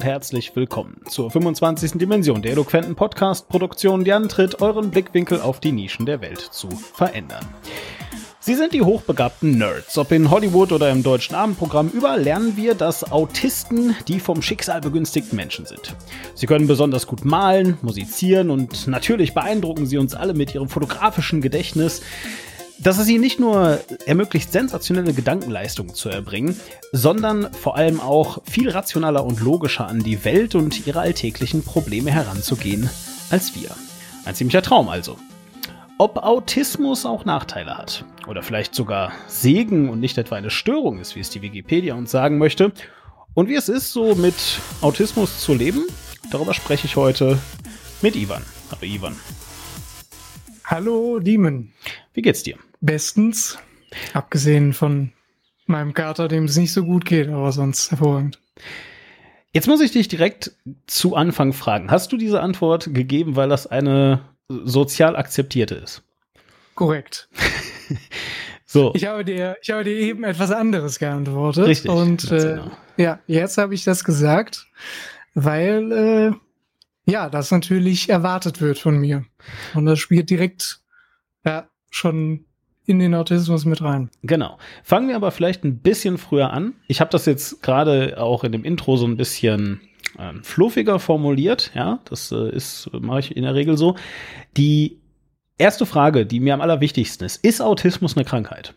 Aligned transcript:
und 0.00 0.06
herzlich 0.06 0.56
willkommen 0.56 1.02
zur 1.08 1.30
25. 1.30 1.98
Dimension 1.98 2.40
der 2.40 2.52
eloquenten 2.52 2.94
Podcast-Produktion, 2.94 4.02
die 4.02 4.14
antritt, 4.14 4.62
euren 4.62 4.90
Blickwinkel 4.90 5.42
auf 5.42 5.60
die 5.60 5.72
Nischen 5.72 6.06
der 6.06 6.22
Welt 6.22 6.40
zu 6.40 6.70
verändern. 6.70 7.44
Sie 8.38 8.54
sind 8.54 8.72
die 8.72 8.80
hochbegabten 8.80 9.58
Nerds. 9.58 9.98
Ob 9.98 10.10
in 10.12 10.30
Hollywood 10.30 10.72
oder 10.72 10.90
im 10.90 11.02
deutschen 11.02 11.34
Abendprogramm, 11.34 11.90
überall 11.92 12.22
lernen 12.22 12.56
wir, 12.56 12.74
dass 12.74 13.12
Autisten 13.12 13.94
die 14.08 14.20
vom 14.20 14.40
Schicksal 14.40 14.80
begünstigten 14.80 15.36
Menschen 15.36 15.66
sind. 15.66 15.94
Sie 16.34 16.46
können 16.46 16.66
besonders 16.66 17.06
gut 17.06 17.26
malen, 17.26 17.76
musizieren 17.82 18.48
und 18.48 18.86
natürlich 18.86 19.34
beeindrucken 19.34 19.84
sie 19.84 19.98
uns 19.98 20.14
alle 20.14 20.32
mit 20.32 20.54
ihrem 20.54 20.70
fotografischen 20.70 21.42
Gedächtnis 21.42 22.00
dass 22.82 22.98
es 22.98 23.08
ihnen 23.08 23.20
nicht 23.20 23.38
nur 23.38 23.78
ermöglicht, 24.06 24.50
sensationelle 24.52 25.12
Gedankenleistungen 25.12 25.94
zu 25.94 26.08
erbringen, 26.08 26.58
sondern 26.92 27.52
vor 27.52 27.76
allem 27.76 28.00
auch 28.00 28.42
viel 28.50 28.70
rationaler 28.70 29.24
und 29.24 29.40
logischer 29.40 29.86
an 29.86 30.00
die 30.02 30.24
Welt 30.24 30.54
und 30.54 30.86
ihre 30.86 31.00
alltäglichen 31.00 31.62
Probleme 31.62 32.10
heranzugehen 32.10 32.88
als 33.28 33.54
wir. 33.54 33.70
Ein 34.24 34.34
ziemlicher 34.34 34.62
Traum 34.62 34.88
also. 34.88 35.16
Ob 35.98 36.16
Autismus 36.16 37.04
auch 37.04 37.26
Nachteile 37.26 37.76
hat 37.76 38.04
oder 38.26 38.42
vielleicht 38.42 38.74
sogar 38.74 39.12
Segen 39.26 39.90
und 39.90 40.00
nicht 40.00 40.16
etwa 40.16 40.36
eine 40.36 40.50
Störung 40.50 40.98
ist, 40.98 41.14
wie 41.14 41.20
es 41.20 41.28
die 41.28 41.42
Wikipedia 41.42 41.94
uns 41.94 42.10
sagen 42.10 42.38
möchte, 42.38 42.72
und 43.34 43.48
wie 43.48 43.54
es 43.54 43.68
ist, 43.68 43.92
so 43.92 44.16
mit 44.16 44.34
Autismus 44.80 45.40
zu 45.40 45.54
leben, 45.54 45.86
darüber 46.32 46.52
spreche 46.52 46.86
ich 46.86 46.96
heute 46.96 47.38
mit 48.02 48.16
Ivan. 48.16 48.42
Hallo 48.70 48.82
Ivan. 48.82 49.16
Hallo 50.64 51.20
Demon. 51.20 51.70
Wie 52.12 52.22
geht's 52.22 52.42
dir? 52.42 52.56
Bestens. 52.80 53.58
Abgesehen 54.12 54.72
von 54.72 55.12
meinem 55.66 55.94
Kater, 55.94 56.28
dem 56.28 56.44
es 56.44 56.56
nicht 56.56 56.72
so 56.72 56.84
gut 56.84 57.04
geht, 57.04 57.28
aber 57.28 57.52
sonst 57.52 57.90
hervorragend. 57.90 58.40
Jetzt 59.52 59.66
muss 59.66 59.80
ich 59.80 59.90
dich 59.90 60.08
direkt 60.08 60.52
zu 60.86 61.16
Anfang 61.16 61.52
fragen. 61.52 61.90
Hast 61.90 62.12
du 62.12 62.16
diese 62.16 62.40
Antwort 62.40 62.94
gegeben, 62.94 63.34
weil 63.34 63.48
das 63.48 63.66
eine 63.66 64.20
sozial 64.48 65.16
akzeptierte 65.16 65.74
ist? 65.74 66.02
Korrekt. 66.74 67.28
so. 68.64 68.92
Ich 68.94 69.06
habe 69.06 69.24
dir, 69.24 69.56
ich 69.60 69.70
habe 69.70 69.84
dir 69.84 69.96
eben 69.96 70.22
etwas 70.22 70.52
anderes 70.52 70.98
geantwortet. 70.98 71.66
Richtig. 71.66 71.90
Und 71.90 72.30
äh, 72.30 72.36
genau. 72.36 72.70
ja, 72.96 73.18
jetzt 73.26 73.58
habe 73.58 73.74
ich 73.74 73.82
das 73.82 74.04
gesagt, 74.04 74.66
weil 75.34 75.92
äh, 75.92 77.10
ja, 77.10 77.28
das 77.28 77.50
natürlich 77.50 78.08
erwartet 78.08 78.60
wird 78.60 78.78
von 78.78 78.98
mir. 78.98 79.24
Und 79.74 79.86
das 79.86 79.98
spielt 79.98 80.30
direkt 80.30 80.80
ja, 81.44 81.68
schon 81.90 82.46
in 82.90 82.98
den 82.98 83.14
Autismus 83.14 83.64
mit 83.64 83.80
rein. 83.82 84.10
Genau. 84.22 84.58
Fangen 84.82 85.08
wir 85.08 85.16
aber 85.16 85.30
vielleicht 85.30 85.64
ein 85.64 85.78
bisschen 85.78 86.18
früher 86.18 86.52
an. 86.52 86.74
Ich 86.88 87.00
habe 87.00 87.10
das 87.10 87.24
jetzt 87.26 87.62
gerade 87.62 88.20
auch 88.20 88.44
in 88.44 88.52
dem 88.52 88.64
Intro 88.64 88.96
so 88.96 89.06
ein 89.06 89.16
bisschen 89.16 89.80
ähm, 90.18 90.42
fluffiger 90.42 90.98
formuliert. 90.98 91.70
Ja, 91.74 92.00
das 92.04 92.32
äh, 92.32 92.50
ist 92.50 92.90
mache 92.92 93.20
ich 93.20 93.36
in 93.36 93.44
der 93.44 93.54
Regel 93.54 93.76
so. 93.76 93.96
Die 94.56 95.00
erste 95.56 95.86
Frage, 95.86 96.26
die 96.26 96.40
mir 96.40 96.54
am 96.54 96.60
allerwichtigsten 96.60 97.24
ist: 97.24 97.44
Ist 97.44 97.62
Autismus 97.62 98.16
eine 98.16 98.24
Krankheit? 98.24 98.74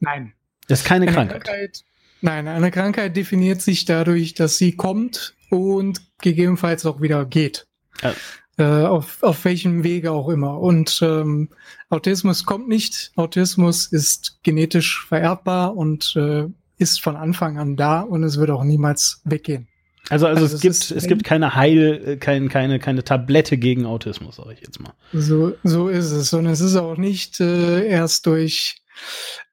Nein. 0.00 0.32
Das 0.66 0.80
ist 0.80 0.86
keine 0.86 1.04
eine 1.04 1.12
Krankheit. 1.12 1.44
Krankheit. 1.44 1.84
Nein, 2.22 2.48
eine 2.48 2.70
Krankheit 2.70 3.16
definiert 3.16 3.62
sich 3.62 3.86
dadurch, 3.86 4.34
dass 4.34 4.58
sie 4.58 4.76
kommt 4.76 5.34
und 5.50 6.00
gegebenenfalls 6.20 6.84
auch 6.86 7.00
wieder 7.00 7.24
geht. 7.24 7.66
Ja 8.02 8.14
äh, 8.60 8.84
auf, 8.84 9.22
auf 9.22 9.44
welchem 9.44 9.82
Wege 9.82 10.12
auch 10.12 10.28
immer. 10.28 10.60
Und 10.60 11.00
ähm, 11.02 11.48
Autismus 11.88 12.44
kommt 12.44 12.68
nicht. 12.68 13.12
Autismus 13.16 13.86
ist 13.86 14.38
genetisch 14.42 15.06
vererbbar 15.06 15.76
und 15.76 16.14
äh, 16.16 16.46
ist 16.76 17.00
von 17.00 17.16
Anfang 17.16 17.58
an 17.58 17.76
da 17.76 18.00
und 18.00 18.22
es 18.22 18.38
wird 18.38 18.50
auch 18.50 18.64
niemals 18.64 19.20
weggehen. 19.24 19.68
Also, 20.08 20.26
also, 20.26 20.42
also 20.42 20.56
es, 20.56 20.62
gibt, 20.62 20.90
es 20.90 21.06
gibt 21.06 21.24
keine 21.24 21.54
Heil, 21.54 22.02
äh, 22.04 22.16
kein, 22.16 22.48
keine, 22.48 22.78
keine 22.78 23.04
Tablette 23.04 23.56
gegen 23.58 23.86
Autismus, 23.86 24.36
sage 24.36 24.54
ich 24.54 24.60
jetzt 24.60 24.80
mal. 24.80 24.92
So, 25.12 25.54
so 25.62 25.88
ist 25.88 26.10
es. 26.10 26.32
Und 26.32 26.46
es 26.46 26.60
ist 26.60 26.76
auch 26.76 26.96
nicht 26.96 27.40
äh, 27.40 27.86
erst 27.86 28.26
durch, 28.26 28.82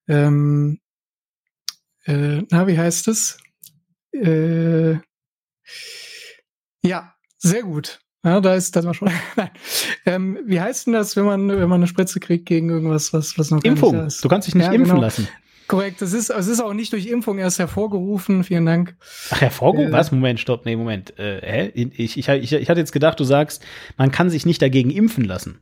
ähm, 0.07 0.79
äh, 2.05 2.41
na, 2.49 2.67
wie 2.67 2.77
heißt 2.77 3.07
es? 3.07 3.37
Äh, 4.13 4.93
ja, 6.81 7.13
sehr 7.37 7.63
gut. 7.63 7.99
Ja, 8.27 8.41
da 8.41 8.55
ist 8.55 8.75
das 8.75 8.85
war 8.85 8.93
schon. 8.93 9.09
ähm, 10.05 10.37
wie 10.45 10.59
heißt 10.59 10.87
denn 10.87 10.93
das, 10.93 11.15
wenn 11.15 11.23
man, 11.23 11.47
wenn 11.47 11.69
man 11.69 11.79
eine 11.79 11.87
Spritze 11.87 12.19
kriegt 12.19 12.45
gegen 12.45 12.69
irgendwas, 12.69 13.13
was, 13.13 13.39
was 13.39 13.51
noch 13.51 13.63
Impfung. 13.63 13.93
Gar 13.93 14.03
nicht 14.03 14.15
ist? 14.15 14.25
Du 14.25 14.27
kannst 14.27 14.47
dich 14.47 14.55
nicht 14.55 14.65
ja, 14.65 14.73
impfen 14.73 14.95
genau. 14.95 15.01
lassen. 15.01 15.29
Korrekt, 15.67 16.01
es 16.01 16.11
ist, 16.11 16.29
es 16.29 16.47
ist 16.47 16.59
auch 16.59 16.73
nicht 16.73 16.91
durch 16.91 17.07
Impfung 17.07 17.37
erst 17.39 17.57
hervorgerufen, 17.57 18.43
vielen 18.43 18.65
Dank. 18.65 18.97
Ach, 19.29 19.39
hervorgerufen? 19.39 19.93
Äh, 19.93 19.97
was? 19.97 20.11
Moment, 20.11 20.41
stopp, 20.41 20.65
nee, 20.65 20.75
Moment. 20.75 21.17
Äh, 21.17 21.39
hä? 21.41 21.71
Ich, 21.73 22.17
ich, 22.17 22.27
ich, 22.27 22.53
ich 22.53 22.69
hatte 22.69 22.81
jetzt 22.81 22.91
gedacht, 22.91 23.17
du 23.17 23.23
sagst, 23.23 23.63
man 23.95 24.11
kann 24.11 24.29
sich 24.29 24.45
nicht 24.45 24.61
dagegen 24.61 24.91
impfen 24.91 25.23
lassen. 25.23 25.61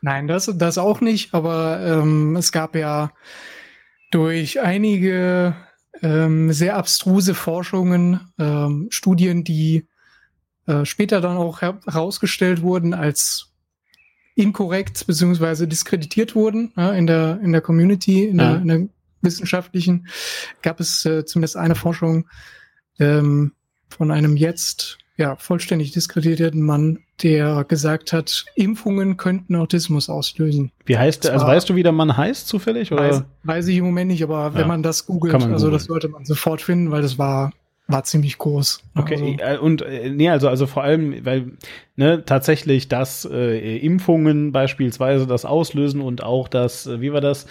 Nein, 0.00 0.26
das, 0.26 0.52
das 0.56 0.78
auch 0.78 1.00
nicht, 1.00 1.32
aber 1.32 1.80
ähm, 1.80 2.34
es 2.34 2.50
gab 2.50 2.74
ja 2.74 3.12
durch 4.10 4.60
einige 4.60 5.54
ähm, 6.02 6.52
sehr 6.52 6.76
abstruse 6.76 7.34
Forschungen, 7.34 8.20
ähm, 8.36 8.88
Studien, 8.90 9.44
die 9.44 9.86
äh, 10.66 10.84
später 10.84 11.20
dann 11.20 11.36
auch 11.36 11.60
herausgestellt 11.60 12.62
wurden 12.62 12.94
als 12.94 13.50
inkorrekt 14.34 15.06
beziehungsweise 15.06 15.68
diskreditiert 15.68 16.34
wurden 16.34 16.72
ja, 16.76 16.92
in 16.92 17.06
der 17.06 17.40
in 17.42 17.52
der 17.52 17.60
Community, 17.60 18.24
in, 18.24 18.38
ja. 18.38 18.52
der, 18.52 18.62
in 18.62 18.68
der 18.68 18.88
wissenschaftlichen, 19.22 20.06
gab 20.62 20.80
es 20.80 21.04
äh, 21.04 21.24
zumindest 21.24 21.56
eine 21.56 21.74
Forschung 21.74 22.26
ähm, 22.98 23.52
von 23.88 24.10
einem 24.10 24.36
jetzt 24.36 24.98
ja 25.16 25.36
vollständig 25.36 25.92
diskreditierten 25.92 26.62
Mann, 26.62 26.98
der 27.22 27.64
gesagt 27.64 28.12
hat, 28.12 28.44
Impfungen 28.56 29.16
könnten 29.16 29.54
Autismus 29.54 30.08
auslösen. 30.08 30.72
Wie 30.84 30.98
heißt 30.98 31.24
der? 31.24 31.34
Also 31.34 31.46
weißt 31.46 31.68
du, 31.68 31.76
wie 31.76 31.82
der 31.82 31.92
Mann 31.92 32.16
heißt 32.16 32.48
zufällig? 32.48 32.92
Oder? 32.92 33.10
Weiß, 33.10 33.24
weiß 33.44 33.68
ich 33.68 33.76
im 33.76 33.84
Moment 33.84 34.10
nicht, 34.10 34.22
aber 34.22 34.46
ja. 34.46 34.54
wenn 34.54 34.68
man 34.68 34.82
das 34.82 35.06
googelt, 35.06 35.32
man 35.32 35.52
also 35.52 35.70
das 35.70 35.84
sollte 35.84 36.08
man 36.08 36.24
sofort 36.24 36.60
finden, 36.60 36.90
weil 36.90 37.02
das 37.02 37.18
war 37.18 37.52
war 37.86 38.04
ziemlich 38.04 38.38
groß. 38.38 38.82
Okay, 38.94 39.36
also. 39.40 39.54
Äh, 39.54 39.58
und 39.58 39.82
äh, 39.82 40.10
nee, 40.10 40.30
also 40.30 40.48
also 40.48 40.66
vor 40.66 40.82
allem, 40.82 41.24
weil 41.24 41.52
ne 41.96 42.24
tatsächlich 42.24 42.88
dass 42.88 43.28
äh, 43.30 43.76
Impfungen 43.78 44.52
beispielsweise 44.52 45.26
das 45.26 45.44
auslösen 45.44 46.00
und 46.00 46.22
auch 46.22 46.48
das, 46.48 46.86
äh, 46.86 47.00
wie 47.00 47.12
war 47.12 47.20
das, 47.20 47.46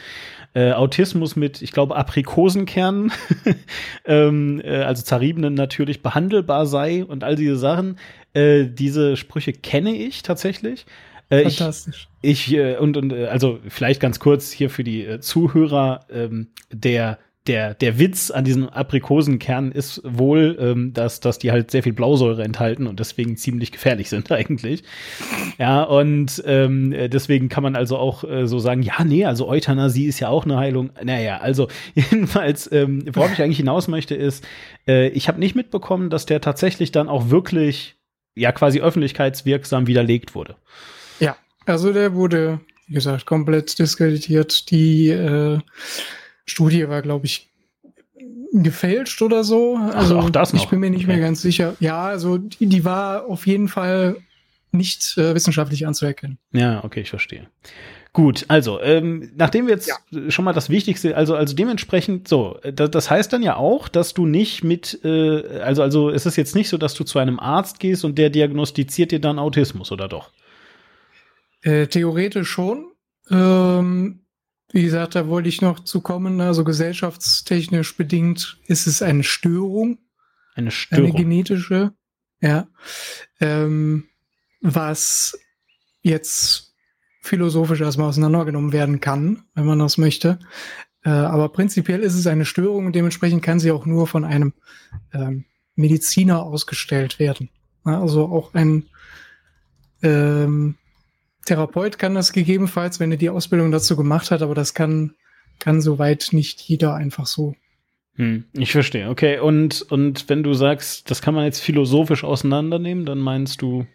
äh, 0.55 0.71
Autismus 0.71 1.35
mit, 1.35 1.61
ich 1.61 1.71
glaube, 1.71 1.95
Aprikosenkernen, 1.95 3.11
ähm, 4.05 4.61
äh, 4.63 4.83
also 4.83 5.03
zerriebenen 5.03 5.53
natürlich 5.55 6.01
behandelbar 6.01 6.65
sei 6.65 7.03
und 7.03 7.23
all 7.23 7.35
diese 7.35 7.57
Sachen. 7.57 7.97
Äh, 8.33 8.65
diese 8.65 9.17
Sprüche 9.17 9.53
kenne 9.53 9.95
ich 9.95 10.23
tatsächlich. 10.23 10.85
Äh, 11.29 11.43
Fantastisch. 11.43 12.07
Ich, 12.21 12.51
ich 12.51 12.57
äh, 12.57 12.77
und, 12.77 12.97
und 12.97 13.13
äh, 13.13 13.27
also 13.27 13.59
vielleicht 13.67 13.99
ganz 13.99 14.19
kurz 14.19 14.51
hier 14.51 14.69
für 14.69 14.83
die 14.83 15.05
äh, 15.05 15.19
Zuhörer, 15.19 16.05
ähm, 16.11 16.47
der 16.71 17.17
der, 17.47 17.73
der 17.73 17.99
Witz 17.99 18.31
an 18.31 18.45
diesen 18.45 18.69
Aprikosenkernen 18.69 19.73
ist 19.73 20.01
wohl, 20.05 20.57
ähm, 20.59 20.93
dass, 20.93 21.19
dass 21.19 21.39
die 21.39 21.51
halt 21.51 21.71
sehr 21.71 21.83
viel 21.83 21.91
Blausäure 21.91 22.41
enthalten 22.41 22.87
und 22.87 23.01
deswegen 23.01 23.35
ziemlich 23.35 23.73
gefährlich 23.73 24.09
sind 24.09 24.31
eigentlich. 24.31 24.83
Ja, 25.57 25.83
und 25.83 26.41
ähm, 26.45 26.91
deswegen 27.09 27.49
kann 27.49 27.63
man 27.63 27.75
also 27.75 27.97
auch 27.97 28.23
äh, 28.23 28.47
so 28.47 28.59
sagen, 28.59 28.81
ja, 28.81 29.03
nee, 29.03 29.25
also 29.25 29.49
Euthanasie 29.49 30.05
ist 30.05 30.21
ja 30.21 30.29
auch 30.29 30.45
eine 30.45 30.57
Heilung. 30.57 30.91
Naja, 31.03 31.37
also 31.37 31.67
jedenfalls, 31.95 32.71
ähm, 32.71 33.03
worauf 33.11 33.33
ich 33.33 33.41
eigentlich 33.41 33.57
hinaus 33.57 33.89
möchte, 33.89 34.15
ist, 34.15 34.45
äh, 34.87 35.09
ich 35.09 35.27
habe 35.27 35.39
nicht 35.39 35.55
mitbekommen, 35.55 36.09
dass 36.09 36.25
der 36.25 36.39
tatsächlich 36.39 36.93
dann 36.93 37.09
auch 37.09 37.29
wirklich, 37.29 37.95
ja, 38.35 38.53
quasi 38.53 38.79
öffentlichkeitswirksam 38.79 39.85
widerlegt 39.87 40.33
wurde. 40.33 40.55
Ja, 41.19 41.35
also 41.65 41.91
der 41.91 42.13
wurde, 42.15 42.61
wie 42.87 42.93
gesagt, 42.93 43.25
komplett 43.25 43.77
diskreditiert. 43.77 44.71
Die 44.71 45.09
äh 45.09 45.59
Studie 46.45 46.87
war, 46.89 47.01
glaube 47.01 47.25
ich, 47.25 47.49
gefälscht 48.53 49.21
oder 49.21 49.43
so. 49.43 49.77
Also 49.77 50.17
Ach, 50.17 50.25
auch 50.25 50.29
das 50.29 50.53
noch. 50.53 50.63
ich 50.63 50.69
bin 50.69 50.79
mir 50.79 50.89
nicht 50.89 51.05
okay. 51.05 51.13
mehr 51.13 51.19
ganz 51.19 51.41
sicher. 51.41 51.75
Ja, 51.79 52.03
also 52.03 52.37
die, 52.37 52.67
die 52.67 52.85
war 52.85 53.25
auf 53.25 53.47
jeden 53.47 53.67
Fall 53.67 54.17
nicht 54.71 55.17
äh, 55.17 55.33
wissenschaftlich 55.35 55.85
anzuerkennen. 55.87 56.37
Ja, 56.51 56.83
okay, 56.83 57.01
ich 57.01 57.09
verstehe. 57.09 57.47
Gut, 58.11 58.45
also 58.47 58.79
ähm, 58.79 59.31
nachdem 59.35 59.65
wir 59.65 59.73
jetzt 59.73 59.87
ja. 59.87 60.29
schon 60.29 60.45
mal 60.45 60.53
das 60.53 60.69
Wichtigste, 60.69 61.17
also 61.17 61.35
also 61.35 61.55
dementsprechend 61.55 62.27
so, 62.27 62.59
das, 62.71 62.91
das 62.91 63.09
heißt 63.09 63.33
dann 63.33 63.41
ja 63.41 63.55
auch, 63.55 63.87
dass 63.87 64.13
du 64.13 64.27
nicht 64.27 64.63
mit, 64.63 64.99
äh, 65.03 65.59
also 65.61 65.81
also 65.81 66.09
es 66.11 66.27
ist 66.27 66.35
jetzt 66.35 66.55
nicht 66.55 66.69
so, 66.69 66.77
dass 66.77 66.93
du 66.93 67.03
zu 67.05 67.17
einem 67.17 67.39
Arzt 67.39 67.79
gehst 67.79 68.05
und 68.05 68.19
der 68.19 68.29
diagnostiziert 68.29 69.11
dir 69.11 69.19
dann 69.19 69.39
Autismus 69.39 69.91
oder 69.91 70.07
doch? 70.07 70.29
Äh, 71.63 71.87
theoretisch 71.87 72.49
schon. 72.49 72.91
Ähm, 73.31 74.19
wie 74.73 74.81
gesagt, 74.81 75.13
da 75.13 75.27
wollte 75.27 75.49
ich 75.49 75.61
noch 75.61 75.81
zu 75.81 76.01
kommen. 76.01 76.41
Also 76.41 76.63
gesellschaftstechnisch 76.63 77.95
bedingt 77.95 78.59
ist 78.65 78.87
es 78.87 79.03
eine 79.03 79.23
Störung. 79.23 79.99
Eine 80.55 80.71
Störung. 80.71 81.05
Eine 81.05 81.15
genetische. 81.15 81.93
Ja. 82.41 82.67
Ähm, 83.39 84.05
was 84.61 85.39
jetzt 86.01 86.73
philosophisch 87.21 87.81
erstmal 87.81 88.09
auseinandergenommen 88.09 88.73
werden 88.73 88.99
kann, 88.99 89.43
wenn 89.53 89.65
man 89.65 89.77
das 89.77 89.99
möchte. 89.99 90.39
Äh, 91.05 91.09
aber 91.09 91.49
prinzipiell 91.49 92.01
ist 92.01 92.15
es 92.15 92.25
eine 92.25 92.45
Störung 92.45 92.87
und 92.87 92.95
dementsprechend 92.95 93.43
kann 93.43 93.59
sie 93.59 93.71
auch 93.71 93.85
nur 93.85 94.07
von 94.07 94.25
einem 94.25 94.53
ähm, 95.13 95.45
Mediziner 95.75 96.41
ausgestellt 96.43 97.19
werden. 97.19 97.49
Also 97.83 98.25
auch 98.25 98.55
ein 98.55 98.87
ähm, 100.01 100.75
Therapeut 101.45 101.97
kann 101.97 102.15
das 102.15 102.33
gegebenenfalls, 102.33 102.99
wenn 102.99 103.11
er 103.11 103.17
die 103.17 103.29
Ausbildung 103.29 103.71
dazu 103.71 103.95
gemacht 103.95 104.31
hat, 104.31 104.41
aber 104.41 104.55
das 104.55 104.73
kann, 104.73 105.15
kann 105.59 105.81
soweit 105.81 106.29
nicht 106.31 106.61
jeder 106.61 106.95
einfach 106.95 107.25
so. 107.25 107.55
Hm, 108.15 108.45
ich 108.53 108.71
verstehe, 108.71 109.09
okay. 109.09 109.39
Und, 109.39 109.81
und 109.81 110.29
wenn 110.29 110.43
du 110.43 110.53
sagst, 110.53 111.09
das 111.09 111.21
kann 111.21 111.33
man 111.33 111.45
jetzt 111.45 111.61
philosophisch 111.61 112.23
auseinandernehmen, 112.23 113.05
dann 113.05 113.17
meinst 113.17 113.61
du. 113.61 113.87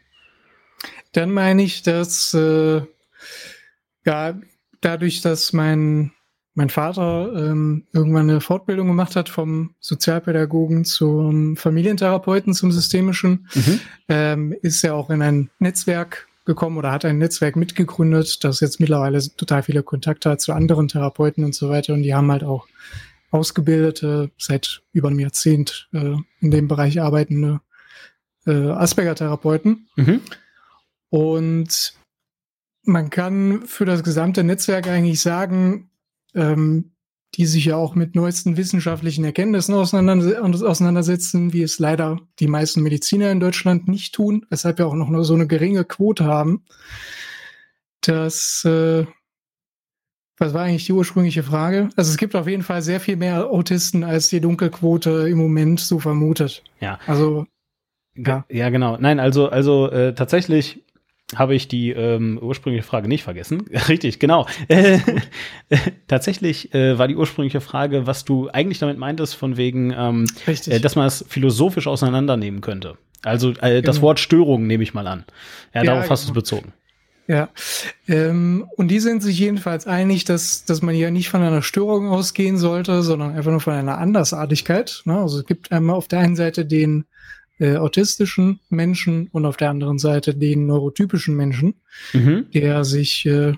Dann 1.13 1.31
meine 1.31 1.63
ich, 1.63 1.83
dass 1.83 2.35
äh, 2.35 2.83
ja, 4.05 4.39
dadurch, 4.81 5.21
dass 5.21 5.53
mein, 5.53 6.13
mein 6.55 6.69
Vater 6.69 7.33
ähm, 7.35 7.87
irgendwann 7.93 8.29
eine 8.29 8.41
Fortbildung 8.41 8.89
gemacht 8.89 9.17
hat 9.17 9.29
vom 9.29 9.75
Sozialpädagogen 9.81 10.85
zum 10.85 11.57
Familientherapeuten, 11.57 12.55
zum 12.55 12.73
systemischen, 12.73 13.49
mhm. 13.55 13.81
ähm, 14.09 14.55
ist 14.63 14.83
er 14.85 14.97
auch 14.97 15.11
in 15.11 15.23
ein 15.23 15.51
Netzwerk 15.61 16.28
gekommen 16.49 16.79
oder 16.79 16.91
hat 16.91 17.05
ein 17.05 17.19
Netzwerk 17.19 17.57
mitgegründet, 17.57 18.43
das 18.43 18.61
jetzt 18.61 18.81
mittlerweile 18.81 19.21
total 19.37 19.63
viele 19.63 19.83
Kontakte 19.83 20.31
hat 20.31 20.41
zu 20.41 20.55
anderen 20.55 20.89
Therapeuten 20.89 21.45
und 21.45 21.55
so 21.55 21.69
weiter. 21.69 21.93
Und 21.93 22.03
die 22.03 22.15
haben 22.15 22.33
halt 22.33 22.43
auch 22.43 22.67
ausgebildete, 23.31 24.31
seit 24.39 24.83
über 24.93 25.09
einem 25.09 25.19
Jahrzehnt 25.19 25.91
äh, 25.93 26.17
in 26.41 26.51
dem 26.51 26.67
Bereich 26.67 27.03
arbeitende 27.03 27.61
äh, 28.47 28.71
Asperger-Therapeuten. 28.71 29.89
Mhm. 29.97 30.21
Und 31.11 31.93
man 32.83 33.11
kann 33.11 33.67
für 33.67 33.85
das 33.85 34.03
gesamte 34.03 34.43
Netzwerk 34.43 34.89
eigentlich 34.89 35.21
sagen, 35.21 35.91
ähm, 36.35 36.93
die 37.39 37.47
sich 37.47 37.67
ja 37.67 37.77
auch 37.77 37.95
mit 37.95 38.17
neuesten 38.17 38.57
wissenschaftlichen 38.57 39.25
Erkenntnissen 39.25 39.73
auseinandersetzen, 39.73 41.53
wie 41.53 41.63
es 41.63 41.79
leider 41.79 42.19
die 42.41 42.49
meisten 42.49 42.83
Mediziner 42.83 43.31
in 43.31 43.39
Deutschland 43.39 43.87
nicht 43.87 44.13
tun, 44.13 44.45
weshalb 44.51 44.79
wir 44.79 44.89
auch 44.89 44.95
noch 44.95 45.23
so 45.23 45.35
eine 45.35 45.47
geringe 45.47 45.85
Quote 45.85 46.25
haben, 46.25 46.65
dass 48.01 48.65
äh, 48.65 49.07
was 50.37 50.53
war 50.53 50.65
eigentlich 50.65 50.87
die 50.87 50.93
ursprüngliche 50.93 51.45
Frage? 51.45 51.91
Also 51.95 52.11
es 52.11 52.17
gibt 52.17 52.35
auf 52.35 52.49
jeden 52.49 52.65
Fall 52.65 52.83
sehr 52.83 52.99
viel 52.99 53.17
mehr 53.17 53.49
Autisten, 53.49 54.03
als 54.03 54.29
die 54.29 54.41
Dunkelquote 54.41 55.29
im 55.29 55.39
Moment 55.39 55.79
so 55.79 56.01
vermutet. 56.01 56.65
Ja. 56.81 56.99
Also 57.07 57.47
ja, 58.17 58.45
ja 58.49 58.69
genau. 58.71 58.97
Nein, 58.99 59.21
also 59.21 59.49
also 59.49 59.89
äh, 59.91 60.13
tatsächlich 60.13 60.83
habe 61.35 61.55
ich 61.55 61.69
die 61.69 61.91
ähm, 61.91 62.39
ursprüngliche 62.41 62.87
Frage 62.87 63.09
nicht 63.09 63.23
vergessen. 63.23 63.67
Richtig, 63.89 64.19
genau. 64.19 64.47
Äh, 64.69 64.99
tatsächlich 66.09 66.75
äh, 66.75 66.99
war 66.99 67.09
die 67.09 67.17
ursprüngliche 67.17 67.61
Frage, 67.61 68.07
was 68.07 68.25
du 68.25 68.49
eigentlich 68.49 68.79
damit 68.79 68.99
meintest, 68.99 69.35
von 69.35 69.57
wegen, 69.57 69.93
ähm, 69.97 70.27
äh, 70.47 70.81
dass 70.81 70.97
man 70.97 71.07
es 71.07 71.25
philosophisch 71.29 71.87
auseinandernehmen 71.87 72.61
könnte. 72.61 72.97
Also 73.23 73.51
äh, 73.61 73.83
das 73.83 73.97
genau. 73.97 74.09
Wort 74.09 74.21
Störung 74.21 74.67
nehme 74.67 74.83
ich 74.83 74.95
mal 74.95 75.07
an. 75.07 75.25
Ja, 75.75 75.83
ja 75.83 75.93
darauf 75.93 76.11
hast 76.11 76.23
du 76.23 76.29
es 76.29 76.29
genau. 76.29 76.41
bezogen. 76.41 76.73
Ja, 77.27 77.51
ähm, 78.07 78.67
und 78.77 78.89
die 78.89 79.01
sind 79.01 79.23
sich 79.23 79.39
jedenfalls 79.39 79.87
einig, 79.87 80.25
dass, 80.25 80.65
dass 80.65 80.81
man 80.81 80.95
ja 80.95 81.11
nicht 81.11 81.29
von 81.29 81.43
einer 81.43 81.61
Störung 81.61 82.09
ausgehen 82.09 82.57
sollte, 82.57 83.03
sondern 83.03 83.37
einfach 83.37 83.51
nur 83.51 83.61
von 83.61 83.75
einer 83.75 83.99
Andersartigkeit. 83.99 85.03
Ne? 85.05 85.19
Also 85.21 85.41
es 85.41 85.45
gibt 85.45 85.71
einmal 85.71 85.97
auf 85.97 86.09
der 86.09 86.21
einen 86.21 86.37
Seite 86.37 86.65
den 86.65 87.05
äh, 87.59 87.77
autistischen 87.77 88.61
Menschen 88.69 89.29
und 89.33 89.45
auf 89.45 89.57
der 89.57 89.71
anderen 89.71 89.99
Seite 89.99 90.35
den 90.35 90.67
neurotypischen 90.67 91.37
Menschen, 91.37 91.75
mhm. 92.13 92.47
der 92.53 92.85
sich 92.85 93.27
äh, 93.27 93.55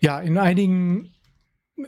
ja 0.00 0.20
in 0.20 0.38
einigen 0.38 1.14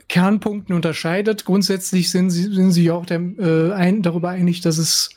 Kernpunkten 0.09 0.75
unterscheidet. 0.75 1.45
Grundsätzlich 1.45 2.11
sind 2.11 2.31
sie, 2.31 2.53
sind 2.53 2.73
sie 2.73 2.91
auch 2.91 3.07
der, 3.07 3.21
äh, 3.21 3.73
ein, 3.73 4.03
darüber 4.03 4.31
einig, 4.31 4.61
dass 4.61 4.79
es 4.79 5.11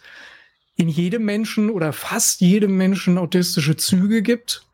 in 0.75 0.89
jedem 0.89 1.25
Menschen 1.25 1.69
oder 1.69 1.91
fast 1.91 2.41
jedem 2.41 2.77
Menschen 2.77 3.17
autistische 3.17 3.75
Züge 3.75 4.21
gibt. 4.21 4.65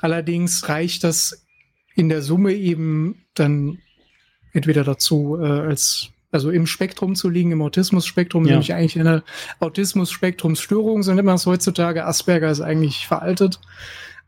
Allerdings 0.00 0.68
reicht 0.68 1.04
das 1.04 1.46
in 1.94 2.08
der 2.08 2.22
Summe 2.22 2.54
eben 2.54 3.26
dann 3.34 3.78
entweder 4.52 4.84
dazu, 4.84 5.36
äh, 5.38 5.46
als 5.46 6.10
also 6.32 6.50
im 6.50 6.66
Spektrum 6.66 7.14
zu 7.14 7.28
liegen, 7.28 7.52
im 7.52 7.62
Autismus-Spektrum, 7.62 8.44
ja. 8.44 8.52
nämlich 8.52 8.72
eigentlich 8.74 8.98
eine 8.98 9.22
Autismus-Spektrumsstörung, 9.58 11.02
so 11.02 11.12
nennt 11.12 11.26
man 11.26 11.36
es 11.36 11.46
heutzutage. 11.46 12.06
Asperger 12.06 12.50
ist 12.50 12.60
eigentlich 12.60 13.06
veraltet 13.06 13.60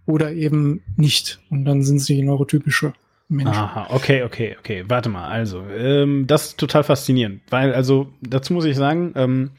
oder 0.06 0.32
eben 0.32 0.82
nicht. 0.96 1.40
Und 1.50 1.64
dann 1.64 1.82
sind 1.82 2.00
sie 2.00 2.22
neurotypische 2.22 2.92
Menschen. 3.28 3.54
Aha, 3.54 3.86
okay, 3.90 4.24
okay, 4.24 4.56
okay. 4.58 4.84
Warte 4.88 5.08
mal, 5.08 5.28
also, 5.28 5.62
ähm, 5.68 6.26
das 6.26 6.48
ist 6.48 6.58
total 6.58 6.84
faszinierend, 6.84 7.42
weil, 7.50 7.72
also, 7.74 8.08
dazu 8.20 8.52
muss 8.52 8.64
ich 8.64 8.76
sagen, 8.76 9.12
ähm, 9.16 9.50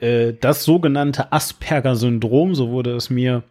äh, 0.00 0.32
das 0.40 0.64
sogenannte 0.64 1.32
Asperger-Syndrom, 1.32 2.54
so 2.54 2.70
wurde 2.70 2.94
es 2.96 3.10
mir 3.10 3.44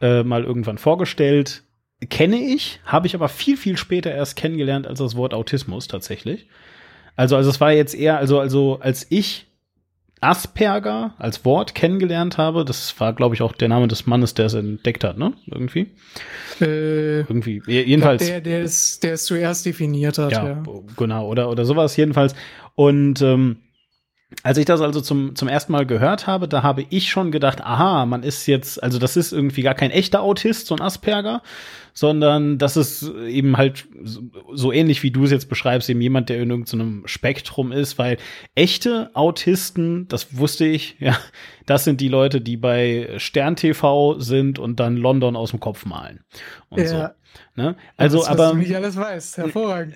äh, 0.00 0.22
mal 0.22 0.44
irgendwann 0.44 0.78
vorgestellt, 0.78 1.64
kenne 2.08 2.36
ich, 2.36 2.80
habe 2.84 3.06
ich 3.06 3.14
aber 3.14 3.28
viel, 3.28 3.56
viel 3.56 3.76
später 3.76 4.12
erst 4.12 4.36
kennengelernt 4.36 4.86
als 4.86 4.98
das 4.98 5.16
Wort 5.16 5.34
Autismus 5.34 5.88
tatsächlich. 5.88 6.48
Also, 7.16 7.36
also 7.36 7.50
es 7.50 7.60
war 7.60 7.72
jetzt 7.72 7.94
eher, 7.94 8.18
also, 8.18 8.40
also 8.40 8.78
als 8.80 9.06
ich 9.10 9.46
Asperger 10.22 11.14
als 11.18 11.44
Wort 11.44 11.74
kennengelernt 11.74 12.38
habe, 12.38 12.64
das 12.64 12.98
war, 13.00 13.12
glaube 13.12 13.34
ich, 13.34 13.42
auch 13.42 13.52
der 13.52 13.68
Name 13.68 13.88
des 13.88 14.06
Mannes, 14.06 14.34
der 14.34 14.46
es 14.46 14.54
entdeckt 14.54 15.02
hat, 15.02 15.18
ne? 15.18 15.32
Irgendwie. 15.46 15.88
Äh, 16.60 17.20
Irgendwie. 17.20 17.60
Jedenfalls. 17.66 18.24
Der, 18.24 18.40
der 18.40 18.62
es, 18.62 19.00
der 19.00 19.14
es 19.14 19.24
zuerst 19.24 19.66
definiert 19.66 20.18
hat, 20.18 20.30
ja. 20.30 20.46
ja. 20.46 20.62
Genau, 20.96 21.26
oder, 21.26 21.50
oder 21.50 21.64
sowas 21.64 21.96
jedenfalls. 21.96 22.36
Und 22.76 23.20
ähm, 23.20 23.56
als 24.42 24.58
ich 24.58 24.64
das 24.64 24.80
also 24.80 25.00
zum, 25.00 25.36
zum 25.36 25.48
ersten 25.48 25.72
Mal 25.72 25.86
gehört 25.86 26.26
habe, 26.26 26.48
da 26.48 26.62
habe 26.62 26.84
ich 26.90 27.10
schon 27.10 27.30
gedacht, 27.30 27.60
aha, 27.60 28.06
man 28.06 28.22
ist 28.22 28.46
jetzt, 28.46 28.82
also 28.82 28.98
das 28.98 29.16
ist 29.16 29.32
irgendwie 29.32 29.62
gar 29.62 29.74
kein 29.74 29.90
echter 29.90 30.22
Autist, 30.22 30.66
so 30.66 30.74
ein 30.74 30.80
Asperger, 30.80 31.42
sondern 31.94 32.58
das 32.58 32.76
ist 32.76 33.02
eben 33.02 33.56
halt 33.56 33.86
so 34.52 34.72
ähnlich 34.72 35.02
wie 35.02 35.10
du 35.10 35.24
es 35.24 35.30
jetzt 35.30 35.48
beschreibst, 35.48 35.90
eben 35.90 36.00
jemand, 36.00 36.28
der 36.28 36.40
in 36.40 36.50
irgendeinem 36.50 37.02
Spektrum 37.06 37.72
ist, 37.72 37.98
weil 37.98 38.16
echte 38.54 39.10
Autisten, 39.14 40.08
das 40.08 40.36
wusste 40.36 40.64
ich, 40.64 40.96
ja, 41.00 41.16
das 41.66 41.84
sind 41.84 42.00
die 42.00 42.08
Leute, 42.08 42.40
die 42.40 42.56
bei 42.56 43.10
Stern 43.18 43.56
TV 43.56 44.18
sind 44.18 44.58
und 44.58 44.80
dann 44.80 44.96
London 44.96 45.36
aus 45.36 45.50
dem 45.50 45.60
Kopf 45.60 45.84
malen 45.84 46.20
und 46.68 46.80
ja. 46.80 46.86
so. 46.86 47.21
Ne? 47.54 47.76
Also, 47.96 48.18
das, 48.18 48.28
aber. 48.28 48.44
Was 48.44 48.52
du 48.52 48.58
nicht 48.58 48.74
alles 48.74 48.96
weißt, 48.96 49.36
hervorragend. 49.38 49.94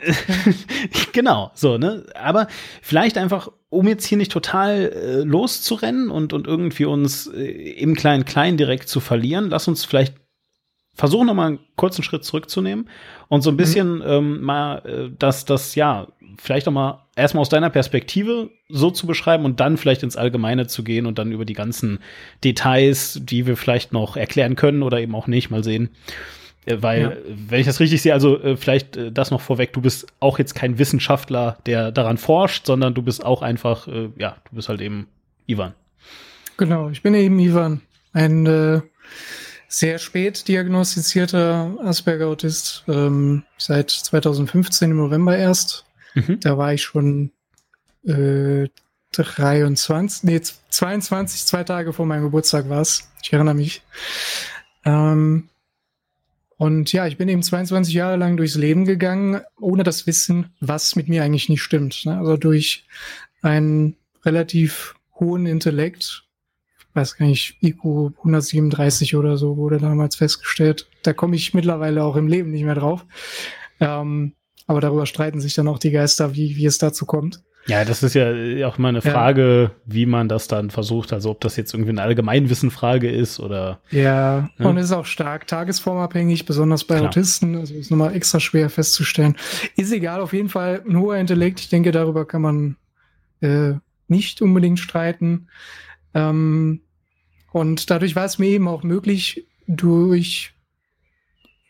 genau, 1.13 1.51
so, 1.55 1.79
ne? 1.79 2.05
Aber 2.15 2.49
vielleicht 2.83 3.17
einfach, 3.17 3.51
um 3.71 3.89
jetzt 3.89 4.05
hier 4.05 4.19
nicht 4.19 4.33
total 4.33 4.93
äh, 4.93 5.23
loszurennen 5.23 6.11
und, 6.11 6.33
und 6.33 6.47
irgendwie 6.47 6.85
uns 6.85 7.27
äh, 7.29 7.45
im 7.45 7.95
Klein-Klein 7.95 8.57
direkt 8.57 8.89
zu 8.89 9.01
verlieren, 9.01 9.49
lass 9.49 9.69
uns 9.69 9.85
vielleicht 9.85 10.15
versuchen, 10.97 11.27
nochmal 11.27 11.49
einen 11.49 11.59
kurzen 11.77 12.03
Schritt 12.03 12.25
zurückzunehmen 12.25 12.89
und 13.29 13.43
so 13.43 13.51
ein 13.51 13.55
mhm. 13.55 13.59
bisschen 13.59 13.95
mhm. 13.97 14.05
ähm, 14.07 14.41
mal 14.43 14.79
äh, 14.85 15.11
das, 15.19 15.45
das, 15.45 15.75
ja, 15.75 16.09
vielleicht 16.39 16.67
nochmal 16.67 16.99
erstmal 17.15 17.43
aus 17.43 17.49
deiner 17.49 17.71
Perspektive 17.71 18.51
so 18.69 18.91
zu 18.91 19.07
beschreiben 19.07 19.45
und 19.45 19.61
dann 19.61 19.77
vielleicht 19.77 20.03
ins 20.03 20.17
Allgemeine 20.17 20.67
zu 20.67 20.83
gehen 20.85 21.07
und 21.07 21.19
dann 21.19 21.33
über 21.33 21.45
die 21.45 21.55
ganzen 21.55 22.01
Details, 22.45 23.21
die 23.23 23.47
wir 23.47 23.57
vielleicht 23.57 23.93
noch 23.93 24.17
erklären 24.17 24.57
können 24.57 24.83
oder 24.83 25.01
eben 25.01 25.15
auch 25.15 25.27
nicht, 25.27 25.51
mal 25.51 25.63
sehen. 25.63 25.91
Äh, 26.67 26.83
weil, 26.83 27.03
ja. 27.03 27.13
wenn 27.49 27.61
ich 27.61 27.67
das 27.67 27.81
richtig 27.81 28.03
sehe, 28.03 28.13
also 28.13 28.39
äh, 28.43 28.57
vielleicht 28.57 28.97
äh, 28.97 29.11
das 29.11 29.31
noch 29.31 29.41
vorweg, 29.41 29.73
du 29.73 29.81
bist 29.81 30.07
auch 30.21 30.39
jetzt 30.39 30.55
kein 30.55 30.79
Wissenschaftler, 30.79 31.57
der 31.65 31.93
daran 31.93 32.19
forscht, 32.19 32.67
sondern 32.67 32.93
du 32.93 33.03
bist 33.03 33.25
auch 33.25 33.43
einfach, 33.43 33.89
äh, 33.89 34.11
ja, 34.19 34.37
du 34.51 34.57
bist 34.57 34.69
halt 34.69 34.81
eben 34.81 35.07
Ivan. 35.47 35.73
Genau, 36.59 36.91
ich 36.91 37.03
bin 37.03 37.15
eben 37.15 37.39
Ivan, 37.39 37.81
ein 38.13 38.47
äh, 38.47 38.81
sehr 39.69 39.99
spät 39.99 40.49
diagnostizierter 40.49 41.77
Asperger-Autist, 41.83 42.85
ähm, 42.89 43.45
seit 43.59 43.91
2015 43.91 44.91
im 44.91 44.97
November 44.97 45.37
erst. 45.37 45.85
Mhm. 46.15 46.41
Da 46.41 46.59
war 46.59 46.73
ich 46.73 46.83
schon 46.83 47.31
äh, 48.05 48.69
23, 49.13 50.25
nee, 50.25 50.41
22, 50.41 51.47
zwei 51.47 51.65
Tage 51.65 51.93
vor 51.93 52.07
meinem 52.07 52.25
Geburtstag 52.25 52.69
war 52.69 52.81
es. 52.81 53.09
Ich 53.23 53.33
erinnere 53.33 53.55
mich. 53.55 53.83
Ähm, 54.85 55.49
und 56.59 56.93
ja, 56.93 57.07
ich 57.07 57.19
bin 57.19 57.29
eben 57.29 57.43
22 57.43 57.95
Jahre 57.95 58.17
lang 58.17 58.37
durchs 58.37 58.55
Leben 58.55 58.87
gegangen, 58.87 59.43
ohne 59.61 59.83
das 59.83 60.07
Wissen, 60.07 60.55
was 60.61 60.97
mit 60.97 61.09
mir 61.09 61.23
eigentlich 61.23 61.49
nicht 61.49 61.63
stimmt. 61.63 62.07
Ne? 62.07 62.17
Also 62.17 62.37
durch 62.37 62.87
einen 63.43 63.97
relativ 64.25 64.95
hohen 65.21 65.47
Intellekt, 65.47 66.25
weiß 66.95 67.17
gar 67.17 67.27
nicht, 67.27 67.59
IQ 67.63 68.15
137 68.19 69.17
oder 69.17 69.37
so 69.37 69.59
wurde 69.59 69.79
damals 69.79 70.17
festgestellt. 70.17 70.89
Da 71.03 71.13
komme 71.13 71.37
ich 71.37 71.53
mittlerweile 71.53 72.03
auch 72.03 72.17
im 72.17 72.27
Leben 72.27 72.51
nicht 72.51 72.65
mehr 72.65 72.75
drauf. 72.75 73.05
Ähm, 73.81 74.33
aber 74.67 74.81
darüber 74.81 75.05
streiten 75.05 75.41
sich 75.41 75.55
dann 75.55 75.69
auch 75.69 75.79
die 75.79 75.91
Geister, 75.91 76.35
wie, 76.35 76.57
wie 76.57 76.67
es 76.67 76.79
dazu 76.79 77.05
kommt. 77.05 77.43
Ja, 77.67 77.85
das 77.85 78.03
ist 78.03 78.15
ja 78.15 78.67
auch 78.67 78.79
mal 78.79 78.91
eine 78.91 79.03
Frage, 79.03 79.71
ja. 79.73 79.81
wie 79.85 80.07
man 80.07 80.29
das 80.29 80.47
dann 80.47 80.71
versucht. 80.71 81.13
Also 81.13 81.31
ob 81.31 81.41
das 81.41 81.57
jetzt 81.57 81.75
irgendwie 81.75 81.91
eine 81.91 82.03
Allgemeinwissenfrage 82.03 83.11
ist 83.11 83.41
oder. 83.41 83.81
Ja, 83.91 84.49
ne? 84.57 84.69
und 84.69 84.77
ist 84.77 84.93
auch 84.93 85.07
stark 85.07 85.47
tagesformabhängig, 85.47 86.47
besonders 86.47 86.85
bei 86.85 86.97
Klar. 86.97 87.09
Autisten. 87.09 87.57
Also 87.57 87.75
ist 87.75 87.91
nochmal 87.91 88.15
extra 88.15 88.39
schwer 88.39 88.71
festzustellen. 88.71 89.37
Ist 89.77 89.93
egal, 89.93 90.21
auf 90.21 90.33
jeden 90.33 90.49
Fall 90.49 90.83
ein 90.89 90.99
hoher 90.99 91.17
Intellekt. 91.17 91.61
Ich 91.61 91.69
denke, 91.69 91.91
darüber 91.91 92.25
kann 92.25 92.43
man 92.43 92.77
äh, 93.41 93.73
nicht 94.07 94.41
unbedingt 94.43 94.79
streiten. 94.79 95.49
Ähm, 96.15 96.83
und 97.53 97.91
dadurch 97.91 98.15
war 98.15 98.27
es 98.27 98.39
mir 98.39 98.49
eben 98.49 98.69
auch 98.69 98.83
möglich, 98.83 99.47
durch 99.67 100.53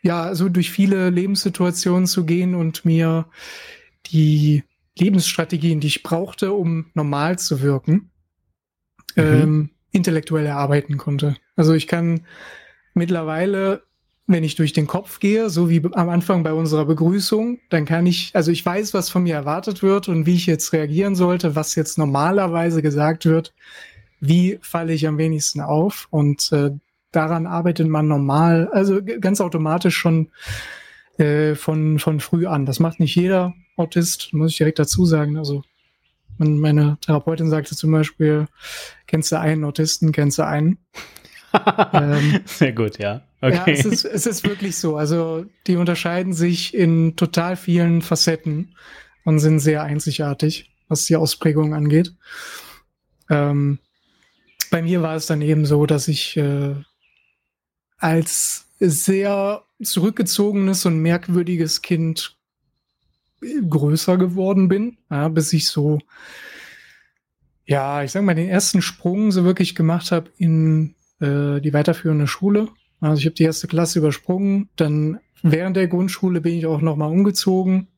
ja, 0.03 0.23
also 0.23 0.49
durch 0.49 0.71
viele 0.71 1.11
Lebenssituationen 1.11 2.07
zu 2.07 2.25
gehen 2.25 2.55
und 2.55 2.85
mir 2.85 3.27
die 4.07 4.63
Lebensstrategien, 4.99 5.81
die 5.81 5.89
ich 5.89 6.03
brauchte, 6.03 6.53
um 6.53 6.87
normal 6.95 7.39
zu 7.39 7.61
wirken, 7.61 8.11
mhm. 9.15 9.23
ähm, 9.23 9.71
intellektuell 9.93 10.47
erarbeiten 10.47 10.97
konnte. 10.97 11.37
Also 11.55 11.75
ich 11.75 11.87
kann 11.87 12.27
mittlerweile, 12.95 13.83
wenn 14.27 14.45
ich 14.45 14.57
durch 14.57 14.73
den 14.73 14.87
Kopf 14.87 15.21
gehe, 15.21 15.51
so 15.51 15.71
wie 15.71 15.83
am 15.93 16.09
Anfang 16.09 16.43
bei 16.43 16.53
unserer 16.53 16.87
Begrüßung, 16.87 17.61
dann 17.69 17.85
kann 17.85 18.07
ich, 18.07 18.31
also 18.35 18.51
ich 18.51 18.65
weiß, 18.65 18.95
was 18.95 19.11
von 19.11 19.23
mir 19.23 19.35
erwartet 19.35 19.83
wird 19.83 20.09
und 20.09 20.27
wie 20.27 20.35
ich 20.35 20.47
jetzt 20.47 20.73
reagieren 20.73 21.15
sollte, 21.15 21.55
was 21.55 21.75
jetzt 21.75 21.99
normalerweise 21.99 22.83
gesagt 22.83 23.27
wird, 23.27 23.55
wie 24.21 24.59
falle 24.63 24.95
ich 24.95 25.07
am 25.07 25.19
wenigsten 25.19 25.61
auf 25.61 26.09
und 26.11 26.51
äh, 26.53 26.71
daran 27.13 27.47
arbeitet 27.47 27.87
man 27.87 28.09
normal, 28.09 28.69
also 28.73 29.01
ganz 29.03 29.41
automatisch 29.41 29.97
schon 29.97 30.31
äh, 31.19 31.55
von, 31.55 31.99
von 31.99 32.21
früh 32.21 32.47
an. 32.47 32.67
Das 32.67 32.81
macht 32.81 33.01
nicht 33.01 33.15
jeder 33.15 33.55
Autist, 33.77 34.33
muss 34.33 34.53
ich 34.53 34.59
direkt 34.59 34.79
dazu 34.79 35.07
sagen. 35.07 35.37
Also 35.37 35.63
meine 36.39 36.99
Therapeutin 37.01 37.49
sagte 37.49 37.77
zum 37.77 37.93
Beispiel, 37.93 38.47
kennst 39.07 39.33
du 39.33 39.39
einen 39.39 39.65
Autisten, 39.65 40.13
kennst 40.13 40.39
du 40.39 40.47
einen. 40.47 40.79
ähm, 41.93 42.41
Sehr 42.45 42.73
gut, 42.73 42.99
ja. 42.99 43.23
Okay. 43.41 43.55
Ja, 43.55 43.67
es 43.67 43.85
ist, 43.85 44.05
es 44.05 44.27
ist 44.27 44.45
wirklich 44.45 44.77
so. 44.77 44.97
Also 44.97 45.47
die 45.67 45.77
unterscheiden 45.77 46.33
sich 46.33 46.75
in 46.75 47.17
total 47.17 47.57
vielen 47.57 48.03
Facetten 48.03 48.75
und 49.25 49.39
sind 49.39 49.61
sehr 49.61 49.83
einzigartig, 49.83 50.71
was 50.89 51.05
die 51.05 51.17
Ausprägung 51.17 51.75
angeht. 51.75 52.13
Ähm, 53.31 53.79
bei 54.71 54.83
mir 54.83 55.03
war 55.03 55.17
es 55.17 55.27
dann 55.27 55.43
eben 55.43 55.65
so, 55.67 55.87
dass 55.87 56.09
ich 56.09 56.37
äh, 56.37 56.75
als 57.99 58.67
sehr 58.79 59.65
zurückgezogenes 59.83 60.87
und 60.87 61.01
merkwürdiges 61.01 61.83
Kind 61.83 62.36
größer 63.41 64.17
geworden 64.17 64.69
bin, 64.69 64.99
ja, 65.11 65.29
bis 65.29 65.53
ich 65.53 65.69
so, 65.69 65.99
ja, 67.65 68.03
ich 68.03 68.13
sag 68.13 68.23
mal, 68.23 68.35
den 68.35 68.49
ersten 68.49 68.83
Sprung 68.83 69.33
so 69.33 69.45
wirklich 69.45 69.75
gemacht 69.75 70.13
habe 70.13 70.31
in 70.37 70.95
äh, 71.21 71.61
die 71.61 71.73
weiterführende 71.73 72.27
Schule. 72.27 72.69
Also 73.01 73.21
ich 73.21 73.27
habe 73.27 73.35
die 73.35 73.45
erste 73.45 73.67
Klasse 73.67 73.99
übersprungen, 73.99 74.71
dann 74.77 75.21
während 75.43 75.77
der 75.77 75.89
Grundschule 75.89 76.41
bin 76.41 76.55
ich 76.55 76.67
auch 76.67 76.81
nochmal 76.81 77.11
umgezogen. 77.11 77.89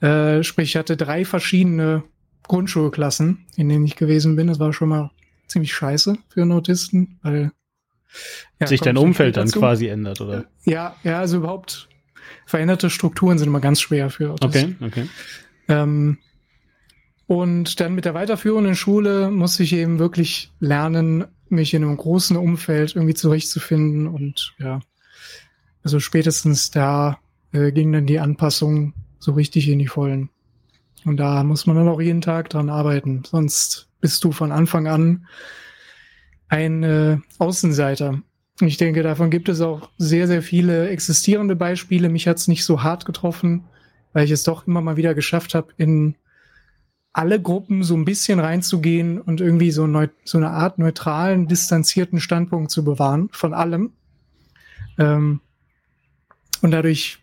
Äh, 0.00 0.42
sprich, 0.42 0.70
ich 0.70 0.76
hatte 0.76 0.96
drei 0.96 1.24
verschiedene 1.24 2.04
Grundschulklassen, 2.44 3.46
in 3.56 3.68
denen 3.68 3.84
ich 3.84 3.96
gewesen 3.96 4.36
bin. 4.36 4.46
Das 4.46 4.60
war 4.60 4.72
schon 4.72 4.88
mal 4.88 5.10
ziemlich 5.46 5.74
scheiße 5.74 6.16
für 6.28 6.42
einen 6.42 6.52
Autisten, 6.52 7.18
weil 7.22 7.52
ja, 8.60 8.66
sich 8.66 8.80
dein 8.80 8.96
Umfeld 8.96 9.36
dann 9.36 9.50
quasi 9.50 9.88
ändert, 9.88 10.20
oder? 10.20 10.46
Ja, 10.64 10.96
ja, 11.02 11.18
also 11.18 11.38
überhaupt 11.38 11.88
veränderte 12.46 12.90
Strukturen 12.90 13.38
sind 13.38 13.48
immer 13.48 13.60
ganz 13.60 13.80
schwer 13.80 14.10
für 14.10 14.32
Autisten. 14.32 14.76
Okay, 14.80 14.86
okay. 14.86 15.08
Ähm, 15.68 16.18
und 17.26 17.80
dann 17.80 17.94
mit 17.94 18.04
der 18.04 18.14
weiterführenden 18.14 18.76
Schule 18.76 19.30
muss 19.30 19.58
ich 19.58 19.72
eben 19.72 19.98
wirklich 19.98 20.52
lernen, 20.60 21.24
mich 21.48 21.74
in 21.74 21.82
einem 21.82 21.96
großen 21.96 22.36
Umfeld 22.36 22.94
irgendwie 22.94 23.14
zurechtzufinden 23.14 24.06
und 24.06 24.54
ja, 24.58 24.80
also 25.82 26.00
spätestens 26.00 26.70
da 26.70 27.18
äh, 27.52 27.72
ging 27.72 27.92
dann 27.92 28.06
die 28.06 28.18
Anpassung 28.18 28.94
so 29.18 29.32
richtig 29.32 29.68
in 29.68 29.78
die 29.78 29.86
Vollen. 29.86 30.30
Und 31.04 31.18
da 31.18 31.44
muss 31.44 31.66
man 31.66 31.76
dann 31.76 31.88
auch 31.88 32.00
jeden 32.00 32.20
Tag 32.20 32.50
dran 32.50 32.70
arbeiten, 32.70 33.22
sonst 33.24 33.88
bist 34.00 34.22
du 34.24 34.32
von 34.32 34.50
Anfang 34.52 34.88
an 34.88 35.26
ein 36.48 36.82
äh, 36.82 37.18
Außenseiter. 37.38 38.22
Ich 38.60 38.78
denke, 38.78 39.02
davon 39.02 39.30
gibt 39.30 39.48
es 39.48 39.60
auch 39.60 39.90
sehr, 39.98 40.26
sehr 40.26 40.42
viele 40.42 40.88
existierende 40.88 41.56
Beispiele. 41.56 42.08
Mich 42.08 42.26
hat 42.26 42.38
es 42.38 42.48
nicht 42.48 42.64
so 42.64 42.82
hart 42.82 43.04
getroffen, 43.04 43.64
weil 44.12 44.24
ich 44.24 44.30
es 44.30 44.44
doch 44.44 44.66
immer 44.66 44.80
mal 44.80 44.96
wieder 44.96 45.14
geschafft 45.14 45.54
habe, 45.54 45.72
in 45.76 46.14
alle 47.12 47.40
Gruppen 47.40 47.82
so 47.82 47.94
ein 47.94 48.04
bisschen 48.04 48.40
reinzugehen 48.40 49.20
und 49.20 49.40
irgendwie 49.40 49.70
so, 49.70 49.86
neu, 49.86 50.08
so 50.24 50.38
eine 50.38 50.50
Art 50.50 50.78
neutralen, 50.78 51.48
distanzierten 51.48 52.20
Standpunkt 52.20 52.70
zu 52.70 52.84
bewahren 52.84 53.28
von 53.32 53.52
allem. 53.52 53.92
Ähm, 54.98 55.40
und 56.62 56.70
dadurch, 56.70 57.18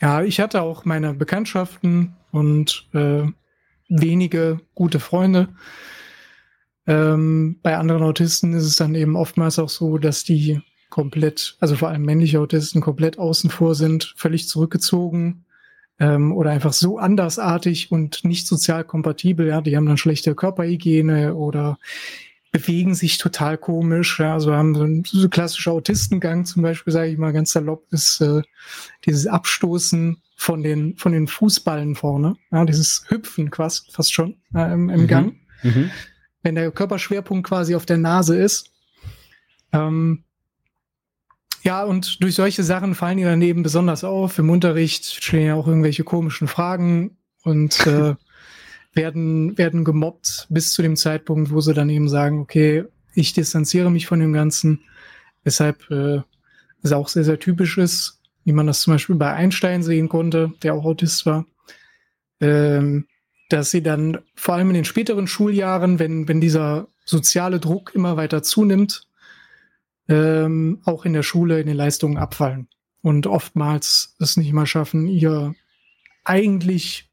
ja, 0.00 0.22
ich 0.22 0.40
hatte 0.40 0.62
auch 0.62 0.84
meine 0.84 1.12
Bekanntschaften 1.14 2.16
und 2.30 2.88
äh, 2.94 3.24
wenige 3.88 4.60
gute 4.74 5.00
Freunde. 5.00 5.48
Ähm, 6.86 7.58
bei 7.62 7.76
anderen 7.76 8.02
Autisten 8.02 8.54
ist 8.54 8.64
es 8.64 8.76
dann 8.76 8.94
eben 8.94 9.16
oftmals 9.16 9.58
auch 9.58 9.68
so, 9.68 9.98
dass 9.98 10.24
die 10.24 10.62
komplett, 10.90 11.56
also 11.60 11.76
vor 11.76 11.88
allem 11.88 12.02
männliche 12.02 12.40
Autisten 12.40 12.80
komplett 12.80 13.18
außen 13.18 13.50
vor 13.50 13.74
sind, 13.74 14.14
völlig 14.16 14.48
zurückgezogen 14.48 15.44
ähm, 15.98 16.32
oder 16.32 16.50
einfach 16.50 16.72
so 16.72 16.98
andersartig 16.98 17.92
und 17.92 18.24
nicht 18.24 18.46
sozial 18.46 18.84
kompatibel. 18.84 19.46
Ja, 19.48 19.60
die 19.60 19.76
haben 19.76 19.86
dann 19.86 19.96
schlechte 19.96 20.34
Körperhygiene 20.34 21.34
oder 21.34 21.78
bewegen 22.50 22.94
sich 22.94 23.18
total 23.18 23.58
komisch. 23.58 24.18
Ja, 24.18 24.34
also 24.34 24.54
haben 24.54 24.74
so 24.74 24.82
ein 24.82 25.04
so 25.04 25.28
klassischer 25.28 25.72
Autistengang 25.72 26.44
zum 26.44 26.62
Beispiel, 26.62 26.92
sage 26.92 27.10
ich 27.10 27.18
mal 27.18 27.32
ganz 27.32 27.52
salopp, 27.52 27.86
ist 27.90 28.20
äh, 28.20 28.42
dieses 29.04 29.26
Abstoßen 29.26 30.22
von 30.36 30.62
den 30.62 30.96
von 30.96 31.12
den 31.12 31.26
Fußballen 31.26 31.96
vorne, 31.96 32.36
ja, 32.52 32.64
dieses 32.64 33.04
Hüpfen 33.08 33.50
fast 33.50 33.92
fast 33.92 34.12
schon 34.12 34.36
äh, 34.54 34.72
im, 34.72 34.88
im 34.88 35.02
mhm. 35.02 35.06
Gang. 35.06 35.36
Mhm 35.62 35.90
wenn 36.42 36.54
der 36.54 36.70
Körperschwerpunkt 36.70 37.46
quasi 37.46 37.74
auf 37.74 37.86
der 37.86 37.98
Nase 37.98 38.36
ist. 38.36 38.70
Ähm, 39.72 40.24
ja, 41.68 41.84
und 41.84 42.22
durch 42.22 42.34
solche 42.34 42.62
Sachen 42.62 42.94
fallen 42.94 43.18
die 43.18 43.24
dann 43.24 43.42
eben 43.42 43.62
besonders 43.62 44.02
auf. 44.02 44.38
Im 44.38 44.48
Unterricht 44.48 45.04
stehen 45.04 45.48
ja 45.48 45.54
auch 45.54 45.66
irgendwelche 45.68 46.02
komischen 46.02 46.48
Fragen 46.48 47.18
und 47.42 47.86
äh, 47.86 48.14
werden, 48.94 49.58
werden 49.58 49.84
gemobbt 49.84 50.46
bis 50.48 50.72
zu 50.72 50.80
dem 50.80 50.96
Zeitpunkt, 50.96 51.50
wo 51.50 51.60
sie 51.60 51.74
dann 51.74 51.90
eben 51.90 52.08
sagen, 52.08 52.40
okay, 52.40 52.84
ich 53.12 53.34
distanziere 53.34 53.90
mich 53.90 54.06
von 54.06 54.18
dem 54.18 54.32
Ganzen. 54.32 54.80
Weshalb 55.44 55.90
äh, 55.90 56.22
es 56.82 56.92
auch 56.92 57.08
sehr, 57.08 57.24
sehr 57.24 57.38
typisch 57.38 57.76
ist, 57.76 58.22
wie 58.44 58.52
man 58.52 58.66
das 58.66 58.80
zum 58.80 58.94
Beispiel 58.94 59.16
bei 59.16 59.34
Einstein 59.34 59.82
sehen 59.82 60.08
konnte, 60.08 60.54
der 60.62 60.72
auch 60.72 60.86
Autist 60.86 61.26
war. 61.26 61.44
Ähm, 62.40 63.08
dass 63.50 63.70
sie 63.70 63.82
dann 63.82 64.20
vor 64.36 64.54
allem 64.54 64.68
in 64.68 64.74
den 64.74 64.84
späteren 64.86 65.26
Schuljahren, 65.26 65.98
wenn, 65.98 66.28
wenn 66.28 66.40
dieser 66.40 66.88
soziale 67.04 67.60
Druck 67.60 67.94
immer 67.94 68.16
weiter 68.16 68.42
zunimmt, 68.42 69.07
ähm, 70.08 70.80
auch 70.84 71.04
in 71.04 71.12
der 71.12 71.22
Schule 71.22 71.60
in 71.60 71.66
den 71.66 71.76
Leistungen 71.76 72.16
abfallen 72.16 72.68
und 73.02 73.26
oftmals 73.26 74.16
es 74.18 74.36
nicht 74.36 74.52
mal 74.52 74.66
schaffen, 74.66 75.06
ihr 75.06 75.54
eigentlich 76.24 77.10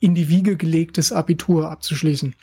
in 0.00 0.14
die 0.14 0.28
Wiege 0.28 0.56
gelegtes 0.56 1.12
Abitur 1.12 1.70
abzuschließen. 1.70 2.34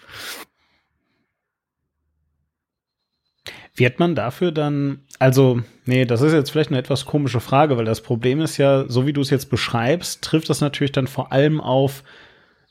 Wird 3.78 4.00
man 4.00 4.16
dafür 4.16 4.52
dann, 4.52 5.00
also, 5.20 5.62
nee, 5.86 6.06
das 6.06 6.22
ist 6.22 6.32
jetzt 6.34 6.50
vielleicht 6.50 6.70
eine 6.70 6.80
etwas 6.80 7.06
komische 7.06 7.42
Frage, 7.42 7.78
weil 7.78 7.86
das 7.86 8.02
Problem 8.02 8.40
ist 8.40 8.58
ja, 8.58 8.86
so 8.88 9.06
wie 9.06 9.14
du 9.14 9.22
es 9.22 9.30
jetzt 9.30 9.50
beschreibst, 9.50 10.24
trifft 10.24 10.50
das 10.50 10.62
natürlich 10.62 10.94
dann 10.94 11.08
vor 11.08 11.34
allem 11.34 11.60
auf 11.60 12.04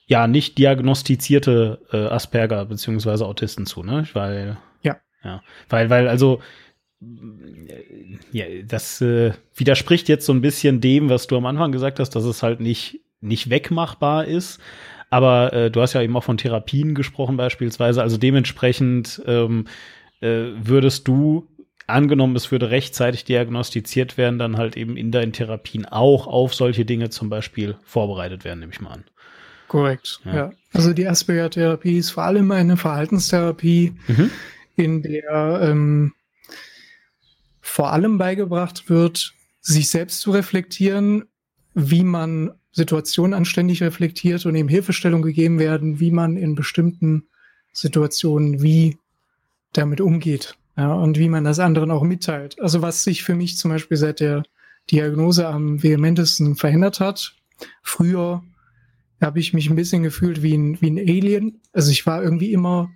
ja 0.06 0.26
nicht 0.26 0.58
diagnostizierte 0.58 1.80
äh, 1.92 2.06
Asperger 2.06 2.64
beziehungsweise 2.66 3.26
Autisten 3.26 3.66
zu, 3.66 3.82
ne? 3.82 4.06
Weil 4.12 4.58
ja, 4.82 4.96
ja, 5.22 5.42
weil 5.68 5.90
weil 5.90 6.08
also 6.08 6.40
ja, 8.32 8.44
das 8.66 9.00
äh, 9.00 9.32
widerspricht 9.54 10.08
jetzt 10.08 10.26
so 10.26 10.32
ein 10.32 10.40
bisschen 10.40 10.80
dem, 10.80 11.08
was 11.08 11.26
du 11.26 11.36
am 11.36 11.46
Anfang 11.46 11.72
gesagt 11.72 12.00
hast, 12.00 12.10
dass 12.10 12.24
es 12.24 12.42
halt 12.42 12.60
nicht 12.60 13.00
nicht 13.20 13.50
wegmachbar 13.50 14.26
ist. 14.26 14.60
Aber 15.10 15.52
äh, 15.52 15.70
du 15.70 15.80
hast 15.80 15.92
ja 15.92 16.02
eben 16.02 16.16
auch 16.16 16.24
von 16.24 16.36
Therapien 16.36 16.94
gesprochen 16.94 17.36
beispielsweise. 17.36 18.02
Also 18.02 18.16
dementsprechend 18.16 19.22
ähm, 19.26 19.66
äh, 20.20 20.46
würdest 20.56 21.08
du 21.08 21.48
angenommen, 21.86 22.36
es 22.36 22.50
würde 22.50 22.70
rechtzeitig 22.70 23.24
diagnostiziert 23.24 24.16
werden, 24.16 24.38
dann 24.38 24.56
halt 24.56 24.76
eben 24.76 24.96
in 24.96 25.10
deinen 25.10 25.32
Therapien 25.32 25.86
auch 25.86 26.26
auf 26.26 26.54
solche 26.54 26.84
Dinge 26.84 27.10
zum 27.10 27.28
Beispiel 27.28 27.76
vorbereitet 27.84 28.44
werden, 28.44 28.60
nehme 28.60 28.72
ich 28.72 28.80
mal 28.80 28.90
an. 28.90 29.04
Korrekt, 29.68 30.20
ja. 30.24 30.34
ja. 30.34 30.52
Also 30.72 30.92
die 30.92 31.06
Asperger-Therapie 31.06 31.98
ist 31.98 32.10
vor 32.10 32.24
allem 32.24 32.50
eine 32.50 32.76
Verhaltenstherapie, 32.76 33.94
mhm. 34.08 34.30
in 34.76 35.02
der 35.02 35.60
ähm, 35.62 36.12
vor 37.64 37.92
allem 37.92 38.18
beigebracht 38.18 38.90
wird, 38.90 39.32
sich 39.62 39.88
selbst 39.88 40.20
zu 40.20 40.30
reflektieren, 40.32 41.24
wie 41.72 42.04
man 42.04 42.52
Situationen 42.72 43.32
anständig 43.32 43.82
reflektiert 43.82 44.44
und 44.44 44.54
eben 44.54 44.68
Hilfestellung 44.68 45.22
gegeben 45.22 45.58
werden, 45.58 45.98
wie 45.98 46.10
man 46.10 46.36
in 46.36 46.54
bestimmten 46.54 47.26
Situationen 47.72 48.62
wie 48.62 48.98
damit 49.72 50.02
umgeht 50.02 50.56
ja, 50.76 50.92
und 50.92 51.18
wie 51.18 51.30
man 51.30 51.44
das 51.44 51.58
anderen 51.58 51.90
auch 51.90 52.02
mitteilt. 52.02 52.60
Also 52.60 52.82
was 52.82 53.02
sich 53.02 53.24
für 53.24 53.34
mich 53.34 53.56
zum 53.56 53.70
Beispiel 53.70 53.96
seit 53.96 54.20
der 54.20 54.42
Diagnose 54.90 55.48
am 55.48 55.82
vehementesten 55.82 56.56
verhindert 56.56 57.00
hat. 57.00 57.34
Früher 57.82 58.42
habe 59.22 59.40
ich 59.40 59.54
mich 59.54 59.70
ein 59.70 59.76
bisschen 59.76 60.02
gefühlt 60.02 60.42
wie 60.42 60.54
ein, 60.54 60.80
wie 60.82 60.90
ein 60.90 60.98
Alien. 60.98 61.62
Also 61.72 61.90
ich 61.90 62.04
war 62.04 62.22
irgendwie 62.22 62.52
immer 62.52 62.90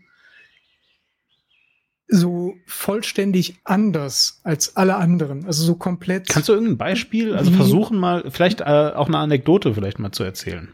so 2.09 2.57
vollständig 2.67 3.59
anders 3.65 4.41
als 4.43 4.77
alle 4.77 4.97
anderen. 4.97 5.45
Also 5.45 5.65
so 5.65 5.75
komplett. 5.75 6.29
Kannst 6.29 6.49
du 6.49 6.55
irgendein 6.55 6.79
Beispiel, 6.79 7.35
also 7.35 7.51
versuchen 7.51 7.99
mal, 7.99 8.31
vielleicht 8.31 8.63
äh, 8.63 8.65
auch 8.65 9.09
eine 9.09 9.19
Anekdote 9.19 9.75
vielleicht 9.75 9.99
mal 9.99 10.13
zu 10.13 10.25
erzählen? 10.25 10.73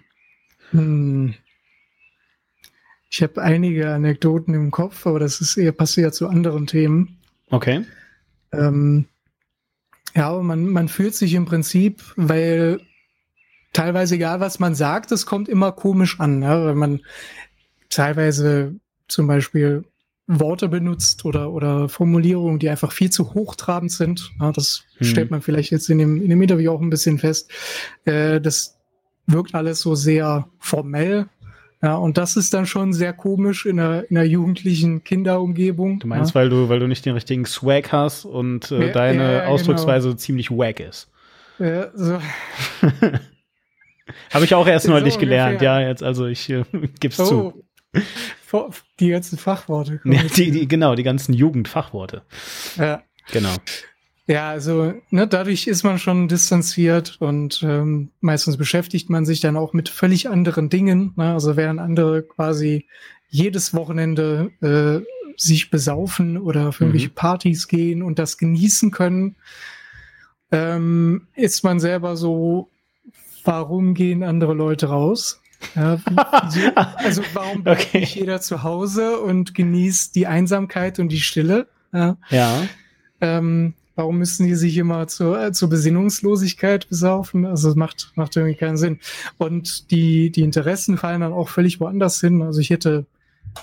Hm. 0.71 1.35
Ich 3.11 3.23
habe 3.23 3.43
einige 3.43 3.93
Anekdoten 3.93 4.55
im 4.55 4.71
Kopf, 4.71 5.07
aber 5.07 5.21
das 5.21 5.41
ist 5.41 5.57
eher 5.57 5.73
passiert 5.73 6.15
zu 6.15 6.29
anderen 6.29 6.67
Themen. 6.67 7.19
Okay. 7.51 7.85
Ähm, 8.53 9.07
ja, 10.15 10.29
aber 10.31 10.43
man, 10.43 10.69
man 10.69 10.89
fühlt 10.89 11.15
sich 11.15 11.35
im 11.35 11.45
Prinzip, 11.45 12.03
weil 12.17 12.81
teilweise 13.73 14.15
egal, 14.15 14.41
was 14.41 14.61
man 14.61 14.75
sagt, 14.75 15.13
es 15.13 15.27
kommt 15.27 15.49
immer 15.49 15.73
komisch 15.73 16.21
an, 16.21 16.43
ja, 16.43 16.65
weil 16.65 16.75
man 16.75 17.01
teilweise 17.89 18.77
zum 19.09 19.27
Beispiel 19.27 19.85
Worte 20.27 20.69
benutzt 20.69 21.25
oder, 21.25 21.53
oder 21.53 21.89
Formulierungen, 21.89 22.59
die 22.59 22.71
einfach 22.71 22.93
viel 22.93 23.11
zu 23.11 23.35
hochtrabend 23.35 23.93
sind. 23.93 24.31
Ja, 24.41 24.53
das 24.53 24.85
hm. 24.99 25.07
stellt 25.07 25.31
man 25.31 25.43
vielleicht 25.43 25.71
jetzt 25.71 25.91
in 25.91 25.99
dem, 25.99 26.23
in 26.23 26.31
dem 26.31 26.41
Interview 26.41 26.73
auch 26.73 26.81
ein 26.81 26.91
bisschen 26.91 27.19
fest. 27.19 27.51
Äh, 28.05 28.41
das 28.41 28.79
wirkt 29.27 29.55
alles 29.55 29.81
so 29.81 29.95
sehr 29.95 30.49
formell. 30.59 31.27
Ja, 31.83 31.97
und 31.97 32.17
das 32.17 32.37
ist 32.39 32.55
dann 32.55 32.65
schon 32.65 32.95
sehr 32.95 33.13
komisch 33.13 33.67
in 33.67 33.79
einer, 33.79 34.11
in 34.11 34.17
einer 34.17 34.27
jugendlichen 34.27 35.05
Kinderumgebung. 35.05 35.99
Du 35.99 36.07
meinst, 36.07 36.35
ja. 36.35 36.41
weil 36.41 36.49
du, 36.49 36.71
weil 36.71 36.79
du 36.79 36.89
nicht 36.89 37.05
den 37.05 37.13
richtigen 37.13 37.45
Swag 37.45 37.93
hast 37.93 38.25
und 38.25 38.71
äh, 38.71 38.87
ja, 38.87 38.93
deine 38.93 39.41
genau. 39.41 39.53
Ausdrucksweise 39.53 40.09
genau. 40.09 40.19
ziemlich 40.19 40.51
wack 40.51 40.81
ist. 40.81 41.11
Ja, 41.59 41.91
so. 41.95 42.19
Habe 44.33 44.45
ich 44.45 44.55
auch 44.55 44.67
erst 44.67 44.89
neulich 44.89 45.15
so 45.15 45.21
gelernt, 45.21 45.61
ja, 45.61 45.81
jetzt, 45.81 46.03
also 46.03 46.27
ich 46.27 46.49
äh, 46.49 46.65
gib's 47.01 47.21
oh. 47.21 47.27
zu. 47.27 47.65
Die 49.01 49.09
ganzen 49.09 49.39
Fachworte. 49.39 50.01
Ja, 50.05 50.23
die, 50.23 50.51
die, 50.51 50.69
genau, 50.69 50.95
die 50.95 51.03
ganzen 51.03 51.33
Jugendfachworte. 51.33 52.23
Ja. 52.77 53.03
Genau. 53.33 53.55
Ja, 54.27 54.51
also 54.51 54.95
ne, 55.11 55.27
dadurch 55.27 55.67
ist 55.67 55.83
man 55.83 55.99
schon 55.99 56.29
distanziert 56.29 57.17
und 57.21 57.63
ähm, 57.63 58.11
meistens 58.21 58.57
beschäftigt 58.57 59.11
man 59.11 59.27
sich 59.27 59.41
dann 59.41 59.57
auch 59.57 59.75
mit 59.75 59.91
völlig 59.91 60.31
anderen 60.31 60.71
Dingen. 60.71 61.13
Ne? 61.17 61.33
Also 61.33 61.57
während 61.57 61.79
andere 61.79 62.23
quasi 62.23 62.87
jedes 63.29 63.75
Wochenende 63.75 64.51
äh, 64.63 65.05
sich 65.37 65.71
besaufen 65.71 66.39
oder 66.39 66.69
auf 66.69 66.81
irgendwelche 66.81 67.09
mhm. 67.09 67.15
Partys 67.15 67.69
gehen 67.69 68.03
und 68.03 68.19
das 68.19 68.39
genießen 68.39 68.91
können, 68.91 69.37
ähm, 70.53 71.27
ist 71.35 71.65
man 71.65 71.81
selber 71.81 72.17
so, 72.17 72.71
warum 73.45 73.95
gehen 73.95 74.23
andere 74.23 74.55
Leute 74.55 74.87
raus? 74.87 75.43
Ja, 75.75 75.99
also 76.97 77.23
warum 77.33 77.63
bleibt 77.63 77.83
okay. 77.83 78.01
nicht 78.01 78.15
jeder 78.15 78.41
zu 78.41 78.63
Hause 78.63 79.19
und 79.19 79.55
genießt 79.55 80.15
die 80.15 80.27
Einsamkeit 80.27 80.99
und 80.99 81.09
die 81.09 81.21
Stille? 81.21 81.67
Ja. 81.93 82.17
ja. 82.31 82.63
Ähm, 83.21 83.75
warum 83.97 84.19
müssen 84.19 84.47
die 84.47 84.55
sich 84.55 84.77
immer 84.77 85.07
zur, 85.07 85.41
äh, 85.41 85.53
zur 85.53 85.69
Besinnungslosigkeit 85.69 86.89
besaufen? 86.89 87.47
Also 87.47 87.69
das 87.69 87.77
macht, 87.77 88.13
macht 88.15 88.37
irgendwie 88.37 88.57
keinen 88.57 88.77
Sinn. 88.77 89.01
Und 89.39 89.91
die, 89.91 90.31
die 90.31 90.43
Interessen 90.43 90.99
fallen 90.99 91.21
dann 91.21 91.33
auch 91.33 91.49
völlig 91.49 91.81
woanders 91.81 92.21
hin. 92.21 92.43
Also 92.43 92.61
ich 92.61 92.71
hätte 92.71 93.07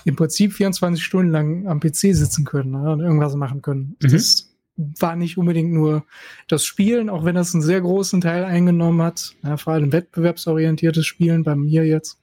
im 0.04 0.16
Prinzip 0.16 0.52
24 0.52 1.02
Stunden 1.02 1.30
lang 1.30 1.66
am 1.66 1.80
PC 1.80 2.14
sitzen 2.14 2.44
können 2.44 2.72
ja, 2.72 2.92
und 2.92 3.00
irgendwas 3.00 3.34
machen 3.34 3.62
können. 3.62 3.96
Mhm. 4.00 4.10
Das 4.10 4.51
war 4.76 5.16
nicht 5.16 5.36
unbedingt 5.36 5.72
nur 5.72 6.04
das 6.48 6.64
Spielen, 6.64 7.10
auch 7.10 7.24
wenn 7.24 7.34
das 7.34 7.54
einen 7.54 7.62
sehr 7.62 7.80
großen 7.80 8.20
Teil 8.20 8.44
eingenommen 8.44 9.02
hat, 9.02 9.34
ja, 9.42 9.56
vor 9.56 9.74
allem 9.74 9.92
wettbewerbsorientiertes 9.92 11.06
Spielen 11.06 11.44
bei 11.44 11.54
mir 11.54 11.84
jetzt. 11.84 12.18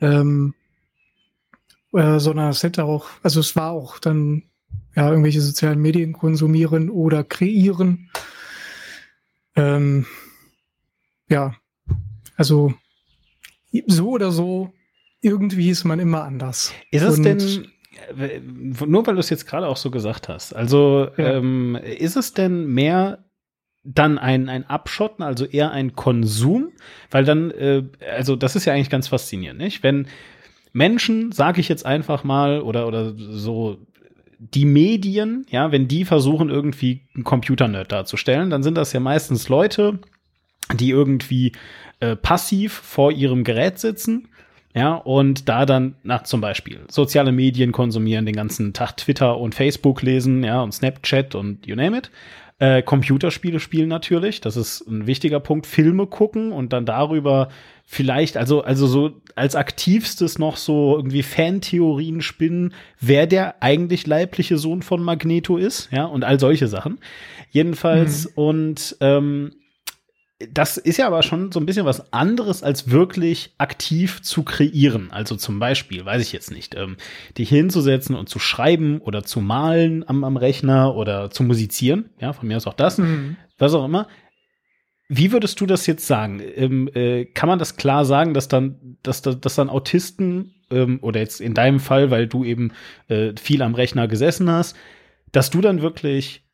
Ähm, 0.00 0.54
äh, 1.92 2.18
sondern 2.18 2.50
es 2.50 2.62
hätte 2.62 2.84
auch, 2.84 3.08
also 3.22 3.40
es 3.40 3.56
war 3.56 3.70
auch 3.70 3.98
dann 3.98 4.42
ja 4.94 5.08
irgendwelche 5.08 5.40
sozialen 5.40 5.80
Medien 5.80 6.12
konsumieren 6.12 6.90
oder 6.90 7.24
kreieren. 7.24 8.10
Ähm, 9.54 10.06
ja, 11.28 11.56
also 12.36 12.74
so 13.86 14.10
oder 14.10 14.30
so, 14.30 14.72
irgendwie 15.20 15.70
ist 15.70 15.84
man 15.84 15.98
immer 15.98 16.24
anders. 16.24 16.72
Ist 16.90 17.02
es 17.02 17.16
Und 17.16 17.24
denn 17.24 17.68
nur 18.86 19.06
weil 19.06 19.14
du 19.14 19.20
es 19.20 19.30
jetzt 19.30 19.46
gerade 19.46 19.66
auch 19.66 19.76
so 19.76 19.90
gesagt 19.90 20.28
hast, 20.28 20.54
also 20.54 21.08
ja. 21.16 21.34
ähm, 21.34 21.76
ist 21.76 22.16
es 22.16 22.32
denn 22.32 22.66
mehr 22.66 23.24
dann 23.84 24.18
ein, 24.18 24.48
ein 24.48 24.68
Abschotten, 24.68 25.22
also 25.22 25.44
eher 25.44 25.70
ein 25.70 25.94
Konsum? 25.94 26.72
Weil 27.10 27.24
dann, 27.24 27.50
äh, 27.52 27.84
also 28.16 28.36
das 28.36 28.56
ist 28.56 28.64
ja 28.64 28.72
eigentlich 28.72 28.90
ganz 28.90 29.08
faszinierend, 29.08 29.60
nicht? 29.60 29.82
Wenn 29.82 30.08
Menschen, 30.72 31.32
sage 31.32 31.60
ich 31.60 31.68
jetzt 31.68 31.86
einfach 31.86 32.24
mal, 32.24 32.60
oder, 32.60 32.86
oder 32.86 33.14
so 33.16 33.78
die 34.38 34.66
Medien, 34.66 35.46
ja, 35.48 35.72
wenn 35.72 35.88
die 35.88 36.04
versuchen, 36.04 36.50
irgendwie 36.50 37.02
einen 37.14 37.24
Computer-Nerd 37.24 37.90
darzustellen, 37.90 38.50
dann 38.50 38.62
sind 38.62 38.76
das 38.76 38.92
ja 38.92 39.00
meistens 39.00 39.48
Leute, 39.48 39.98
die 40.74 40.90
irgendwie 40.90 41.52
äh, 42.00 42.16
passiv 42.16 42.72
vor 42.72 43.12
ihrem 43.12 43.44
Gerät 43.44 43.78
sitzen 43.78 44.28
ja, 44.76 44.94
und 44.94 45.48
da 45.48 45.64
dann 45.64 45.94
nach 46.02 46.24
zum 46.24 46.42
Beispiel 46.42 46.80
soziale 46.88 47.32
Medien 47.32 47.72
konsumieren, 47.72 48.26
den 48.26 48.36
ganzen 48.36 48.74
Tag 48.74 48.98
Twitter 48.98 49.38
und 49.38 49.54
Facebook 49.54 50.02
lesen, 50.02 50.44
ja, 50.44 50.60
und 50.60 50.72
Snapchat 50.72 51.34
und 51.34 51.66
you 51.66 51.74
name 51.74 51.96
it. 51.96 52.10
Äh, 52.58 52.82
Computerspiele 52.82 53.58
spielen 53.58 53.88
natürlich, 53.88 54.42
das 54.42 54.58
ist 54.58 54.86
ein 54.86 55.06
wichtiger 55.06 55.40
Punkt. 55.40 55.66
Filme 55.66 56.06
gucken 56.06 56.52
und 56.52 56.74
dann 56.74 56.84
darüber 56.84 57.48
vielleicht, 57.86 58.36
also, 58.36 58.64
also 58.64 58.86
so 58.86 59.12
als 59.34 59.56
aktivstes 59.56 60.38
noch 60.38 60.58
so 60.58 60.96
irgendwie 60.96 61.22
Fantheorien 61.22 62.20
spinnen, 62.20 62.74
wer 63.00 63.26
der 63.26 63.62
eigentlich 63.62 64.06
leibliche 64.06 64.58
Sohn 64.58 64.82
von 64.82 65.02
Magneto 65.02 65.56
ist, 65.56 65.88
ja, 65.90 66.04
und 66.04 66.22
all 66.22 66.38
solche 66.38 66.68
Sachen. 66.68 66.98
Jedenfalls, 67.50 68.26
mhm. 68.26 68.32
und 68.34 68.96
ähm, 69.00 69.52
das 70.38 70.76
ist 70.76 70.98
ja 70.98 71.06
aber 71.06 71.22
schon 71.22 71.50
so 71.50 71.58
ein 71.58 71.66
bisschen 71.66 71.86
was 71.86 72.12
anderes, 72.12 72.62
als 72.62 72.90
wirklich 72.90 73.54
aktiv 73.56 74.20
zu 74.20 74.42
kreieren. 74.42 75.10
Also 75.10 75.36
zum 75.36 75.58
Beispiel, 75.58 76.04
weiß 76.04 76.20
ich 76.20 76.32
jetzt 76.32 76.50
nicht, 76.50 76.74
ähm, 76.74 76.96
dich 77.38 77.48
hinzusetzen 77.48 78.14
und 78.14 78.28
zu 78.28 78.38
schreiben 78.38 79.00
oder 79.00 79.22
zu 79.22 79.40
malen 79.40 80.06
am, 80.06 80.24
am 80.24 80.36
Rechner 80.36 80.94
oder 80.94 81.30
zu 81.30 81.42
musizieren. 81.42 82.10
Ja, 82.20 82.34
von 82.34 82.48
mir 82.48 82.58
aus 82.58 82.66
auch 82.66 82.74
das. 82.74 82.98
Mhm. 82.98 83.36
Was 83.56 83.72
auch 83.72 83.86
immer. 83.86 84.08
Wie 85.08 85.32
würdest 85.32 85.60
du 85.60 85.66
das 85.66 85.86
jetzt 85.86 86.06
sagen? 86.06 86.42
Ähm, 86.54 86.90
äh, 86.92 87.24
kann 87.24 87.48
man 87.48 87.58
das 87.58 87.76
klar 87.76 88.04
sagen, 88.04 88.34
dass 88.34 88.48
dann, 88.48 88.98
dass, 89.02 89.22
dass, 89.22 89.40
dass 89.40 89.54
dann 89.54 89.70
Autisten 89.70 90.54
ähm, 90.70 90.98
oder 91.00 91.20
jetzt 91.20 91.40
in 91.40 91.54
deinem 91.54 91.80
Fall, 91.80 92.10
weil 92.10 92.26
du 92.26 92.44
eben 92.44 92.72
äh, 93.08 93.32
viel 93.40 93.62
am 93.62 93.74
Rechner 93.74 94.06
gesessen 94.06 94.50
hast, 94.50 94.76
dass 95.32 95.48
du 95.48 95.62
dann 95.62 95.80
wirklich 95.80 96.45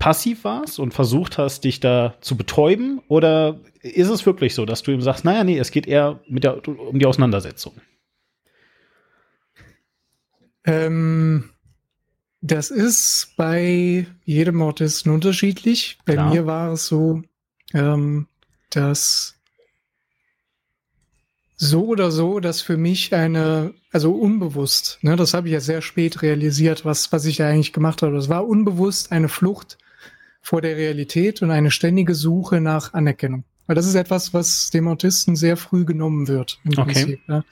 passiv 0.00 0.42
warst 0.42 0.80
und 0.80 0.92
versucht 0.92 1.38
hast, 1.38 1.62
dich 1.62 1.78
da 1.78 2.14
zu 2.20 2.36
betäuben? 2.36 3.00
Oder 3.06 3.60
ist 3.82 4.08
es 4.08 4.26
wirklich 4.26 4.56
so, 4.56 4.66
dass 4.66 4.82
du 4.82 4.90
ihm 4.90 5.02
sagst, 5.02 5.24
naja, 5.24 5.44
nee, 5.44 5.58
es 5.58 5.70
geht 5.70 5.86
eher 5.86 6.18
mit 6.26 6.42
der, 6.42 6.66
um 6.66 6.98
die 6.98 7.06
Auseinandersetzung? 7.06 7.74
Ähm, 10.64 11.50
das 12.40 12.70
ist 12.70 13.34
bei 13.36 14.06
jedem 14.24 14.60
Autisten 14.62 15.12
unterschiedlich. 15.12 15.98
Bei 16.06 16.14
Klar. 16.14 16.30
mir 16.30 16.46
war 16.46 16.72
es 16.72 16.86
so, 16.86 17.22
ähm, 17.74 18.26
dass 18.70 19.36
so 21.56 21.84
oder 21.88 22.10
so, 22.10 22.40
dass 22.40 22.62
für 22.62 22.78
mich 22.78 23.14
eine, 23.14 23.74
also 23.92 24.12
unbewusst, 24.12 24.98
ne, 25.02 25.16
das 25.16 25.34
habe 25.34 25.48
ich 25.48 25.52
ja 25.52 25.60
sehr 25.60 25.82
spät 25.82 26.22
realisiert, 26.22 26.86
was, 26.86 27.12
was 27.12 27.26
ich 27.26 27.36
da 27.36 27.48
eigentlich 27.48 27.74
gemacht 27.74 28.00
habe. 28.00 28.14
Das 28.14 28.30
war 28.30 28.48
unbewusst 28.48 29.12
eine 29.12 29.28
Flucht 29.28 29.76
vor 30.40 30.60
der 30.60 30.76
Realität 30.76 31.42
und 31.42 31.50
eine 31.50 31.70
ständige 31.70 32.14
Suche 32.14 32.60
nach 32.60 32.94
Anerkennung. 32.94 33.44
Weil 33.66 33.76
das 33.76 33.86
ist 33.86 33.94
etwas, 33.94 34.34
was 34.34 34.70
dem 34.70 34.88
Autisten 34.88 35.36
sehr 35.36 35.56
früh 35.56 35.84
genommen 35.84 36.26
wird. 36.26 36.58
Im 36.64 36.72
okay. 36.72 36.82
Prinzip, 36.82 37.20
ja. 37.28 37.44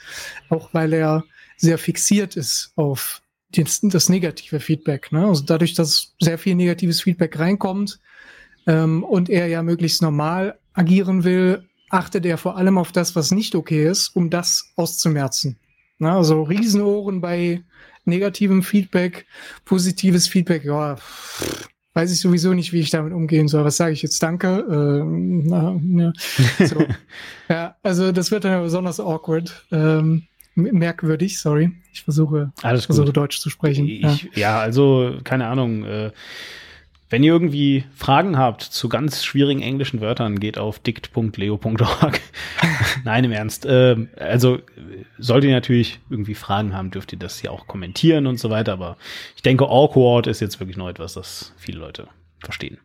Auch 0.49 0.75
weil 0.75 0.93
er 0.93 1.25
sehr 1.57 1.79
fixiert 1.79 2.37
ist 2.37 2.73
auf 2.77 3.23
das, 3.53 3.81
das 3.83 4.09
negative 4.09 4.61
Feedback. 4.61 5.13
Ne? 5.13 5.27
Also 5.27 5.45
dadurch, 5.45 5.75
dass 5.75 6.15
sehr 6.21 6.39
viel 6.39 6.55
negatives 6.55 7.03
Feedback 7.03 7.39
reinkommt 7.39 8.01
ähm, 8.67 9.05
und 9.05 9.31
er 9.31 9.47
ja 9.47 9.63
möglichst 9.63 10.03
normal 10.03 10.59
agieren 10.73 11.25
will, 11.25 11.69
achtet 11.91 12.27
er 12.27 12.39
vor 12.39 12.57
allem 12.57 12.79
auf 12.79 12.93
das, 12.93 13.17
was 13.17 13.31
nicht 13.31 13.55
okay 13.55 13.89
ist, 13.89 14.09
um 14.15 14.31
das 14.31 14.73
auszumerzen. 14.77 15.59
Ne? 15.99 16.13
Also 16.13 16.43
Riesenohren 16.43 17.21
bei 17.21 17.63
negativem 18.05 18.63
Feedback, 18.63 19.27
positives 19.65 20.29
Feedback, 20.29 20.65
ja, 20.65 20.97
pff, 20.97 21.69
weiß 21.99 22.13
ich 22.13 22.21
sowieso 22.21 22.55
nicht, 22.55 22.73
wie 22.73 22.79
ich 22.79 22.91
damit 22.91 23.13
umgehen 23.13 23.49
soll. 23.49 23.65
Was 23.65 23.77
sage 23.77 23.93
ich 23.93 24.03
jetzt? 24.03 24.23
Danke. 24.23 24.65
Ähm, 24.71 25.49
na, 25.49 25.77
na. 25.83 26.13
So. 26.65 26.85
ja, 27.49 27.75
also 27.83 28.13
das 28.13 28.31
wird 28.31 28.45
dann 28.45 28.63
besonders 28.63 29.01
awkward. 29.01 29.67
Ähm, 29.73 30.23
merkwürdig, 30.55 31.41
sorry. 31.41 31.73
Ich 31.93 32.05
versuche, 32.05 32.53
Alles 32.63 32.85
versuche 32.85 33.13
Deutsch 33.13 33.41
zu 33.41 33.51
sprechen. 33.51 33.89
Ich, 33.89 34.23
ja. 34.23 34.31
ja. 34.35 34.61
also 34.61 35.19
keine 35.25 35.49
Ahnung. 35.49 35.85
Äh, 35.85 36.13
wenn 37.11 37.23
ihr 37.23 37.33
irgendwie 37.33 37.85
Fragen 37.95 38.37
habt 38.37 38.63
zu 38.63 38.89
ganz 38.89 39.25
schwierigen 39.25 39.63
englischen 39.63 40.01
Wörtern, 40.01 40.39
geht 40.39 40.59
auf 40.59 40.79
dict.leo.org. 40.79 42.21
Nein, 43.05 43.25
im 43.25 43.33
Ernst. 43.33 43.67
Ähm, 43.69 44.09
also 44.17 44.61
solltet 45.19 45.49
ihr 45.49 45.55
natürlich 45.55 46.01
irgendwie 46.11 46.35
Fragen 46.35 46.75
haben, 46.75 46.91
dürft 46.91 47.13
ihr 47.13 47.19
das 47.19 47.41
ja 47.41 47.51
auch 47.51 47.67
kommentieren 47.67 48.27
und 48.27 48.39
so 48.39 48.51
weiter. 48.51 48.75
Aber 48.75 48.99
ich 49.37 49.43
denke, 49.43 49.65
awkward 49.65 50.27
ist 50.27 50.41
jetzt 50.41 50.61
wirklich 50.61 50.77
noch 50.77 50.89
etwas, 50.89 51.15
das 51.15 51.55
viele 51.57 51.79
Leute 51.79 52.09
verstehen. 52.41 52.79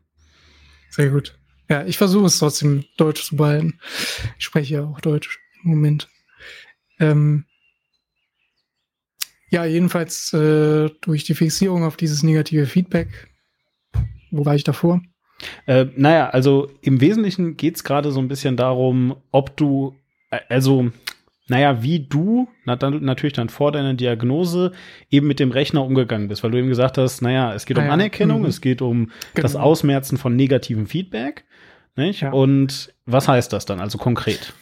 Sehr 0.90 1.10
gut. 1.10 1.38
Ja, 1.70 1.86
ich 1.86 1.98
versuche 1.98 2.26
es 2.26 2.40
trotzdem 2.40 2.86
Deutsch 2.98 3.24
zu 3.24 3.36
behalten. 3.36 3.80
Ich 4.38 4.46
spreche 4.46 4.76
ja 4.76 4.84
auch 4.84 5.02
Deutsch 5.02 5.40
im 5.64 5.72
Moment. 5.72 6.08
Ähm, 7.00 7.46
ja, 9.50 9.66
jedenfalls 9.66 10.34
äh, 10.34 10.90
durch 11.02 11.26
die 11.26 11.36
Fixierung 11.36 11.84
auf 11.84 11.98
dieses 11.98 12.24
negative 12.24 12.66
Feedback. 12.66 13.33
Wo 14.34 14.46
war 14.46 14.56
ich 14.56 14.63
davor? 14.63 15.02
Äh, 15.65 15.86
naja, 15.96 16.30
also 16.30 16.69
im 16.82 17.02
Wesentlichen 17.02 17.56
geht 17.56 17.76
es 17.76 17.84
gerade 17.84 18.12
so 18.12 18.19
ein 18.19 18.28
bisschen 18.28 18.58
darum, 18.58 19.15
ob 19.32 19.56
du, 19.58 19.96
äh, 20.32 20.39
also, 20.50 20.89
naja, 21.48 21.84
wie 21.84 22.00
du 22.00 22.48
na, 22.65 22.76
dann, 22.76 23.04
natürlich 23.04 23.34
dann 23.34 23.50
vor 23.50 23.72
deiner 23.72 23.93
Diagnose 23.93 24.72
eben 25.12 25.28
mit 25.28 25.39
dem 25.39 25.52
Rechner 25.52 25.84
umgegangen 25.86 26.30
bist, 26.30 26.43
weil 26.43 26.52
du 26.52 26.58
eben 26.58 26.69
gesagt 26.69 26.98
hast, 26.98 27.22
naja, 27.22 27.54
es 27.54 27.65
geht 27.65 27.78
um 27.78 27.84
ah, 27.84 27.88
ja. 27.88 27.93
Anerkennung, 27.93 28.41
mhm. 28.41 28.48
es 28.48 28.62
geht 28.62 28.82
um 28.82 29.12
genau. 29.34 29.43
das 29.43 29.56
Ausmerzen 29.56 30.17
von 30.17 30.36
negativem 30.36 30.88
Feedback. 30.88 31.46
Nicht? 31.96 32.22
Ja. 32.22 32.32
Und 32.32 32.91
was 33.06 33.28
heißt 33.28 33.54
das 33.54 33.65
dann 33.65 33.80
also 33.80 34.00
konkret? 34.00 34.54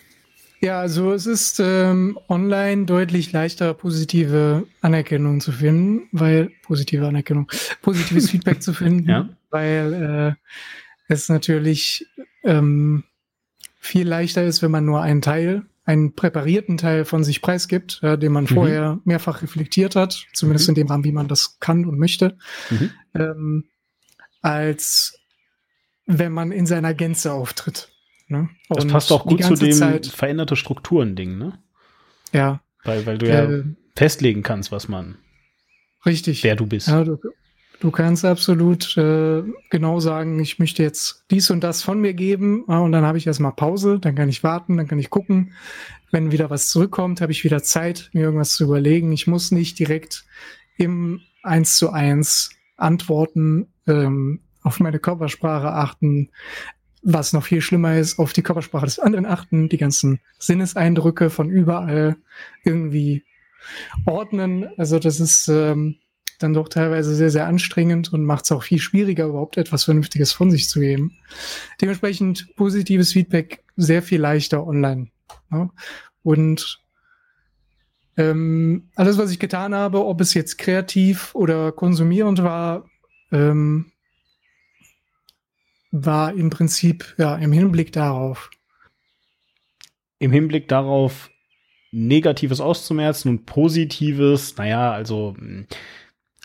Ja, 0.59 0.79
also 0.79 1.13
es 1.13 1.25
ist 1.25 1.59
ähm, 1.59 2.19
online 2.27 2.85
deutlich 2.85 3.31
leichter, 3.31 3.73
positive 3.73 4.67
Anerkennung 4.81 5.39
zu 5.39 5.51
finden, 5.51 6.09
weil 6.11 6.51
positive 6.61 7.07
Anerkennung, 7.07 7.49
positives 7.81 8.29
Feedback 8.31 8.61
zu 8.61 8.73
finden, 8.73 9.09
ja. 9.09 9.29
Weil 9.51 10.37
äh, 11.09 11.13
es 11.13 11.29
natürlich 11.29 12.07
ähm, 12.43 13.03
viel 13.79 14.07
leichter 14.07 14.43
ist, 14.43 14.61
wenn 14.61 14.71
man 14.71 14.85
nur 14.85 15.01
einen 15.01 15.21
Teil, 15.21 15.63
einen 15.85 16.13
präparierten 16.13 16.77
Teil 16.77 17.05
von 17.05 17.23
sich 17.23 17.41
preisgibt, 17.41 17.99
ja, 18.01 18.17
den 18.17 18.31
man 18.31 18.45
mhm. 18.45 18.49
vorher 18.49 18.99
mehrfach 19.03 19.41
reflektiert 19.41 19.95
hat, 19.95 20.25
zumindest 20.33 20.67
mhm. 20.67 20.71
in 20.71 20.75
dem 20.75 20.87
Rahmen, 20.87 21.03
wie 21.03 21.11
man 21.11 21.27
das 21.27 21.59
kann 21.59 21.85
und 21.85 21.99
möchte, 21.99 22.37
mhm. 22.69 22.91
ähm, 23.15 23.63
als 24.41 25.19
wenn 26.05 26.31
man 26.31 26.51
in 26.51 26.65
seiner 26.65 26.93
Gänze 26.93 27.33
auftritt. 27.33 27.89
Ne? 28.27 28.49
Das 28.69 28.87
passt 28.87 29.11
auch 29.11 29.25
gut 29.25 29.43
zu 29.43 29.55
dem 29.55 29.73
Zeit, 29.73 30.07
veränderte 30.07 30.55
Strukturen-Ding, 30.55 31.37
ne? 31.37 31.59
Ja. 32.31 32.61
Weil, 32.83 33.05
weil 33.05 33.17
du 33.17 33.27
ja 33.27 33.43
äh, 33.43 33.63
festlegen 33.95 34.41
kannst, 34.41 34.71
was 34.71 34.87
man. 34.87 35.17
Richtig. 36.05 36.43
Wer 36.43 36.55
du 36.55 36.65
bist. 36.65 36.87
Ja, 36.87 37.03
du, 37.03 37.19
du 37.81 37.91
kannst 37.91 38.23
absolut 38.23 38.95
äh, 38.95 39.43
genau 39.69 39.99
sagen, 39.99 40.39
ich 40.39 40.59
möchte 40.59 40.83
jetzt 40.83 41.25
dies 41.31 41.49
und 41.51 41.61
das 41.61 41.81
von 41.81 41.99
mir 41.99 42.13
geben 42.13 42.63
ja, 42.69 42.79
und 42.79 42.91
dann 42.91 43.03
habe 43.03 43.17
ich 43.17 43.27
erstmal 43.27 43.51
Pause, 43.51 43.99
dann 43.99 44.15
kann 44.15 44.29
ich 44.29 44.43
warten, 44.43 44.77
dann 44.77 44.87
kann 44.87 44.99
ich 44.99 45.09
gucken. 45.09 45.53
Wenn 46.11 46.31
wieder 46.31 46.49
was 46.49 46.69
zurückkommt, 46.69 47.21
habe 47.21 47.31
ich 47.31 47.43
wieder 47.43 47.63
Zeit, 47.63 48.09
mir 48.13 48.21
irgendwas 48.21 48.53
zu 48.53 48.65
überlegen. 48.65 49.11
Ich 49.11 49.27
muss 49.27 49.51
nicht 49.51 49.79
direkt 49.79 50.25
im 50.77 51.21
eins 51.43 51.77
zu 51.77 51.91
eins 51.91 52.51
antworten, 52.77 53.67
ähm, 53.87 54.41
auf 54.61 54.79
meine 54.79 54.99
Körpersprache 54.99 55.73
achten, 55.73 56.29
was 57.01 57.33
noch 57.33 57.43
viel 57.43 57.61
schlimmer 57.61 57.97
ist, 57.97 58.19
auf 58.19 58.31
die 58.31 58.43
Körpersprache 58.43 58.85
des 58.85 58.99
anderen 58.99 59.25
achten, 59.25 59.69
die 59.69 59.77
ganzen 59.77 60.19
Sinneseindrücke 60.37 61.31
von 61.31 61.49
überall 61.49 62.17
irgendwie 62.63 63.23
ordnen. 64.05 64.69
Also 64.77 64.99
das 64.99 65.19
ist 65.19 65.47
ähm, 65.47 65.95
dann 66.43 66.53
doch 66.53 66.69
teilweise 66.69 67.15
sehr, 67.15 67.29
sehr 67.29 67.47
anstrengend 67.47 68.11
und 68.13 68.25
macht 68.25 68.45
es 68.45 68.51
auch 68.51 68.63
viel 68.63 68.79
schwieriger, 68.79 69.25
überhaupt 69.25 69.57
etwas 69.57 69.83
Vernünftiges 69.83 70.33
von 70.33 70.51
sich 70.51 70.69
zu 70.69 70.79
geben. 70.79 71.17
Dementsprechend 71.81 72.55
positives 72.55 73.13
Feedback 73.13 73.63
sehr 73.75 74.01
viel 74.01 74.19
leichter 74.19 74.65
online. 74.65 75.07
Ja? 75.51 75.69
Und 76.23 76.81
ähm, 78.17 78.89
alles, 78.95 79.17
was 79.17 79.31
ich 79.31 79.39
getan 79.39 79.73
habe, 79.73 80.05
ob 80.05 80.21
es 80.21 80.33
jetzt 80.33 80.57
kreativ 80.57 81.33
oder 81.33 81.71
konsumierend 81.71 82.43
war, 82.43 82.85
ähm, 83.31 83.91
war 85.91 86.33
im 86.33 86.49
Prinzip 86.49 87.15
ja 87.17 87.35
im 87.35 87.51
Hinblick 87.51 87.91
darauf. 87.91 88.49
Im 90.19 90.31
Hinblick 90.31 90.67
darauf, 90.67 91.29
Negatives 91.91 92.61
auszumerzen 92.61 93.29
und 93.29 93.45
Positives, 93.45 94.55
naja, 94.57 94.91
also, 94.91 95.35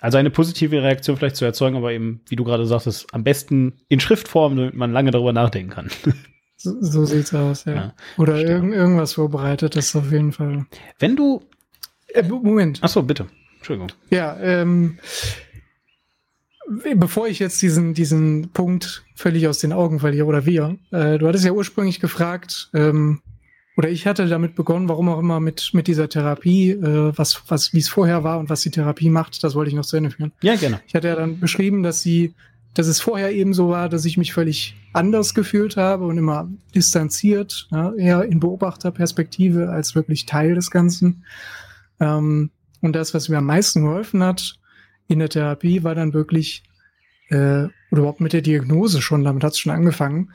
also 0.00 0.18
eine 0.18 0.30
positive 0.30 0.82
Reaktion 0.82 1.16
vielleicht 1.16 1.36
zu 1.36 1.44
erzeugen, 1.44 1.76
aber 1.76 1.92
eben, 1.92 2.20
wie 2.28 2.36
du 2.36 2.44
gerade 2.44 2.66
sagtest, 2.66 3.12
am 3.12 3.24
besten 3.24 3.74
in 3.88 4.00
Schriftform, 4.00 4.56
damit 4.56 4.74
man 4.74 4.92
lange 4.92 5.10
darüber 5.10 5.32
nachdenken 5.32 5.70
kann. 5.70 5.90
So, 6.58 6.74
so 6.80 7.04
sieht's 7.04 7.34
aus, 7.34 7.66
ja. 7.66 7.74
ja 7.74 7.94
Oder 8.16 8.40
irg 8.40 8.64
irgendwas 8.64 9.12
vorbereitet, 9.12 9.76
das 9.76 9.94
auf 9.94 10.10
jeden 10.10 10.32
Fall. 10.32 10.64
Wenn 10.98 11.14
du. 11.14 11.42
Äh, 12.08 12.22
Moment. 12.22 12.78
Ach 12.80 12.88
so, 12.88 13.02
bitte. 13.02 13.26
Entschuldigung. 13.58 13.92
Ja, 14.08 14.38
ähm, 14.40 14.98
bevor 16.94 17.28
ich 17.28 17.40
jetzt 17.40 17.60
diesen, 17.60 17.92
diesen 17.92 18.52
Punkt 18.52 19.04
völlig 19.14 19.48
aus 19.48 19.58
den 19.58 19.74
Augen 19.74 20.00
verliere 20.00 20.26
oder 20.26 20.46
wir, 20.46 20.78
äh, 20.92 21.18
du 21.18 21.28
hattest 21.28 21.44
ja 21.44 21.52
ursprünglich 21.52 22.00
gefragt, 22.00 22.70
ähm, 22.72 23.20
oder 23.76 23.90
ich 23.90 24.06
hatte 24.06 24.26
damit 24.26 24.54
begonnen, 24.54 24.88
warum 24.88 25.08
auch 25.10 25.18
immer 25.18 25.38
mit, 25.38 25.70
mit 25.74 25.86
dieser 25.86 26.08
Therapie, 26.08 26.70
äh, 26.70 27.12
was, 27.16 27.42
was, 27.48 27.74
wie 27.74 27.78
es 27.78 27.88
vorher 27.88 28.24
war 28.24 28.38
und 28.38 28.48
was 28.48 28.62
die 28.62 28.70
Therapie 28.70 29.10
macht, 29.10 29.44
das 29.44 29.54
wollte 29.54 29.68
ich 29.68 29.76
noch 29.76 29.84
zu 29.84 29.96
Ende 29.96 30.10
führen. 30.10 30.32
Ja, 30.40 30.56
gerne. 30.56 30.80
Ich 30.86 30.94
hatte 30.94 31.08
ja 31.08 31.14
dann 31.14 31.38
beschrieben, 31.40 31.82
dass 31.82 32.00
sie, 32.00 32.34
dass 32.72 32.86
es 32.86 33.00
vorher 33.00 33.32
eben 33.32 33.52
so 33.52 33.68
war, 33.68 33.90
dass 33.90 34.06
ich 34.06 34.16
mich 34.16 34.32
völlig 34.32 34.76
anders 34.94 35.34
gefühlt 35.34 35.76
habe 35.76 36.06
und 36.06 36.16
immer 36.16 36.48
distanziert, 36.74 37.68
ja, 37.70 37.92
eher 37.94 38.24
in 38.24 38.40
Beobachterperspektive 38.40 39.68
als 39.68 39.94
wirklich 39.94 40.24
Teil 40.24 40.54
des 40.54 40.70
Ganzen. 40.70 41.24
Ähm, 42.00 42.50
und 42.80 42.94
das, 42.94 43.12
was 43.12 43.28
mir 43.28 43.38
am 43.38 43.46
meisten 43.46 43.82
geholfen 43.82 44.22
hat, 44.22 44.58
in 45.06 45.18
der 45.18 45.28
Therapie 45.28 45.84
war 45.84 45.94
dann 45.94 46.14
wirklich, 46.14 46.62
äh, 47.28 47.64
oder 47.90 48.00
überhaupt 48.00 48.20
mit 48.20 48.32
der 48.32 48.42
Diagnose 48.42 49.02
schon, 49.02 49.22
damit 49.22 49.44
hat 49.44 49.52
es 49.52 49.58
schon 49.58 49.72
angefangen, 49.72 50.32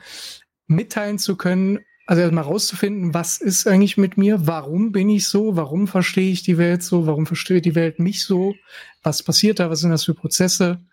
mitteilen 0.68 1.18
zu 1.18 1.36
können, 1.36 1.80
also 2.06 2.22
erstmal 2.22 2.44
rauszufinden, 2.44 3.14
was 3.14 3.38
ist 3.38 3.66
eigentlich 3.66 3.96
mit 3.96 4.16
mir, 4.16 4.46
warum 4.46 4.92
bin 4.92 5.08
ich 5.08 5.28
so, 5.28 5.56
warum 5.56 5.86
verstehe 5.86 6.32
ich 6.32 6.42
die 6.42 6.58
Welt 6.58 6.82
so, 6.82 7.06
warum 7.06 7.26
versteht 7.26 7.64
die 7.64 7.74
Welt 7.74 7.98
mich 7.98 8.24
so, 8.24 8.54
was 9.02 9.22
passiert 9.22 9.60
da, 9.60 9.70
was 9.70 9.80
sind 9.80 9.90
das 9.90 10.04
für 10.04 10.14
Prozesse, 10.14 10.84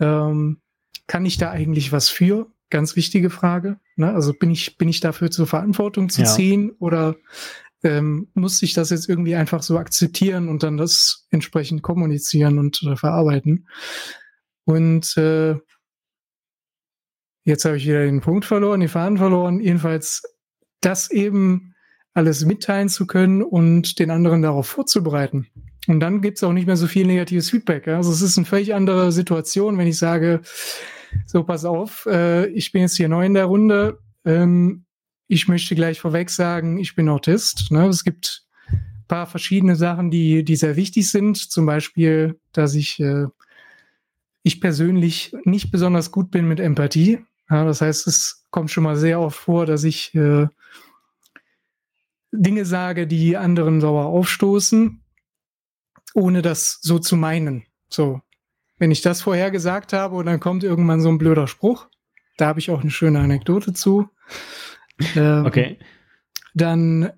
ähm, 0.00 0.60
kann 1.06 1.26
ich 1.26 1.38
da 1.38 1.50
eigentlich 1.50 1.92
was 1.92 2.08
für? 2.08 2.50
Ganz 2.68 2.96
wichtige 2.96 3.30
Frage. 3.30 3.80
Ne? 3.96 4.12
Also 4.12 4.32
bin 4.32 4.50
ich, 4.50 4.78
bin 4.78 4.88
ich 4.88 5.00
dafür 5.00 5.30
zur 5.30 5.46
Verantwortung 5.46 6.08
zu 6.08 6.22
ja. 6.22 6.28
ziehen 6.28 6.70
oder 6.78 7.16
ähm, 7.82 8.28
muss 8.34 8.62
ich 8.62 8.74
das 8.74 8.90
jetzt 8.90 9.08
irgendwie 9.08 9.34
einfach 9.34 9.62
so 9.62 9.78
akzeptieren 9.78 10.48
und 10.48 10.62
dann 10.62 10.76
das 10.76 11.26
entsprechend 11.30 11.82
kommunizieren 11.82 12.58
und 12.58 12.82
äh, 12.82 12.96
verarbeiten. 12.96 13.68
Und 14.64 15.16
äh, 15.16 15.56
jetzt 17.44 17.64
habe 17.64 17.76
ich 17.76 17.86
wieder 17.86 18.04
den 18.04 18.20
Punkt 18.20 18.44
verloren, 18.44 18.80
die 18.80 18.88
Fahnen 18.88 19.18
verloren. 19.18 19.60
Jedenfalls 19.60 20.22
das 20.80 21.10
eben 21.10 21.74
alles 22.14 22.44
mitteilen 22.44 22.88
zu 22.88 23.06
können 23.06 23.42
und 23.42 23.98
den 23.98 24.10
anderen 24.10 24.42
darauf 24.42 24.66
vorzubereiten. 24.66 25.46
Und 25.86 26.00
dann 26.00 26.20
gibt's 26.20 26.42
auch 26.42 26.52
nicht 26.52 26.66
mehr 26.66 26.76
so 26.76 26.86
viel 26.86 27.06
negatives 27.06 27.50
Feedback. 27.50 27.88
Also 27.88 28.12
es 28.12 28.22
ist 28.22 28.36
eine 28.36 28.46
völlig 28.46 28.74
andere 28.74 29.12
Situation, 29.12 29.78
wenn 29.78 29.86
ich 29.86 29.98
sage, 29.98 30.40
so 31.26 31.44
pass 31.44 31.64
auf, 31.64 32.06
äh, 32.06 32.46
ich 32.48 32.72
bin 32.72 32.82
jetzt 32.82 32.96
hier 32.96 33.08
neu 33.08 33.24
in 33.24 33.34
der 33.34 33.46
Runde, 33.46 33.98
ähm, 34.24 34.84
ich 35.26 35.48
möchte 35.48 35.74
gleich 35.74 36.00
vorweg 36.00 36.28
sagen, 36.28 36.78
ich 36.78 36.94
bin 36.96 37.08
Autist. 37.08 37.70
Ne? 37.70 37.86
Es 37.86 38.04
gibt 38.04 38.44
ein 38.68 39.04
paar 39.06 39.26
verschiedene 39.26 39.76
Sachen, 39.76 40.10
die, 40.10 40.44
die 40.44 40.56
sehr 40.56 40.76
wichtig 40.76 41.08
sind. 41.08 41.36
Zum 41.36 41.66
Beispiel, 41.66 42.38
dass 42.52 42.74
ich, 42.74 42.98
äh, 42.98 43.26
ich 44.42 44.60
persönlich 44.60 45.34
nicht 45.44 45.70
besonders 45.70 46.10
gut 46.10 46.32
bin 46.32 46.48
mit 46.48 46.58
Empathie. 46.58 47.20
Ja, 47.50 47.64
das 47.64 47.80
heißt, 47.80 48.06
es 48.06 48.46
kommt 48.50 48.70
schon 48.70 48.84
mal 48.84 48.96
sehr 48.96 49.20
oft 49.20 49.38
vor, 49.38 49.66
dass 49.66 49.84
ich 49.84 50.14
äh, 50.14 50.46
Dinge 52.32 52.64
sage, 52.64 53.06
die 53.06 53.36
anderen 53.36 53.80
sauer 53.80 54.06
aufstoßen, 54.06 55.02
ohne 56.14 56.42
das 56.42 56.78
so 56.80 56.98
zu 56.98 57.16
meinen. 57.16 57.64
So, 57.88 58.20
wenn 58.78 58.92
ich 58.92 59.02
das 59.02 59.22
vorher 59.22 59.50
gesagt 59.50 59.92
habe 59.92 60.14
und 60.16 60.26
dann 60.26 60.38
kommt 60.38 60.62
irgendwann 60.62 61.00
so 61.00 61.08
ein 61.08 61.18
blöder 61.18 61.48
Spruch, 61.48 61.88
da 62.36 62.46
habe 62.46 62.60
ich 62.60 62.70
auch 62.70 62.80
eine 62.80 62.90
schöne 62.90 63.18
Anekdote 63.18 63.72
zu. 63.72 64.08
Ähm, 65.16 65.44
okay. 65.46 65.78
Dann 66.54 67.10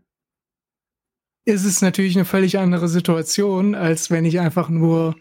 ist 1.44 1.64
es 1.64 1.82
natürlich 1.82 2.16
eine 2.16 2.24
völlig 2.24 2.58
andere 2.58 2.88
Situation, 2.88 3.74
als 3.74 4.10
wenn 4.10 4.24
ich 4.24 4.40
einfach 4.40 4.68
nur 4.68 5.16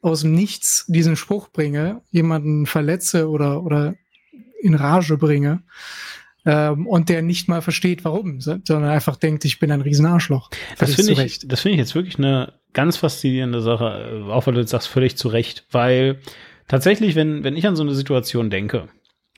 aus 0.00 0.20
dem 0.20 0.32
Nichts 0.32 0.84
diesen 0.88 1.16
Spruch 1.16 1.48
bringe, 1.48 2.02
jemanden 2.10 2.66
verletze 2.66 3.28
oder, 3.28 3.62
oder 3.62 3.96
in 4.60 4.74
Rage 4.74 5.16
bringe 5.16 5.62
ähm, 6.46 6.86
und 6.86 7.08
der 7.08 7.22
nicht 7.22 7.48
mal 7.48 7.60
versteht, 7.60 8.04
warum, 8.04 8.40
sondern 8.40 8.84
einfach 8.84 9.16
denkt, 9.16 9.44
ich 9.44 9.58
bin 9.58 9.72
ein 9.72 9.80
Riesenarschloch. 9.80 10.50
Das 10.78 10.94
finde 10.94 11.24
ich, 11.24 11.46
das 11.46 11.60
finde 11.60 11.74
ich 11.74 11.80
jetzt 11.80 11.94
wirklich 11.94 12.18
eine 12.18 12.52
ganz 12.72 12.96
faszinierende 12.96 13.60
Sache, 13.60 14.24
äh, 14.26 14.30
auch 14.30 14.46
weil 14.46 14.54
du 14.54 14.60
jetzt 14.60 14.70
sagst, 14.70 14.88
völlig 14.88 15.16
zu 15.16 15.28
Recht, 15.28 15.66
weil 15.72 16.20
tatsächlich, 16.68 17.14
wenn, 17.16 17.42
wenn 17.42 17.56
ich 17.56 17.66
an 17.66 17.76
so 17.76 17.82
eine 17.82 17.94
Situation 17.94 18.48
denke, 18.48 18.88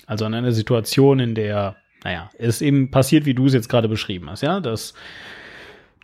also 0.07 0.25
an 0.27 0.35
eine 0.35 0.53
Situation, 0.53 1.19
in 1.19 1.35
der, 1.35 1.77
naja, 2.05 2.31
es 2.39 2.61
eben 2.61 2.91
passiert, 2.91 3.25
wie 3.25 3.35
du 3.35 3.47
es 3.47 3.55
jetzt 3.55 3.69
gerade 3.69 3.89
beschrieben 3.89 4.29
hast, 4.29 4.43
ja, 4.43 4.61
dass 4.61 4.95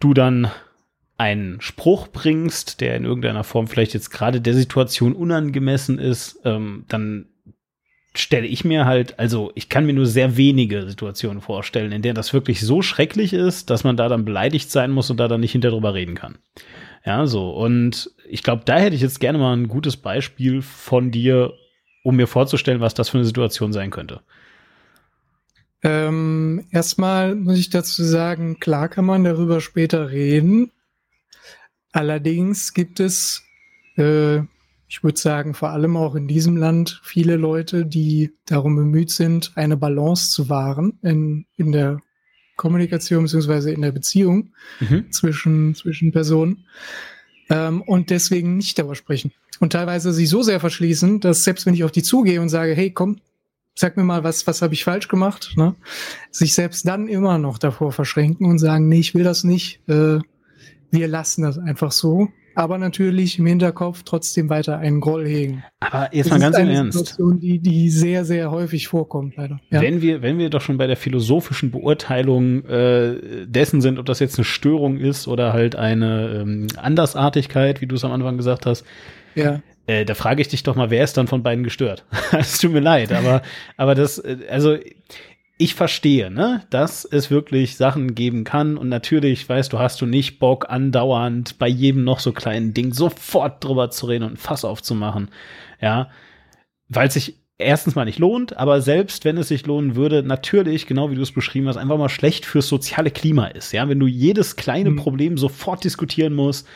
du 0.00 0.14
dann 0.14 0.50
einen 1.16 1.61
Spruch 1.61 2.09
bringst, 2.09 2.81
der 2.81 2.96
in 2.96 3.05
irgendeiner 3.05 3.44
Form 3.44 3.68
vielleicht 3.68 3.94
jetzt 3.94 4.11
gerade 4.11 4.40
der 4.40 4.55
Situation 4.55 5.12
unangemessen 5.12 5.98
ist, 5.98 6.40
ähm, 6.44 6.85
dann 6.88 7.27
stelle 8.16 8.46
ich 8.46 8.64
mir 8.64 8.85
halt, 8.85 9.18
also 9.18 9.50
ich 9.55 9.68
kann 9.68 9.87
mir 9.87 9.92
nur 9.92 10.07
sehr 10.07 10.37
wenige 10.37 10.88
Situationen 10.88 11.40
vorstellen, 11.40 11.92
in 11.92 12.03
denen 12.03 12.14
das 12.14 12.33
wirklich 12.33 12.61
so 12.61 12.81
schrecklich 12.81 13.33
ist, 13.33 13.70
dass 13.70 13.85
man 13.85 13.96
da 13.96 14.09
dann 14.09 14.24
beleidigt 14.24 14.70
sein 14.70 14.90
muss 14.90 15.11
und 15.11 15.18
da 15.18 15.29
dann 15.29 15.40
nicht 15.40 15.53
hinter 15.53 15.70
drüber 15.70 15.94
reden 15.94 16.14
kann. 16.14 16.38
Ja, 17.05 17.27
so. 17.27 17.50
Und 17.50 18.11
ich 18.29 18.42
glaube, 18.42 18.62
da 18.64 18.79
hätte 18.79 18.96
ich 18.96 19.03
jetzt 19.03 19.20
gerne 19.20 19.38
mal 19.38 19.57
ein 19.57 19.68
gutes 19.68 19.96
Beispiel 19.96 20.62
von 20.62 21.11
dir, 21.11 21.53
um 22.03 22.16
mir 22.16 22.27
vorzustellen, 22.27 22.81
was 22.81 22.94
das 22.94 23.09
für 23.09 23.18
eine 23.18 23.27
Situation 23.27 23.72
sein 23.72 23.90
könnte. 23.90 24.20
Ähm, 25.83 26.64
erstmal 26.70 27.35
muss 27.35 27.59
ich 27.59 27.68
dazu 27.68 28.03
sagen, 28.05 28.59
klar 28.59 28.88
kann 28.88 29.05
man 29.05 29.24
darüber 29.24 29.61
später 29.61 30.11
reden. 30.11 30.70
Allerdings 31.92 32.72
gibt 32.72 33.00
es 33.00 33.44
äh, 33.96 34.40
ich 34.94 35.02
würde 35.02 35.18
sagen, 35.18 35.54
vor 35.54 35.70
allem 35.70 35.96
auch 35.96 36.14
in 36.14 36.28
diesem 36.28 36.57
Land 36.57 37.00
viele 37.02 37.35
Leute, 37.35 37.85
die 37.85 38.30
darum 38.46 38.76
bemüht 38.76 39.11
sind, 39.11 39.50
eine 39.57 39.76
Balance 39.76 40.30
zu 40.30 40.48
wahren 40.48 41.00
in, 41.02 41.46
in 41.57 41.72
der 41.72 42.00
Kommunikation 42.54 43.24
beziehungsweise 43.24 43.72
in 43.72 43.83
der 43.83 43.90
Beziehung 43.90 44.52
mhm. 44.78 45.11
zwischen, 45.11 45.74
zwischen 45.74 46.12
Personen 46.12 46.66
ähm, 47.50 47.83
und 47.83 48.11
deswegen 48.11 48.57
nicht 48.57 48.78
darüber 48.78 48.94
sprechen. 48.94 49.33
Und 49.59 49.72
teilweise 49.72 50.12
sich 50.12 50.28
so 50.28 50.42
sehr 50.42 50.61
verschließen, 50.61 51.18
dass 51.18 51.42
selbst 51.42 51.66
wenn 51.66 51.74
ich 51.74 51.83
auf 51.83 51.90
die 51.90 52.04
zugehe 52.04 52.40
und 52.40 52.48
sage, 52.48 52.72
hey, 52.74 52.92
komm, 52.92 53.16
sag 53.74 53.96
mir 53.96 54.04
mal, 54.04 54.22
was, 54.22 54.46
was 54.46 54.62
habe 54.62 54.74
ich 54.74 54.85
falsch 54.85 55.09
gemacht, 55.09 55.54
ne? 55.57 55.74
sich 56.30 56.54
selbst 56.54 56.87
dann 56.87 57.09
immer 57.09 57.38
noch 57.38 57.59
davor 57.59 57.90
verschränken 57.90 58.46
und 58.46 58.61
sagen, 58.61 58.87
nee, 58.87 59.00
ich 59.00 59.16
will 59.16 59.24
das 59.24 59.42
nicht, 59.42 59.80
äh, 59.88 60.20
wir 60.92 61.09
lassen 61.09 61.42
das 61.42 61.59
einfach 61.59 61.90
so 61.90 62.28
aber 62.54 62.78
natürlich 62.78 63.38
im 63.38 63.46
Hinterkopf 63.46 64.02
trotzdem 64.04 64.48
weiter 64.48 64.78
einen 64.78 65.00
Groll 65.00 65.26
hegen. 65.26 65.64
Aber 65.80 66.08
jetzt 66.12 66.30
mal 66.30 66.38
ganz 66.38 66.58
im 66.58 66.68
Ernst. 66.68 66.98
Situation, 66.98 67.40
die, 67.40 67.58
die 67.58 67.90
sehr, 67.90 68.24
sehr 68.24 68.50
häufig 68.50 68.88
vorkommt, 68.88 69.36
leider. 69.36 69.60
Ja? 69.70 69.80
Wenn 69.80 70.00
wir, 70.02 70.22
wenn 70.22 70.38
wir 70.38 70.50
doch 70.50 70.60
schon 70.60 70.76
bei 70.76 70.86
der 70.86 70.96
philosophischen 70.96 71.70
Beurteilung 71.70 72.64
äh, 72.66 73.46
dessen 73.46 73.80
sind, 73.80 73.98
ob 73.98 74.06
das 74.06 74.20
jetzt 74.20 74.38
eine 74.38 74.44
Störung 74.44 74.98
ist 74.98 75.28
oder 75.28 75.52
halt 75.52 75.76
eine 75.76 76.42
ähm, 76.42 76.66
Andersartigkeit, 76.76 77.80
wie 77.80 77.86
du 77.86 77.96
es 77.96 78.04
am 78.04 78.12
Anfang 78.12 78.36
gesagt 78.36 78.66
hast. 78.66 78.84
Ja. 79.34 79.60
Äh, 79.86 80.04
da 80.04 80.14
frage 80.14 80.40
ich 80.40 80.48
dich 80.48 80.62
doch 80.62 80.76
mal, 80.76 80.90
wer 80.90 81.04
ist 81.04 81.16
dann 81.16 81.26
von 81.26 81.42
beiden 81.42 81.64
gestört? 81.64 82.04
Es 82.32 82.58
tut 82.58 82.72
mir 82.72 82.80
leid, 82.80 83.12
aber, 83.12 83.42
aber 83.76 83.94
das, 83.94 84.18
äh, 84.18 84.38
also 84.48 84.76
ich 85.56 85.74
verstehe, 85.74 86.30
ne, 86.30 86.62
dass 86.70 87.04
es 87.04 87.30
wirklich 87.30 87.76
Sachen 87.76 88.14
geben 88.14 88.44
kann. 88.44 88.76
Und 88.76 88.88
natürlich, 88.88 89.48
weißt 89.48 89.72
du, 89.72 89.78
hast 89.78 90.00
du 90.00 90.06
nicht 90.06 90.38
Bock, 90.38 90.66
andauernd 90.68 91.58
bei 91.58 91.68
jedem 91.68 92.04
noch 92.04 92.18
so 92.18 92.32
kleinen 92.32 92.74
Ding 92.74 92.92
sofort 92.92 93.62
drüber 93.62 93.90
zu 93.90 94.06
reden 94.06 94.24
und 94.24 94.32
ein 94.32 94.36
Fass 94.36 94.64
aufzumachen, 94.64 95.30
ja, 95.80 96.10
weil 96.88 97.08
es 97.08 97.14
sich 97.14 97.36
erstens 97.58 97.94
mal 97.94 98.04
nicht 98.04 98.18
lohnt, 98.18 98.56
aber 98.56 98.80
selbst 98.80 99.24
wenn 99.24 99.38
es 99.38 99.48
sich 99.48 99.64
lohnen 99.66 99.94
würde, 99.94 100.22
natürlich, 100.22 100.86
genau 100.86 101.10
wie 101.10 101.14
du 101.14 101.22
es 101.22 101.32
beschrieben 101.32 101.68
hast, 101.68 101.76
einfach 101.76 101.98
mal 101.98 102.08
schlecht 102.08 102.46
fürs 102.46 102.68
soziale 102.68 103.10
Klima 103.10 103.46
ist, 103.46 103.72
ja, 103.72 103.88
wenn 103.88 104.00
du 104.00 104.06
jedes 104.06 104.56
kleine 104.56 104.90
mhm. 104.90 104.96
Problem 104.96 105.38
sofort 105.38 105.84
diskutieren 105.84 106.34
musst, 106.34 106.66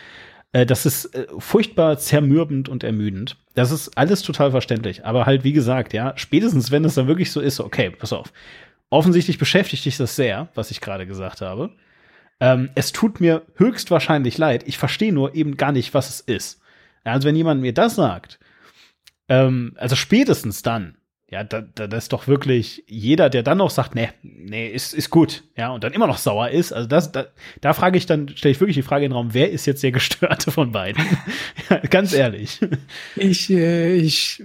äh, 0.52 0.66
das 0.66 0.86
ist 0.86 1.06
äh, 1.16 1.26
furchtbar 1.38 1.98
zermürbend 1.98 2.68
und 2.68 2.84
ermüdend. 2.84 3.36
Das 3.54 3.72
ist 3.72 3.98
alles 3.98 4.22
total 4.22 4.52
verständlich, 4.52 5.04
aber 5.04 5.26
halt, 5.26 5.42
wie 5.42 5.52
gesagt, 5.52 5.92
ja, 5.92 6.12
spätestens 6.16 6.70
wenn 6.70 6.84
es 6.84 6.94
dann 6.94 7.08
wirklich 7.08 7.32
so 7.32 7.40
ist, 7.40 7.58
okay, 7.58 7.90
pass 7.90 8.12
auf, 8.12 8.32
Offensichtlich 8.90 9.38
beschäftigt 9.38 9.84
dich 9.84 9.96
das 9.96 10.16
sehr, 10.16 10.48
was 10.54 10.70
ich 10.70 10.80
gerade 10.80 11.06
gesagt 11.06 11.40
habe. 11.40 11.70
Ähm, 12.40 12.70
es 12.74 12.92
tut 12.92 13.20
mir 13.20 13.42
höchstwahrscheinlich 13.56 14.38
leid. 14.38 14.64
Ich 14.66 14.78
verstehe 14.78 15.12
nur 15.12 15.34
eben 15.34 15.56
gar 15.56 15.72
nicht, 15.72 15.92
was 15.94 16.08
es 16.08 16.20
ist. 16.20 16.60
Also 17.04 17.26
wenn 17.26 17.36
jemand 17.36 17.60
mir 17.60 17.74
das 17.74 17.96
sagt, 17.96 18.38
ähm, 19.28 19.74
also 19.76 19.96
spätestens 19.96 20.62
dann, 20.62 20.96
ja, 21.30 21.44
da, 21.44 21.60
da, 21.60 21.86
das 21.86 22.04
ist 22.04 22.12
doch 22.12 22.26
wirklich 22.26 22.84
jeder, 22.86 23.28
der 23.28 23.42
dann 23.42 23.58
noch 23.58 23.70
sagt, 23.70 23.94
nee, 23.94 24.08
nee, 24.22 24.68
ist, 24.68 24.94
ist 24.94 25.10
gut, 25.10 25.44
ja, 25.56 25.70
und 25.70 25.84
dann 25.84 25.92
immer 25.92 26.06
noch 26.06 26.16
sauer 26.16 26.48
ist, 26.48 26.72
also 26.72 26.88
das, 26.88 27.12
da, 27.12 27.26
da 27.60 27.74
frage 27.74 27.98
ich 27.98 28.06
dann, 28.06 28.28
stelle 28.28 28.52
ich 28.52 28.60
wirklich 28.60 28.76
die 28.76 28.82
Frage 28.82 29.04
in 29.04 29.10
den 29.10 29.16
Raum, 29.16 29.34
wer 29.34 29.50
ist 29.50 29.66
jetzt 29.66 29.82
der 29.82 29.92
Gestörte 29.92 30.50
von 30.50 30.72
beiden? 30.72 31.04
ja, 31.70 31.78
ganz 31.90 32.14
ehrlich. 32.14 32.60
Ich, 33.16 33.50
äh, 33.50 33.94
ich 33.94 34.42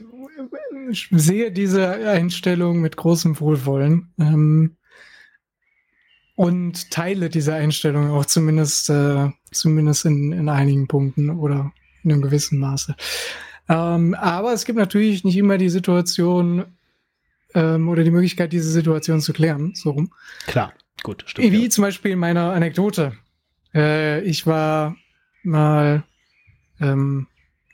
ich 0.89 1.09
sehe 1.11 1.51
diese 1.51 1.89
Einstellung 1.89 2.81
mit 2.81 2.97
großem 2.97 3.39
Wohlwollen 3.39 4.13
ähm, 4.19 4.77
und 6.35 6.91
teile 6.91 7.29
diese 7.29 7.53
Einstellung 7.53 8.11
auch 8.11 8.25
zumindest, 8.25 8.89
äh, 8.89 9.29
zumindest 9.51 10.05
in, 10.05 10.31
in 10.31 10.49
einigen 10.49 10.87
Punkten 10.87 11.29
oder 11.29 11.71
in 12.03 12.11
einem 12.11 12.21
gewissen 12.21 12.59
Maße. 12.59 12.95
Ähm, 13.69 14.13
aber 14.15 14.53
es 14.53 14.65
gibt 14.65 14.77
natürlich 14.77 15.23
nicht 15.23 15.37
immer 15.37 15.57
die 15.57 15.69
Situation 15.69 16.65
ähm, 17.53 17.87
oder 17.87 18.03
die 18.03 18.11
Möglichkeit, 18.11 18.51
diese 18.51 18.69
Situation 18.69 19.21
zu 19.21 19.33
klären. 19.33 19.73
So 19.75 19.91
rum. 19.91 20.11
Klar, 20.47 20.73
gut, 21.03 21.23
stimmt. 21.27 21.51
Wie 21.51 21.63
ja. 21.63 21.69
zum 21.69 21.83
Beispiel 21.83 22.11
in 22.11 22.19
meiner 22.19 22.51
Anekdote. 22.51 23.13
Äh, 23.73 24.21
ich 24.21 24.45
war 24.45 24.95
mal 25.43 26.03
ähm, 26.79 27.27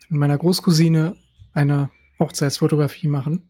mit 0.10 0.20
meiner 0.20 0.38
Großcousine 0.38 1.16
eine 1.54 1.90
Hochzeitsfotografie 2.20 3.08
machen. 3.08 3.50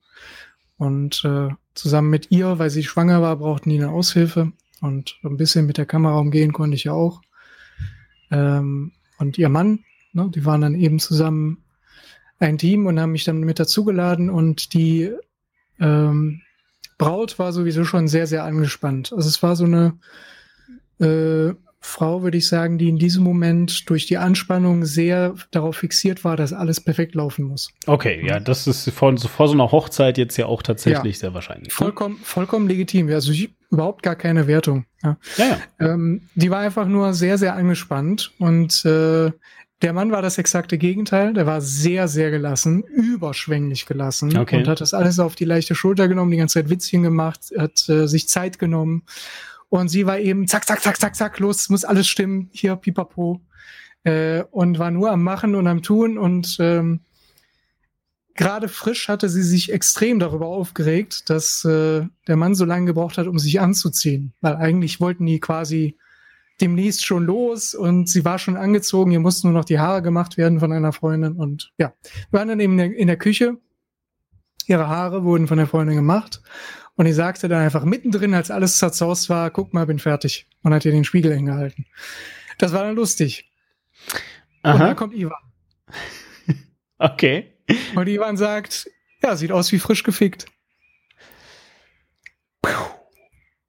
Und 0.77 1.25
äh, 1.25 1.49
zusammen 1.73 2.09
mit 2.09 2.31
ihr, 2.31 2.59
weil 2.59 2.69
sie 2.69 2.83
schwanger 2.83 3.21
war, 3.21 3.35
brauchten 3.35 3.69
die 3.69 3.77
eine 3.77 3.91
Aushilfe. 3.91 4.51
Und 4.81 5.19
ein 5.23 5.37
bisschen 5.37 5.65
mit 5.65 5.77
der 5.77 5.85
Kamera 5.85 6.17
umgehen 6.17 6.53
konnte 6.53 6.75
ich 6.75 6.85
ja 6.85 6.93
auch. 6.93 7.21
Ähm, 8.31 8.93
und 9.17 9.37
ihr 9.37 9.49
Mann, 9.49 9.83
ne, 10.13 10.29
die 10.33 10.45
waren 10.45 10.61
dann 10.61 10.75
eben 10.75 10.99
zusammen 10.99 11.63
ein 12.39 12.57
Team 12.57 12.85
und 12.85 12.99
haben 12.99 13.11
mich 13.11 13.25
dann 13.25 13.41
mit 13.41 13.59
dazugeladen. 13.59 14.29
Und 14.29 14.73
die 14.73 15.11
ähm, 15.79 16.41
Braut 16.97 17.39
war 17.39 17.51
sowieso 17.51 17.83
schon 17.83 18.07
sehr, 18.07 18.27
sehr 18.27 18.43
angespannt. 18.43 19.11
Also 19.11 19.27
es 19.27 19.43
war 19.43 19.55
so 19.55 19.65
eine 19.65 19.97
äh, 20.99 21.53
Frau, 21.81 22.23
würde 22.23 22.37
ich 22.37 22.47
sagen, 22.47 22.77
die 22.77 22.89
in 22.89 22.97
diesem 22.97 23.23
Moment 23.23 23.89
durch 23.89 24.05
die 24.05 24.17
Anspannung 24.17 24.83
sehr 24.83 25.35
darauf 25.51 25.77
fixiert 25.77 26.25
war, 26.25 26.35
dass 26.35 26.51
alles 26.51 26.81
perfekt 26.81 27.15
laufen 27.15 27.45
muss. 27.45 27.71
Okay, 27.87 28.25
ja, 28.25 28.39
das 28.39 28.67
ist 28.67 28.89
vor, 28.91 29.15
vor 29.17 29.47
so 29.47 29.53
einer 29.53 29.71
Hochzeit 29.71 30.17
jetzt 30.17 30.35
ja 30.37 30.45
auch 30.45 30.61
tatsächlich 30.61 31.15
ja, 31.15 31.19
sehr 31.19 31.33
wahrscheinlich. 31.33 31.69
Ne? 31.69 31.73
Vollkommen, 31.73 32.17
vollkommen 32.21 32.67
legitim. 32.67 33.07
Also 33.09 33.31
ich, 33.31 33.51
überhaupt 33.71 34.03
gar 34.03 34.15
keine 34.15 34.47
Wertung. 34.47 34.85
Ja. 35.03 35.17
Ja, 35.37 35.45
ja. 35.45 35.59
Ähm, 35.79 36.27
die 36.35 36.51
war 36.51 36.59
einfach 36.59 36.87
nur 36.87 37.13
sehr, 37.13 37.37
sehr 37.37 37.55
angespannt 37.55 38.33
und 38.39 38.83
äh, 38.83 39.31
der 39.81 39.93
Mann 39.93 40.11
war 40.11 40.21
das 40.21 40.37
exakte 40.37 40.77
Gegenteil. 40.77 41.33
Der 41.33 41.45
war 41.45 41.61
sehr, 41.61 42.09
sehr 42.09 42.31
gelassen, 42.31 42.83
überschwänglich 42.83 43.85
gelassen 43.85 44.37
okay. 44.37 44.57
und 44.57 44.67
hat 44.67 44.81
das 44.81 44.93
alles 44.93 45.19
auf 45.19 45.35
die 45.35 45.45
leichte 45.45 45.73
Schulter 45.73 46.09
genommen, 46.09 46.31
die 46.31 46.37
ganze 46.37 46.59
Zeit 46.59 46.69
Witzchen 46.69 47.03
gemacht, 47.03 47.53
hat 47.57 47.87
äh, 47.87 48.05
sich 48.05 48.27
Zeit 48.27 48.59
genommen 48.59 49.03
und 49.69 49.87
sie 49.89 50.05
war 50.05 50.19
eben 50.19 50.47
zack, 50.47 50.65
zack, 50.65 50.81
zack, 50.81 50.99
zack, 50.99 51.15
zack, 51.15 51.39
los, 51.39 51.69
muss 51.69 51.85
alles 51.85 52.07
stimmen, 52.07 52.49
hier, 52.51 52.75
pipapo. 52.75 53.41
Äh, 54.03 54.43
und 54.51 54.79
war 54.79 54.91
nur 54.91 55.11
am 55.11 55.23
Machen 55.23 55.55
und 55.55 55.67
am 55.67 55.81
Tun 55.83 56.17
und 56.17 56.57
ähm, 56.59 57.01
gerade 58.33 58.69
frisch 58.69 59.09
hatte 59.09 59.27
sie 59.27 59.43
sich 59.43 59.73
extrem 59.73 60.19
darüber 60.19 60.47
aufgeregt, 60.47 61.29
dass 61.29 61.65
äh, 61.65 62.05
der 62.27 62.35
Mann 62.37 62.55
so 62.55 62.63
lange 62.63 62.85
gebraucht 62.85 63.17
hat, 63.17 63.27
um 63.27 63.37
sich 63.37 63.59
anzuziehen. 63.59 64.31
Weil 64.39 64.55
eigentlich 64.55 65.01
wollten 65.01 65.25
die 65.25 65.41
quasi 65.41 65.97
demnächst 66.61 67.05
schon 67.05 67.25
los 67.25 67.75
und 67.75 68.07
sie 68.07 68.23
war 68.23 68.39
schon 68.39 68.55
angezogen, 68.55 69.11
ihr 69.11 69.19
mussten 69.19 69.49
nur 69.49 69.57
noch 69.59 69.65
die 69.65 69.79
Haare 69.79 70.01
gemacht 70.01 70.37
werden 70.37 70.61
von 70.61 70.71
einer 70.71 70.93
Freundin 70.93 71.33
und 71.33 71.73
ja, 71.77 71.93
wir 72.31 72.39
waren 72.39 72.47
dann 72.47 72.59
eben 72.61 72.73
in 72.73 72.77
der, 72.77 72.97
in 72.97 73.07
der 73.07 73.17
Küche. 73.17 73.57
Ihre 74.65 74.87
Haare 74.87 75.23
wurden 75.23 75.47
von 75.47 75.57
der 75.57 75.67
Freundin 75.67 75.97
gemacht 75.97 76.41
und 76.99 77.05
ich 77.05 77.15
sagte 77.15 77.47
dann 77.47 77.61
einfach 77.61 77.85
mittendrin, 77.85 78.33
als 78.33 78.51
alles 78.51 78.77
zerzaust 78.77 79.29
war, 79.29 79.51
guck 79.51 79.73
mal, 79.73 79.85
bin 79.85 79.99
fertig. 79.99 80.49
Und 80.63 80.73
hat 80.73 80.83
ihr 80.83 80.91
den 80.91 81.05
Spiegel 81.05 81.33
hingehalten. 81.33 81.85
Das 82.57 82.73
war 82.73 82.83
dann 82.83 82.97
lustig. 82.97 83.49
Aha. 84.63 84.73
Und 84.73 84.79
dann 84.81 84.95
kommt 84.97 85.13
Ivan. 85.15 85.39
okay. 86.97 87.53
Und 87.95 88.09
Ivan 88.09 88.35
sagt, 88.35 88.89
ja, 89.23 89.37
sieht 89.37 89.53
aus 89.53 89.71
wie 89.71 89.79
frisch 89.79 90.03
gefickt. 90.03 90.47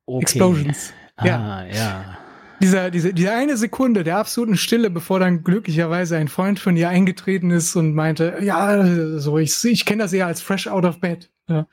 Okay. 0.06 0.22
Explosions. 0.22 0.92
Ah, 1.14 1.24
ja. 1.24 1.66
ja. 1.66 2.18
Dieser, 2.60 2.90
diese, 2.90 3.14
diese 3.14 3.30
eine 3.30 3.56
Sekunde 3.56 4.02
der 4.02 4.16
absoluten 4.16 4.56
Stille, 4.56 4.90
bevor 4.90 5.20
dann 5.20 5.44
glücklicherweise 5.44 6.16
ein 6.16 6.26
Freund 6.26 6.58
von 6.58 6.76
ihr 6.76 6.88
eingetreten 6.88 7.52
ist 7.52 7.76
und 7.76 7.94
meinte, 7.94 8.38
ja, 8.42 8.84
so, 9.20 9.38
ich, 9.38 9.64
ich 9.64 9.86
kenne 9.86 10.02
das 10.02 10.12
eher 10.12 10.26
als 10.26 10.42
fresh 10.42 10.66
out 10.66 10.84
of 10.84 10.98
bed. 10.98 11.30
Ja. 11.46 11.68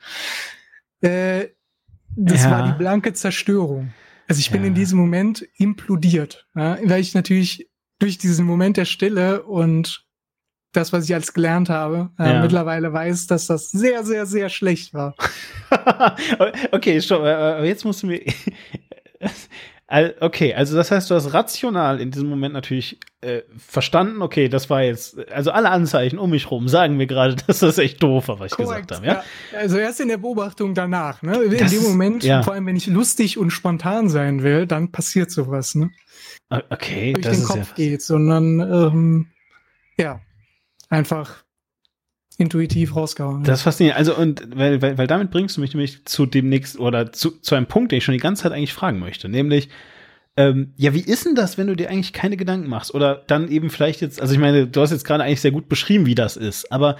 Äh, 1.00 1.48
das 2.16 2.44
ja. 2.44 2.50
war 2.50 2.72
die 2.72 2.78
blanke 2.78 3.12
Zerstörung. 3.12 3.92
Also 4.26 4.40
ich 4.40 4.50
bin 4.50 4.62
ja. 4.62 4.68
in 4.68 4.74
diesem 4.74 4.98
Moment 4.98 5.46
implodiert, 5.56 6.46
ja, 6.54 6.78
weil 6.84 7.00
ich 7.00 7.14
natürlich 7.14 7.70
durch 7.98 8.18
diesen 8.18 8.44
Moment 8.44 8.76
der 8.76 8.84
Stille 8.84 9.42
und 9.42 10.06
das, 10.72 10.92
was 10.92 11.04
ich 11.04 11.14
als 11.14 11.32
gelernt 11.32 11.70
habe, 11.70 12.10
äh, 12.18 12.40
mittlerweile 12.42 12.92
weiß, 12.92 13.26
dass 13.26 13.46
das 13.46 13.70
sehr, 13.70 14.04
sehr, 14.04 14.26
sehr 14.26 14.50
schlecht 14.50 14.92
war. 14.92 15.14
okay, 16.72 17.00
stopp, 17.00 17.22
äh, 17.24 17.32
aber 17.32 17.64
jetzt 17.64 17.84
musst 17.84 18.02
du 18.02 18.08
mir. 18.08 18.20
Okay, 19.90 20.52
also 20.52 20.76
das 20.76 20.90
heißt, 20.90 21.10
du 21.10 21.14
hast 21.14 21.32
rational 21.32 21.98
in 21.98 22.10
diesem 22.10 22.28
Moment 22.28 22.52
natürlich 22.52 22.98
äh, 23.22 23.40
verstanden, 23.56 24.20
okay, 24.20 24.50
das 24.50 24.68
war 24.68 24.82
jetzt, 24.82 25.18
also 25.30 25.50
alle 25.50 25.70
Anzeichen 25.70 26.18
um 26.18 26.28
mich 26.28 26.50
rum 26.50 26.68
sagen 26.68 26.98
mir 26.98 27.06
gerade, 27.06 27.36
dass 27.46 27.60
das 27.60 27.78
echt 27.78 28.02
doof 28.02 28.28
war, 28.28 28.38
was 28.38 28.52
ich 28.52 28.58
gesagt 28.58 28.92
habe, 28.92 29.06
ja? 29.06 29.22
Also 29.56 29.78
erst 29.78 30.00
in 30.00 30.08
der 30.08 30.18
Beobachtung 30.18 30.74
danach, 30.74 31.22
ne? 31.22 31.42
In 31.42 31.56
Das 31.56 31.70
dem 31.70 31.82
Moment, 31.82 32.22
ja. 32.22 32.42
vor 32.42 32.52
allem 32.52 32.66
wenn 32.66 32.76
ich 32.76 32.86
lustig 32.86 33.38
und 33.38 33.50
spontan 33.50 34.10
sein 34.10 34.42
will, 34.42 34.66
dann 34.66 34.92
passiert 34.92 35.30
sowas, 35.30 35.74
ne? 35.74 35.90
O- 36.50 36.58
Okay, 36.68 37.14
Durch 37.14 37.24
das 37.24 37.36
den 37.36 37.42
ist 37.44 37.48
Kopf 37.48 37.68
ja. 37.70 37.74
geht, 37.74 38.02
sondern 38.02 38.60
ähm, 38.60 39.26
ja, 39.98 40.20
einfach 40.90 41.44
intuitiv 42.38 42.96
rausgehauen. 42.96 43.44
Das 43.44 43.58
ist 43.58 43.62
faszinierend. 43.64 43.98
Also, 43.98 44.16
und 44.16 44.56
weil, 44.56 44.80
weil, 44.80 44.96
weil 44.96 45.06
damit 45.06 45.30
bringst 45.30 45.56
du 45.56 45.60
mich 45.60 45.74
nämlich 45.74 46.04
zu 46.06 46.24
dem 46.24 46.48
nächsten 46.48 46.78
oder 46.78 47.12
zu, 47.12 47.32
zu 47.32 47.54
einem 47.54 47.66
Punkt, 47.66 47.92
den 47.92 47.98
ich 47.98 48.04
schon 48.04 48.14
die 48.14 48.20
ganze 48.20 48.44
Zeit 48.44 48.52
eigentlich 48.52 48.72
fragen 48.72 49.00
möchte. 49.00 49.28
Nämlich, 49.28 49.68
ähm, 50.36 50.72
ja, 50.76 50.94
wie 50.94 51.00
ist 51.00 51.26
denn 51.26 51.34
das, 51.34 51.58
wenn 51.58 51.66
du 51.66 51.74
dir 51.74 51.90
eigentlich 51.90 52.12
keine 52.12 52.36
Gedanken 52.36 52.68
machst? 52.68 52.94
Oder 52.94 53.24
dann 53.26 53.48
eben 53.48 53.70
vielleicht 53.70 54.00
jetzt, 54.00 54.22
also 54.22 54.32
ich 54.32 54.38
meine, 54.38 54.68
du 54.68 54.80
hast 54.80 54.92
jetzt 54.92 55.04
gerade 55.04 55.24
eigentlich 55.24 55.40
sehr 55.40 55.50
gut 55.50 55.68
beschrieben, 55.68 56.06
wie 56.06 56.14
das 56.14 56.36
ist, 56.36 56.70
aber 56.70 56.96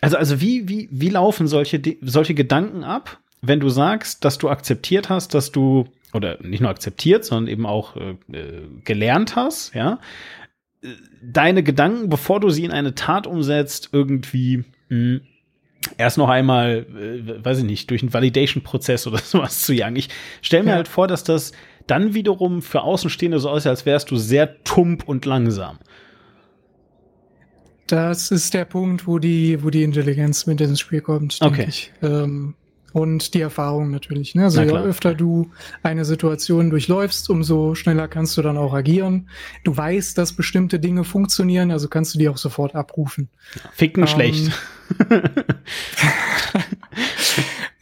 also, 0.00 0.16
also 0.18 0.40
wie, 0.40 0.68
wie, 0.68 0.88
wie 0.90 1.08
laufen 1.08 1.46
solche, 1.46 1.80
solche 2.02 2.34
Gedanken 2.34 2.84
ab, 2.84 3.20
wenn 3.40 3.60
du 3.60 3.68
sagst, 3.68 4.24
dass 4.24 4.36
du 4.36 4.50
akzeptiert 4.50 5.08
hast, 5.08 5.32
dass 5.32 5.52
du, 5.52 5.86
oder 6.12 6.36
nicht 6.42 6.60
nur 6.60 6.70
akzeptiert, 6.70 7.24
sondern 7.24 7.50
eben 7.50 7.66
auch 7.66 7.96
äh, 7.96 8.10
äh, 8.36 8.68
gelernt 8.84 9.36
hast, 9.36 9.74
ja, 9.74 10.00
deine 11.22 11.62
Gedanken, 11.62 12.08
bevor 12.08 12.40
du 12.40 12.50
sie 12.50 12.64
in 12.64 12.70
eine 12.70 12.94
Tat 12.94 13.26
umsetzt, 13.26 13.90
irgendwie 13.92 14.64
mh, 14.88 15.20
erst 15.98 16.18
noch 16.18 16.28
einmal, 16.28 16.86
äh, 16.98 17.44
weiß 17.44 17.58
ich 17.58 17.64
nicht, 17.64 17.90
durch 17.90 18.02
einen 18.02 18.12
Validation-Prozess 18.12 19.06
oder 19.06 19.18
sowas 19.24 19.62
zu 19.62 19.72
jagen. 19.72 19.96
Ich 19.96 20.08
stelle 20.42 20.64
mir 20.64 20.70
Ja. 20.70 20.76
halt 20.76 20.88
vor, 20.88 21.06
dass 21.08 21.24
das 21.24 21.52
dann 21.86 22.14
wiederum 22.14 22.62
für 22.62 22.82
Außenstehende 22.82 23.38
so 23.38 23.50
aussieht, 23.50 23.68
als 23.70 23.84
wärst 23.86 24.10
du 24.10 24.16
sehr 24.16 24.62
tump 24.64 25.06
und 25.06 25.24
langsam. 25.26 25.78
Das 27.86 28.30
ist 28.30 28.54
der 28.54 28.64
Punkt, 28.64 29.06
wo 29.06 29.18
die, 29.18 29.62
wo 29.62 29.68
die 29.68 29.82
Intelligenz 29.82 30.46
mit 30.46 30.60
ins 30.60 30.80
Spiel 30.80 31.02
kommt, 31.02 31.36
Okay. 31.42 31.68
Ähm, 32.02 32.54
und 32.94 33.34
die 33.34 33.40
Erfahrung 33.40 33.90
natürlich. 33.90 34.36
Ne? 34.36 34.44
Also 34.44 34.62
je 34.62 34.70
öfter 34.70 35.14
du 35.14 35.50
eine 35.82 36.04
Situation 36.04 36.70
durchläufst, 36.70 37.28
umso 37.28 37.74
schneller 37.74 38.06
kannst 38.06 38.36
du 38.36 38.42
dann 38.42 38.56
auch 38.56 38.72
agieren. 38.72 39.28
Du 39.64 39.76
weißt, 39.76 40.16
dass 40.16 40.32
bestimmte 40.32 40.78
Dinge 40.78 41.02
funktionieren, 41.02 41.72
also 41.72 41.88
kannst 41.88 42.14
du 42.14 42.20
die 42.20 42.28
auch 42.28 42.36
sofort 42.36 42.76
abrufen. 42.76 43.28
Ficken 43.72 44.04
Ähm, 44.04 44.08
schlecht. 44.08 44.52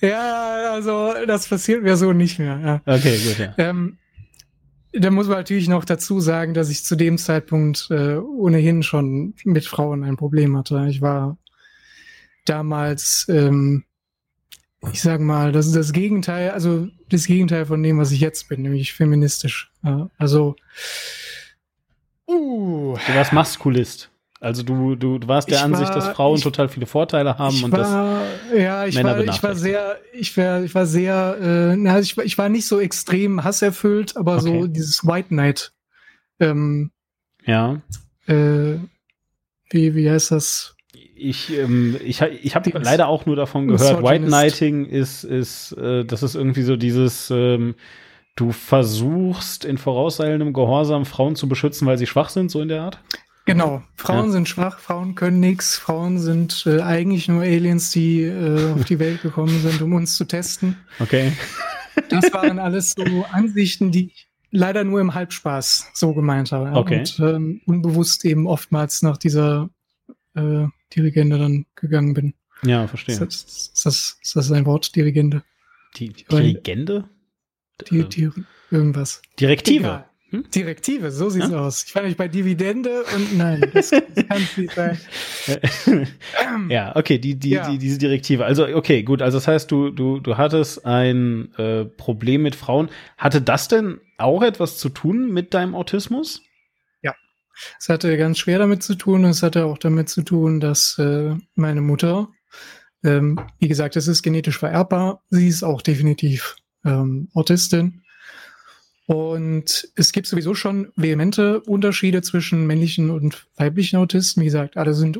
Ja, 0.00 0.72
also 0.72 1.14
das 1.28 1.46
passiert 1.46 1.84
mir 1.84 1.96
so 1.96 2.12
nicht 2.12 2.40
mehr. 2.40 2.82
Ja. 2.84 2.92
Okay, 2.92 3.18
gut, 3.18 3.38
ja. 3.38 3.54
Ähm, 3.56 3.98
da 4.92 5.12
muss 5.12 5.28
man 5.28 5.36
natürlich 5.36 5.68
noch 5.68 5.84
dazu 5.84 6.18
sagen, 6.18 6.54
dass 6.54 6.70
ich 6.70 6.84
zu 6.84 6.96
dem 6.96 7.18
Zeitpunkt 7.18 7.86
äh, 7.90 8.16
ohnehin 8.16 8.82
schon 8.82 9.34
mit 9.44 9.64
Frauen 9.64 10.02
ein 10.02 10.16
Problem 10.16 10.56
hatte. 10.56 10.86
Ich 10.88 11.02
war 11.02 11.38
damals, 12.46 13.26
ähm, 13.28 13.84
ich 14.90 15.00
sag 15.02 15.20
mal, 15.20 15.52
das 15.52 15.66
ist 15.66 15.76
das 15.76 15.92
Gegenteil, 15.92 16.50
also 16.50 16.88
das 17.08 17.26
Gegenteil 17.26 17.66
von 17.66 17.82
dem, 17.82 17.98
was 17.98 18.10
ich 18.10 18.20
jetzt 18.20 18.48
bin, 18.48 18.62
nämlich 18.62 18.92
feministisch. 18.92 19.70
Ja, 19.84 20.08
also, 20.18 20.56
uh, 22.28 22.96
Du 23.06 23.14
warst 23.14 23.32
Maskulist. 23.32 24.08
Also 24.40 24.64
du, 24.64 24.96
du, 24.96 25.18
du 25.18 25.28
warst 25.28 25.48
der 25.48 25.58
Ich 25.58 25.62
Ansicht, 25.62 25.88
war- 25.90 25.94
dass 25.94 26.08
Frauen 26.08 26.36
ich- 26.38 26.42
total 26.42 26.68
viele 26.68 26.86
Vorteile 26.86 27.38
haben 27.38 27.54
ich 27.54 27.62
und 27.64 27.70
war, 27.70 28.22
ja, 28.56 28.84
ich 28.86 28.96
Männer 28.96 29.16
war, 29.16 29.24
ich 29.24 29.40
war 29.42 29.54
sehr, 29.54 30.00
ich 30.12 30.36
war, 30.36 30.64
ich 30.64 30.74
war 30.74 30.84
sehr, 30.84 31.36
äh, 31.40 31.76
na, 31.76 32.00
ich, 32.00 32.16
war- 32.16 32.24
ich 32.24 32.36
war 32.38 32.48
nicht 32.48 32.66
so 32.66 32.80
extrem 32.80 33.44
hasserfüllt, 33.44 34.16
aber 34.16 34.40
so 34.40 34.52
Okay. 34.52 34.68
dieses 34.68 35.06
White 35.06 35.28
Knight, 35.28 35.72
ähm, 36.40 36.90
Ja. 37.44 37.80
äh, 38.26 38.78
wie, 39.70 39.94
wie 39.94 40.10
heißt 40.10 40.32
das? 40.32 40.71
Ich, 41.22 41.56
ähm, 41.56 41.96
ich, 42.04 42.20
ich 42.20 42.54
habe 42.54 42.70
leider 42.80 43.08
auch 43.08 43.26
nur 43.26 43.36
davon 43.36 43.68
gehört. 43.68 44.02
White 44.02 44.26
Knighting 44.26 44.86
ist, 44.86 45.24
ist, 45.24 45.72
äh, 45.72 46.04
das 46.04 46.22
ist 46.22 46.34
irgendwie 46.34 46.62
so 46.62 46.76
dieses, 46.76 47.30
ähm, 47.30 47.74
du 48.36 48.52
versuchst 48.52 49.64
in 49.64 49.78
vorauseilendem 49.78 50.52
Gehorsam 50.52 51.04
Frauen 51.04 51.36
zu 51.36 51.48
beschützen, 51.48 51.86
weil 51.86 51.98
sie 51.98 52.06
schwach 52.06 52.28
sind, 52.28 52.50
so 52.50 52.60
in 52.60 52.68
der 52.68 52.82
Art. 52.82 52.98
Genau, 53.44 53.82
Frauen 53.96 54.26
Ja. 54.26 54.32
sind 54.32 54.48
schwach, 54.48 54.78
Frauen 54.78 55.14
können 55.16 55.40
nichts, 55.40 55.76
Frauen 55.76 56.18
sind 56.20 56.64
äh, 56.66 56.80
eigentlich 56.80 57.28
nur 57.28 57.42
Aliens, 57.42 57.90
die 57.90 58.22
äh, 58.22 58.72
auf 58.72 58.84
die 58.84 59.00
Welt 59.00 59.22
gekommen 59.22 59.60
sind, 59.60 59.82
um 59.82 59.94
uns 59.94 60.16
zu 60.16 60.24
testen. 60.24 60.76
Okay. 61.00 61.32
Das 62.08 62.24
waren 62.32 62.60
alles 62.60 62.94
so 62.96 63.24
Ansichten, 63.32 63.90
die 63.90 64.06
ich 64.06 64.28
leider 64.52 64.84
nur 64.84 65.00
im 65.00 65.14
Halbspaß 65.14 65.90
so 65.92 66.14
gemeint 66.14 66.52
habe. 66.52 66.78
Okay. 66.78 67.00
Und 67.00 67.18
ähm, 67.18 67.60
unbewusst 67.66 68.24
eben 68.24 68.46
oftmals 68.46 69.02
nach 69.02 69.16
dieser 69.16 69.70
äh, 70.34 70.66
Dirigende 70.94 71.38
dann 71.38 71.66
gegangen 71.74 72.14
bin. 72.14 72.34
Ja, 72.64 72.84
Ist 72.84 72.90
verstehe. 72.90 73.18
das, 73.18 73.34
ist, 73.44 73.86
das, 73.86 74.18
ist 74.22 74.36
das 74.36 74.52
ein 74.52 74.66
Wort, 74.66 74.94
Dirigende? 74.94 75.42
Die, 75.96 76.12
Legende? 76.30 77.08
Die, 77.90 78.00
Äh, 78.00 78.04
die, 78.08 78.30
irgendwas. 78.70 79.20
Direktive. 79.40 80.04
Hm? 80.30 80.44
Direktive, 80.54 81.10
so 81.10 81.28
sieht's 81.28 81.50
Ja? 81.50 81.60
aus. 81.60 81.84
Ich 81.84 81.94
war 81.94 82.02
nicht 82.04 82.16
bei 82.16 82.26
Dividende 82.28 83.04
und 83.14 83.36
nein, 83.36 83.60
das, 83.74 83.90
das 83.90 84.00
kann 84.28 84.42
es 84.42 84.56
nicht 84.56 84.72
sein. 84.74 84.98
ja, 86.70 86.96
okay, 86.96 87.18
die, 87.18 87.34
die, 87.34 87.50
Ja. 87.50 87.70
die, 87.70 87.76
diese 87.78 87.98
Direktive. 87.98 88.44
Also, 88.46 88.66
okay, 88.66 89.02
gut. 89.02 89.20
Also, 89.20 89.36
das 89.36 89.48
heißt, 89.48 89.70
du, 89.70 89.90
du, 89.90 90.20
du 90.20 90.36
hattest 90.38 90.86
ein 90.86 91.52
äh, 91.58 91.84
Problem 91.84 92.42
mit 92.42 92.54
Frauen. 92.54 92.88
Hatte 93.18 93.42
das 93.42 93.68
denn 93.68 94.00
auch 94.16 94.42
etwas 94.42 94.78
zu 94.78 94.88
tun 94.88 95.30
mit 95.32 95.52
deinem 95.52 95.74
Autismus? 95.74 96.42
Es 97.78 97.88
hatte 97.88 98.16
ganz 98.16 98.38
schwer 98.38 98.58
damit 98.58 98.82
zu 98.82 98.94
tun. 98.94 99.24
Es 99.24 99.42
hatte 99.42 99.66
auch 99.66 99.78
damit 99.78 100.08
zu 100.08 100.22
tun, 100.22 100.60
dass 100.60 100.98
äh, 100.98 101.34
meine 101.54 101.80
Mutter, 101.80 102.28
ähm, 103.04 103.40
wie 103.58 103.68
gesagt, 103.68 103.96
es 103.96 104.08
ist 104.08 104.22
genetisch 104.22 104.58
vererbbar. 104.58 105.22
Sie 105.30 105.48
ist 105.48 105.62
auch 105.62 105.82
definitiv 105.82 106.56
ähm, 106.84 107.28
Autistin. 107.34 108.02
Und 109.06 109.88
es 109.96 110.12
gibt 110.12 110.26
sowieso 110.26 110.54
schon 110.54 110.92
vehemente 110.96 111.60
Unterschiede 111.62 112.22
zwischen 112.22 112.66
männlichen 112.66 113.10
und 113.10 113.46
weiblichen 113.56 113.96
Autisten. 113.96 114.40
Wie 114.40 114.46
gesagt, 114.46 114.76
alle 114.76 114.94
sind 114.94 115.18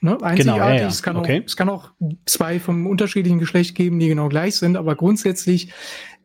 ne, 0.00 0.18
einzigartig. 0.22 0.44
Genau, 0.44 0.56
ja, 0.58 0.74
ja. 0.74 0.88
Es, 0.88 1.02
kann 1.02 1.16
Okay. 1.16 1.40
auch, 1.40 1.46
es 1.46 1.56
kann 1.56 1.68
auch 1.68 1.90
zwei 2.26 2.58
vom 2.60 2.86
unterschiedlichen 2.86 3.38
Geschlecht 3.38 3.74
geben, 3.74 3.98
die 4.00 4.08
genau 4.08 4.28
gleich 4.28 4.56
sind. 4.56 4.76
Aber 4.76 4.96
grundsätzlich 4.96 5.72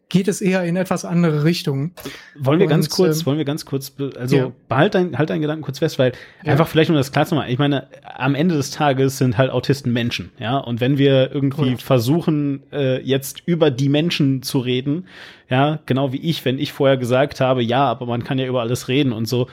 geht 0.09 0.27
es 0.29 0.39
eher 0.39 0.63
in 0.63 0.77
etwas 0.77 1.03
andere 1.03 1.43
Richtungen. 1.43 1.91
Wollen 2.37 2.59
wir 2.59 2.67
ganz 2.67 2.85
Und, 2.87 2.93
kurz, 2.93 3.19
ähm, 3.19 3.25
wollen 3.25 3.37
wir 3.37 3.45
ganz 3.45 3.65
kurz, 3.65 3.93
also 4.17 4.37
ja. 4.37 4.51
behalt 4.69 4.95
dein, 4.95 5.17
halt 5.17 5.29
deinen 5.29 5.41
Gedanken 5.41 5.63
kurz 5.63 5.79
fest, 5.79 5.99
weil 5.99 6.13
Ja. 6.43 6.53
einfach 6.53 6.67
vielleicht 6.67 6.89
um 6.89 6.95
das 6.95 7.11
klar 7.11 7.25
zu 7.25 7.35
machen, 7.35 7.49
ich 7.49 7.59
meine, 7.59 7.87
am 8.03 8.33
Ende 8.33 8.55
des 8.55 8.71
Tages 8.71 9.17
sind 9.17 9.37
halt 9.37 9.51
Autisten 9.51 9.91
Menschen, 9.91 10.31
ja, 10.39 10.57
und 10.57 10.79
wenn 10.79 10.97
wir 10.97 11.31
irgendwie 11.33 11.49
Korrekt. 11.49 11.81
versuchen, 11.81 12.63
äh, 12.71 13.01
jetzt 13.01 13.43
über 13.45 13.69
die 13.69 13.89
Menschen 13.89 14.43
zu 14.43 14.59
reden, 14.59 15.07
ja, 15.49 15.79
genau 15.85 16.13
wie 16.13 16.21
ich, 16.21 16.45
wenn 16.45 16.57
ich 16.57 16.71
vorher 16.71 16.95
gesagt 16.97 17.41
habe, 17.41 17.61
ja, 17.61 17.83
aber 17.83 18.05
man 18.05 18.23
kann 18.23 18.39
ja 18.39 18.45
über 18.47 18.61
alles 18.61 18.87
reden 18.87 19.11
und 19.11 19.27
so, 19.27 19.47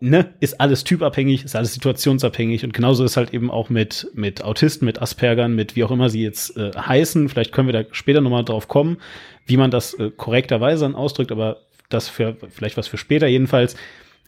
ne, 0.00 0.34
ist 0.40 0.60
alles 0.60 0.84
typabhängig, 0.84 1.44
ist 1.44 1.56
alles 1.56 1.72
situationsabhängig 1.74 2.64
und 2.64 2.74
genauso 2.74 3.02
ist 3.04 3.16
halt 3.16 3.32
eben 3.32 3.50
auch 3.50 3.70
mit, 3.70 4.08
mit 4.14 4.44
Autisten, 4.44 4.84
mit 4.84 5.00
Aspergern, 5.00 5.54
mit 5.54 5.74
wie 5.74 5.84
auch 5.84 5.90
immer 5.90 6.10
sie 6.10 6.22
jetzt 6.22 6.56
äh, 6.58 6.70
heißen, 6.76 7.28
vielleicht 7.30 7.52
können 7.52 7.68
wir 7.68 7.72
da 7.72 7.88
später 7.92 8.20
nochmal 8.20 8.44
drauf 8.44 8.68
kommen, 8.68 8.98
wie 9.50 9.56
man 9.56 9.70
das 9.70 9.94
äh, 9.94 10.10
korrekterweise 10.10 10.84
dann 10.84 10.94
ausdrückt, 10.94 11.32
aber 11.32 11.58
das 11.90 12.08
für 12.08 12.36
vielleicht 12.48 12.76
was 12.76 12.88
für 12.88 12.96
später 12.98 13.26
jedenfalls. 13.26 13.76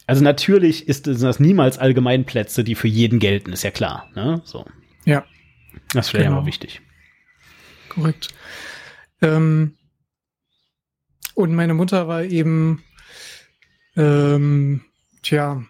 Also 0.05 0.23
natürlich 0.23 0.87
ist, 0.87 1.05
sind 1.05 1.21
das 1.23 1.39
niemals 1.39 1.77
Allgemeinplätze, 1.79 2.63
die 2.63 2.75
für 2.75 2.89
jeden 2.89 3.19
gelten, 3.19 3.53
ist 3.53 3.63
ja 3.63 3.71
klar. 3.71 4.09
Ne? 4.15 4.41
So. 4.43 4.65
Ja. 5.05 5.25
Das 5.93 6.13
wäre 6.13 6.23
ja 6.23 6.29
Genau. 6.29 6.41
mal 6.41 6.47
wichtig. 6.47 6.81
Korrekt. 7.89 8.27
Ähm, 9.21 9.75
und 11.35 11.55
meine 11.55 11.73
Mutter 11.73 12.07
war 12.07 12.23
eben, 12.23 12.83
ähm, 13.95 14.81
tja, 15.21 15.63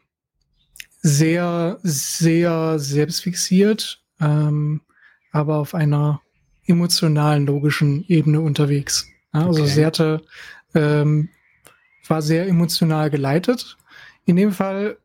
sehr, 1.01 1.80
sehr 1.84 2.80
selbstfixiert, 2.80 4.01
ähm, 4.20 4.82
aber 5.32 5.58
auf 5.58 5.76
einer 5.76 6.22
emotionalen, 6.66 7.45
logischen 7.45 8.06
Ebene 8.08 8.41
unterwegs. 8.41 9.10
Also 9.34 9.64
Okay. 9.64 9.72
sie 9.72 9.86
hatte, 9.86 10.22
ähm, 10.74 11.30
war 12.08 12.22
sehr 12.22 12.48
emotional 12.48 13.10
geleitet 13.10 13.78
in 14.26 14.36
dem 14.36 14.52
Fall 14.52 14.98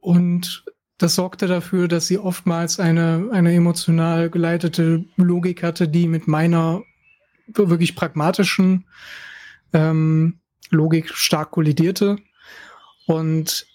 und 0.00 0.64
das 0.98 1.14
sorgte 1.16 1.46
dafür, 1.46 1.88
dass 1.88 2.06
sie 2.06 2.18
oftmals 2.18 2.78
eine, 2.78 3.28
eine 3.32 3.52
emotional 3.54 4.30
geleitete 4.30 5.04
Logik 5.16 5.62
hatte, 5.62 5.88
die 5.88 6.06
mit 6.06 6.28
meiner 6.28 6.82
wirklich 7.48 7.96
pragmatischen 7.96 8.84
ähm, 9.72 10.40
Logik 10.70 11.08
stark 11.08 11.50
kollidierte. 11.50 12.18
Und 13.06 13.66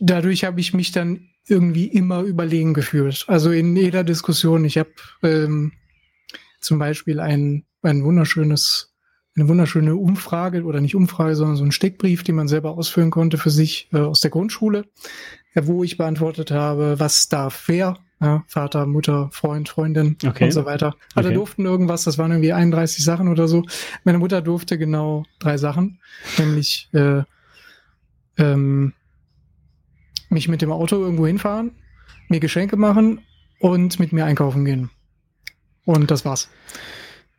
dadurch 0.00 0.44
habe 0.44 0.60
ich 0.60 0.72
mich 0.72 0.92
dann 0.92 1.28
irgendwie 1.46 1.86
immer 1.86 2.22
überlegen 2.22 2.72
gefühlt. 2.72 3.24
Also 3.28 3.50
in 3.50 3.76
jeder 3.76 4.04
Diskussion. 4.04 4.64
Ich 4.64 4.78
habe 4.78 4.90
ähm, 5.22 5.72
zum 6.64 6.78
Beispiel 6.78 7.20
ein, 7.20 7.64
ein 7.82 8.04
wunderschönes, 8.04 8.94
eine 9.36 9.48
wunderschöne 9.48 9.94
Umfrage 9.94 10.64
oder 10.64 10.80
nicht 10.80 10.94
Umfrage, 10.94 11.36
sondern 11.36 11.56
so 11.56 11.64
ein 11.64 11.72
Steckbrief, 11.72 12.22
den 12.24 12.36
man 12.36 12.48
selber 12.48 12.72
ausfüllen 12.72 13.10
konnte 13.10 13.38
für 13.38 13.50
sich 13.50 13.88
äh, 13.92 13.98
aus 13.98 14.20
der 14.20 14.30
Grundschule, 14.30 14.86
äh, 15.54 15.62
wo 15.64 15.84
ich 15.84 15.96
beantwortet 15.96 16.50
habe, 16.50 16.98
was 16.98 17.28
darf 17.28 17.64
wer, 17.66 17.98
ja, 18.20 18.44
Vater, 18.46 18.86
Mutter, 18.86 19.28
Freund, 19.32 19.68
Freundin 19.68 20.16
okay. 20.26 20.44
und 20.44 20.52
so 20.52 20.64
weiter. 20.64 20.94
Alle 21.14 21.28
okay. 21.28 21.34
durften 21.34 21.64
irgendwas, 21.66 22.04
das 22.04 22.16
waren 22.16 22.30
irgendwie 22.30 22.52
31 22.52 23.04
Sachen 23.04 23.28
oder 23.28 23.48
so. 23.48 23.64
Meine 24.04 24.18
Mutter 24.18 24.40
durfte 24.40 24.78
genau 24.78 25.24
drei 25.40 25.58
Sachen, 25.58 26.00
nämlich 26.38 26.88
äh, 26.92 27.22
ähm, 28.38 28.94
mich 30.30 30.48
mit 30.48 30.62
dem 30.62 30.72
Auto 30.72 30.96
irgendwo 30.96 31.26
hinfahren, 31.26 31.72
mir 32.28 32.40
Geschenke 32.40 32.76
machen 32.76 33.20
und 33.60 34.00
mit 34.00 34.12
mir 34.12 34.24
einkaufen 34.24 34.64
gehen. 34.64 34.90
Und 35.84 36.10
das 36.10 36.24
war's. 36.24 36.48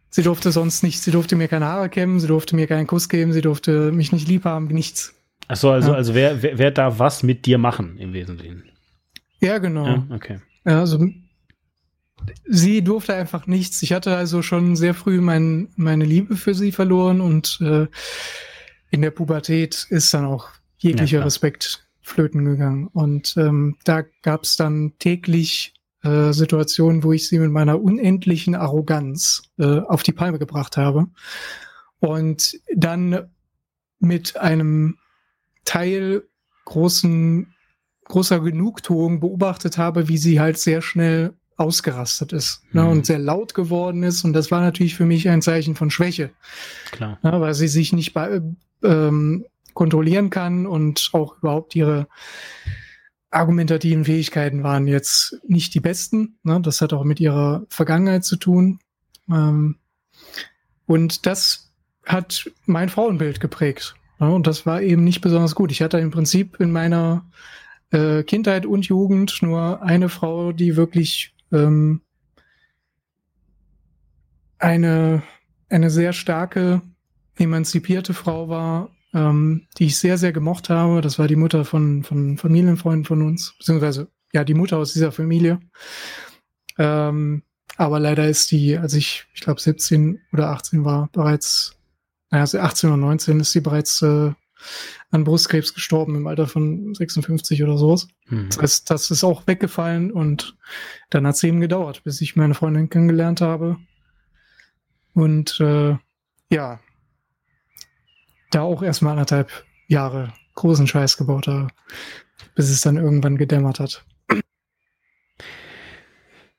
Sie 0.09 0.23
durfte 0.23 0.51
sonst 0.51 0.81
nicht, 0.81 1.01
sie 1.01 1.11
durfte 1.11 1.35
mir 1.35 1.47
keine 1.47 1.65
Haare 1.65 1.89
kämmen, 1.89 2.19
sie 2.19 2.27
durfte 2.27 2.55
mir 2.55 2.67
keinen 2.67 2.87
Kuss 2.87 3.09
geben, 3.09 3.33
sie 3.33 3.41
durfte 3.41 3.91
mich 3.91 4.11
nicht 4.11 4.27
lieb 4.27 4.45
haben, 4.45 4.67
nichts. 4.67 5.13
Achso, 5.47 5.71
also, 5.71 5.91
ja. 5.91 5.95
also 5.97 6.15
wer, 6.15 6.41
wer, 6.41 6.57
wer 6.57 6.71
darf 6.71 6.99
was 6.99 7.21
mit 7.21 7.45
dir 7.45 7.57
machen 7.57 7.97
im 7.97 8.13
Wesentlichen? 8.13 8.63
Ja, 9.41 9.57
genau. 9.57 9.85
Ja, 9.85 10.07
okay. 10.09 10.39
Ja, 10.65 10.79
also 10.79 11.05
sie 12.45 12.83
durfte 12.83 13.13
einfach 13.13 13.45
nichts. 13.45 13.83
Ich 13.83 13.93
hatte 13.93 14.15
also 14.15 14.41
schon 14.41 14.75
sehr 14.75 14.93
früh 14.93 15.21
mein, 15.21 15.69
meine 15.75 16.05
Liebe 16.05 16.35
für 16.35 16.55
sie 16.55 16.71
verloren 16.71 17.21
und 17.21 17.59
äh, 17.61 17.87
in 18.89 19.01
der 19.01 19.11
Pubertät 19.11 19.85
ist 19.89 20.13
dann 20.13 20.25
auch 20.25 20.49
jeglicher 20.77 21.19
ja, 21.19 21.23
Respekt 21.23 21.85
flöten 22.01 22.45
gegangen. 22.45 22.87
Und 22.87 23.35
ähm, 23.37 23.77
da 23.83 24.03
gab 24.21 24.43
es 24.43 24.55
dann 24.55 24.93
täglich 24.99 25.73
äh, 26.05 26.31
Situationen, 26.31 27.03
wo 27.03 27.11
ich 27.11 27.27
sie 27.27 27.39
mit 27.39 27.51
meiner 27.51 27.81
unendlichen 27.81 28.55
Arroganz 28.55 29.43
äh, 29.57 29.79
auf 29.79 30.03
die 30.03 30.13
Palme 30.13 30.39
gebracht 30.39 30.77
habe. 30.77 31.07
Und 31.99 32.59
dann 32.75 33.29
mit 33.99 34.37
einem 34.37 34.97
Teil 35.63 36.23
großen, 36.65 37.53
großer 38.05 38.39
Genugtuung 38.39 39.19
beobachtet 39.19 39.77
habe, 39.77 40.07
wie 40.07 40.17
sie 40.17 40.39
halt 40.39 40.59
sehr 40.59 40.81
schnell 40.81 41.33
ausgerastet 41.57 42.33
ist 42.33 42.63
ne, 42.73 42.83
mhm. 42.83 42.89
und 42.89 43.05
sehr 43.05 43.19
laut 43.19 43.53
geworden 43.53 44.03
ist. 44.03 44.25
Und 44.25 44.33
das 44.33 44.51
war 44.51 44.61
natürlich 44.61 44.95
für 44.95 45.05
mich 45.05 45.29
ein 45.29 45.41
Zeichen 45.41 45.75
von 45.75 45.89
Schwäche. 45.89 46.31
Klar. 46.91 47.17
Ne, 47.23 47.39
weil 47.39 47.53
sie 47.53 47.67
sich 47.67 47.93
nicht 47.93 48.13
bei, 48.13 48.41
ähm, 48.83 49.45
kontrollieren 49.73 50.29
kann 50.29 50.65
und 50.65 51.09
auch 51.13 51.37
überhaupt 51.37 51.75
ihre 51.75 52.07
argumentativen 53.35 54.05
Fähigkeiten 54.05 54.63
waren 54.63 54.87
jetzt 54.87 55.39
nicht 55.47 55.73
die 55.73 55.79
besten. 55.79 56.37
Ne? 56.43 56.61
Das 56.61 56.81
hat 56.81 56.93
auch 56.93 57.03
mit 57.03 57.19
ihrer 57.19 57.65
Vergangenheit 57.69 58.23
zu 58.23 58.37
tun. 58.37 58.79
Ähm, 59.29 59.77
und 60.85 61.25
das 61.25 61.73
hat 62.05 62.49
mein 62.65 62.89
Frauenbild 62.89 63.39
geprägt. 63.39 63.95
Ne? 64.19 64.31
Und 64.33 64.47
das 64.47 64.65
war 64.65 64.81
eben 64.81 65.03
nicht 65.03 65.21
besonders 65.21 65.55
gut. 65.55 65.71
Ich 65.71 65.81
hatte 65.81 65.99
im 65.99 66.11
Prinzip 66.11 66.59
in 66.59 66.71
meiner 66.71 67.25
äh, 67.91 68.23
Kindheit 68.23 68.65
und 68.65 68.85
Jugend 68.85 69.41
nur 69.41 69.81
eine 69.81 70.09
Frau, 70.09 70.53
die 70.53 70.75
wirklich 70.75 71.35
ähm, 71.51 72.01
eine, 74.59 75.23
eine 75.69 75.89
sehr 75.89 76.13
starke, 76.13 76.81
emanzipierte 77.37 78.13
Frau 78.13 78.47
war, 78.47 78.94
ähm, 79.15 79.67
die 79.79 79.85
ich 79.85 79.97
sehr, 79.97 80.17
sehr 80.17 80.33
gemocht 80.33 80.69
habe. 80.69 81.01
Das 81.01 81.17
war 81.17 81.27
die 81.27 81.37
Mutter 81.37 81.63
von, 81.63 82.03
von 82.03 82.37
Familienfreunden 82.37 83.05
von 83.05 83.21
uns, 83.21 83.55
beziehungsweise 83.57 84.09
ja, 84.33 84.43
die 84.43 84.53
Mutter 84.53 84.77
aus 84.77 84.93
dieser 84.93 85.13
Familie. 85.13 85.59
Ähm, 86.77 87.41
aber 87.77 87.99
leider 87.99 88.27
ist 88.27 88.51
die, 88.51 88.77
als 88.77 88.93
ich, 88.93 89.25
ich 89.33 89.41
glaube, 89.41 89.61
17 89.61 90.19
oder 90.33 90.49
18 90.49 90.83
war, 90.83 91.09
bereits, 91.13 91.77
naja, 92.29 92.41
also 92.41 92.59
18 92.59 92.89
oder 92.89 92.97
19 92.97 93.39
ist 93.39 93.53
sie 93.53 93.61
bereits 93.61 94.01
äh, 94.01 94.33
an 95.11 95.23
Brustkrebs 95.23 95.73
gestorben 95.73 96.15
im 96.15 96.27
Alter 96.27 96.47
von 96.47 96.93
56 96.93 97.63
oder 97.63 97.77
sowas. 97.77 98.09
Mhm. 98.27 98.47
Das 98.49 98.61
heißt, 98.61 98.89
das 98.89 99.11
ist 99.11 99.23
auch 99.23 99.47
weggefallen 99.47 100.11
und 100.11 100.57
dann 101.09 101.25
hat 101.25 101.35
es 101.35 101.43
eben 101.43 101.61
gedauert, 101.61 102.03
bis 102.03 102.19
ich 102.19 102.35
meine 102.35 102.53
Freundin 102.53 102.89
kennengelernt 102.89 103.39
habe. 103.39 103.77
Und 105.13 105.59
äh, 105.61 105.95
ja, 106.51 106.79
da 108.55 108.61
auch 108.61 108.81
erstmal 108.81 109.11
anderthalb 109.11 109.51
Jahre 109.87 110.33
großen 110.55 110.87
Scheiß 110.87 111.17
gebaut 111.17 111.47
habe, 111.47 111.67
bis 112.55 112.69
es 112.69 112.81
dann 112.81 112.97
irgendwann 112.97 113.37
gedämmert 113.37 113.79
hat. 113.79 114.05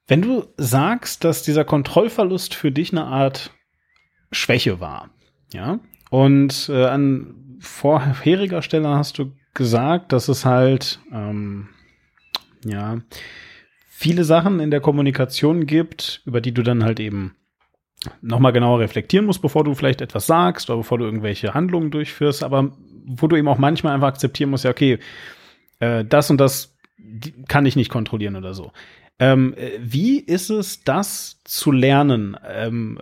Wenn 0.06 0.22
du 0.22 0.44
sagst, 0.56 1.24
dass 1.24 1.42
dieser 1.42 1.64
Kontrollverlust 1.64 2.54
für 2.54 2.70
dich 2.70 2.92
eine 2.92 3.04
Art 3.04 3.50
Schwäche 4.30 4.78
war, 4.78 5.10
ja, 5.52 5.80
und 6.10 6.68
äh, 6.68 6.84
an 6.84 7.58
vorheriger 7.60 8.62
Stelle 8.62 8.88
hast 8.90 9.18
du 9.18 9.32
gesagt, 9.54 10.12
dass 10.12 10.28
es 10.28 10.44
halt, 10.44 11.00
ähm, 11.10 11.68
ja, 12.64 13.00
viele 13.88 14.24
Sachen 14.24 14.60
in 14.60 14.70
der 14.70 14.80
Kommunikation 14.80 15.66
gibt, 15.66 16.22
über 16.26 16.40
die 16.40 16.52
du 16.52 16.62
dann 16.62 16.84
halt 16.84 17.00
eben 17.00 17.34
nochmal 18.20 18.52
genauer 18.52 18.80
reflektieren 18.80 19.26
musst, 19.26 19.42
bevor 19.42 19.64
du 19.64 19.74
vielleicht 19.74 20.00
etwas 20.00 20.26
sagst 20.26 20.70
oder 20.70 20.78
bevor 20.78 20.98
du 20.98 21.04
irgendwelche 21.04 21.54
Handlungen 21.54 21.90
durchführst, 21.90 22.42
aber 22.42 22.72
wo 23.06 23.26
du 23.26 23.36
eben 23.36 23.48
auch 23.48 23.58
manchmal 23.58 23.94
einfach 23.94 24.08
akzeptieren 24.08 24.50
musst, 24.50 24.64
ja, 24.64 24.70
okay, 24.70 24.98
äh, 25.80 26.04
das 26.04 26.30
und 26.30 26.38
das 26.38 26.76
kann 27.48 27.66
ich 27.66 27.76
nicht 27.76 27.90
kontrollieren 27.90 28.36
oder 28.36 28.54
so. 28.54 28.72
Ähm, 29.18 29.54
wie 29.78 30.18
ist 30.18 30.50
es, 30.50 30.84
das 30.84 31.40
zu 31.44 31.72
lernen? 31.72 32.36
Ähm, 32.46 33.00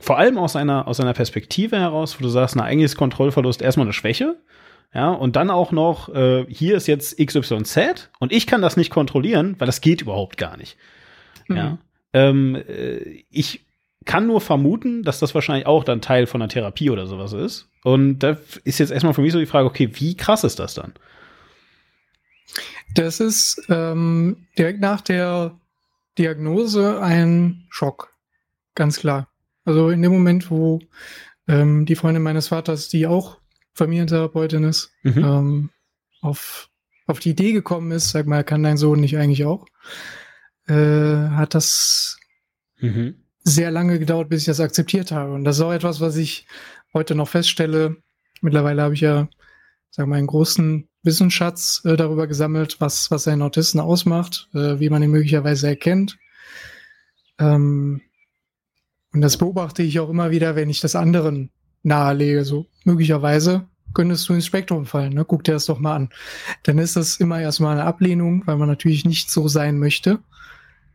vor 0.00 0.18
allem 0.18 0.36
aus 0.36 0.56
einer, 0.56 0.88
aus 0.88 0.98
einer 0.98 1.12
Perspektive 1.12 1.78
heraus, 1.78 2.18
wo 2.18 2.24
du 2.24 2.28
sagst, 2.28 2.56
na, 2.56 2.64
eigentlich 2.64 2.86
ist 2.86 2.96
Kontrollverlust 2.96 3.62
erstmal 3.62 3.86
eine 3.86 3.92
Schwäche. 3.92 4.36
Ja, 4.94 5.10
und 5.10 5.36
dann 5.36 5.50
auch 5.50 5.72
noch, 5.72 6.14
äh, 6.14 6.44
hier 6.48 6.76
ist 6.76 6.86
jetzt 6.86 7.16
XYZ 7.16 8.10
und 8.18 8.30
ich 8.30 8.46
kann 8.46 8.60
das 8.60 8.76
nicht 8.76 8.90
kontrollieren, 8.90 9.54
weil 9.58 9.64
das 9.66 9.80
geht 9.80 10.02
überhaupt 10.02 10.36
gar 10.36 10.58
nicht. 10.58 10.76
Mhm. 11.48 11.56
Ja. 11.56 11.78
Ähm, 12.12 12.56
äh, 12.56 13.24
ich 13.30 13.64
kann 14.04 14.26
nur 14.26 14.40
vermuten, 14.40 15.02
dass 15.02 15.20
das 15.20 15.34
wahrscheinlich 15.34 15.66
auch 15.66 15.84
dann 15.84 16.00
Teil 16.00 16.26
von 16.26 16.40
einer 16.40 16.48
Therapie 16.48 16.90
oder 16.90 17.06
sowas 17.06 17.32
ist. 17.32 17.68
Und 17.84 18.20
da 18.20 18.38
ist 18.64 18.78
jetzt 18.78 18.92
erstmal 18.92 19.14
für 19.14 19.22
mich 19.22 19.32
so 19.32 19.38
die 19.38 19.46
Frage, 19.46 19.66
okay, 19.66 19.90
wie 19.94 20.16
krass 20.16 20.44
ist 20.44 20.58
das 20.58 20.74
dann? 20.74 20.92
Das 22.94 23.20
ist 23.20 23.62
ähm, 23.68 24.46
direkt 24.58 24.80
nach 24.80 25.00
der 25.00 25.58
Diagnose 26.18 27.00
ein 27.00 27.66
Schock, 27.70 28.14
ganz 28.74 28.98
klar. 28.98 29.28
Also 29.64 29.90
in 29.90 30.02
dem 30.02 30.12
Moment, 30.12 30.50
wo 30.50 30.80
ähm, 31.48 31.86
die 31.86 31.96
Freundin 31.96 32.22
meines 32.22 32.48
Vaters, 32.48 32.88
die 32.88 33.06
auch 33.06 33.38
Familientherapeutin 33.74 34.64
ist, 34.64 34.92
mhm. 35.02 35.24
ähm, 35.24 35.70
auf, 36.20 36.68
auf 37.06 37.20
die 37.20 37.30
Idee 37.30 37.52
gekommen 37.52 37.90
ist, 37.92 38.10
sag 38.10 38.26
mal, 38.26 38.44
kann 38.44 38.62
dein 38.62 38.76
Sohn 38.76 39.00
nicht 39.00 39.16
eigentlich 39.16 39.44
auch, 39.44 39.66
äh, 40.66 40.74
hat 40.74 41.54
das 41.54 42.18
mhm 42.78 43.21
sehr 43.44 43.70
lange 43.70 43.98
gedauert, 43.98 44.28
bis 44.28 44.40
ich 44.40 44.46
das 44.46 44.60
akzeptiert 44.60 45.12
habe. 45.12 45.32
Und 45.32 45.44
das 45.44 45.56
ist 45.56 45.62
auch 45.62 45.72
etwas, 45.72 46.00
was 46.00 46.16
ich 46.16 46.46
heute 46.94 47.14
noch 47.14 47.28
feststelle. 47.28 47.96
Mittlerweile 48.40 48.82
habe 48.82 48.94
ich 48.94 49.00
ja, 49.00 49.28
sagen 49.90 50.08
wir 50.08 50.14
mal, 50.14 50.16
einen 50.16 50.26
großen 50.26 50.88
Wissensschatz 51.02 51.82
äh, 51.84 51.96
darüber 51.96 52.26
gesammelt, 52.26 52.80
was, 52.80 53.10
was 53.10 53.26
einen 53.26 53.42
Autisten 53.42 53.80
ausmacht, 53.80 54.48
äh, 54.54 54.78
wie 54.78 54.90
man 54.90 55.02
ihn 55.02 55.10
möglicherweise 55.10 55.68
erkennt. 55.68 56.18
Ähm, 57.38 58.02
und 59.12 59.20
das 59.20 59.36
beobachte 59.36 59.82
ich 59.82 60.00
auch 60.00 60.08
immer 60.08 60.30
wieder, 60.30 60.56
wenn 60.56 60.70
ich 60.70 60.80
das 60.80 60.96
anderen 60.96 61.50
nahelege. 61.82 62.44
So 62.44 62.66
möglicherweise 62.84 63.66
könntest 63.94 64.28
du 64.28 64.34
ins 64.34 64.46
Spektrum 64.46 64.86
fallen. 64.86 65.12
Ne? 65.12 65.24
Guck 65.24 65.44
dir 65.44 65.52
das 65.52 65.66
doch 65.66 65.78
mal 65.78 65.96
an. 65.96 66.08
Dann 66.62 66.78
ist 66.78 66.96
das 66.96 67.16
immer 67.18 67.40
erstmal 67.40 67.78
eine 67.78 67.84
Ablehnung, 67.84 68.42
weil 68.46 68.56
man 68.56 68.68
natürlich 68.68 69.04
nicht 69.04 69.30
so 69.30 69.48
sein 69.48 69.78
möchte. 69.78 70.20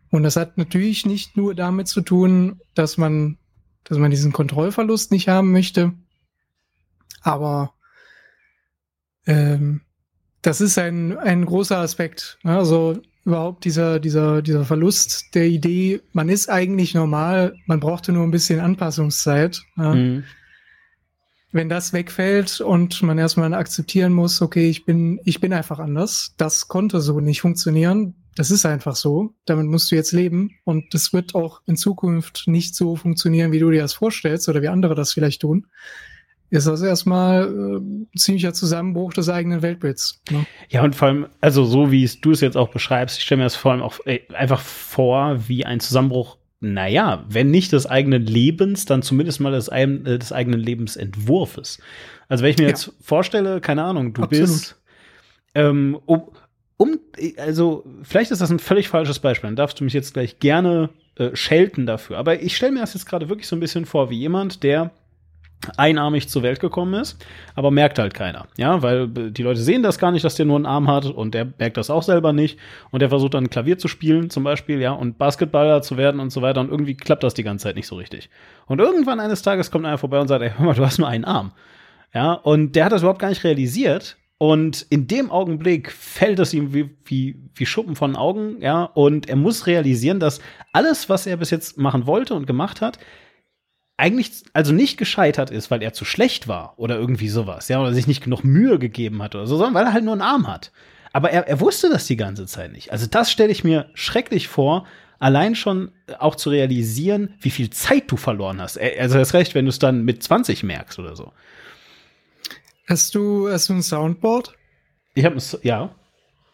Und 0.09 0.23
das 0.23 0.35
hat 0.35 0.57
natürlich 0.57 1.05
nicht 1.05 1.35
nur 1.35 1.55
damit 1.55 1.87
zu 1.87 2.01
tun, 2.01 2.59
dass 2.75 2.97
man, 2.97 3.37
dass 3.83 3.97
man 3.97 4.11
diesen 4.11 4.31
Kontrollverlust 4.31 5.11
nicht 5.11 5.27
haben 5.27 5.51
möchte, 5.51 5.93
aber 7.21 7.73
ähm, 9.25 9.81
das 10.41 10.61
ist 10.61 10.77
ein, 10.77 11.17
ein 11.17 11.45
großer 11.45 11.77
Aspekt. 11.77 12.39
Also 12.43 13.01
überhaupt 13.25 13.65
dieser, 13.65 13.99
dieser, 13.99 14.41
dieser 14.41 14.63
Verlust 14.63 15.35
der 15.35 15.47
Idee, 15.47 16.01
man 16.13 16.29
ist 16.29 16.49
eigentlich 16.49 16.93
normal, 16.93 17.55
man 17.65 17.81
brauchte 17.81 18.13
nur 18.13 18.23
ein 18.23 18.31
bisschen 18.31 18.61
Anpassungszeit. 18.61 19.61
Mhm. 19.75 20.23
Wenn 21.51 21.67
das 21.67 21.91
wegfällt 21.91 22.61
und 22.61 23.01
man 23.03 23.17
erstmal 23.17 23.53
akzeptieren 23.53 24.13
muss, 24.13 24.41
okay, 24.41 24.69
ich 24.69 24.85
bin, 24.85 25.19
ich 25.25 25.41
bin 25.41 25.51
einfach 25.51 25.79
anders, 25.79 26.33
das 26.37 26.69
konnte 26.69 27.01
so 27.01 27.19
nicht 27.19 27.41
funktionieren, 27.41 28.15
das 28.37 28.51
ist 28.51 28.67
einfach 28.67 28.95
so. 28.95 29.33
Damit 29.45 29.65
musst 29.65 29.91
du 29.91 29.95
jetzt 29.95 30.11
leben. 30.11 30.51
Und 30.63 30.93
das 30.93 31.11
wird 31.11 31.33
auch 31.33 31.61
in 31.65 31.75
Zukunft 31.75 32.43
nicht 32.45 32.75
so 32.75 32.95
funktionieren, 32.95 33.51
wie 33.51 33.59
du 33.59 33.71
dir 33.71 33.81
das 33.81 33.93
vorstellst 33.93 34.47
oder 34.47 34.61
wie 34.61 34.67
andere 34.67 34.93
das 34.93 35.11
vielleicht 35.11 35.41
tun. 35.41 35.65
ist 36.51 36.67
das 36.67 36.83
erstmal 36.83 37.45
äh, 37.45 37.77
ein 37.77 38.09
ziemlicher 38.15 38.53
Zusammenbruch 38.53 39.11
des 39.11 39.27
eigenen 39.27 39.63
Weltbilds. 39.63 40.21
Ne? 40.29 40.45
Ja, 40.69 40.83
und 40.83 40.95
vor 40.95 41.07
allem, 41.07 41.25
also 41.41 41.65
so 41.65 41.91
wie 41.91 42.07
du 42.21 42.31
es 42.31 42.41
jetzt 42.41 42.55
auch 42.55 42.69
beschreibst, 42.69 43.17
ich 43.17 43.23
stelle 43.23 43.39
mir 43.39 43.45
das 43.45 43.55
vor 43.55 43.71
allem 43.71 43.81
auch 43.81 43.99
ey, 44.05 44.21
einfach 44.33 44.61
vor, 44.61 45.47
wie 45.47 45.65
ein 45.65 45.79
Zusammenbruch, 45.79 46.37
naja, 46.59 47.25
wenn 47.27 47.49
nicht 47.49 47.71
des 47.71 47.87
eigenen 47.87 48.23
Lebens, 48.23 48.85
dann 48.85 49.01
zumindest 49.01 49.39
mal 49.39 49.51
des, 49.51 49.67
äh, 49.67 49.87
des 49.87 50.31
eigenen 50.31 50.59
Lebensentwurfes. 50.59 51.79
Also 52.29 52.43
wenn 52.43 52.51
ich 52.51 52.57
mir 52.57 52.65
ja. 52.65 52.69
jetzt 52.69 52.93
vorstelle, 53.01 53.61
keine 53.61 53.83
Ahnung, 53.83 54.13
du 54.13 54.21
Absolut. 54.21 54.47
bist 54.47 54.79
ähm, 55.55 55.99
um, 56.05 56.29
um, 56.77 56.99
also 57.37 57.83
vielleicht 58.03 58.31
ist 58.31 58.41
das 58.41 58.51
ein 58.51 58.59
völlig 58.59 58.87
falsches 58.87 59.19
Beispiel, 59.19 59.47
dann 59.47 59.55
darfst 59.55 59.79
du 59.79 59.83
mich 59.83 59.93
jetzt 59.93 60.13
gleich 60.13 60.39
gerne 60.39 60.89
äh, 61.15 61.35
schelten 61.35 61.85
dafür. 61.85 62.17
Aber 62.17 62.41
ich 62.41 62.55
stelle 62.55 62.71
mir 62.71 62.81
das 62.81 62.93
jetzt 62.93 63.07
gerade 63.07 63.29
wirklich 63.29 63.47
so 63.47 63.55
ein 63.55 63.59
bisschen 63.59 63.85
vor, 63.85 64.09
wie 64.09 64.17
jemand, 64.17 64.63
der 64.63 64.91
einarmig 65.75 66.29
zur 66.29 66.43
Welt 66.43 66.59
gekommen 66.59 66.93
ist, 66.93 67.25
aber 67.55 67.71
merkt 67.71 67.97
halt 67.97 68.13
keiner. 68.13 68.47
Ja, 68.57 68.81
weil 68.83 69.07
die 69.07 69.41
Leute 69.41 69.59
sehen 69.59 69.81
das 69.83 69.97
gar 69.97 70.11
nicht, 70.11 70.23
dass 70.23 70.35
der 70.35 70.45
nur 70.45 70.55
einen 70.55 70.67
Arm 70.67 70.87
hat 70.87 71.05
und 71.05 71.33
der 71.33 71.51
merkt 71.57 71.77
das 71.77 71.89
auch 71.89 72.03
selber 72.03 72.31
nicht 72.31 72.59
und 72.91 73.01
der 73.01 73.09
versucht 73.09 73.33
dann 73.33 73.49
Klavier 73.49 73.77
zu 73.77 73.87
spielen 73.87 74.29
zum 74.29 74.43
Beispiel, 74.43 74.79
ja, 74.79 74.91
und 74.91 75.17
Basketballer 75.17 75.81
zu 75.81 75.97
werden 75.97 76.19
und 76.19 76.29
so 76.29 76.41
weiter 76.41 76.61
und 76.61 76.69
irgendwie 76.69 76.95
klappt 76.95 77.23
das 77.23 77.33
die 77.33 77.43
ganze 77.43 77.63
Zeit 77.63 77.75
nicht 77.75 77.87
so 77.87 77.95
richtig. 77.95 78.29
Und 78.67 78.79
irgendwann 78.79 79.19
eines 79.19 79.41
Tages 79.41 79.71
kommt 79.71 79.85
einer 79.85 79.97
vorbei 79.97 80.19
und 80.19 80.27
sagt, 80.27 80.43
ey, 80.43 80.51
hör 80.55 80.65
mal, 80.67 80.75
du 80.75 80.85
hast 80.85 80.99
nur 80.99 81.07
einen 81.07 81.25
Arm. 81.25 81.51
Ja, 82.13 82.33
und 82.33 82.75
der 82.75 82.85
hat 82.85 82.91
das 82.91 83.01
überhaupt 83.01 83.19
gar 83.19 83.29
nicht 83.29 83.43
realisiert 83.43 84.17
und 84.37 84.85
in 84.89 85.07
dem 85.07 85.31
Augenblick 85.31 85.91
fällt 85.91 86.39
es 86.39 86.53
ihm 86.53 86.73
wie, 86.73 86.95
wie, 87.05 87.35
wie 87.55 87.65
Schuppen 87.65 87.95
von 87.95 88.15
Augen, 88.15 88.61
ja, 88.61 88.83
und 88.83 89.27
er 89.27 89.35
muss 89.35 89.65
realisieren, 89.65 90.19
dass 90.19 90.39
alles, 90.73 91.09
was 91.09 91.25
er 91.25 91.37
bis 91.37 91.49
jetzt 91.49 91.77
machen 91.77 92.05
wollte 92.05 92.35
und 92.35 92.45
gemacht 92.45 92.81
hat, 92.81 92.99
eigentlich 93.97 94.43
also 94.53 94.73
nicht 94.73 94.97
gescheitert 94.97 95.49
ist, 95.49 95.71
weil 95.71 95.81
er 95.81 95.91
zu 95.91 96.05
schlecht 96.05 96.47
war 96.47 96.75
oder 96.77 96.97
irgendwie 96.97 97.29
sowas, 97.29 97.67
ja, 97.67 97.81
oder 97.81 97.93
sich 97.93 98.05
nicht 98.05 98.23
genug 98.23 98.43
Mühe 98.43 98.77
gegeben 98.77 99.23
hat 99.23 99.33
oder 99.33 99.47
so, 99.47 99.57
sondern 99.57 99.73
weil 99.73 99.85
er 99.85 99.93
halt 99.93 100.03
nur 100.03 100.13
einen 100.13 100.21
Arm 100.21 100.47
hat. 100.47 100.71
Aber 101.13 101.31
er, 101.31 101.47
er 101.47 101.59
wusste 101.59 101.89
das 101.89 102.05
die 102.05 102.17
ganze 102.17 102.45
Zeit 102.45 102.71
nicht. 102.71 102.91
Also 102.91 103.07
das 103.07 103.31
stelle 103.31 103.51
ich 103.51 103.63
mir 103.63 103.89
schrecklich 103.95 104.47
vor, 104.47 104.85
allein 105.17 105.55
schon 105.55 105.91
auch 106.19 106.35
zu 106.35 106.51
realisieren, 106.51 107.33
wie 107.39 107.49
viel 107.49 107.71
Zeit 107.71 108.03
du 108.11 108.17
verloren 108.17 108.61
hast. 108.61 108.79
Also 108.79 109.17
das 109.17 109.33
recht, 109.33 109.55
wenn 109.55 109.65
du 109.65 109.69
es 109.69 109.79
dann 109.79 110.03
mit 110.03 110.21
20 110.21 110.61
merkst 110.61 110.99
oder 110.99 111.15
so. 111.15 111.31
Hast 112.87 113.15
du, 113.15 113.49
hast 113.49 113.67
du 113.67 113.73
ein 113.73 113.83
Soundboard? 113.83 114.55
Ich 115.13 115.25
habe 115.25 115.37
ja. 115.63 115.93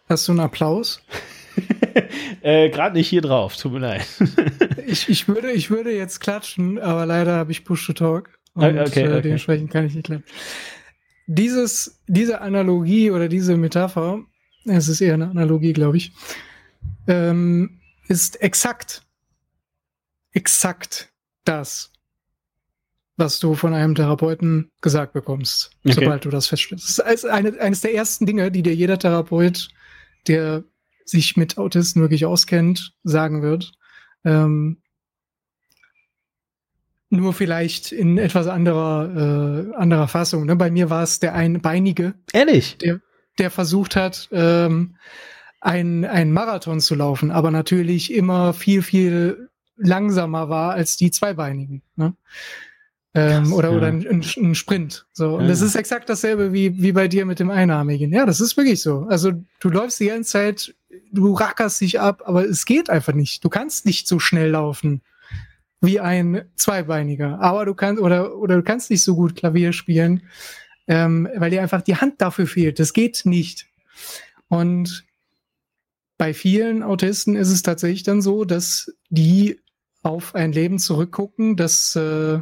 Hast 0.10 0.28
du 0.28 0.32
einen 0.32 0.40
Applaus? 0.40 1.00
äh, 2.42 2.70
Gerade 2.72 2.96
nicht 2.96 3.08
hier 3.08 3.22
drauf, 3.22 3.56
tut 3.56 3.74
mir 3.74 3.80
leid. 3.80 4.08
ich, 4.88 5.10
ich, 5.10 5.28
würde, 5.28 5.52
ich 5.52 5.70
würde 5.70 5.96
jetzt 5.96 6.20
klatschen, 6.20 6.80
aber 6.80 7.06
leider 7.06 7.36
habe 7.36 7.52
ich 7.52 7.64
Push 7.64 7.86
to 7.86 7.94
Talk. 7.94 8.32
Und 8.56 8.64
okay, 8.64 8.82
okay, 8.82 9.04
äh, 9.04 9.22
dementsprechend 9.22 9.70
kann 9.70 9.86
ich 9.86 9.94
nicht 9.94 10.06
klatschen. 10.06 10.26
Dieses, 11.28 12.02
diese 12.08 12.42
Analogie 12.42 13.12
oder 13.12 13.28
diese 13.30 13.56
Metapher, 13.56 14.24
es 14.66 14.88
ist 14.88 15.02
eher 15.02 15.14
eine 15.14 15.30
Analogie, 15.30 15.74
glaube 15.74 15.98
ich, 15.98 16.14
ähm, 17.08 17.80
ist 18.08 18.42
exakt, 18.42 19.04
exakt 20.32 21.14
das, 21.46 21.93
was 23.16 23.39
du 23.39 23.53
von 23.53 23.74
einem 23.74 23.95
Therapeuten 23.95 24.72
gesagt 24.82 25.14
bekommst, 25.14 25.72
okay. 25.86 25.93
sobald 25.93 26.26
du 26.26 26.30
das 26.30 26.47
feststellst. 26.47 26.99
Das 26.99 27.14
ist 27.14 27.26
eine, 27.26 27.59
eines 27.59 27.82
der 27.82 27.93
ersten 27.93 28.26
Dinge, 28.26 28.51
die 28.51 28.64
dir 28.64 28.74
jeder 28.74 28.97
Therapeut, 28.97 29.70
der 30.28 30.64
sich 31.05 31.38
mit 31.38 31.57
Autisten 31.57 32.01
wirklich 32.01 32.26
auskennt, 32.26 32.93
sagen 33.03 33.41
wird. 33.41 33.74
Ähm, 34.26 34.82
nur 37.09 37.34
vielleicht 37.34 37.91
in 37.91 38.18
etwas 38.18 38.47
anderer, 38.47 39.70
äh, 39.70 39.76
anderer 39.76 40.07
Fassung. 40.07 40.45
Ne? 40.45 40.55
Bei 40.55 40.72
mir 40.72 40.89
war 40.89 41.03
es 41.03 41.20
der 41.20 41.36
Einbeinige. 41.36 42.16
Ehrlich? 42.32 42.78
Der, 42.80 43.01
der 43.38 43.51
versucht 43.51 43.95
hat, 43.95 44.30
ähm, 44.32 44.95
ein, 45.61 46.05
ein 46.05 46.32
Marathon 46.32 46.82
zu 46.82 46.95
laufen, 46.95 47.32
aber 47.32 47.51
natürlich 47.51 48.11
immer 48.14 48.53
viel, 48.53 48.82
viel 48.82 49.49
langsamer 49.78 50.49
war 50.49 50.74
als 50.74 50.97
die 50.97 51.11
Zweibeinigen. 51.11 51.84
Ne? 51.95 52.16
Ähm, 53.16 53.43
Krass, 53.43 53.51
oder 53.53 53.70
ja. 53.70 53.78
oder 53.78 53.88
ein, 53.88 54.24
ein, 54.38 54.55
Sprint. 54.55 55.05
So. 55.11 55.36
Und 55.36 55.43
ja. 55.43 55.47
das 55.49 55.61
ist 55.61 55.76
exakt 55.76 56.09
dasselbe 56.09 56.51
wie, 56.51 56.82
wie 56.82 56.93
bei 56.93 57.07
dir 57.07 57.26
mit 57.26 57.39
dem 57.39 57.51
Einarmigen. 57.51 58.11
Ja, 58.11 58.26
das 58.26 58.41
ist 58.41 58.57
wirklich 58.57 58.82
so. 58.82 59.05
Also 59.07 59.32
du 59.59 59.70
läufst 59.70 59.99
die 59.99 60.07
ganze 60.07 60.32
Zeit, 60.32 60.76
du 61.11 61.34
rackerst 61.34 61.82
dich 61.82 61.99
ab, 61.99 62.24
aber 62.26 62.43
es 62.43 62.66
geht 62.66 62.89
einfach 62.89 63.14
nicht. 63.14 63.43
Du 63.45 63.49
kannst 63.49 63.86
nicht 63.86 64.07
so 64.07 64.18
schnell 64.18 64.49
laufen 64.49 65.01
wie 65.84 65.99
ein 65.99 66.45
Zweibeiniger. 66.55 67.39
Aber 67.39 67.66
du 67.66 67.76
kannst, 67.76 68.01
oder, 68.01 68.36
oder 68.38 68.55
du 68.55 68.64
kannst 68.64 68.89
nicht 68.89 69.03
so 69.03 69.16
gut 69.16 69.36
Klavier 69.36 69.74
spielen, 69.74 70.24
ähm, 70.88 71.28
weil 71.36 71.51
dir 71.51 71.61
einfach 71.61 71.82
die 71.82 71.97
Hand 71.97 72.22
dafür 72.22 72.47
fehlt. 72.47 72.80
Das 72.80 72.93
geht 72.93 73.26
nicht. 73.26 73.68
Und 74.47 75.05
bei 76.18 76.34
vielen 76.34 76.84
Autisten 76.84 77.36
ist 77.36 77.49
es 77.49 77.64
tatsächlich 77.64 78.03
dann 78.03 78.22
so, 78.22 78.45
dass 78.45 78.93
die 79.09 79.59
auf 80.03 80.36
ein 80.36 80.51
Leben 80.51 80.80
zurückgucken, 80.80 81.57
das 81.57 81.95
äh, 81.95 82.39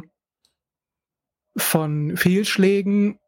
von 1.56 2.16
Fehlschlägen 2.16 3.18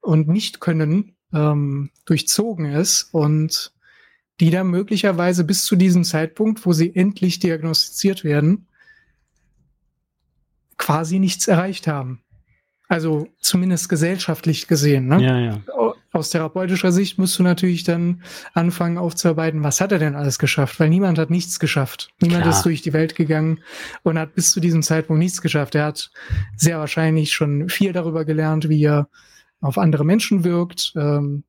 und 0.00 0.28
Nichtkönnen 0.28 1.16
ähm, 1.32 1.90
durchzogen 2.04 2.66
ist 2.66 3.08
und 3.12 3.72
die 4.40 4.50
dann 4.50 4.68
möglicherweise 4.68 5.44
bis 5.44 5.64
zu 5.64 5.76
diesem 5.76 6.04
Zeitpunkt, 6.04 6.66
wo 6.66 6.72
sie 6.72 6.94
endlich 6.94 7.38
diagnostiziert 7.38 8.24
werden, 8.24 8.66
quasi 10.76 11.18
nichts 11.18 11.46
erreicht 11.46 11.86
haben. 11.86 12.20
Also 12.88 13.28
zumindest 13.40 13.88
gesellschaftlich 13.88 14.66
gesehen. 14.66 15.06
Ne? 15.06 15.22
Ja, 15.22 15.38
ja. 15.38 15.62
Aus 16.14 16.30
therapeutischer 16.30 16.92
Sicht 16.92 17.18
musst 17.18 17.36
du 17.40 17.42
natürlich 17.42 17.82
dann 17.82 18.22
anfangen 18.52 18.98
aufzuarbeiten, 18.98 19.64
was 19.64 19.80
hat 19.80 19.90
er 19.90 19.98
denn 19.98 20.14
alles 20.14 20.38
geschafft? 20.38 20.78
Weil 20.78 20.88
niemand 20.88 21.18
hat 21.18 21.28
nichts 21.28 21.58
geschafft. 21.58 22.10
Niemand 22.20 22.42
Klar. 22.42 22.54
ist 22.54 22.62
durch 22.62 22.82
die 22.82 22.92
Welt 22.92 23.16
gegangen 23.16 23.58
und 24.04 24.16
hat 24.16 24.36
bis 24.36 24.52
zu 24.52 24.60
diesem 24.60 24.84
Zeitpunkt 24.84 25.18
nichts 25.18 25.42
geschafft. 25.42 25.74
Er 25.74 25.86
hat 25.86 26.12
sehr 26.54 26.78
wahrscheinlich 26.78 27.32
schon 27.32 27.68
viel 27.68 27.92
darüber 27.92 28.24
gelernt, 28.24 28.68
wie 28.68 28.84
er 28.84 29.08
auf 29.60 29.76
andere 29.76 30.04
Menschen 30.04 30.44
wirkt, 30.44 30.92
ähm, 30.94 31.42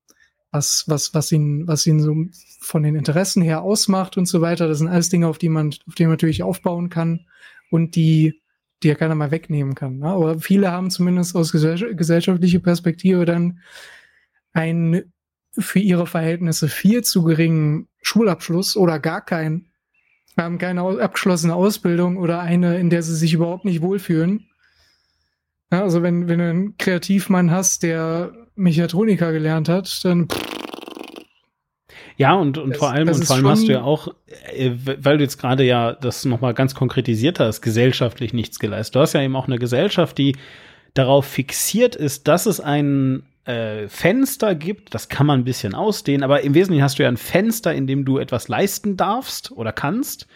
was, 0.50 0.86
was, 0.88 1.14
was 1.14 1.32
ihn, 1.32 1.68
was 1.68 1.86
ihn 1.86 2.00
so 2.00 2.16
von 2.60 2.82
den 2.82 2.96
Interessen 2.96 3.44
her 3.44 3.62
ausmacht 3.62 4.18
und 4.18 4.26
so 4.26 4.42
weiter. 4.42 4.68
Das 4.68 4.80
sind 4.80 4.88
alles 4.88 5.10
Dinge, 5.10 5.28
auf 5.28 5.38
die 5.38 5.50
man, 5.50 5.76
auf 5.88 5.94
die 5.94 6.06
man 6.06 6.14
natürlich 6.14 6.42
aufbauen 6.42 6.90
kann 6.90 7.28
und 7.70 7.96
die 7.96 8.42
die 8.84 8.90
ja 8.90 8.96
keiner 8.96 9.16
mal 9.16 9.32
wegnehmen 9.32 9.74
kann. 9.74 10.00
Ne? 10.00 10.08
Aber 10.08 10.40
viele 10.40 10.72
haben 10.72 10.90
zumindest 10.92 11.36
aus 11.36 11.52
gesellschaftlicher 11.52 12.60
Perspektive 12.60 13.26
dann 13.26 13.60
einen 14.56 15.14
für 15.58 15.80
ihre 15.80 16.08
Verhältnisse 16.08 16.68
viel 16.68 17.04
zu 17.04 17.24
geringen 17.24 17.88
Schulabschluss 18.02 18.76
oder 18.76 19.00
gar 19.00 19.24
keinen, 19.24 19.68
haben 20.38 20.58
keine 20.58 20.82
abgeschlossene 20.82 21.54
Ausbildung 21.54 22.18
oder 22.18 22.40
eine, 22.40 22.80
in 22.80 22.90
der 22.90 23.04
sie 23.04 23.16
sich 23.16 23.34
überhaupt 23.34 23.66
nicht 23.66 23.82
wohlfühlen. 23.82 24.48
Ja, 25.72 25.84
also 25.84 26.04
wenn, 26.04 26.28
wenn 26.28 26.40
du 26.40 26.50
einen 26.50 26.78
Kreativmann 26.78 27.52
hast, 27.52 27.84
der 27.84 28.34
Mechatroniker 28.56 29.32
gelernt 29.32 29.70
hat, 29.70 30.04
dann 30.04 30.28
ja, 32.18 32.34
und, 32.34 32.58
und 32.58 32.70
das, 32.70 32.78
vor 32.78 32.92
allem, 32.92 33.10
und 33.10 33.26
vor 33.26 33.36
allem 33.36 33.48
hast 33.48 33.68
du 33.68 33.74
ja 33.74 33.82
auch, 33.82 34.08
äh, 34.54 34.72
weil 34.74 35.18
du 35.18 35.24
jetzt 35.24 35.38
gerade 35.38 35.66
ja 35.66 35.92
das 35.94 36.24
nochmal 36.24 36.54
ganz 36.54 36.74
konkretisiert 36.74 37.42
hast, 37.42 37.62
gesellschaftlich 37.62 38.34
nichts 38.34 38.60
geleistet. 38.60 38.96
Du 38.96 39.00
hast 39.02 39.14
ja 39.14 39.22
eben 39.22 39.36
auch 39.36 39.48
eine 39.48 39.60
Gesellschaft, 39.60 40.18
die 40.18 40.38
darauf 40.94 41.26
fixiert 41.26 41.96
ist, 41.96 42.30
dass 42.30 42.46
es 42.46 42.62
ein 42.62 43.24
äh, 43.46 43.88
Fenster 43.88 44.56
gibt, 44.56 44.94
das 44.94 45.10
kann 45.10 45.28
man 45.28 45.42
ein 45.42 45.44
bisschen 45.44 45.76
ausdehnen, 45.76 46.24
aber 46.24 46.42
im 46.42 46.54
Wesentlichen 46.54 46.84
hast 46.84 47.00
du 47.00 47.04
ja 47.04 47.10
ein 47.10 47.18
Fenster, 47.18 47.74
in 47.74 47.88
dem 47.88 48.06
du 48.06 48.18
etwas 48.18 48.48
leisten 48.48 48.98
darfst 48.98 49.52
oder 49.52 49.72
kannst. 49.72 50.28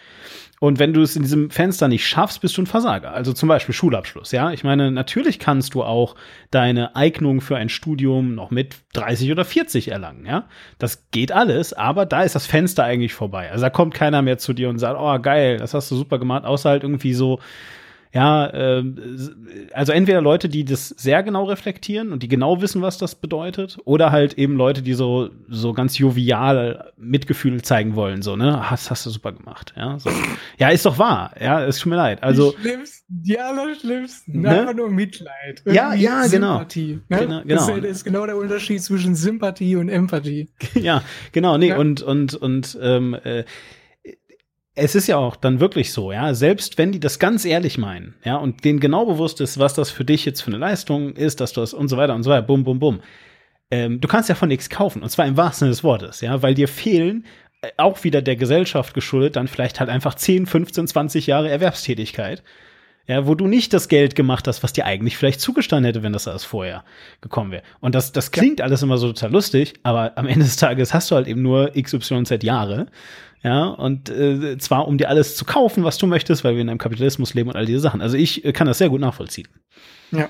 Und 0.60 0.78
wenn 0.78 0.92
du 0.92 1.00
es 1.00 1.16
in 1.16 1.22
diesem 1.22 1.50
Fenster 1.50 1.88
nicht 1.88 2.06
schaffst, 2.06 2.42
bist 2.42 2.58
du 2.58 2.62
ein 2.62 2.66
Versager. 2.66 3.12
Also 3.12 3.32
zum 3.32 3.48
Beispiel 3.48 3.74
Schulabschluss, 3.74 4.30
ja. 4.30 4.52
Ich 4.52 4.62
meine, 4.62 4.90
natürlich 4.90 5.38
kannst 5.38 5.72
du 5.72 5.82
auch 5.82 6.16
deine 6.50 6.94
Eignung 6.94 7.40
für 7.40 7.56
ein 7.56 7.70
Studium 7.70 8.34
noch 8.34 8.50
mit 8.50 8.76
30 8.92 9.32
oder 9.32 9.46
40 9.46 9.88
erlangen, 9.88 10.26
ja. 10.26 10.48
Das 10.78 11.08
geht 11.12 11.32
alles, 11.32 11.72
aber 11.72 12.04
da 12.04 12.22
ist 12.22 12.34
das 12.34 12.46
Fenster 12.46 12.84
eigentlich 12.84 13.14
vorbei. 13.14 13.50
Also 13.50 13.62
da 13.62 13.70
kommt 13.70 13.94
keiner 13.94 14.20
mehr 14.20 14.36
zu 14.36 14.52
dir 14.52 14.68
und 14.68 14.78
sagt, 14.78 15.00
oh 15.00 15.18
geil, 15.18 15.56
das 15.56 15.72
hast 15.72 15.90
du 15.90 15.96
super 15.96 16.18
gemacht, 16.18 16.44
außer 16.44 16.68
halt 16.68 16.82
irgendwie 16.82 17.14
so, 17.14 17.40
ja, 18.12 18.46
äh, 18.48 18.84
also 19.72 19.92
entweder 19.92 20.20
Leute, 20.20 20.48
die 20.48 20.64
das 20.64 20.88
sehr 20.88 21.22
genau 21.22 21.44
reflektieren 21.44 22.12
und 22.12 22.24
die 22.24 22.28
genau 22.28 22.60
wissen, 22.60 22.82
was 22.82 22.98
das 22.98 23.14
bedeutet, 23.14 23.78
oder 23.84 24.10
halt 24.10 24.34
eben 24.34 24.56
Leute, 24.56 24.82
die 24.82 24.94
so 24.94 25.30
so 25.48 25.72
ganz 25.72 25.96
jovial 25.96 26.92
Mitgefühl 26.96 27.62
zeigen 27.62 27.94
wollen, 27.94 28.22
so 28.22 28.34
ne, 28.34 28.68
hast 28.68 28.90
hast 28.90 29.06
du 29.06 29.10
super 29.10 29.32
gemacht, 29.32 29.74
ja, 29.76 29.98
so. 29.98 30.10
ja, 30.58 30.70
ist 30.70 30.86
doch 30.86 30.98
wahr, 30.98 31.32
ja, 31.40 31.64
es 31.64 31.78
tut 31.78 31.90
mir 31.90 31.96
leid, 31.96 32.22
also 32.22 32.50
die 32.50 32.62
schlimmsten, 32.62 33.22
die 33.22 33.38
allerschlimmsten, 33.38 34.40
ne? 34.40 34.60
einfach 34.60 34.74
nur 34.74 34.90
Mitleid, 34.90 35.62
ja, 35.66 35.94
ja, 35.94 36.26
genau. 36.26 36.58
Sympathie, 36.58 37.00
genau, 37.08 37.20
ne? 37.20 37.42
genau, 37.46 37.66
genau. 37.66 37.80
Das 37.80 37.90
ist 37.90 38.04
genau 38.04 38.26
der 38.26 38.36
Unterschied 38.36 38.82
zwischen 38.82 39.14
Sympathie 39.14 39.76
und 39.76 39.88
Empathie. 39.88 40.48
ja, 40.74 41.04
genau, 41.30 41.58
nee 41.58 41.68
ja. 41.68 41.78
und 41.78 42.02
und 42.02 42.34
und 42.34 42.76
ähm, 42.82 43.14
äh, 43.22 43.44
es 44.74 44.94
ist 44.94 45.08
ja 45.08 45.16
auch 45.16 45.36
dann 45.36 45.60
wirklich 45.60 45.92
so, 45.92 46.12
ja, 46.12 46.32
selbst 46.34 46.78
wenn 46.78 46.92
die 46.92 47.00
das 47.00 47.18
ganz 47.18 47.44
ehrlich 47.44 47.76
meinen, 47.76 48.14
ja, 48.24 48.36
und 48.36 48.64
denen 48.64 48.80
genau 48.80 49.04
bewusst 49.06 49.40
ist, 49.40 49.58
was 49.58 49.74
das 49.74 49.90
für 49.90 50.04
dich 50.04 50.24
jetzt 50.24 50.42
für 50.42 50.48
eine 50.48 50.58
Leistung 50.58 51.12
ist, 51.14 51.40
dass 51.40 51.52
du 51.52 51.60
das 51.60 51.74
und 51.74 51.88
so 51.88 51.96
weiter 51.96 52.14
und 52.14 52.22
so 52.22 52.30
weiter, 52.30 52.46
bum, 52.46 52.64
bum, 52.64 52.78
bum. 52.78 53.00
Ähm, 53.70 54.00
du 54.00 54.08
kannst 54.08 54.28
ja 54.28 54.34
von 54.34 54.48
nichts 54.48 54.70
kaufen, 54.70 55.02
und 55.02 55.10
zwar 55.10 55.26
im 55.26 55.36
wahrsten 55.36 55.66
Sinne 55.66 55.70
des 55.70 55.84
Wortes, 55.84 56.20
ja, 56.20 56.42
weil 56.42 56.54
dir 56.54 56.68
fehlen 56.68 57.26
äh, 57.62 57.70
auch 57.76 58.04
wieder 58.04 58.22
der 58.22 58.36
Gesellschaft 58.36 58.94
geschuldet, 58.94 59.36
dann 59.36 59.48
vielleicht 59.48 59.80
halt 59.80 59.90
einfach 59.90 60.14
10, 60.14 60.46
15, 60.46 60.86
20 60.86 61.26
Jahre 61.26 61.50
Erwerbstätigkeit 61.50 62.42
ja, 63.10 63.26
wo 63.26 63.34
du 63.34 63.48
nicht 63.48 63.72
das 63.72 63.88
Geld 63.88 64.14
gemacht 64.14 64.46
hast, 64.46 64.62
was 64.62 64.72
dir 64.72 64.86
eigentlich 64.86 65.16
vielleicht 65.16 65.40
zugestanden 65.40 65.84
hätte, 65.84 66.04
wenn 66.04 66.12
das 66.12 66.28
alles 66.28 66.44
vorher 66.44 66.84
gekommen 67.20 67.50
wäre. 67.50 67.64
Und 67.80 67.96
das, 67.96 68.12
das 68.12 68.30
klingt 68.30 68.60
alles 68.60 68.84
immer 68.84 68.98
so 68.98 69.08
total 69.08 69.32
lustig, 69.32 69.74
aber 69.82 70.16
am 70.16 70.28
Ende 70.28 70.44
des 70.44 70.56
Tages 70.56 70.94
hast 70.94 71.10
du 71.10 71.16
halt 71.16 71.26
eben 71.26 71.42
nur 71.42 71.72
XYZ 71.72 72.44
Jahre. 72.44 72.86
Ja, 73.42 73.68
und 73.68 74.10
äh, 74.10 74.58
zwar 74.58 74.86
um 74.86 74.98
dir 74.98 75.08
alles 75.08 75.34
zu 75.34 75.44
kaufen, 75.46 75.82
was 75.82 75.96
du 75.96 76.06
möchtest, 76.06 76.44
weil 76.44 76.54
wir 76.54 76.60
in 76.60 76.68
einem 76.68 76.78
Kapitalismus 76.78 77.32
leben 77.32 77.48
und 77.48 77.56
all 77.56 77.64
diese 77.64 77.80
Sachen. 77.80 78.02
Also 78.02 78.16
ich 78.16 78.44
äh, 78.44 78.52
kann 78.52 78.66
das 78.66 78.78
sehr 78.78 78.90
gut 78.90 79.00
nachvollziehen. 79.00 79.48
Ja. 80.10 80.28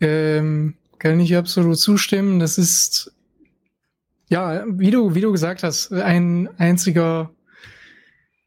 Ähm, 0.00 0.76
kann 0.98 1.20
ich 1.20 1.36
absolut 1.36 1.78
zustimmen. 1.78 2.38
Das 2.38 2.56
ist 2.56 3.12
ja, 4.30 4.64
wie 4.66 4.90
du, 4.90 5.14
wie 5.14 5.20
du 5.20 5.32
gesagt 5.32 5.62
hast, 5.62 5.92
ein 5.92 6.48
einziger 6.58 7.30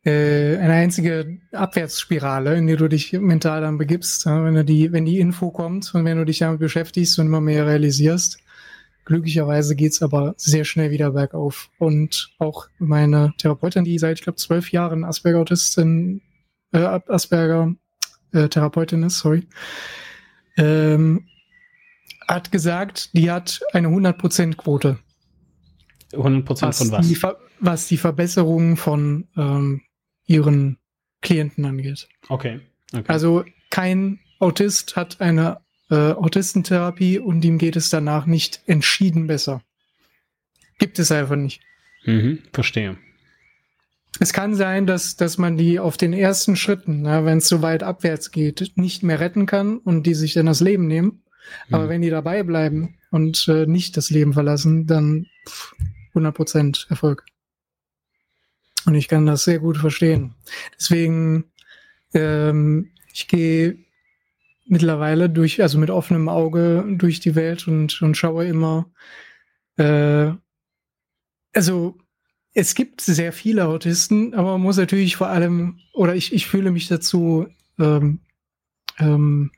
äh, 0.03 0.57
eine 0.57 0.73
einzige 0.73 1.37
Abwärtsspirale, 1.51 2.55
in 2.55 2.65
die 2.65 2.75
du 2.75 2.87
dich 2.87 3.13
mental 3.13 3.61
dann 3.61 3.77
begibst, 3.77 4.25
ja, 4.25 4.43
wenn 4.43 4.55
du 4.55 4.65
die, 4.65 4.91
wenn 4.91 5.05
die 5.05 5.19
Info 5.19 5.51
kommt 5.51 5.93
und 5.93 6.05
wenn 6.05 6.17
du 6.17 6.25
dich 6.25 6.39
damit 6.39 6.59
beschäftigst 6.59 7.19
und 7.19 7.27
immer 7.27 7.41
mehr 7.41 7.67
realisierst. 7.67 8.39
Glücklicherweise 9.05 9.75
geht's 9.75 10.01
aber 10.01 10.33
sehr 10.37 10.63
schnell 10.63 10.89
wieder 10.91 11.11
bergauf. 11.11 11.69
Und 11.79 12.33
auch 12.37 12.67
meine 12.77 13.33
Therapeutin, 13.37 13.83
die 13.83 13.97
seit, 13.97 14.19
ich 14.19 14.23
glaube, 14.23 14.37
zwölf 14.37 14.71
Jahren 14.71 15.03
Asperger-Autistin, 15.03 16.21
äh, 16.71 16.79
Asperger-Therapeutin 16.79 19.01
äh, 19.03 19.07
ist, 19.07 19.19
sorry, 19.19 19.47
ähm, 20.57 21.25
hat 22.27 22.51
gesagt, 22.51 23.13
die 23.13 23.31
hat 23.31 23.61
eine 23.73 23.87
100%-Quote. 23.87 24.99
100% 26.13 26.73
von 26.73 26.91
was? 26.91 27.07
Die, 27.07 27.17
was 27.59 27.87
die 27.87 27.97
Verbesserung 27.97 28.77
von 28.77 29.27
ähm, 29.37 29.81
ihren 30.25 30.77
Klienten 31.21 31.65
angeht. 31.65 32.07
Okay. 32.29 32.59
okay. 32.93 33.03
Also 33.07 33.45
kein 33.69 34.19
Autist 34.39 34.95
hat 34.95 35.21
eine 35.21 35.61
äh, 35.91 36.13
Autistentherapie 36.13 37.19
und 37.19 37.43
ihm 37.45 37.57
geht 37.57 37.75
es 37.75 37.89
danach 37.89 38.25
nicht 38.25 38.61
entschieden 38.65 39.27
besser. 39.27 39.61
Gibt 40.79 40.97
es 40.97 41.11
einfach 41.11 41.35
nicht. 41.35 41.61
Mhm, 42.05 42.39
verstehe. 42.53 42.97
Es 44.19 44.33
kann 44.33 44.55
sein, 44.55 44.87
dass, 44.87 45.15
dass 45.15 45.37
man 45.37 45.57
die 45.57 45.79
auf 45.79 45.97
den 45.97 46.13
ersten 46.13 46.55
Schritten, 46.55 47.05
wenn 47.05 47.37
es 47.37 47.47
so 47.47 47.61
weit 47.61 47.83
abwärts 47.83 48.31
geht, 48.31 48.73
nicht 48.75 49.03
mehr 49.03 49.19
retten 49.19 49.45
kann 49.45 49.77
und 49.77 50.03
die 50.07 50.15
sich 50.15 50.33
dann 50.33 50.47
das 50.47 50.61
Leben 50.61 50.87
nehmen. 50.87 51.23
Mhm. 51.67 51.75
Aber 51.75 51.89
wenn 51.89 52.01
die 52.01 52.09
dabei 52.09 52.43
bleiben 52.43 52.97
und 53.09 53.47
äh, 53.47 53.65
nicht 53.65 53.97
das 53.97 54.09
Leben 54.09 54.33
verlassen, 54.33 54.87
dann 54.87 55.27
pff, 55.47 55.75
100% 56.15 56.89
Erfolg. 56.89 57.25
Und 58.85 58.95
ich 58.95 59.07
kann 59.07 59.25
das 59.25 59.43
sehr 59.43 59.59
gut 59.59 59.77
verstehen. 59.77 60.35
Deswegen, 60.79 61.51
ähm, 62.13 62.91
ich 63.13 63.27
gehe 63.27 63.77
mittlerweile 64.71 65.29
durch, 65.29 65.61
also 65.61 65.77
mit 65.77 65.89
offenem 65.89 66.29
Auge 66.29 66.85
durch 66.97 67.19
die 67.19 67.35
Welt 67.35 67.67
und, 67.67 68.01
und 68.01 68.15
schaue 68.15 68.45
immer, 68.45 68.89
äh, 69.75 70.31
also 71.53 71.97
es 72.53 72.73
gibt 72.73 73.01
sehr 73.01 73.33
viele 73.33 73.67
Autisten, 73.67 74.33
aber 74.33 74.53
man 74.53 74.61
muss 74.61 74.77
natürlich 74.77 75.17
vor 75.17 75.27
allem, 75.27 75.79
oder 75.93 76.15
ich, 76.15 76.33
ich 76.33 76.47
fühle 76.47 76.71
mich 76.71 76.87
dazu 76.87 77.47
ähm, 77.79 78.21
ähm, 78.97 79.51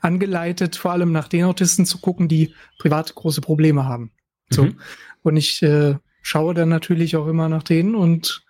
angeleitet, 0.00 0.74
vor 0.74 0.90
allem 0.90 1.12
nach 1.12 1.28
den 1.28 1.44
Autisten 1.44 1.86
zu 1.86 1.98
gucken, 1.98 2.26
die 2.26 2.52
privat 2.78 3.14
große 3.14 3.40
Probleme 3.40 3.84
haben. 3.84 4.10
So. 4.48 4.64
Mhm. 4.64 4.80
Und 5.22 5.36
ich 5.36 5.62
äh, 5.62 5.94
schaue 6.22 6.54
dann 6.54 6.70
natürlich 6.70 7.14
auch 7.16 7.28
immer 7.28 7.48
nach 7.48 7.62
denen 7.62 7.94
und 7.94 8.44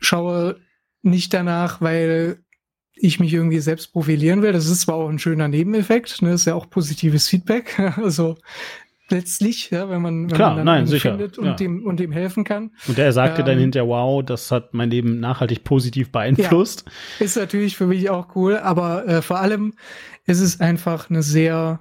schaue 0.00 0.60
nicht 1.02 1.32
danach, 1.32 1.80
weil 1.80 2.41
ich 2.94 3.20
mich 3.20 3.32
irgendwie 3.32 3.58
selbst 3.58 3.92
profilieren 3.92 4.42
will. 4.42 4.52
Das 4.52 4.66
ist 4.66 4.82
zwar 4.82 4.96
auch 4.96 5.08
ein 5.08 5.18
schöner 5.18 5.48
Nebeneffekt, 5.48 6.22
ne? 6.22 6.30
Das 6.30 6.42
ist 6.42 6.46
ja 6.46 6.54
auch 6.54 6.68
positives 6.68 7.28
Feedback. 7.28 7.78
also 7.96 8.36
letztlich, 9.12 9.70
ja, 9.70 9.88
wenn 9.88 10.02
man, 10.02 10.30
wenn 10.30 10.36
Klar, 10.36 10.56
man 10.56 10.64
nein, 10.64 10.86
sicher, 10.86 11.10
findet 11.10 11.38
und, 11.38 11.46
ja. 11.46 11.54
dem, 11.54 11.84
und 11.86 12.00
dem 12.00 12.12
helfen 12.12 12.44
kann. 12.44 12.72
Und 12.88 12.98
er 12.98 13.12
sagte 13.12 13.42
ähm, 13.42 13.46
dann 13.46 13.58
hinterher, 13.58 13.88
wow, 13.88 14.24
das 14.24 14.50
hat 14.50 14.74
mein 14.74 14.90
Leben 14.90 15.20
nachhaltig 15.20 15.64
positiv 15.64 16.10
beeinflusst. 16.10 16.84
Ja, 17.18 17.24
ist 17.24 17.36
natürlich 17.36 17.76
für 17.76 17.86
mich 17.86 18.10
auch 18.10 18.34
cool, 18.34 18.56
aber 18.56 19.06
äh, 19.06 19.22
vor 19.22 19.38
allem 19.38 19.74
ist 20.26 20.40
es 20.40 20.60
einfach 20.60 21.10
eine 21.10 21.22
sehr 21.22 21.80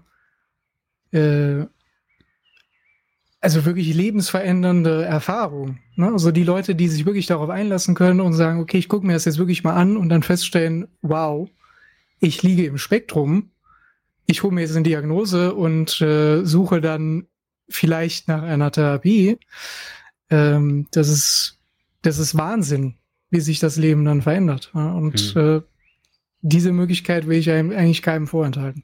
äh, 1.12 1.66
also 3.42 3.66
wirklich 3.66 3.94
lebensverändernde 3.94 5.04
Erfahrung. 5.04 5.80
Ne? 5.96 6.08
Also 6.08 6.32
die 6.32 6.44
Leute, 6.44 6.76
die 6.76 6.88
sich 6.88 7.08
wirklich 7.08 7.26
darauf 7.26 7.50
einlassen 7.50 7.96
können 7.96 8.22
und 8.22 8.34
sagen, 8.34 8.60
okay, 8.60 8.78
ich 8.78 8.88
gucke 8.88 9.06
mir 9.06 9.14
das 9.14 9.26
jetzt 9.26 9.40
wirklich 9.40 9.64
mal 9.64 9.74
an 9.74 9.98
und 9.98 10.10
dann 10.10 10.22
feststellen, 10.22 10.88
wow, 11.02 11.50
ich 12.20 12.44
liege 12.44 12.66
im 12.66 12.78
Spektrum, 12.78 13.50
ich 14.28 14.44
hole 14.44 14.54
mir 14.54 14.62
jetzt 14.62 14.76
eine 14.76 14.84
Diagnose 14.84 15.56
und 15.56 16.00
äh, 16.02 16.46
suche 16.46 16.82
dann 16.82 17.26
vielleicht 17.68 18.28
nach 18.28 18.44
einer 18.44 18.72
Therapie. 18.72 19.40
Ähm, 20.30 20.88
das 20.92 21.10
ist, 21.10 21.60
das 22.04 22.20
ist 22.20 22.38
Wahnsinn, 22.38 22.96
wie 23.32 23.40
sich 23.40 23.60
das 23.60 23.76
Leben 23.76 24.06
dann 24.06 24.22
verändert. 24.22 24.72
Ja? 24.76 24.92
Und 24.94 25.36
mhm. 25.36 25.42
äh, 25.42 25.62
diese 26.42 26.72
Möglichkeit 26.72 27.28
will 27.28 27.40
ich 27.40 27.50
eigentlich 27.50 28.04
keinem 28.04 28.28
vorenthalten. 28.28 28.84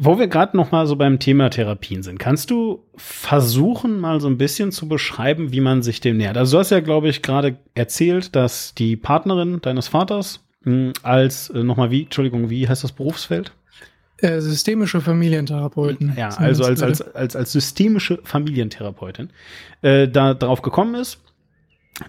Wo 0.00 0.16
wir 0.16 0.28
gerade 0.28 0.56
noch 0.56 0.70
mal 0.70 0.86
so 0.86 0.94
beim 0.94 1.18
Thema 1.18 1.50
Therapien 1.50 2.04
sind, 2.04 2.20
kannst 2.20 2.50
du 2.50 2.84
versuchen, 2.96 3.98
mal 3.98 4.20
so 4.20 4.28
ein 4.28 4.38
bisschen 4.38 4.70
zu 4.70 4.86
beschreiben, 4.86 5.50
wie 5.52 5.60
man 5.60 5.82
sich 5.82 6.00
dem 6.00 6.18
nähert? 6.18 6.36
Also 6.36 6.56
du 6.56 6.60
hast 6.60 6.70
ja, 6.70 6.78
glaube 6.78 7.08
ich, 7.08 7.20
gerade 7.20 7.56
erzählt, 7.74 8.36
dass 8.36 8.74
die 8.74 8.96
Partnerin 8.96 9.60
deines 9.60 9.88
Vaters 9.88 10.44
mh, 10.62 10.72
hm, 10.72 10.92
als, 11.02 11.50
äh, 11.50 11.64
noch 11.64 11.76
mal 11.76 11.90
wie, 11.90 12.04
Entschuldigung, 12.04 12.48
wie 12.48 12.68
heißt 12.68 12.84
das 12.84 12.92
Berufsfeld? 12.92 13.52
Äh, 14.18 14.40
systemische 14.40 15.00
Familientherapeuten. 15.00 16.14
Ja, 16.16 16.28
also 16.28 16.64
als, 16.64 16.80
als, 16.80 17.02
als, 17.02 17.34
als 17.34 17.52
systemische 17.52 18.20
Familientherapeutin 18.22 19.30
äh, 19.82 20.06
da 20.06 20.34
drauf 20.34 20.62
gekommen 20.62 20.94
ist 20.94 21.18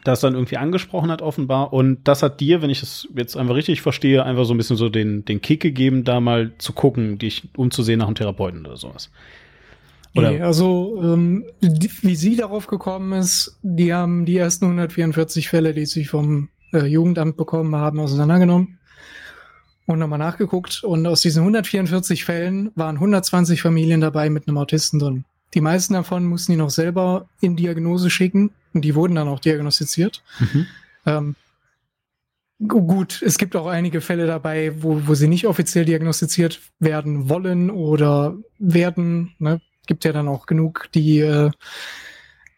das 0.04 0.20
dann 0.22 0.34
irgendwie 0.34 0.58
angesprochen 0.58 1.12
hat 1.12 1.22
offenbar 1.22 1.74
und 1.74 2.04
das 2.04 2.24
hat 2.24 2.40
dir, 2.40 2.62
wenn 2.62 2.70
ich 2.70 2.80
das 2.82 3.08
jetzt 3.16 3.36
einfach 3.36 3.56
richtig 3.56 3.82
verstehe, 3.82 4.24
einfach 4.24 4.46
so 4.46 4.54
ein 4.54 4.58
bisschen 4.58 4.78
so 4.78 4.90
den 4.90 5.26
den 5.26 5.42
Kick 5.42 5.62
gegeben, 5.62 6.04
da 6.04 6.20
mal 6.20 6.52
zu 6.58 6.74
gucken, 6.74 7.18
dich 7.18 7.50
umzusehen 7.56 8.00
nach 8.00 8.08
einem 8.08 8.16
Therapeuten 8.16 8.66
oder 8.66 8.78
sowas. 8.78 9.10
Oder? 10.16 10.32
Nee, 10.32 10.42
also 10.42 11.00
ähm, 11.04 11.46
die, 11.62 11.92
wie 12.02 12.16
sie 12.16 12.36
darauf 12.36 12.68
gekommen 12.68 13.14
ist, 13.14 13.58
die 13.62 13.94
haben 13.94 14.26
die 14.26 14.38
ersten 14.38 14.66
144 14.66 15.50
Fälle, 15.50 15.74
die 15.74 15.86
sie 15.86 16.06
vom 16.06 16.50
äh, 16.74 16.86
Jugendamt 16.86 17.38
bekommen 17.38 17.76
haben, 17.76 18.00
auseinandergenommen 18.00 18.80
und 19.86 20.00
nochmal 20.00 20.20
nachgeguckt 20.20 20.84
und 20.84 21.06
aus 21.08 21.22
diesen 21.22 21.42
144 21.42 22.26
Fällen 22.26 22.72
waren 22.76 22.96
120 22.96 23.62
Familien 23.62 24.02
dabei 24.02 24.30
mit 24.30 24.48
einem 24.48 24.58
Autisten 24.58 25.00
drin. 25.00 25.26
Die 25.54 25.62
meisten 25.62 25.94
davon 25.94 26.26
mussten 26.26 26.52
die 26.52 26.58
noch 26.58 26.70
selber 26.70 27.28
in 27.42 27.56
Diagnose 27.56 28.10
schicken 28.10 28.52
und 28.74 28.84
die 28.84 28.96
wurden 28.96 29.16
dann 29.16 29.28
auch 29.28 29.40
diagnostiziert. 29.40 30.24
Mhm. 30.40 30.68
Ähm, 31.06 31.36
gut, 32.68 33.22
es 33.22 33.38
gibt 33.38 33.56
auch 33.56 33.68
einige 33.68 34.02
Fälle 34.02 34.28
dabei, 34.28 34.74
wo, 34.82 35.08
wo 35.08 35.16
sie 35.16 35.28
nicht 35.28 35.48
offiziell 35.48 35.86
diagnostiziert 35.86 36.62
werden 36.80 37.30
wollen 37.30 37.72
oder 37.72 38.38
werden. 38.60 39.34
Ne? 39.40 39.62
Gibt 39.88 40.06
ja 40.06 40.14
dann 40.14 40.28
auch 40.28 40.46
genug, 40.46 40.90
die 40.94 41.20
äh, 41.20 41.52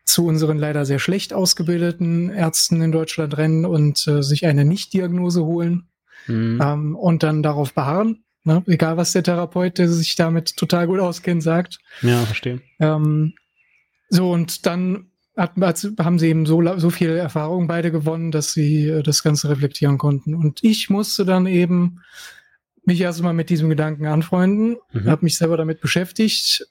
zu 0.04 0.26
unseren 0.26 0.58
leider 0.58 0.86
sehr 0.86 1.00
schlecht 1.00 1.34
ausgebildeten 1.34 2.30
Ärzten 2.30 2.82
in 2.82 2.92
Deutschland 2.92 3.38
rennen 3.38 3.66
und 3.66 4.06
äh, 4.08 4.22
sich 4.22 4.46
eine 4.46 4.66
Nicht-Diagnose 4.66 5.46
holen 5.46 5.88
mhm. 6.28 6.60
ähm, 6.62 6.96
und 6.96 7.24
dann 7.24 7.44
darauf 7.44 7.74
beharren. 7.74 8.24
Ne? 8.44 8.64
Egal, 8.68 8.98
was 8.98 9.12
der 9.12 9.24
Therapeut, 9.24 9.78
der 9.78 9.88
sich 9.90 10.16
damit 10.16 10.58
total 10.58 10.88
gut 10.88 11.00
auskennt, 11.00 11.44
sagt. 11.44 11.80
Ja, 12.02 12.26
verstehe. 12.26 12.62
Ähm, 12.80 13.34
so, 14.10 14.32
und 14.32 14.66
dann 14.66 15.12
hat, 15.38 15.54
haben 16.00 16.20
sie 16.20 16.28
eben 16.28 16.46
so, 16.46 16.78
so 16.78 16.90
viel 16.90 17.10
Erfahrung 17.12 17.68
beide 17.68 17.92
gewonnen, 17.92 18.32
dass 18.32 18.54
sie 18.54 18.88
äh, 18.88 19.04
das 19.04 19.24
Ganze 19.24 19.50
reflektieren 19.50 19.98
konnten. 19.98 20.36
Und 20.36 20.64
ich 20.64 20.90
musste 20.90 21.26
dann 21.26 21.46
eben 21.46 22.02
mich 22.84 23.00
erstmal 23.00 23.34
mit 23.34 23.50
diesem 23.50 23.70
Gedanken 23.70 24.08
anfreunden, 24.08 24.78
mhm. 24.92 25.10
habe 25.10 25.26
mich 25.26 25.38
selber 25.38 25.58
damit 25.58 25.82
beschäftigt 25.82 26.68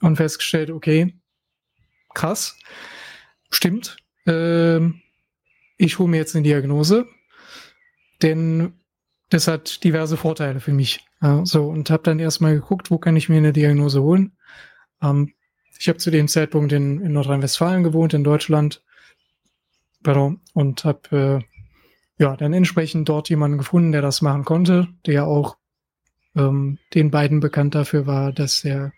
und 0.00 0.16
festgestellt, 0.16 0.70
okay, 0.70 1.14
krass, 2.14 2.56
stimmt. 3.50 3.96
Äh, 4.26 4.80
ich 5.78 5.98
hole 5.98 6.08
mir 6.08 6.18
jetzt 6.18 6.36
eine 6.36 6.42
Diagnose, 6.42 7.06
denn 8.20 8.74
das 9.30 9.48
hat 9.48 9.84
diverse 9.84 10.16
Vorteile 10.16 10.60
für 10.60 10.72
mich. 10.72 11.04
Ja, 11.20 11.44
so 11.44 11.66
und 11.66 11.90
habe 11.90 12.02
dann 12.04 12.18
erstmal 12.18 12.54
geguckt, 12.54 12.90
wo 12.90 12.98
kann 12.98 13.16
ich 13.16 13.28
mir 13.28 13.38
eine 13.38 13.52
Diagnose 13.52 14.02
holen. 14.02 14.32
Ähm, 15.02 15.32
ich 15.78 15.88
habe 15.88 15.98
zu 15.98 16.10
dem 16.10 16.28
Zeitpunkt 16.28 16.72
in, 16.72 17.00
in 17.00 17.12
Nordrhein-Westfalen 17.12 17.84
gewohnt, 17.84 18.14
in 18.14 18.24
Deutschland. 18.24 18.82
pardon, 20.02 20.40
und 20.54 20.84
habe 20.84 21.42
äh, 22.18 22.22
ja 22.22 22.36
dann 22.36 22.52
entsprechend 22.52 23.08
dort 23.08 23.28
jemanden 23.28 23.58
gefunden, 23.58 23.92
der 23.92 24.02
das 24.02 24.22
machen 24.22 24.44
konnte, 24.44 24.88
der 25.06 25.26
auch 25.26 25.56
ähm, 26.36 26.78
den 26.94 27.10
beiden 27.10 27.40
bekannt 27.40 27.74
dafür 27.74 28.06
war, 28.06 28.32
dass 28.32 28.64
er 28.64 28.92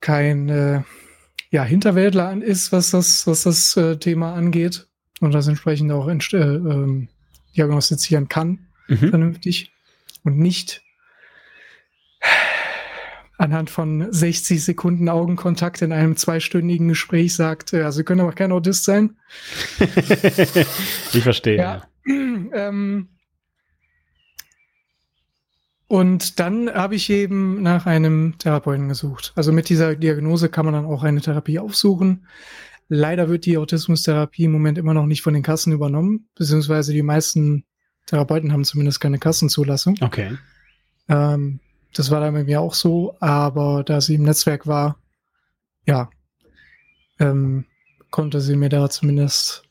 kein 0.00 0.48
äh, 0.48 0.82
ja, 1.50 1.64
Hinterwäldler 1.64 2.40
ist, 2.42 2.72
was 2.72 2.90
das, 2.90 3.26
was 3.26 3.42
das 3.44 3.76
äh, 3.76 3.96
Thema 3.96 4.34
angeht 4.34 4.86
und 5.20 5.32
das 5.32 5.48
entsprechend 5.48 5.90
auch 5.92 6.08
äh, 6.08 6.14
ähm, 6.36 7.08
diagnostizieren 7.56 8.28
kann, 8.28 8.67
mhm. 8.88 9.10
vernünftig 9.10 9.72
und 10.24 10.38
nicht 10.38 10.82
anhand 13.38 13.70
von 13.70 14.12
60 14.12 14.62
Sekunden 14.62 15.08
Augenkontakt 15.08 15.80
in 15.80 15.92
einem 15.92 16.16
zweistündigen 16.16 16.88
Gespräch 16.88 17.34
sagt, 17.34 17.70
ja, 17.72 17.90
Sie 17.92 18.02
können 18.02 18.20
aber 18.20 18.32
kein 18.32 18.52
Autist 18.52 18.84
sein. 18.84 19.16
ich 21.12 21.22
verstehe. 21.22 21.56
Ja. 21.56 21.82
Ähm, 22.50 23.08
und 25.88 26.38
dann 26.38 26.72
habe 26.72 26.94
ich 26.94 27.10
eben 27.10 27.62
nach 27.62 27.84
einem 27.84 28.36
Therapeuten 28.38 28.88
gesucht. 28.88 29.32
Also 29.36 29.52
mit 29.52 29.68
dieser 29.68 29.96
Diagnose 29.96 30.48
kann 30.48 30.64
man 30.64 30.72
dann 30.72 30.86
auch 30.86 31.02
eine 31.02 31.20
Therapie 31.20 31.58
aufsuchen. 31.58 32.26
Leider 32.88 33.28
wird 33.28 33.44
die 33.44 33.58
Autismustherapie 33.58 34.44
im 34.44 34.52
Moment 34.52 34.78
immer 34.78 34.94
noch 34.94 35.04
nicht 35.04 35.20
von 35.20 35.34
den 35.34 35.42
Kassen 35.42 35.72
übernommen, 35.72 36.28
beziehungsweise 36.34 36.94
die 36.94 37.02
meisten 37.02 37.64
Therapeuten 38.08 38.52
haben 38.52 38.64
zumindest 38.64 39.00
keine 39.00 39.18
Kassenzulassung. 39.18 39.96
Okay. 40.00 40.36
Ähm, 41.08 41.60
das 41.94 42.10
war 42.10 42.20
dann 42.20 42.34
bei 42.34 42.44
mir 42.44 42.60
auch 42.60 42.74
so, 42.74 43.16
aber 43.20 43.84
da 43.84 44.00
sie 44.00 44.14
im 44.14 44.22
Netzwerk 44.22 44.66
war, 44.66 44.98
ja, 45.86 46.10
ähm, 47.18 47.64
konnte 48.10 48.40
sie 48.40 48.56
mir 48.56 48.68
da 48.68 48.88
zumindest 48.88 49.62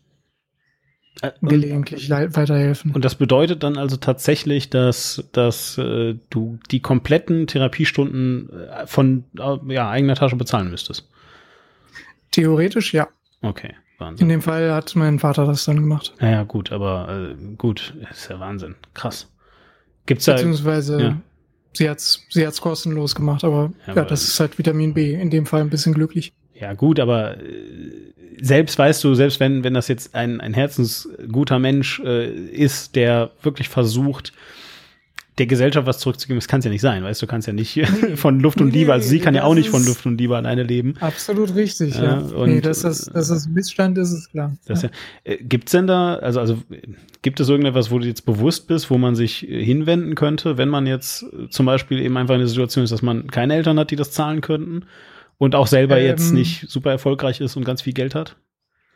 äh, 1.22 1.32
gelegentlich 1.42 2.10
weiterhelfen. 2.10 2.92
Und 2.92 3.06
das 3.06 3.16
bedeutet 3.16 3.64
dann 3.64 3.78
also 3.78 3.98
tatsächlich, 3.98 4.70
dass, 4.70 5.28
dass 5.32 5.78
äh, 5.78 6.16
du 6.30 6.60
die 6.70 6.80
kompletten 6.80 7.48
Therapiestunden 7.48 8.50
äh, 8.52 8.86
von 8.86 9.24
äh, 9.38 9.74
ja, 9.74 9.90
eigener 9.90 10.16
Tasche 10.16 10.36
bezahlen 10.36 10.70
müsstest? 10.70 11.10
Theoretisch 12.32 12.94
ja. 12.94 13.08
Okay, 13.42 13.74
Wahnsinn. 13.98 14.26
In 14.26 14.30
dem 14.30 14.42
Fall 14.42 14.72
hat 14.72 14.96
mein 14.96 15.20
Vater 15.20 15.46
das 15.46 15.66
dann 15.66 15.78
gemacht. 15.78 16.14
Ja, 16.22 16.30
ja 16.30 16.44
gut, 16.44 16.72
aber 16.72 17.32
äh, 17.32 17.56
gut, 17.58 17.94
ist 18.12 18.30
ja 18.30 18.40
Wahnsinn. 18.40 18.76
Krass. 18.94 19.32
Gibt's 20.06 20.26
da. 20.26 20.34
Beziehungsweise 20.34 21.02
ja. 21.02 21.18
sie 21.74 21.90
hat's, 21.90 22.26
sie 22.30 22.46
hat's 22.46 22.62
kostenlos 22.62 23.16
gemacht, 23.16 23.44
aber 23.44 23.72
ja, 23.88 23.96
ja 23.96 24.06
das 24.06 24.24
ist 24.24 24.40
halt 24.40 24.58
Vitamin 24.58 24.94
B, 24.94 25.14
in 25.14 25.30
dem 25.30 25.46
Fall 25.46 25.62
ein 25.62 25.70
bisschen 25.70 25.94
glücklich. 25.94 26.34
Ja, 26.54 26.74
gut, 26.74 27.00
aber 27.00 27.38
äh, 27.38 28.14
selbst 28.40 28.78
weißt 28.78 29.04
du, 29.04 29.16
selbst 29.16 29.40
wenn, 29.40 29.64
wenn 29.64 29.74
das 29.74 29.88
jetzt 29.88 30.16
ein, 30.16 30.42
ein 30.42 30.54
herzensguter 30.54 31.60
Mensch 31.60 32.00
äh, 32.00 32.30
ist, 32.30 32.96
der 32.96 33.32
wirklich 33.42 33.70
versucht, 33.70 34.34
der 35.38 35.46
Gesellschaft 35.46 35.86
was 35.86 36.00
zurückzugeben, 36.00 36.38
das 36.38 36.48
kann 36.48 36.60
es 36.60 36.66
ja 36.66 36.72
nicht 36.72 36.82
sein, 36.82 37.04
weißt 37.04 37.22
du, 37.22 37.28
kannst 37.28 37.48
ja 37.48 37.54
nicht 37.54 37.86
von 38.16 38.40
Luft 38.40 38.60
und 38.60 38.68
nee, 38.68 38.80
Liebe, 38.80 38.94
also 38.94 39.08
sie 39.08 39.20
kann 39.20 39.36
ja 39.36 39.44
auch 39.44 39.54
nicht 39.54 39.70
von 39.70 39.86
Luft 39.86 40.06
und 40.06 40.18
Liebe 40.18 40.36
alleine 40.36 40.64
leben. 40.64 40.96
Absolut 41.00 41.54
richtig, 41.56 41.96
ja. 41.96 42.04
ja. 42.04 42.18
Und, 42.20 42.50
nee, 42.50 42.62
dass 42.62 42.82
das, 42.82 43.06
dass 43.06 43.28
das 43.28 43.48
Missstand 43.48 43.98
ist, 43.98 44.12
ist 44.12 44.32
klar. 44.32 44.58
Das 44.66 44.82
ja. 44.82 44.90
Ja, 45.26 45.34
äh, 45.34 45.38
gibt's 45.44 45.72
denn 45.72 45.88
da, 45.88 46.16
also, 46.16 46.40
also 46.40 46.58
gibt 47.22 47.40
es 47.40 47.50
irgendetwas, 47.50 47.92
wo 47.92 48.00
du 48.00 48.08
jetzt 48.08 48.26
bewusst 48.26 48.68
bist, 48.68 48.90
wo 48.90 48.98
man 48.98 49.16
sich 49.16 49.48
äh, 49.48 49.64
hinwenden 49.64 50.16
könnte, 50.16 50.58
wenn 50.58 50.70
man 50.70 50.88
jetzt 50.88 51.24
äh, 51.24 51.50
zum 51.50 51.66
Beispiel 51.66 52.00
eben 52.00 52.18
einfach 52.18 52.34
in 52.34 52.40
der 52.40 52.48
Situation 52.48 52.84
ist, 52.84 52.92
dass 52.92 53.02
man 53.02 53.28
keine 53.30 53.56
Eltern 53.56 53.80
hat, 53.80 53.92
die 53.92 53.96
das 53.96 54.12
zahlen 54.12 54.42
könnten? 54.42 54.86
Und 55.40 55.54
auch 55.54 55.68
selber 55.68 56.00
ähm, 56.00 56.06
jetzt 56.08 56.34
nicht 56.34 56.68
super 56.68 56.90
erfolgreich 56.90 57.42
ist 57.42 57.56
und 57.58 57.64
ganz 57.64 57.84
viel 57.84 57.94
Geld 57.94 58.16
hat? 58.16 58.38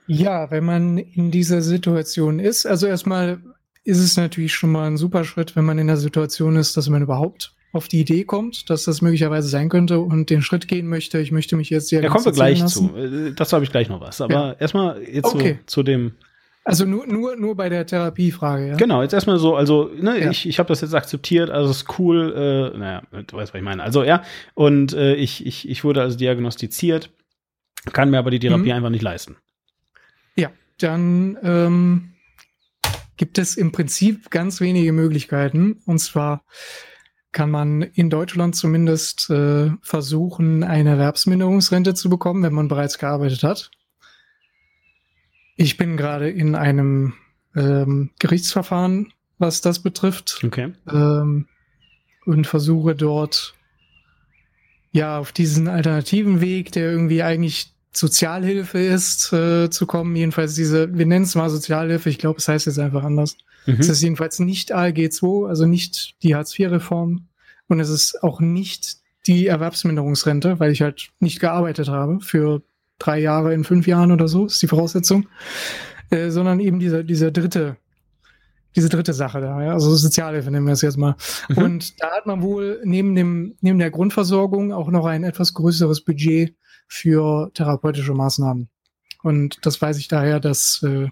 Ja, 0.08 0.50
wenn 0.50 0.66
man 0.66 0.98
in 0.98 1.30
dieser 1.30 1.62
Situation 1.62 2.40
ist, 2.40 2.66
also 2.66 2.88
erstmal 2.88 3.40
ist 3.84 4.00
es 4.00 4.18
natürlich 4.18 4.54
schon 4.54 4.72
mal 4.72 4.88
ein 4.88 4.98
super 4.98 5.24
Schritt, 5.24 5.56
wenn 5.56 5.66
man 5.66 5.80
in 5.80 5.88
der 5.88 5.98
Situation 5.98 6.56
ist, 6.56 6.78
dass 6.78 6.90
man 6.90 7.02
überhaupt 7.02 7.54
auf 7.74 7.88
die 7.88 8.02
Idee 8.02 8.26
kommt, 8.26 8.70
dass 8.70 8.84
das 8.84 9.02
möglicherweise 9.02 9.48
sein 9.48 9.70
könnte 9.70 10.00
und 10.00 10.30
den 10.30 10.42
Schritt 10.42 10.68
gehen 10.68 10.88
möchte. 10.88 11.20
Ich 11.20 11.32
möchte 11.32 11.56
mich 11.56 11.70
jetzt 11.70 11.88
sehr. 11.88 12.02
Da 12.02 12.10
kommen 12.10 12.26
wir 12.26 12.32
gleich 12.34 12.60
lassen. 12.60 12.90
zu. 12.90 12.98
Äh, 12.98 13.34
dazu 13.34 13.56
habe 13.56 13.64
ich 13.64 13.72
gleich 13.72 13.88
noch 13.90 14.02
was. 14.02 14.20
Aber 14.22 14.34
ja. 14.34 14.54
erstmal 14.54 15.02
jetzt 15.04 15.26
okay. 15.26 15.60
so, 15.62 15.66
zu 15.68 15.84
dem 15.84 16.14
also 16.64 16.86
nur, 16.86 17.08
nur, 17.08 17.36
nur 17.36 17.56
bei 17.56 17.70
der 17.70 17.88
Therapiefrage, 17.88 18.68
ja? 18.70 18.76
Genau, 18.76 19.02
jetzt 19.02 19.14
erstmal 19.14 19.40
so, 19.40 19.56
also, 19.56 19.90
ne, 19.96 20.20
ja. 20.20 20.30
ich, 20.30 20.48
ich 20.48 20.60
habe 20.60 20.68
das 20.68 20.82
jetzt 20.82 20.94
akzeptiert, 20.94 21.50
also 21.50 21.72
ist 21.72 21.88
cool, 21.98 22.72
äh, 22.76 22.78
naja, 22.78 23.02
du 23.12 23.38
weißt, 23.38 23.52
was 23.52 23.58
ich 23.58 23.66
meine. 23.66 23.82
Also, 23.82 24.04
ja, 24.04 24.24
und 24.54 24.94
äh, 24.94 25.16
ich, 25.16 25.44
ich, 25.46 25.68
ich 25.68 25.84
wurde 25.84 26.02
also 26.02 26.18
diagnostiziert, 26.18 27.10
kann 27.94 28.12
mir 28.12 28.20
aber 28.20 28.30
die 28.30 28.38
Therapie 28.38 28.66
mhm. 28.66 28.74
einfach 28.74 28.90
nicht 28.92 29.02
leisten. 29.02 29.38
Ja, 30.36 30.52
dann 30.78 31.36
ähm, 31.42 32.11
gibt 33.18 33.38
es 33.38 33.56
im 33.56 33.72
Prinzip 33.72 34.30
ganz 34.30 34.62
wenige 34.62 34.92
Möglichkeiten. 34.92 35.82
Und 35.86 36.00
zwar 36.00 36.44
kann 37.32 37.50
man 37.50 37.82
in 37.82 38.10
Deutschland 38.10 38.56
zumindest 38.56 39.30
äh, 39.30 39.72
versuchen, 39.82 40.64
eine 40.64 40.92
Erwerbsminderungsrente 40.92 41.94
zu 41.94 42.10
bekommen, 42.10 42.44
wenn 42.44 42.54
man 42.54 42.68
bereits 42.68 42.98
gearbeitet 42.98 43.44
hat. 43.44 43.72
Ich 45.56 45.78
bin 45.78 45.96
gerade 45.98 46.30
in 46.30 46.56
einem 46.56 47.14
ähm, 47.56 48.12
Gerichtsverfahren, 48.20 49.14
was 49.38 49.62
das 49.62 49.80
betrifft. 49.80 50.42
Okay. 50.44 50.74
Ähm, 50.90 51.48
und 52.26 52.48
versuche 52.48 52.96
dort 52.96 53.54
ja 54.92 55.18
auf 55.18 55.32
diesen 55.32 55.68
alternativen 55.68 56.42
Weg, 56.42 56.72
der 56.72 56.92
irgendwie 56.92 57.24
eigentlich 57.24 57.74
Sozialhilfe 57.94 58.80
ist, 58.80 59.34
äh, 59.34 59.70
zu 59.70 59.86
kommen. 59.86 60.16
Jedenfalls 60.16 60.56
diese, 60.56 60.98
wir 60.98 61.06
nennen 61.06 61.26
es 61.26 61.36
mal 61.36 61.50
Sozialhilfe, 61.50 62.10
ich 62.10 62.18
glaube, 62.20 62.40
es 62.40 62.48
heißt 62.48 62.66
jetzt 62.66 62.80
einfach 62.80 63.04
anders. 63.04 63.36
Mhm. 63.66 63.78
Es 63.80 63.90
ist 63.90 64.02
jedenfalls 64.02 64.40
nicht 64.40 64.72
ALG 64.72 65.10
II, 65.22 65.46
also 65.48 65.66
nicht 65.66 66.16
die 66.24 66.36
Hartz-IV-Reform. 66.36 67.28
Und 67.68 67.80
es 67.80 67.90
ist 67.90 68.24
auch 68.24 68.40
nicht 68.40 68.98
die 69.28 69.48
Erwerbsminderungsrente, 69.48 70.60
weil 70.60 70.72
ich 70.72 70.82
halt 70.82 71.10
nicht 71.20 71.40
gearbeitet 71.40 71.90
habe 71.90 72.20
für 72.22 72.62
drei 72.98 73.20
Jahre 73.20 73.54
in 73.54 73.64
fünf 73.64 73.88
Jahren 73.88 74.12
oder 74.12 74.28
so, 74.28 74.46
ist 74.46 74.62
die 74.62 74.68
Voraussetzung, 74.68 75.28
äh, 76.10 76.30
sondern 76.30 76.60
eben 76.60 76.80
diese, 76.80 77.04
diese 77.04 77.32
dritte, 77.32 77.78
diese 78.76 78.90
dritte 78.90 79.14
Sache 79.14 79.42
da, 79.42 79.62
ja, 79.64 79.74
also 79.74 79.94
Sozialhilfe 79.96 80.50
nennen 80.50 80.66
wir 80.66 80.74
es 80.74 80.82
jetzt 80.82 80.98
mal. 80.98 81.16
Mhm. 81.50 81.58
Und 81.58 82.02
da 82.02 82.12
hat 82.12 82.26
man 82.26 82.42
wohl 82.42 82.82
neben 82.84 83.16
dem, 83.16 83.56
neben 83.62 83.80
der 83.80 83.92
Grundversorgung 83.92 84.72
auch 84.72 84.90
noch 84.90 85.06
ein 85.06 85.24
etwas 85.24 85.54
größeres 85.54 86.02
Budget 86.02 86.56
für 86.92 87.52
therapeutische 87.54 88.14
Maßnahmen. 88.14 88.68
Und 89.24 89.66
das 89.66 89.82
weiß 89.82 89.98
ich 89.98 90.10
daher, 90.10 90.42
dass 90.42 90.84
äh, 90.84 91.08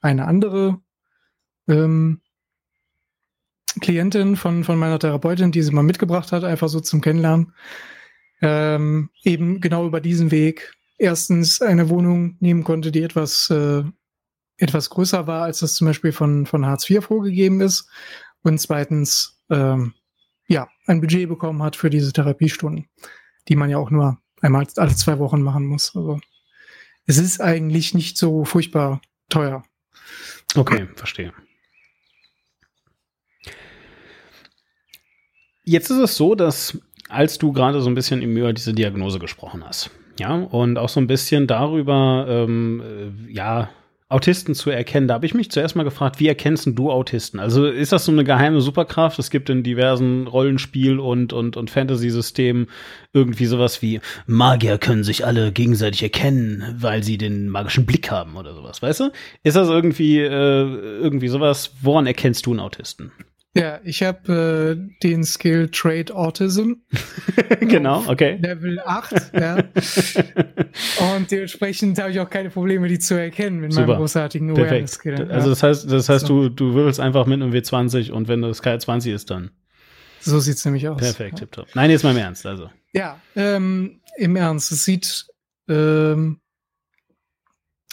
eine 0.00 0.26
andere 0.26 0.78
ähm, 1.66 2.20
Klientin 3.80 4.36
von, 4.36 4.62
von 4.62 4.78
meiner 4.78 5.00
Therapeutin, 5.00 5.50
die 5.50 5.62
sie 5.62 5.72
mal 5.72 5.82
mitgebracht 5.82 6.30
hat, 6.30 6.44
einfach 6.44 6.68
so 6.68 6.78
zum 6.78 7.00
Kennenlernen, 7.00 7.52
ähm, 8.42 9.10
eben 9.24 9.60
genau 9.60 9.86
über 9.86 10.00
diesen 10.00 10.30
Weg 10.30 10.72
erstens 10.98 11.60
eine 11.60 11.88
Wohnung 11.88 12.36
nehmen 12.38 12.62
konnte, 12.62 12.92
die 12.92 13.02
etwas, 13.02 13.50
äh, 13.50 13.82
etwas 14.58 14.88
größer 14.88 15.26
war, 15.26 15.42
als 15.42 15.58
das 15.58 15.74
zum 15.74 15.88
Beispiel 15.88 16.12
von, 16.12 16.46
von 16.46 16.64
Hartz 16.64 16.88
IV 16.88 17.04
vorgegeben 17.04 17.60
ist. 17.60 17.88
Und 18.42 18.60
zweitens, 18.60 19.42
ähm, 19.50 19.94
ja, 20.46 20.68
ein 20.86 21.00
Budget 21.00 21.28
bekommen 21.28 21.60
hat 21.60 21.74
für 21.74 21.90
diese 21.90 22.12
Therapiestunden, 22.12 22.86
die 23.48 23.56
man 23.56 23.68
ja 23.68 23.78
auch 23.78 23.90
nur 23.90 24.20
einmal 24.44 24.66
alle 24.76 24.94
zwei 24.94 25.18
Wochen 25.18 25.42
machen 25.42 25.66
muss. 25.66 25.94
Also 25.94 26.20
es 27.06 27.18
ist 27.18 27.40
eigentlich 27.40 27.94
nicht 27.94 28.18
so 28.18 28.44
furchtbar 28.44 29.00
teuer. 29.28 29.64
Okay, 30.54 30.86
verstehe. 30.94 31.32
Jetzt 35.64 35.90
ist 35.90 35.98
es 35.98 36.16
so, 36.16 36.34
dass 36.34 36.78
als 37.08 37.38
du 37.38 37.52
gerade 37.52 37.80
so 37.80 37.88
ein 37.88 37.94
bisschen 37.94 38.22
über 38.22 38.52
diese 38.52 38.74
Diagnose 38.74 39.18
gesprochen 39.18 39.64
hast, 39.64 39.90
ja, 40.18 40.34
und 40.34 40.78
auch 40.78 40.88
so 40.88 41.00
ein 41.00 41.06
bisschen 41.06 41.46
darüber, 41.46 42.26
ähm, 42.28 42.82
äh, 43.28 43.32
ja, 43.32 43.70
Autisten 44.10 44.54
zu 44.54 44.70
erkennen. 44.70 45.08
Da 45.08 45.14
habe 45.14 45.26
ich 45.26 45.34
mich 45.34 45.50
zuerst 45.50 45.76
mal 45.76 45.82
gefragt, 45.82 46.20
wie 46.20 46.28
erkennst 46.28 46.66
du 46.66 46.90
Autisten? 46.90 47.40
Also 47.40 47.66
ist 47.66 47.90
das 47.90 48.04
so 48.04 48.12
eine 48.12 48.22
geheime 48.22 48.60
Superkraft? 48.60 49.18
Es 49.18 49.30
gibt 49.30 49.48
in 49.48 49.62
diversen 49.62 50.26
Rollenspiel- 50.26 50.98
und, 50.98 51.32
und, 51.32 51.56
und 51.56 51.70
Fantasy-Systemen 51.70 52.66
irgendwie 53.14 53.46
sowas 53.46 53.80
wie 53.80 54.00
Magier 54.26 54.76
können 54.78 55.04
sich 55.04 55.24
alle 55.24 55.52
gegenseitig 55.52 56.02
erkennen, 56.02 56.76
weil 56.78 57.02
sie 57.02 57.16
den 57.16 57.48
magischen 57.48 57.86
Blick 57.86 58.10
haben 58.10 58.36
oder 58.36 58.54
sowas, 58.54 58.82
weißt 58.82 59.00
du? 59.00 59.12
Ist 59.42 59.56
das 59.56 59.68
irgendwie, 59.68 60.18
äh, 60.18 60.28
irgendwie 60.28 61.28
sowas? 61.28 61.72
Woran 61.80 62.06
erkennst 62.06 62.44
du 62.44 62.50
einen 62.50 62.60
Autisten? 62.60 63.10
Ja, 63.56 63.80
ich 63.84 64.02
habe 64.02 64.76
äh, 64.76 64.98
den 65.02 65.22
Skill 65.24 65.68
Trade 65.70 66.14
Autism. 66.14 66.72
genau, 67.60 68.02
okay. 68.08 68.36
Level 68.42 68.80
8, 68.80 69.32
ja. 69.32 69.56
Und 71.14 71.30
dementsprechend 71.30 71.98
habe 72.00 72.10
ich 72.10 72.18
auch 72.18 72.28
keine 72.28 72.50
Probleme, 72.50 72.88
die 72.88 72.98
zu 72.98 73.14
erkennen 73.14 73.60
mit 73.60 73.72
Super. 73.72 73.86
meinem 73.86 73.98
großartigen 73.98 74.50
Awareness-Skill. 74.50 75.20
Ja. 75.20 75.26
Also 75.26 75.50
das 75.50 75.62
heißt, 75.62 75.90
das 75.90 76.08
heißt, 76.08 76.26
so. 76.26 76.48
du, 76.48 76.48
du 76.48 76.74
würfelst 76.74 76.98
einfach 76.98 77.26
mit 77.26 77.40
einem 77.40 77.52
W20 77.52 78.10
und 78.10 78.26
wenn 78.26 78.42
das 78.42 78.62
K20 78.62 79.14
ist, 79.14 79.30
dann. 79.30 79.50
So 80.20 80.40
sieht's 80.40 80.64
nämlich 80.64 80.88
aus. 80.88 80.98
Perfekt, 80.98 81.34
ja. 81.34 81.38
tipptopp. 81.40 81.68
Nein, 81.74 81.90
jetzt 81.90 82.02
mal 82.02 82.10
im 82.10 82.16
Ernst, 82.16 82.46
also. 82.46 82.70
Ja, 82.92 83.20
ähm, 83.36 84.00
im 84.16 84.34
Ernst. 84.34 84.72
Es 84.72 84.84
sieht 84.84 85.26
ähm, 85.68 86.40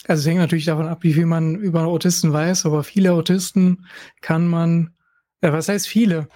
also 0.07 0.21
es 0.21 0.27
hängt 0.27 0.39
natürlich 0.39 0.65
davon 0.65 0.87
ab, 0.87 1.03
wie 1.03 1.13
viel 1.13 1.25
man 1.25 1.55
über 1.55 1.85
Autisten 1.85 2.33
weiß, 2.33 2.65
aber 2.65 2.83
viele 2.83 3.13
Autisten 3.13 3.85
kann 4.21 4.47
man, 4.47 4.95
äh, 5.41 5.51
was 5.51 5.69
heißt 5.69 5.87
viele? 5.87 6.27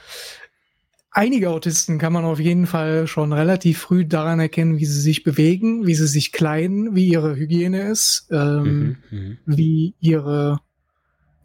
Einige 1.12 1.50
Autisten 1.50 1.98
kann 1.98 2.12
man 2.12 2.26
auf 2.26 2.42
jeden 2.42 2.68
Fall 2.68 3.08
schon 3.08 3.32
relativ 3.32 3.80
früh 3.80 4.06
daran 4.06 4.42
erkennen, 4.42 4.78
wie 4.78 4.86
sie 4.86 5.00
sich 5.00 5.24
bewegen, 5.24 5.88
wie 5.88 5.96
sie 5.96 6.08
sich 6.08 6.34
kleiden, 6.34 6.94
wie 6.94 7.08
ihre 7.08 7.38
Hygiene 7.38 7.90
ist, 7.90 8.28
ähm, 8.32 8.98
mhm, 9.10 9.18
mhm. 9.18 9.38
wie 9.46 9.96
ihre 10.02 10.60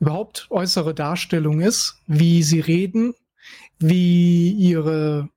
überhaupt 0.01 0.49
äußere 0.51 0.95
Darstellung 0.95 1.61
ist, 1.61 1.99
wie 2.07 2.43
sie 2.43 2.59
reden, 2.59 3.15
wie 3.79 4.51
ihre 4.51 5.29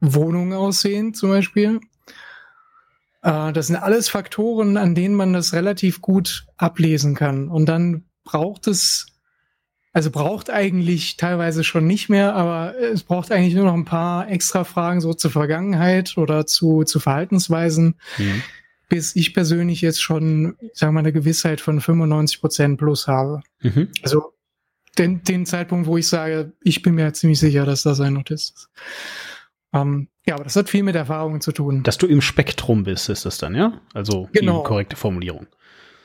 Wohnungen 0.00 0.54
aussehen 0.54 1.14
zum 1.14 1.30
Beispiel. 1.30 1.80
Äh, 3.22 3.52
das 3.52 3.68
sind 3.68 3.76
alles 3.76 4.08
Faktoren, 4.08 4.76
an 4.76 4.94
denen 4.94 5.14
man 5.14 5.32
das 5.32 5.52
relativ 5.52 6.00
gut 6.00 6.46
ablesen 6.56 7.14
kann. 7.14 7.48
Und 7.48 7.66
dann 7.66 8.04
braucht 8.24 8.66
es, 8.66 9.06
also 9.96 10.10
braucht 10.10 10.50
eigentlich 10.50 11.16
teilweise 11.16 11.64
schon 11.64 11.86
nicht 11.86 12.10
mehr, 12.10 12.34
aber 12.34 12.74
es 12.78 13.02
braucht 13.02 13.32
eigentlich 13.32 13.54
nur 13.54 13.64
noch 13.64 13.72
ein 13.72 13.86
paar 13.86 14.28
extra 14.30 14.64
Fragen 14.64 15.00
so 15.00 15.14
zur 15.14 15.30
Vergangenheit 15.30 16.18
oder 16.18 16.44
zu, 16.44 16.84
zu 16.84 17.00
Verhaltensweisen, 17.00 17.94
mhm. 18.18 18.42
bis 18.90 19.16
ich 19.16 19.32
persönlich 19.32 19.80
jetzt 19.80 20.02
schon, 20.02 20.56
sagen 20.74 20.90
wir 20.90 20.92
mal, 20.92 21.00
eine 21.00 21.14
Gewissheit 21.14 21.62
von 21.62 21.80
95 21.80 22.42
Prozent 22.42 22.78
plus 22.78 23.08
habe. 23.08 23.40
Mhm. 23.62 23.88
Also 24.02 24.34
den, 24.98 25.22
den 25.24 25.46
Zeitpunkt, 25.46 25.86
wo 25.86 25.96
ich 25.96 26.08
sage, 26.08 26.52
ich 26.62 26.82
bin 26.82 26.94
mir 26.94 27.14
ziemlich 27.14 27.40
sicher, 27.40 27.64
dass 27.64 27.82
das 27.82 27.98
ein 27.98 28.18
Autist 28.18 28.54
ist. 28.54 28.68
Ähm, 29.72 30.08
ja, 30.26 30.34
aber 30.34 30.44
das 30.44 30.56
hat 30.56 30.68
viel 30.68 30.82
mit 30.82 30.94
Erfahrungen 30.94 31.40
zu 31.40 31.52
tun. 31.52 31.82
Dass 31.84 31.96
du 31.96 32.06
im 32.06 32.20
Spektrum 32.20 32.84
bist, 32.84 33.08
ist 33.08 33.24
das 33.24 33.38
dann, 33.38 33.54
ja? 33.54 33.80
Also 33.94 34.28
genau. 34.32 34.58
die 34.58 34.68
korrekte 34.68 34.96
Formulierung. 34.96 35.46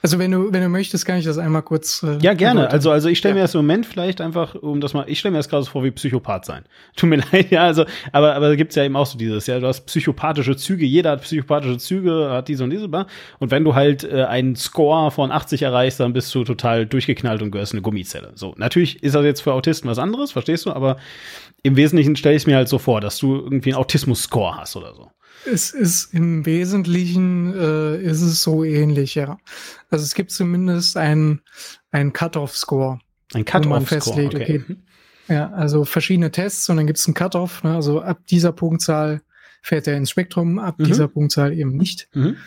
Also 0.01 0.17
wenn 0.17 0.31
du, 0.31 0.51
wenn 0.51 0.61
du 0.61 0.69
möchtest, 0.69 1.05
kann 1.05 1.17
ich 1.17 1.25
das 1.25 1.37
einmal 1.37 1.61
kurz. 1.61 2.01
Äh, 2.03 2.17
ja, 2.21 2.33
gerne. 2.33 2.69
Also, 2.71 2.89
also 2.89 3.07
ich 3.07 3.19
stelle 3.19 3.33
ja. 3.33 3.35
mir 3.35 3.41
das 3.41 3.53
im 3.53 3.59
Moment 3.59 3.85
vielleicht 3.85 4.19
einfach, 4.19 4.55
um 4.55 4.81
das 4.81 4.93
mal, 4.93 5.05
ich 5.07 5.19
stelle 5.19 5.33
mir 5.33 5.37
das 5.37 5.47
gerade 5.47 5.63
so 5.63 5.69
vor 5.69 5.83
wie 5.83 5.91
Psychopath 5.91 6.45
sein. 6.45 6.63
Tut 6.95 7.09
mir 7.09 7.17
leid, 7.31 7.51
ja, 7.51 7.63
also, 7.65 7.85
aber, 8.11 8.33
aber 8.35 8.49
da 8.49 8.55
gibt's 8.55 8.75
ja 8.75 8.83
eben 8.83 8.95
auch 8.95 9.05
so 9.05 9.17
dieses, 9.17 9.45
ja, 9.45 9.59
du 9.59 9.67
hast 9.67 9.81
psychopathische 9.81 10.55
Züge, 10.55 10.85
jeder 10.85 11.11
hat 11.11 11.21
psychopathische 11.21 11.77
Züge, 11.77 12.29
hat 12.31 12.47
diese 12.47 12.63
und 12.63 12.71
diese, 12.71 12.87
und 12.87 13.51
wenn 13.51 13.63
du 13.63 13.75
halt 13.75 14.03
äh, 14.03 14.23
einen 14.23 14.55
Score 14.55 15.11
von 15.11 15.31
80 15.31 15.61
erreichst, 15.61 15.99
dann 15.99 16.13
bist 16.13 16.33
du 16.33 16.43
total 16.43 16.87
durchgeknallt 16.87 17.41
und 17.41 17.51
gehörst 17.51 17.73
eine 17.73 17.81
Gummizelle. 17.81 18.31
So, 18.35 18.55
natürlich 18.57 19.03
ist 19.03 19.13
das 19.13 19.23
jetzt 19.23 19.41
für 19.41 19.53
Autisten 19.53 19.89
was 19.89 19.99
anderes, 19.99 20.31
verstehst 20.31 20.65
du, 20.65 20.71
aber 20.71 20.97
im 21.63 21.75
Wesentlichen 21.75 22.15
stelle 22.15 22.35
ich 22.35 22.47
mir 22.47 22.55
halt 22.55 22.69
so 22.69 22.79
vor, 22.79 23.01
dass 23.01 23.19
du 23.19 23.35
irgendwie 23.35 23.73
einen 23.73 23.79
Autismus-Score 23.79 24.57
hast 24.57 24.75
oder 24.75 24.95
so. 24.95 25.11
Es 25.45 25.71
ist 25.71 26.13
im 26.13 26.45
Wesentlichen 26.45 27.53
äh, 27.53 28.01
ist 28.01 28.21
es 28.21 28.43
so 28.43 28.63
ähnlich, 28.63 29.15
ja. 29.15 29.37
Also 29.89 30.03
es 30.03 30.13
gibt 30.13 30.31
zumindest 30.31 30.97
einen, 30.97 31.41
einen 31.91 32.13
Cut-off-Score. 32.13 32.99
Ein 33.33 33.45
Cut-off-Score, 33.45 34.25
okay. 34.25 34.63
okay. 34.63 34.75
Ja, 35.27 35.49
also 35.51 35.85
verschiedene 35.85 36.31
Tests 36.31 36.69
und 36.69 36.77
dann 36.77 36.87
gibt 36.87 36.99
es 36.99 37.07
einen 37.07 37.13
Cut-off. 37.13 37.63
Ne? 37.63 37.73
Also 37.75 38.01
ab 38.01 38.19
dieser 38.27 38.51
Punktzahl 38.51 39.21
fährt 39.61 39.87
er 39.87 39.97
ins 39.97 40.09
Spektrum, 40.09 40.59
ab 40.59 40.79
mhm. 40.79 40.85
dieser 40.85 41.07
Punktzahl 41.07 41.53
eben 41.53 41.75
nicht. 41.75 42.09
Mhm. 42.13 42.37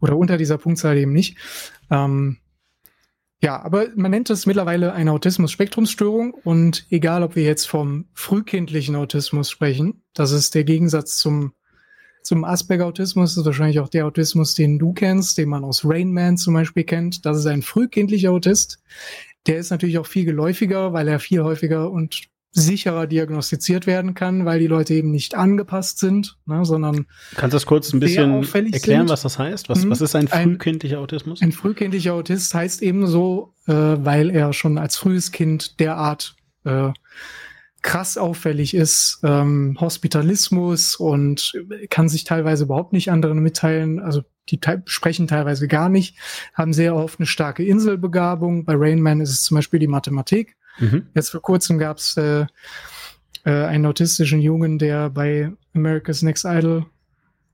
Oder 0.00 0.16
unter 0.16 0.36
dieser 0.36 0.58
Punktzahl 0.58 0.96
eben 0.98 1.12
nicht. 1.12 1.36
Ähm, 1.90 2.38
ja, 3.40 3.62
aber 3.62 3.86
man 3.94 4.10
nennt 4.10 4.30
es 4.30 4.46
mittlerweile 4.46 4.92
eine 4.92 5.12
Autismus-Spektrumsstörung 5.12 6.34
und 6.34 6.86
egal, 6.90 7.22
ob 7.22 7.36
wir 7.36 7.44
jetzt 7.44 7.66
vom 7.66 8.06
frühkindlichen 8.12 8.96
Autismus 8.96 9.50
sprechen, 9.50 10.02
das 10.12 10.32
ist 10.32 10.56
der 10.56 10.64
Gegensatz 10.64 11.18
zum, 11.18 11.52
zum 12.28 12.44
Asperger-Autismus, 12.44 13.36
ist 13.36 13.44
wahrscheinlich 13.44 13.80
auch 13.80 13.88
der 13.88 14.06
Autismus, 14.06 14.54
den 14.54 14.78
du 14.78 14.92
kennst, 14.92 15.38
den 15.38 15.48
man 15.48 15.64
aus 15.64 15.82
Rain 15.84 16.12
Man 16.12 16.36
zum 16.36 16.54
Beispiel 16.54 16.84
kennt. 16.84 17.24
Das 17.24 17.38
ist 17.38 17.46
ein 17.46 17.62
frühkindlicher 17.62 18.30
Autist. 18.30 18.80
Der 19.46 19.56
ist 19.56 19.70
natürlich 19.70 19.98
auch 19.98 20.06
viel 20.06 20.26
geläufiger, 20.26 20.92
weil 20.92 21.08
er 21.08 21.20
viel 21.20 21.42
häufiger 21.42 21.90
und 21.90 22.28
sicherer 22.50 23.06
diagnostiziert 23.06 23.86
werden 23.86 24.14
kann, 24.14 24.44
weil 24.44 24.58
die 24.58 24.66
Leute 24.66 24.94
eben 24.94 25.10
nicht 25.10 25.34
angepasst 25.34 25.98
sind, 25.98 26.38
ne, 26.46 26.64
sondern 26.64 27.06
Kannst 27.34 27.52
du 27.52 27.56
das 27.56 27.66
kurz 27.66 27.92
ein 27.92 28.00
bisschen 28.00 28.42
erklären, 28.42 29.02
sind. 29.02 29.08
was 29.08 29.22
das 29.22 29.38
heißt? 29.38 29.68
Was, 29.68 29.84
mhm. 29.84 29.90
was 29.90 30.00
ist 30.00 30.14
ein 30.14 30.28
frühkindlicher 30.28 30.98
Autismus? 30.98 31.40
Ein 31.40 31.52
frühkindlicher 31.52 32.14
Autist 32.14 32.54
heißt 32.54 32.82
eben 32.82 33.06
so, 33.06 33.54
äh, 33.66 33.72
weil 33.72 34.30
er 34.30 34.52
schon 34.52 34.76
als 34.78 34.96
frühes 34.96 35.32
Kind 35.32 35.80
derart 35.80 36.36
äh, 36.64 36.90
krass 37.82 38.18
auffällig 38.18 38.74
ist, 38.74 39.20
ähm, 39.22 39.76
Hospitalismus 39.80 40.96
und 40.96 41.52
kann 41.90 42.08
sich 42.08 42.24
teilweise 42.24 42.64
überhaupt 42.64 42.92
nicht 42.92 43.10
anderen 43.10 43.38
mitteilen, 43.40 44.00
also 44.00 44.22
die 44.48 44.60
te 44.60 44.82
sprechen 44.86 45.26
teilweise 45.26 45.68
gar 45.68 45.88
nicht, 45.88 46.16
haben 46.54 46.72
sehr 46.72 46.96
oft 46.96 47.20
eine 47.20 47.26
starke 47.26 47.64
Inselbegabung. 47.64 48.64
Bei 48.64 48.74
Rainman 48.76 49.20
ist 49.20 49.30
es 49.30 49.42
zum 49.42 49.56
Beispiel 49.56 49.78
die 49.78 49.86
Mathematik. 49.86 50.56
Mhm. 50.78 51.06
Jetzt 51.14 51.30
vor 51.30 51.42
kurzem 51.42 51.78
gab 51.78 51.98
es 51.98 52.16
äh, 52.16 52.46
äh, 53.44 53.50
einen 53.50 53.86
autistischen 53.86 54.40
Jungen, 54.40 54.78
der 54.78 55.10
bei 55.10 55.52
America's 55.74 56.22
Next 56.22 56.44
Idol 56.44 56.86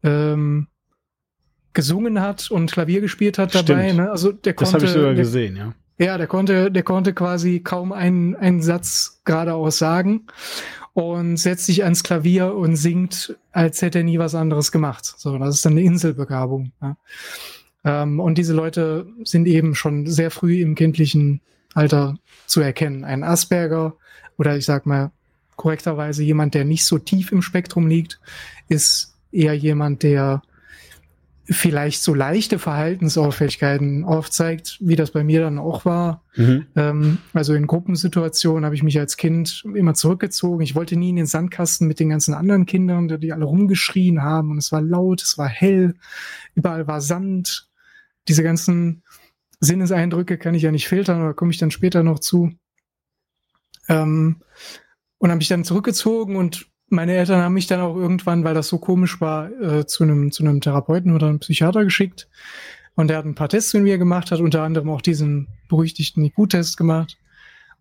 ähm, 0.03 0.69
gesungen 1.73 2.21
hat 2.21 2.51
und 2.51 2.71
Klavier 2.71 3.01
gespielt 3.01 3.39
hat 3.39 3.55
dabei. 3.55 3.93
Ne? 3.93 4.11
Also 4.11 4.33
der 4.33 4.53
das 4.55 4.73
habe 4.73 4.85
ich 4.85 4.91
sogar 4.91 5.15
der, 5.15 5.23
gesehen, 5.23 5.57
ja. 5.57 5.75
Ja, 5.99 6.19
der 6.19 6.27
konnte, 6.27 6.71
der 6.71 6.83
konnte 6.83 7.15
quasi 7.15 7.61
kaum 7.61 7.93
einen, 7.93 8.35
einen 8.35 8.63
Satz 8.63 9.21
geradeaus 9.25 9.79
sagen 9.79 10.27
und 10.93 11.37
setzt 11.37 11.67
sich 11.67 11.85
ans 11.85 12.03
Klavier 12.03 12.55
und 12.55 12.77
singt, 12.77 13.37
als 13.53 13.81
hätte 13.83 13.99
er 13.99 14.05
nie 14.05 14.19
was 14.19 14.35
anderes 14.35 14.73
gemacht. 14.73 15.05
So, 15.05 15.39
das 15.39 15.57
ist 15.57 15.65
dann 15.65 15.73
eine 15.75 15.83
Inselbegabung. 15.83 16.73
Ja. 16.83 16.97
Ähm, 17.85 18.19
und 18.19 18.39
diese 18.39 18.55
Leute 18.55 19.07
sind 19.23 19.47
eben 19.47 19.75
schon 19.75 20.07
sehr 20.07 20.31
früh 20.31 20.61
im 20.61 20.75
kindlichen 20.75 21.41
Alter 21.75 22.19
zu 22.47 22.61
erkennen. 22.61 23.05
Ein 23.05 23.23
Asperger 23.23 23.95
oder 24.39 24.57
ich 24.57 24.65
sag 24.65 24.87
mal 24.87 25.13
korrekterweise 25.57 26.25
jemand, 26.25 26.55
der 26.55 26.65
nicht 26.65 26.85
so 26.87 26.99
tief 26.99 27.31
im 27.31 27.43
Spektrum 27.43 27.87
liegt, 27.87 28.21
ist 28.69 29.15
eher 29.31 29.55
jemand, 29.55 30.03
der 30.03 30.43
vielleicht 31.47 32.03
so 32.03 32.15
leichte 32.15 32.59
Verhaltensauffälligkeiten 32.59 34.05
aufzeigt, 34.05 34.79
wie 34.81 34.97
das 34.97 35.11
bei 35.11 35.25
mir 35.25 35.41
dann 35.41 35.59
auch 35.59 35.85
war. 35.85 36.25
Mhm. 36.37 36.67
Ähm, 36.75 37.19
also 37.35 37.55
in 37.55 37.67
Gruppensituationen 37.67 38.65
habe 38.65 38.75
ich 38.75 38.83
mich 38.83 38.99
als 38.99 39.17
Kind 39.17 39.63
immer 39.75 39.95
zurückgezogen. 39.95 40.63
Ich 40.63 40.75
wollte 40.75 40.97
nie 40.97 41.11
in 41.11 41.17
den 41.17 41.27
Sandkasten 41.27 41.87
mit 41.87 42.01
den 42.01 42.09
ganzen 42.09 42.33
anderen 42.33 42.65
Kindern, 42.65 43.09
die 43.21 43.33
alle 43.33 43.45
rumgeschrien 43.45 44.23
haben 44.23 44.53
und 44.53 44.59
es 44.59 44.73
war 44.73 44.81
laut, 44.81 45.23
es 45.23 45.37
war 45.37 45.49
hell, 45.49 45.95
überall 46.55 46.87
war 46.87 47.01
Sand. 47.01 47.69
Diese 48.27 48.43
ganzen 48.43 49.03
Sinneseindrücke 49.61 50.39
kann 50.39 50.55
ich 50.55 50.63
ja 50.63 50.73
nicht 50.73 50.89
filtern, 50.89 51.23
oder 51.23 51.35
komme 51.35 51.51
ich 51.51 51.59
dann 51.59 51.71
später 51.71 52.03
noch 52.03 52.21
zu. 52.21 52.53
Ähm, 53.89 54.37
und 55.19 55.31
habe 55.31 55.39
mich 55.39 55.49
dann 55.49 55.65
zurückgezogen 55.65 56.37
und 56.37 56.67
meine 56.89 57.15
Eltern 57.15 57.41
haben 57.43 57.55
mich 57.55 57.67
dann 57.67 57.81
auch 57.81 57.97
irgendwann, 57.97 58.45
weil 58.45 58.55
das 58.55 58.69
so 58.69 58.79
komisch 58.79 59.21
war, 59.21 59.51
äh, 59.61 59.87
zu 59.87 60.05
einem 60.05 60.31
zu 60.33 60.45
einem 60.45 60.61
Therapeuten 60.61 61.15
oder 61.15 61.29
einem 61.29 61.41
Psychiater 61.41 61.85
geschickt. 61.85 62.29
Und 62.95 63.09
der 63.09 63.19
hat 63.19 63.25
ein 63.25 63.35
paar 63.35 63.49
Tests 63.49 63.75
mit 63.75 63.83
mir 63.83 63.99
gemacht, 63.99 64.31
hat 64.31 64.41
unter 64.41 64.63
anderem 64.63 64.89
auch 64.91 65.01
diesen 65.01 65.49
berüchtigten 65.69 66.25
IQ-Test 66.25 66.77
gemacht 66.77 67.17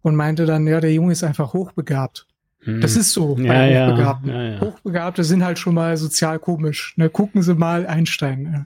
und 0.01 0.15
meinte 0.15 0.45
dann, 0.45 0.65
ja, 0.65 0.79
der 0.79 0.93
Junge 0.93 1.11
ist 1.11 1.23
einfach 1.23 1.53
hochbegabt. 1.53 2.25
Hm. 2.61 2.81
Das 2.81 2.95
ist 2.95 3.11
so 3.11 3.37
ja, 3.37 3.47
bei 3.47 3.87
Hochbegabten. 3.87 4.29
Ja, 4.29 4.43
ja, 4.43 4.61
Hochbegabte 4.61 5.23
sind 5.23 5.43
halt 5.43 5.59
schon 5.59 5.75
mal 5.75 5.95
sozial 5.97 6.39
komisch. 6.39 6.93
Ne? 6.97 7.09
Gucken 7.09 7.43
Sie 7.43 7.53
mal 7.53 7.85
Einstein. 7.85 8.65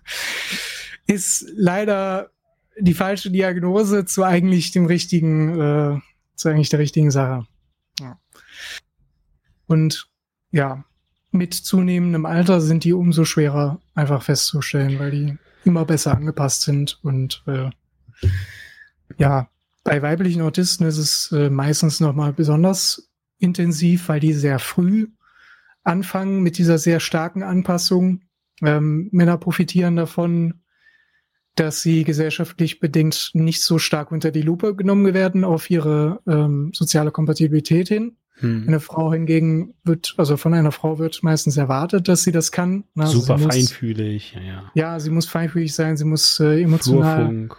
Ist 1.05 1.51
leider 1.55 2.29
die 2.79 2.93
falsche 2.93 3.31
Diagnose 3.31 4.05
zu 4.05 4.23
eigentlich 4.23 4.71
dem 4.71 4.85
richtigen, 4.85 5.59
äh, 5.59 5.99
zu 6.35 6.49
eigentlich 6.49 6.69
der 6.69 6.79
richtigen 6.79 7.11
Sache. 7.11 7.45
Und 9.67 10.07
ja, 10.57 10.83
mit 11.31 11.53
zunehmendem 11.53 12.25
Alter 12.25 12.61
sind 12.61 12.83
die 12.83 12.93
umso 12.93 13.25
schwerer 13.25 13.79
einfach 13.93 14.23
festzustellen, 14.23 14.97
weil 14.97 15.11
die 15.11 15.37
immer 15.65 15.85
besser 15.85 16.15
angepasst 16.15 16.63
sind 16.63 16.99
und 17.03 17.43
äh, 17.45 17.69
ja, 19.17 19.49
bei 19.83 20.01
weiblichen 20.01 20.41
Autisten 20.41 20.87
ist 20.87 20.97
es 20.97 21.31
äh, 21.31 21.49
meistens 21.49 21.99
nochmal 21.99 22.33
besonders 22.33 23.09
intensiv, 23.37 24.09
weil 24.09 24.19
die 24.19 24.33
sehr 24.33 24.59
früh 24.59 25.09
anfangen 25.83 26.41
mit 26.41 26.57
dieser 26.57 26.79
sehr 26.79 26.99
starken 26.99 27.43
Anpassung. 27.43 28.21
Ähm, 28.61 29.09
Männer 29.11 29.37
profitieren 29.37 29.95
davon 29.95 30.61
dass 31.59 31.81
sie 31.81 32.03
gesellschaftlich 32.03 32.79
bedingt 32.79 33.31
nicht 33.33 33.63
so 33.63 33.79
stark 33.79 34.11
unter 34.11 34.31
die 34.31 34.43
Lupe 34.43 34.75
genommen 34.75 35.13
werden 35.13 35.43
auf 35.43 35.69
ihre 35.69 36.21
ähm, 36.27 36.71
soziale 36.73 37.11
Kompatibilität 37.11 37.87
hin. 37.87 38.17
Hm. 38.39 38.65
Eine 38.67 38.79
Frau 38.79 39.11
hingegen 39.11 39.73
wird, 39.83 40.13
also 40.17 40.37
von 40.37 40.53
einer 40.53 40.71
Frau 40.71 40.99
wird 40.99 41.23
meistens 41.23 41.57
erwartet, 41.57 42.07
dass 42.07 42.23
sie 42.23 42.31
das 42.31 42.51
kann. 42.51 42.83
Also 42.95 43.19
Super 43.19 43.37
muss, 43.39 43.55
feinfühlig, 43.55 44.33
ja, 44.35 44.41
ja. 44.41 44.71
Ja, 44.75 44.99
sie 44.99 45.09
muss 45.09 45.25
feinfühlig 45.25 45.73
sein, 45.73 45.97
sie 45.97 46.05
muss 46.05 46.39
äh, 46.39 46.61
emotional 46.61 47.49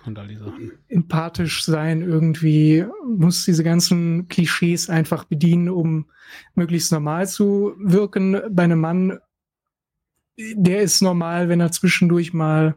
empathisch 0.89 1.65
sein, 1.65 2.03
irgendwie 2.03 2.85
muss 3.05 3.45
diese 3.45 3.65
ganzen 3.65 4.29
Klischees 4.29 4.89
einfach 4.89 5.25
bedienen, 5.25 5.69
um 5.69 6.07
möglichst 6.55 6.93
normal 6.93 7.27
zu 7.27 7.75
wirken. 7.79 8.41
Bei 8.51 8.63
einem 8.63 8.81
Mann, 8.81 9.19
der 10.55 10.83
ist 10.83 11.03
normal, 11.03 11.49
wenn 11.49 11.61
er 11.61 11.73
zwischendurch 11.73 12.33
mal 12.33 12.77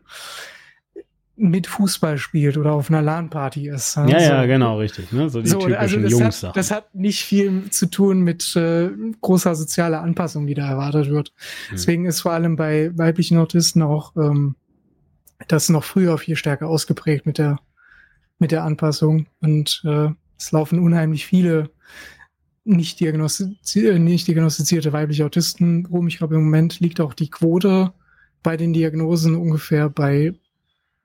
mit 1.36 1.66
Fußball 1.68 2.18
spielt 2.18 2.58
oder 2.58 2.74
auf 2.74 2.90
einer 2.90 3.02
LAN-Party 3.02 3.70
ist. 3.70 3.96
Ja, 3.96 4.08
so. 4.08 4.12
ja, 4.12 4.46
genau, 4.46 4.78
richtig. 4.78 5.12
Ne? 5.12 5.30
So 5.30 5.42
die 5.42 5.50
so, 5.50 5.60
typischen 5.60 5.80
also 5.80 6.00
das 6.00 6.12
Jungs. 6.12 6.44
Hat, 6.44 6.58
das 6.58 6.72
hat 6.72 6.94
nicht 6.94 7.24
viel 7.24 7.70
zu 7.72 7.88
tun 7.88 8.22
mit 8.22 8.56
äh, 8.56 8.90
großer 9.22 9.56
sozialer 9.56 10.02
Anpassung, 10.02 10.46
die 10.46 10.54
da 10.54 10.68
erwartet 10.70 11.10
wird. 11.10 11.30
Hm. 11.30 11.34
Deswegen 11.74 12.06
ist 12.06 12.22
vor 12.22 12.34
allem 12.34 12.56
bei 12.56 12.96
weiblichen 12.98 13.38
Autisten 13.38 13.82
auch 13.82 14.16
ähm, 14.16 14.56
das 15.48 15.70
noch 15.70 15.84
früher 15.84 16.18
viel 16.18 16.36
stärker 16.36 16.68
ausgeprägt 16.68 17.26
mit 17.26 17.38
der, 17.38 17.60
mit 18.38 18.52
der 18.52 18.64
Anpassung. 18.64 19.28
Und 19.40 19.82
äh, 19.86 20.10
es 20.38 20.52
laufen 20.52 20.80
unheimlich 20.80 21.26
viele 21.26 21.70
nicht, 22.64 23.00
diagnostizi 23.00 23.88
äh, 23.88 24.00
nicht 24.00 24.28
diagnostizierte 24.28 24.94
weibliche 24.94 25.26
Autisten 25.26 25.86
rum. 25.88 26.08
Ich 26.08 26.18
glaube, 26.18 26.36
im 26.36 26.44
Moment 26.44 26.80
liegt 26.80 27.00
auch 27.00 27.14
die 27.14 27.30
Quote 27.30 27.94
bei 28.44 28.58
den 28.58 28.74
Diagnosen 28.74 29.36
ungefähr 29.36 29.90
bei 29.90 30.34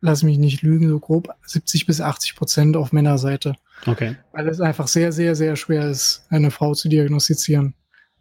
lass 0.00 0.22
mich 0.22 0.38
nicht 0.38 0.62
lügen, 0.62 0.88
so 0.88 1.00
grob 1.00 1.28
70 1.44 1.86
bis 1.86 2.00
80 2.00 2.36
Prozent 2.36 2.76
auf 2.76 2.92
Männerseite. 2.92 3.54
Okay. 3.86 4.16
Weil 4.32 4.48
es 4.48 4.60
einfach 4.60 4.88
sehr, 4.88 5.12
sehr, 5.12 5.34
sehr 5.34 5.56
schwer 5.56 5.88
ist, 5.88 6.26
eine 6.30 6.50
Frau 6.50 6.74
zu 6.74 6.88
diagnostizieren, 6.88 7.74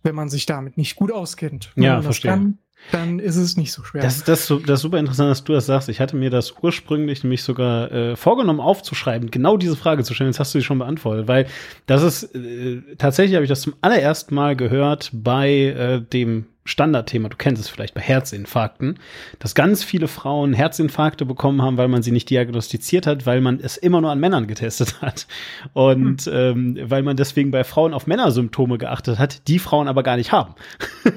wenn 0.04 0.16
man 0.16 0.30
sich 0.30 0.46
damit 0.46 0.78
nicht 0.78 0.96
gut 0.96 1.12
auskennt. 1.12 1.72
Wenn 1.76 1.84
ja, 1.84 2.02
verstehe. 2.02 2.32
Kann, 2.32 2.58
dann 2.92 3.20
ist 3.20 3.36
es 3.36 3.58
nicht 3.58 3.72
so 3.72 3.84
schwer. 3.84 4.02
Das, 4.02 4.24
das, 4.24 4.48
das 4.48 4.80
ist 4.80 4.82
super 4.82 5.00
interessant, 5.00 5.32
dass 5.32 5.44
du 5.44 5.54
das 5.54 5.66
sagst. 5.66 5.90
Ich 5.90 6.00
hatte 6.00 6.16
mir 6.16 6.30
das 6.30 6.54
ursprünglich 6.62 7.24
nämlich 7.24 7.44
sogar 7.44 7.92
äh, 7.92 8.16
vorgenommen 8.16 8.60
aufzuschreiben, 8.60 9.32
genau 9.32 9.58
diese 9.58 9.76
Frage 9.76 10.04
zu 10.04 10.14
stellen. 10.14 10.30
Jetzt 10.30 10.40
hast 10.40 10.54
du 10.54 10.60
sie 10.60 10.66
schon 10.66 10.80
beantwortet, 10.80 11.28
weil 11.28 11.48
das 11.88 12.04
ist 12.04 12.36
äh, 12.36 12.82
tatsächlich 12.98 13.36
habe 13.36 13.46
ich 13.46 13.50
das 13.50 13.62
zum 13.62 13.76
allerersten 13.82 14.36
Mal 14.36 14.56
gehört 14.56 15.10
bei 15.14 15.50
äh, 15.50 16.02
dem 16.02 16.46
Standardthema, 16.68 17.30
du 17.30 17.38
kennst 17.38 17.62
es 17.62 17.70
vielleicht 17.70 17.94
bei 17.94 18.02
Herzinfarkten, 18.02 18.98
dass 19.38 19.54
ganz 19.54 19.84
viele 19.84 20.08
Frauen 20.08 20.54
Herzinfarkte 20.54 21.24
bekommen 21.24 21.62
haben, 21.62 21.78
weil 21.78 21.88
man 21.88 22.02
sie 22.02 22.12
nicht 22.12 22.28
diagnostiziert 22.32 23.06
hat, 23.06 23.28
weil 23.28 23.40
man 23.40 23.60
es 23.60 23.78
immer 23.78 24.02
nur 24.02 24.10
an 24.10 24.20
Männern 24.20 24.48
getestet 24.48 25.00
hat. 25.06 25.28
Und 25.74 26.24
hm. 26.24 26.34
ähm, 26.34 26.76
weil 26.90 27.04
man 27.04 27.18
deswegen 27.18 27.52
bei 27.52 27.64
Frauen 27.64 27.94
auf 27.94 28.08
Männersymptome 28.08 28.80
geachtet 28.80 29.20
hat, 29.20 29.48
die 29.48 29.60
Frauen 29.60 29.88
aber 29.88 30.02
gar 30.04 30.18
nicht 30.18 30.32
haben. 30.32 30.56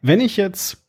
Wenn 0.00 0.20
ich 0.20 0.36
jetzt 0.36 0.82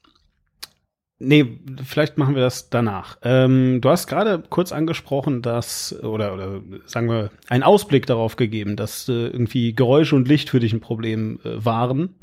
Nee, 1.25 1.57
vielleicht 1.85 2.17
machen 2.17 2.35
wir 2.35 2.41
das 2.41 2.69
danach. 2.69 3.17
Ähm, 3.21 3.79
du 3.79 3.89
hast 3.89 4.07
gerade 4.07 4.43
kurz 4.49 4.73
angesprochen, 4.73 5.41
dass, 5.41 5.97
oder, 6.03 6.33
oder 6.33 6.61
sagen 6.85 7.07
wir, 7.07 7.31
einen 7.47 7.63
Ausblick 7.63 8.05
darauf 8.07 8.35
gegeben, 8.35 8.75
dass 8.75 9.07
äh, 9.07 9.27
irgendwie 9.27 9.73
Geräusche 9.73 10.17
und 10.17 10.27
Licht 10.27 10.49
für 10.49 10.59
dich 10.59 10.73
ein 10.73 10.81
Problem 10.81 11.39
äh, 11.45 11.63
waren. 11.63 12.15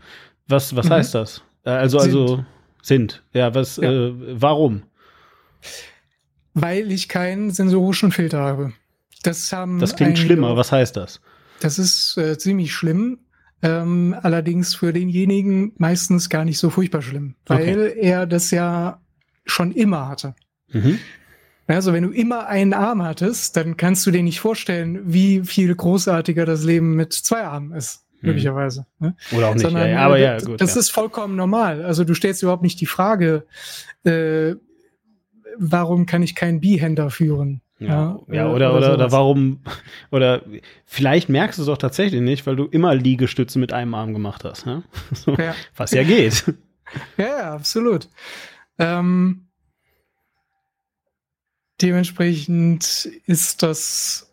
Was, 0.48 0.76
was 0.76 0.86
mhm. 0.86 0.92
heißt 0.92 1.14
das? 1.14 1.42
Äh, 1.64 1.70
also, 1.70 1.98
sind. 2.00 2.10
also 2.10 2.44
sind. 2.82 3.22
Ja, 3.32 3.54
was, 3.54 3.76
ja. 3.78 3.90
Äh, 3.90 4.12
warum? 4.18 4.82
Weil 6.54 6.90
ich 6.90 7.08
keinen 7.08 7.50
sensorischen 7.50 8.12
Filter 8.12 8.40
habe. 8.40 8.72
Das 9.22 9.52
haben 9.52 9.78
Das 9.78 9.96
klingt 9.96 10.18
schlimmer. 10.18 10.56
Was 10.56 10.72
heißt 10.72 10.96
das? 10.96 11.20
Das 11.60 11.78
ist 11.78 12.16
äh, 12.16 12.38
ziemlich 12.38 12.72
schlimm. 12.72 13.18
Ähm, 13.62 14.16
allerdings 14.22 14.74
für 14.74 14.92
denjenigen 14.92 15.72
meistens 15.76 16.30
gar 16.30 16.46
nicht 16.46 16.58
so 16.58 16.70
furchtbar 16.70 17.02
schlimm, 17.02 17.34
weil 17.44 17.88
okay. 17.90 18.00
er 18.00 18.26
das 18.26 18.50
ja 18.50 19.02
schon 19.44 19.72
immer 19.72 20.08
hatte. 20.08 20.34
Mhm. 20.72 20.98
Also 21.66 21.92
wenn 21.92 22.02
du 22.04 22.10
immer 22.10 22.46
einen 22.46 22.72
Arm 22.72 23.02
hattest, 23.02 23.56
dann 23.56 23.76
kannst 23.76 24.06
du 24.06 24.10
dir 24.10 24.22
nicht 24.22 24.40
vorstellen, 24.40 25.00
wie 25.04 25.42
viel 25.44 25.74
großartiger 25.74 26.46
das 26.46 26.64
Leben 26.64 26.96
mit 26.96 27.12
zwei 27.12 27.44
Armen 27.44 27.72
ist, 27.72 28.06
mhm. 28.20 28.28
möglicherweise. 28.28 28.86
Ne? 28.98 29.14
Oder 29.30 29.48
auch 29.48 29.54
nicht, 29.54 29.62
Sondern, 29.62 29.90
ja, 29.90 29.98
aber 29.98 30.18
ja, 30.18 30.38
gut. 30.38 30.60
Das 30.60 30.74
ja. 30.74 30.80
ist 30.80 30.90
vollkommen 30.90 31.36
normal. 31.36 31.84
Also 31.84 32.04
du 32.04 32.14
stellst 32.14 32.42
überhaupt 32.42 32.62
nicht 32.62 32.80
die 32.80 32.86
Frage, 32.86 33.46
äh, 34.04 34.54
warum 35.58 36.06
kann 36.06 36.22
ich 36.22 36.34
keinen 36.34 36.60
Bihänder 36.60 37.10
führen? 37.10 37.62
Ja, 37.78 38.18
ja, 38.28 38.34
ja 38.34 38.48
oder, 38.48 38.74
oder, 38.74 38.76
oder, 38.76 38.94
oder, 38.94 39.12
warum, 39.12 39.60
oder 40.10 40.42
vielleicht 40.84 41.28
merkst 41.28 41.58
du 41.58 41.62
es 41.62 41.68
auch 41.68 41.78
tatsächlich 41.78 42.20
nicht, 42.20 42.46
weil 42.46 42.56
du 42.56 42.66
immer 42.66 42.94
Liegestütze 42.94 43.58
mit 43.58 43.72
einem 43.72 43.94
Arm 43.94 44.12
gemacht 44.12 44.44
hast. 44.44 44.66
Ja? 44.66 44.82
So, 45.14 45.34
ja. 45.34 45.54
Was 45.76 45.92
ja 45.92 46.04
geht. 46.04 46.44
Ja, 47.16 47.54
absolut. 47.54 48.08
Ähm, 48.76 49.46
dementsprechend 51.80 53.08
ist 53.26 53.62
das 53.62 54.30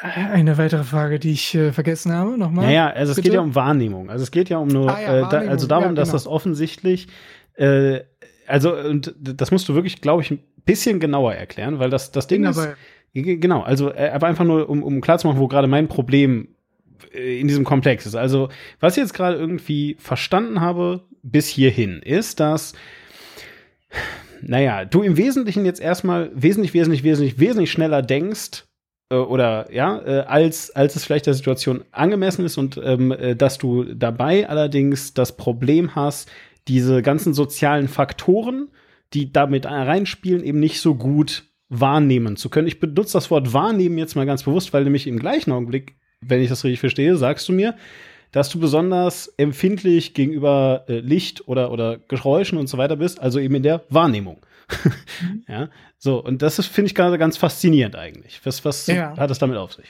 eine 0.00 0.56
weitere 0.56 0.84
Frage, 0.84 1.18
die 1.18 1.32
ich 1.32 1.52
äh, 1.56 1.72
vergessen 1.72 2.12
habe. 2.12 2.38
Nochmal. 2.38 2.72
Ja, 2.72 2.90
also 2.90 3.10
es 3.10 3.16
Bitte? 3.16 3.30
geht 3.30 3.34
ja 3.34 3.40
um 3.40 3.56
Wahrnehmung. 3.56 4.08
Also 4.08 4.22
es 4.22 4.30
geht 4.30 4.48
ja 4.48 4.58
um 4.58 4.68
nur, 4.68 4.94
ah, 4.94 5.00
ja, 5.00 5.18
äh, 5.18 5.28
da, 5.28 5.38
also 5.50 5.66
darum, 5.66 5.82
ja, 5.82 5.88
genau. 5.88 6.00
dass 6.00 6.12
das 6.12 6.28
offensichtlich 6.28 7.08
äh, 7.54 8.00
also, 8.46 8.74
und 8.74 9.14
das 9.18 9.50
musst 9.50 9.68
du 9.68 9.74
wirklich, 9.74 10.00
glaube 10.00 10.22
ich, 10.22 10.30
ein 10.30 10.40
bisschen 10.64 11.00
genauer 11.00 11.34
erklären, 11.34 11.78
weil 11.78 11.90
das, 11.90 12.12
das 12.12 12.26
Ding 12.26 12.44
ist. 12.44 12.68
Genau, 13.14 13.62
also, 13.62 13.90
äh, 13.92 14.10
aber 14.12 14.26
einfach 14.26 14.44
nur, 14.44 14.68
um, 14.68 14.82
um 14.82 15.00
klarzumachen, 15.00 15.40
wo 15.40 15.48
gerade 15.48 15.68
mein 15.68 15.88
Problem 15.88 16.48
äh, 17.14 17.40
in 17.40 17.48
diesem 17.48 17.64
Komplex 17.64 18.04
ist. 18.04 18.14
Also, 18.14 18.50
was 18.78 18.96
ich 18.96 19.02
jetzt 19.02 19.14
gerade 19.14 19.38
irgendwie 19.38 19.96
verstanden 19.98 20.60
habe 20.60 21.02
bis 21.22 21.46
hierhin, 21.46 22.02
ist, 22.02 22.40
dass, 22.40 22.74
naja, 24.42 24.84
du 24.84 25.02
im 25.02 25.16
Wesentlichen 25.16 25.64
jetzt 25.64 25.80
erstmal 25.80 26.30
wesentlich, 26.34 26.74
wesentlich, 26.74 27.04
wesentlich, 27.04 27.38
wesentlich 27.38 27.70
schneller 27.70 28.02
denkst, 28.02 28.64
äh, 29.10 29.16
oder 29.16 29.72
ja, 29.72 29.98
als, 29.98 30.70
als 30.76 30.94
es 30.96 31.04
vielleicht 31.04 31.26
der 31.26 31.34
Situation 31.34 31.84
angemessen 31.92 32.44
ist 32.44 32.58
und 32.58 32.78
ähm, 32.84 33.12
äh, 33.12 33.34
dass 33.34 33.56
du 33.56 33.84
dabei 33.84 34.46
allerdings 34.46 35.14
das 35.14 35.36
Problem 35.38 35.94
hast, 35.94 36.28
diese 36.68 37.02
ganzen 37.02 37.34
sozialen 37.34 37.88
Faktoren, 37.88 38.68
die 39.12 39.32
damit 39.32 39.66
reinspielen, 39.66 40.44
eben 40.44 40.60
nicht 40.60 40.80
so 40.80 40.94
gut 40.94 41.44
wahrnehmen 41.68 42.36
zu 42.36 42.48
können. 42.48 42.68
Ich 42.68 42.80
benutze 42.80 43.14
das 43.14 43.30
Wort 43.30 43.52
wahrnehmen 43.52 43.98
jetzt 43.98 44.16
mal 44.16 44.26
ganz 44.26 44.44
bewusst, 44.44 44.72
weil 44.72 44.84
nämlich 44.84 45.06
im 45.06 45.18
gleichen 45.18 45.52
Augenblick, 45.52 45.96
wenn 46.20 46.40
ich 46.40 46.48
das 46.48 46.64
richtig 46.64 46.80
verstehe, 46.80 47.16
sagst 47.16 47.48
du 47.48 47.52
mir, 47.52 47.76
dass 48.32 48.50
du 48.50 48.58
besonders 48.58 49.28
empfindlich 49.36 50.14
gegenüber 50.14 50.84
äh, 50.88 51.00
Licht 51.00 51.48
oder, 51.48 51.70
oder 51.70 51.98
Geräuschen 52.08 52.58
und 52.58 52.66
so 52.66 52.78
weiter 52.78 52.96
bist, 52.96 53.20
also 53.20 53.38
eben 53.38 53.54
in 53.54 53.62
der 53.62 53.84
Wahrnehmung. 53.88 54.44
Mhm. 55.22 55.44
ja, 55.48 55.70
so, 55.96 56.22
und 56.22 56.42
das 56.42 56.64
finde 56.66 56.88
ich 56.88 56.94
gerade 56.94 57.16
ganz 57.16 57.36
faszinierend 57.36 57.96
eigentlich. 57.96 58.40
Was, 58.44 58.64
was 58.66 58.86
ja. 58.88 59.16
hat 59.16 59.30
es 59.30 59.38
damit 59.38 59.56
auf 59.56 59.72
sich? 59.72 59.86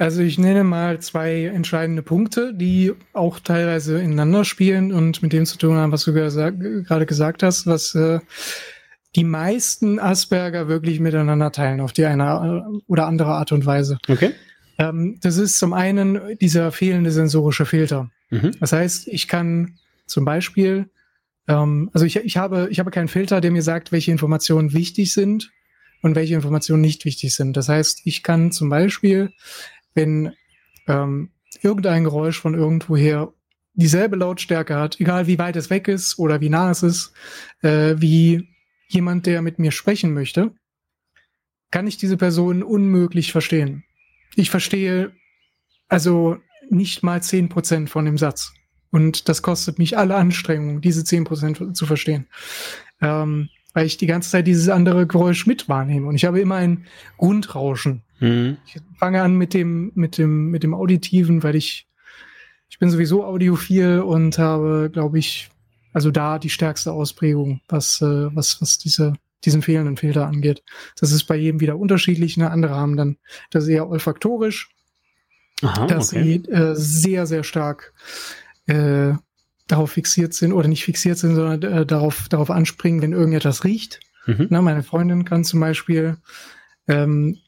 Also 0.00 0.22
ich 0.22 0.38
nenne 0.38 0.64
mal 0.64 0.98
zwei 1.00 1.44
entscheidende 1.44 2.02
Punkte, 2.02 2.54
die 2.54 2.92
auch 3.12 3.38
teilweise 3.38 4.00
ineinander 4.00 4.44
spielen 4.44 4.92
und 4.92 5.22
mit 5.22 5.32
dem 5.32 5.44
zu 5.46 5.58
tun 5.58 5.76
haben, 5.76 5.92
was 5.92 6.04
du 6.04 6.12
gerade 6.12 7.06
gesagt 7.06 7.42
hast, 7.42 7.66
was 7.66 7.94
äh, 7.94 8.18
die 9.14 9.24
meisten 9.24 9.98
Asperger 9.98 10.68
wirklich 10.68 11.00
miteinander 11.00 11.52
teilen, 11.52 11.80
auf 11.80 11.92
die 11.92 12.06
eine 12.06 12.80
oder 12.86 13.06
andere 13.06 13.32
Art 13.32 13.52
und 13.52 13.66
Weise. 13.66 13.98
Okay. 14.08 14.32
Ähm, 14.78 15.18
das 15.20 15.36
ist 15.36 15.58
zum 15.58 15.72
einen 15.74 16.38
dieser 16.40 16.72
fehlende 16.72 17.10
sensorische 17.12 17.66
Filter. 17.66 18.10
Mhm. 18.30 18.52
Das 18.58 18.72
heißt, 18.72 19.06
ich 19.08 19.28
kann 19.28 19.78
zum 20.06 20.24
Beispiel 20.24 20.90
Ähm, 21.48 21.90
also 21.92 22.06
ich, 22.06 22.16
ich, 22.16 22.36
habe, 22.36 22.68
ich 22.70 22.78
habe 22.78 22.90
keinen 22.90 23.08
Filter, 23.08 23.40
der 23.40 23.50
mir 23.50 23.62
sagt, 23.62 23.92
welche 23.92 24.12
Informationen 24.12 24.72
wichtig 24.72 25.12
sind 25.12 25.50
und 26.02 26.14
welche 26.14 26.34
Informationen 26.34 26.82
nicht 26.82 27.04
wichtig 27.04 27.34
sind. 27.34 27.56
Das 27.56 27.68
heißt, 27.68 28.02
ich 28.04 28.22
kann 28.22 28.52
zum 28.52 28.68
Beispiel, 28.68 29.32
wenn 30.00 30.32
ähm, 30.88 31.30
irgendein 31.60 32.04
Geräusch 32.04 32.40
von 32.40 32.54
irgendwoher 32.54 33.34
dieselbe 33.74 34.16
Lautstärke 34.16 34.76
hat, 34.76 34.98
egal 34.98 35.26
wie 35.26 35.38
weit 35.38 35.56
es 35.56 35.68
weg 35.68 35.88
ist 35.88 36.18
oder 36.18 36.40
wie 36.40 36.48
nah 36.48 36.70
es 36.70 36.82
ist, 36.82 37.12
äh, 37.60 37.94
wie 37.98 38.48
jemand, 38.88 39.26
der 39.26 39.42
mit 39.42 39.58
mir 39.58 39.72
sprechen 39.72 40.14
möchte, 40.14 40.52
kann 41.70 41.86
ich 41.86 41.98
diese 41.98 42.16
Person 42.16 42.62
unmöglich 42.62 43.30
verstehen. 43.30 43.84
Ich 44.34 44.50
verstehe 44.50 45.12
also 45.88 46.38
nicht 46.70 47.02
mal 47.02 47.22
zehn 47.22 47.48
Prozent 47.48 47.90
von 47.90 48.04
dem 48.06 48.16
Satz. 48.16 48.52
Und 48.90 49.28
das 49.28 49.42
kostet 49.42 49.78
mich 49.78 49.98
alle 49.98 50.16
Anstrengungen, 50.16 50.80
diese 50.80 51.04
zehn 51.04 51.24
Prozent 51.24 51.76
zu 51.76 51.86
verstehen. 51.86 52.26
Ähm, 53.00 53.50
weil 53.72 53.86
ich 53.86 53.96
die 53.96 54.06
ganze 54.06 54.30
Zeit 54.30 54.46
dieses 54.46 54.68
andere 54.68 55.06
Geräusch 55.06 55.46
mit 55.46 55.68
wahrnehme. 55.68 56.06
Und 56.06 56.14
ich 56.14 56.24
habe 56.24 56.40
immer 56.40 56.56
ein 56.56 56.86
Grundrauschen. 57.18 58.02
Mhm. 58.18 58.58
Ich 58.66 58.76
fange 58.98 59.22
an 59.22 59.36
mit 59.36 59.54
dem, 59.54 59.92
mit 59.94 60.18
dem, 60.18 60.50
mit 60.50 60.62
dem 60.62 60.74
Auditiven, 60.74 61.42
weil 61.42 61.56
ich, 61.56 61.86
ich 62.68 62.78
bin 62.78 62.90
sowieso 62.90 63.24
audiophil 63.24 64.00
und 64.00 64.38
habe, 64.38 64.90
glaube 64.92 65.18
ich, 65.18 65.50
also 65.92 66.10
da 66.10 66.38
die 66.38 66.50
stärkste 66.50 66.92
Ausprägung, 66.92 67.60
was, 67.68 68.00
äh, 68.00 68.34
was, 68.34 68.60
was 68.60 68.78
diese, 68.78 69.14
diesen 69.44 69.62
fehlenden 69.62 69.96
Filter 69.96 70.26
angeht. 70.26 70.62
Das 70.98 71.12
ist 71.12 71.24
bei 71.24 71.36
jedem 71.36 71.60
wieder 71.60 71.78
unterschiedlich. 71.78 72.36
Ne? 72.36 72.50
Andere 72.50 72.74
haben 72.74 72.96
dann 72.96 73.16
das 73.50 73.66
eher 73.66 73.88
olfaktorisch, 73.88 74.70
Aha, 75.62 75.86
dass 75.86 76.12
okay. 76.12 76.42
sie 76.44 76.52
äh, 76.52 76.74
sehr, 76.74 77.26
sehr 77.26 77.44
stark 77.44 77.92
äh, 78.66 79.14
darauf 79.70 79.92
fixiert 79.92 80.34
sind 80.34 80.52
oder 80.52 80.68
nicht 80.68 80.84
fixiert 80.84 81.18
sind, 81.18 81.34
sondern 81.34 81.62
äh, 81.62 81.86
darauf, 81.86 82.28
darauf 82.28 82.50
anspringen, 82.50 83.02
wenn 83.02 83.12
irgendetwas 83.12 83.64
riecht. 83.64 84.00
Mhm. 84.26 84.46
Na, 84.50 84.62
meine 84.62 84.82
Freundin 84.82 85.24
kann 85.24 85.44
zum 85.44 85.60
Beispiel 85.60 86.16
ähm, 86.88 87.38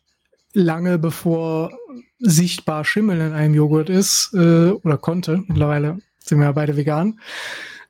lange 0.54 0.98
bevor 0.98 1.72
sichtbar 2.18 2.84
Schimmel 2.84 3.20
in 3.20 3.32
einem 3.32 3.54
Joghurt 3.54 3.90
ist 3.90 4.30
äh, 4.34 4.70
oder 4.70 4.98
konnte, 4.98 5.42
mittlerweile 5.46 5.98
sind 6.18 6.38
wir 6.38 6.46
ja 6.46 6.52
beide 6.52 6.76
vegan. 6.76 7.18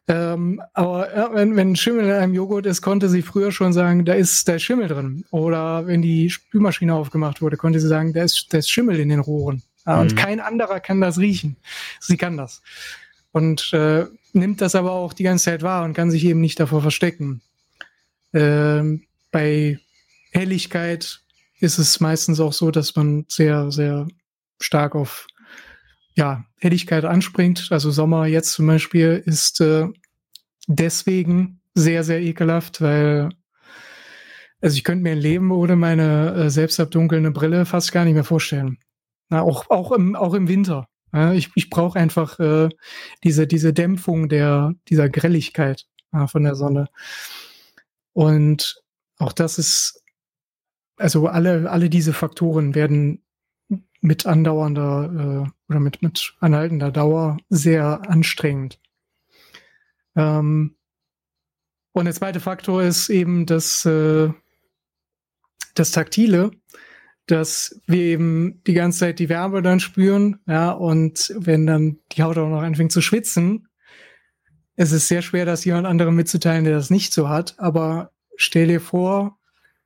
Ähm, 0.09 0.61
aber 0.73 1.15
ja, 1.15 1.31
wenn, 1.33 1.55
wenn 1.57 1.77
Schimmel 1.77 2.07
in 2.07 2.13
einem 2.13 2.35
Joghurt 2.35 2.67
ist, 2.67 2.83
konnte 2.83 3.09
sie 3.09 3.23
früher 3.23 3.53
schon 3.53 3.73
sagen, 3.73 4.05
da 4.05 4.15
ist, 4.15 4.49
da 4.49 4.55
ist 4.55 4.63
Schimmel 4.63 4.89
drin. 4.89 5.25
Oder 5.31 5.87
wenn 5.87 6.03
die 6.03 6.29
Spülmaschine 6.29 6.95
aufgemacht 6.95 7.41
wurde, 7.41 7.57
konnte 7.57 7.79
sie 7.79 7.89
sagen, 7.89 8.13
da 8.13 8.25
ist, 8.25 8.49
da 8.51 8.59
ist 8.59 8.71
Schimmel 8.71 8.99
in 8.99 9.11
den 9.11 9.21
Rohren. 9.21 9.63
Ja, 9.87 9.97
mhm. 9.97 10.01
Und 10.03 10.17
kein 10.17 10.41
anderer 10.41 10.81
kann 10.81 11.01
das 11.01 11.19
riechen. 11.19 11.57
Sie 12.01 12.17
kann 12.17 12.37
das. 12.37 12.63
Und 13.31 13.73
äh, 13.73 14.07
nimmt 14.33 14.61
das 14.61 14.75
aber 14.75 14.93
auch 14.93 15.13
die 15.13 15.23
ganze 15.25 15.47
Zeit 15.47 15.63
wahr 15.63 15.85
und 15.85 15.95
kann 15.95 16.11
sich 16.11 16.25
eben 16.25 16.41
nicht 16.41 16.59
davor 16.59 16.83
verstecken. 16.83 17.43
Ähm, 18.33 19.07
bei 19.31 19.79
Helligkeit 20.33 21.21
ist 21.61 21.79
es 21.79 22.01
meistens 22.01 22.41
auch 22.41 22.53
so, 22.53 22.71
dass 22.71 22.97
man 22.97 23.25
sehr, 23.29 23.71
sehr 23.71 24.09
stark 24.61 24.95
auf 24.95 25.27
ja, 26.15 26.45
Helligkeit 26.59 27.05
anspringt. 27.05 27.69
Also 27.71 27.91
Sommer 27.91 28.27
jetzt 28.27 28.53
zum 28.53 28.67
Beispiel 28.67 29.23
ist 29.25 29.61
äh, 29.61 29.87
deswegen 30.67 31.61
sehr, 31.75 32.05
sehr 32.05 32.21
ekelhaft, 32.21 32.81
weil 32.81 33.31
also 34.61 34.77
ich 34.77 34.85
könnte 34.85 35.03
mir 35.03 35.13
ein 35.13 35.19
Leben 35.19 35.51
ohne 35.51 35.75
meine 35.75 36.35
äh, 36.35 36.51
selbstabdunkelnde 36.51 37.33
Brille 37.33 37.67
fast 37.67 37.91
gar 37.91 38.05
nicht 38.05 38.15
mehr 38.15 38.25
vorstellen. 38.25 38.79
Na, 39.29 39.43
auch, 39.43 39.69
auch, 39.71 39.91
im, 39.93 40.15
auch 40.15 40.35
im 40.35 40.47
Winter. 40.49 40.87
Ja, 41.13 41.33
ich 41.33 41.51
ich 41.55 41.71
brauche 41.71 41.99
einfach 41.99 42.39
äh, 42.41 42.69
diese, 43.23 43.47
diese 43.47 43.73
Dämpfung 43.73 44.29
der, 44.29 44.75
dieser 44.89 45.09
Grelligkeit 45.09 45.87
äh, 46.13 46.27
von 46.27 46.43
der 46.45 46.55
Sonne. 46.55 46.89
Und 48.13 48.83
auch 49.19 49.33
das 49.33 49.59
ist, 49.59 50.03
also 50.97 51.27
alle, 51.27 51.71
alle 51.71 51.91
diese 51.91 52.13
Faktoren 52.13 52.75
werden 52.75 53.23
mit 54.01 54.27
andauernder 54.27 55.47
äh, 55.47 55.71
oder 55.71 55.81
mit, 55.81 56.03
mit 56.03 56.35
anhaltender 56.41 56.91
Dauer 56.91 57.39
sehr 57.49 58.09
anstrengend. 58.09 58.81
Ähm, 60.17 60.77
und 61.93 62.05
der 62.07 62.15
zweite 62.15 62.41
Faktor 62.41 62.83
ist 62.83 63.11
eben 63.11 63.47
das, 63.47 63.85
äh, 63.85 64.31
das 65.75 65.91
Taktile 65.93 66.51
dass 67.33 67.81
wir 67.87 68.03
eben 68.03 68.63
die 68.67 68.75
ganze 68.75 69.01
Zeit 69.01 69.19
die 69.19 69.31
Wärme 69.31 69.63
dann 69.63 69.81
spüren, 69.81 70.39
ja, 70.47 70.71
und 70.71 71.35
wenn 71.39 71.67
dann 71.67 71.99
die 72.13 72.23
Haut 72.23 72.37
auch 72.37 72.49
noch 72.49 72.61
anfängt 72.61 72.93
zu 72.93 73.01
schwitzen, 73.01 73.69
es 74.77 74.93
ist 74.93 75.09
sehr 75.09 75.23
schwer, 75.23 75.47
das 75.47 75.65
jemand 75.65 75.87
anderem 75.87 76.15
mitzuteilen, 76.15 76.65
der 76.65 76.75
das 76.75 76.91
nicht 76.91 77.15
so 77.15 77.31
hat, 77.31 77.55
aber 77.59 78.13
stell 78.37 78.67
dir 78.67 78.81
vor, 78.81 79.39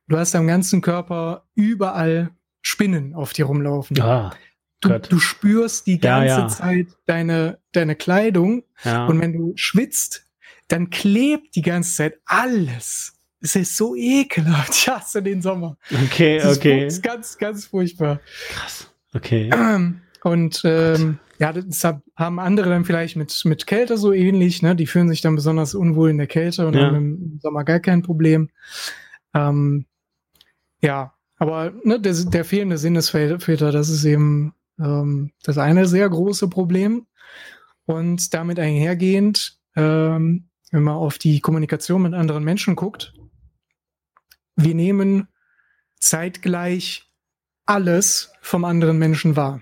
du 0.07 0.17
hast 0.17 0.35
am 0.35 0.45
ganzen 0.45 0.81
Körper 0.81 1.47
überall 1.55 2.31
Spinnen 2.61 3.13
auf 3.13 3.31
dir 3.31 3.45
rumlaufen. 3.45 3.99
Ah, 4.01 4.35
du, 4.81 4.99
du, 4.99 5.19
spürst 5.19 5.87
die 5.87 5.99
ganze 5.99 6.27
ja, 6.27 6.39
ja. 6.39 6.47
Zeit 6.49 6.87
deine, 7.05 7.59
deine 7.71 7.95
Kleidung 7.95 8.63
ja. 8.83 9.05
und 9.05 9.21
wenn 9.21 9.31
du 9.31 9.53
schwitzt, 9.55 10.27
dann 10.67 10.89
klebt 10.89 11.55
die 11.55 11.61
ganze 11.61 11.95
Zeit 11.95 12.19
alles 12.25 13.16
es 13.41 13.55
ist 13.55 13.77
so 13.77 13.95
ekelhaft. 13.95 14.73
Ich 14.73 14.87
hasse 14.87 15.21
den 15.21 15.41
Sommer. 15.41 15.77
Okay, 16.05 16.39
das 16.39 16.57
okay. 16.57 16.85
Das 16.85 16.95
ist 16.95 17.03
ganz, 17.03 17.37
ganz 17.37 17.65
furchtbar. 17.65 18.19
Krass. 18.49 18.91
Okay. 19.13 19.49
Und 20.23 20.61
ähm, 20.65 21.19
ja, 21.39 21.53
das 21.53 21.83
haben 22.15 22.39
andere 22.39 22.69
dann 22.69 22.85
vielleicht 22.85 23.15
mit, 23.15 23.45
mit 23.45 23.67
Kälte 23.67 23.97
so 23.97 24.11
ähnlich, 24.11 24.61
ne? 24.61 24.75
Die 24.75 24.87
fühlen 24.87 25.07
sich 25.07 25.21
dann 25.21 25.35
besonders 25.35 25.75
unwohl 25.75 26.09
in 26.09 26.17
der 26.17 26.27
Kälte 26.27 26.67
und 26.67 26.73
ja. 26.73 26.87
haben 26.87 26.95
im 26.95 27.39
Sommer 27.41 27.63
gar 27.63 27.79
kein 27.79 28.01
Problem. 28.01 28.49
Ähm, 29.33 29.85
ja, 30.81 31.13
aber 31.37 31.71
ne, 31.83 31.99
der, 31.99 32.13
der 32.13 32.43
fehlende 32.43 32.77
Sinnesfilter, 32.77 33.71
das 33.71 33.89
ist 33.89 34.03
eben 34.03 34.53
ähm, 34.79 35.31
das 35.43 35.59
eine 35.59 35.85
sehr 35.85 36.09
große 36.09 36.47
Problem. 36.49 37.05
Und 37.85 38.33
damit 38.33 38.59
einhergehend, 38.59 39.59
ähm, 39.75 40.49
wenn 40.71 40.83
man 40.83 40.95
auf 40.95 41.19
die 41.19 41.39
Kommunikation 41.39 42.01
mit 42.01 42.13
anderen 42.13 42.43
Menschen 42.43 42.75
guckt, 42.75 43.13
wir 44.57 44.75
nehmen 44.75 45.27
zeitgleich 45.99 47.09
alles 47.65 48.31
vom 48.41 48.65
anderen 48.65 48.97
Menschen 48.97 49.35
wahr. 49.35 49.61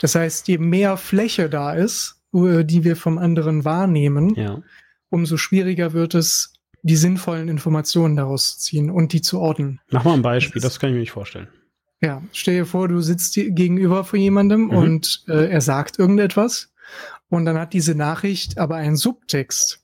Das 0.00 0.14
heißt, 0.14 0.48
je 0.48 0.58
mehr 0.58 0.96
Fläche 0.96 1.50
da 1.50 1.74
ist, 1.74 2.22
die 2.32 2.84
wir 2.84 2.96
vom 2.96 3.18
anderen 3.18 3.64
wahrnehmen, 3.64 4.34
ja. 4.34 4.62
umso 5.10 5.36
schwieriger 5.36 5.92
wird 5.92 6.14
es, 6.14 6.54
die 6.82 6.96
sinnvollen 6.96 7.48
Informationen 7.48 8.16
daraus 8.16 8.58
zu 8.58 8.64
ziehen 8.64 8.90
und 8.90 9.12
die 9.12 9.22
zu 9.22 9.38
ordnen. 9.38 9.80
Mach 9.90 10.04
mal 10.04 10.14
ein 10.14 10.22
Beispiel, 10.22 10.60
das, 10.60 10.72
das 10.72 10.80
kann 10.80 10.90
ich 10.90 10.94
mir 10.94 11.00
nicht 11.00 11.12
vorstellen. 11.12 11.48
Ja, 12.00 12.20
stell 12.32 12.56
dir 12.56 12.66
vor, 12.66 12.88
du 12.88 13.00
sitzt 13.00 13.34
gegenüber 13.34 14.02
von 14.02 14.18
jemandem 14.18 14.62
mhm. 14.64 14.70
und 14.70 15.24
äh, 15.28 15.48
er 15.50 15.60
sagt 15.60 15.98
irgendetwas 15.98 16.72
und 17.28 17.44
dann 17.44 17.56
hat 17.56 17.72
diese 17.72 17.94
Nachricht 17.94 18.58
aber 18.58 18.76
einen 18.76 18.96
Subtext. 18.96 19.81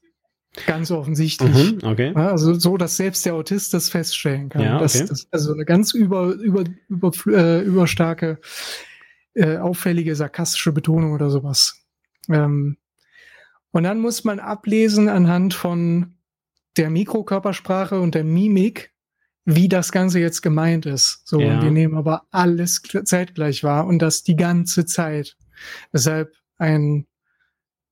Ganz 0.66 0.90
offensichtlich. 0.90 1.72
Mhm, 1.72 1.89
okay. 1.89 2.12
Also 2.14 2.55
so, 2.55 2.76
dass 2.76 2.97
selbst 2.97 3.24
der 3.26 3.35
Autist 3.35 3.74
das 3.74 3.89
feststellen 3.89 4.48
kann. 4.48 4.62
Ja, 4.62 4.76
okay. 4.76 5.05
das, 5.09 5.26
also 5.30 5.52
eine 5.52 5.64
ganz 5.64 5.94
über, 5.94 6.32
über, 6.35 6.64
über, 6.89 7.10
äh, 7.26 7.62
überstarke, 7.62 8.39
äh, 9.35 9.59
auffällige, 9.59 10.14
sarkastische 10.14 10.72
Betonung 10.72 11.12
oder 11.12 11.30
sowas. 11.30 11.82
Ähm, 12.28 12.76
und 13.70 13.82
dann 13.82 14.01
muss 14.01 14.24
man 14.24 14.40
ablesen 14.40 15.09
anhand 15.09 15.55
von 15.55 16.14
der 16.76 16.90
Mikrokörpersprache 16.90 18.01
und 18.01 18.14
der 18.14 18.24
Mimik, 18.24 18.93
wie 19.44 19.68
das 19.68 19.93
Ganze 19.93 20.20
jetzt 20.20 20.43
gemeint 20.43 20.86
ist. 20.86 21.22
So, 21.24 21.40
ja. 21.40 21.55
und 21.55 21.62
wir 21.62 21.70
nehmen 21.70 21.97
aber 21.97 22.22
alles 22.30 22.82
zeitgleich 23.05 23.64
wahr 23.64 23.86
und 23.86 24.01
das 24.01 24.22
die 24.22 24.36
ganze 24.36 24.86
Zeit. 24.86 25.36
Deshalb 25.93 26.32
ein 26.59 27.06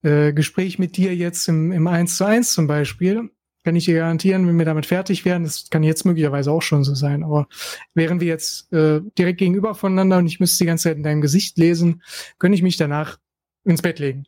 äh, 0.07 0.33
Gespräch 0.33 0.79
mit 0.79 0.97
dir 0.97 1.15
jetzt 1.17 1.49
im, 1.49 1.73
im 1.73 1.87
1 1.87 2.17
zu 2.17 2.25
1 2.25 2.53
zum 2.53 2.69
Beispiel, 2.69 3.31
kann 3.65 3.75
ich 3.75 3.87
dir 3.87 3.97
garantieren, 3.97 4.47
wenn 4.47 4.57
wir 4.57 4.65
damit 4.65 4.87
fertig 4.87 5.25
werden, 5.25 5.43
das 5.43 5.69
kann 5.69 5.83
jetzt 5.83 6.05
möglicherweise 6.05 6.53
auch 6.53 6.63
schon 6.63 6.85
so 6.85 6.95
sein, 6.95 7.25
aber 7.25 7.49
wären 7.95 8.21
wir 8.21 8.29
jetzt 8.29 8.73
äh, 8.73 9.01
direkt 9.19 9.39
gegenüber 9.39 9.75
voneinander 9.75 10.19
und 10.19 10.27
ich 10.29 10.39
müsste 10.39 10.63
die 10.63 10.67
ganze 10.67 10.85
Zeit 10.85 10.97
in 10.97 11.03
deinem 11.03 11.23
Gesicht 11.23 11.59
lesen, 11.59 12.03
könnte 12.39 12.55
ich 12.55 12.63
mich 12.63 12.77
danach 12.77 13.19
ins 13.65 13.83
Bett 13.83 13.99
legen, 13.99 14.27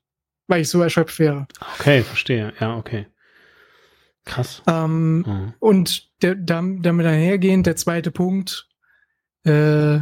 weil 0.48 0.62
ich 0.62 0.68
so 0.68 0.82
erschöpft 0.82 1.20
wäre. 1.20 1.46
Okay, 1.78 2.02
verstehe. 2.02 2.52
Ja, 2.58 2.76
okay. 2.76 3.06
Krass. 4.24 4.62
Ähm, 4.66 5.18
mhm. 5.18 5.54
Und 5.60 6.10
der, 6.22 6.34
damit 6.34 7.06
einhergehend, 7.06 7.66
der 7.66 7.76
zweite 7.76 8.10
Punkt, 8.10 8.68
äh, 9.44 10.00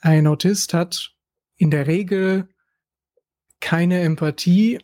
ein 0.00 0.26
Autist 0.26 0.72
hat 0.72 1.12
in 1.56 1.70
der 1.70 1.86
Regel 1.86 2.48
keine 3.60 4.00
Empathie 4.00 4.78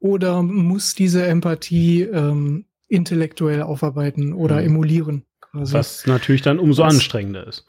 oder 0.00 0.42
muss 0.42 0.94
diese 0.94 1.26
Empathie 1.26 2.02
ähm, 2.02 2.66
intellektuell 2.88 3.62
aufarbeiten 3.62 4.32
oder 4.32 4.56
mhm. 4.56 4.66
emulieren? 4.66 5.24
Quasi. 5.40 5.74
Was 5.74 6.06
natürlich 6.06 6.42
dann 6.42 6.58
umso 6.58 6.82
das, 6.82 6.94
anstrengender 6.94 7.46
ist. 7.46 7.64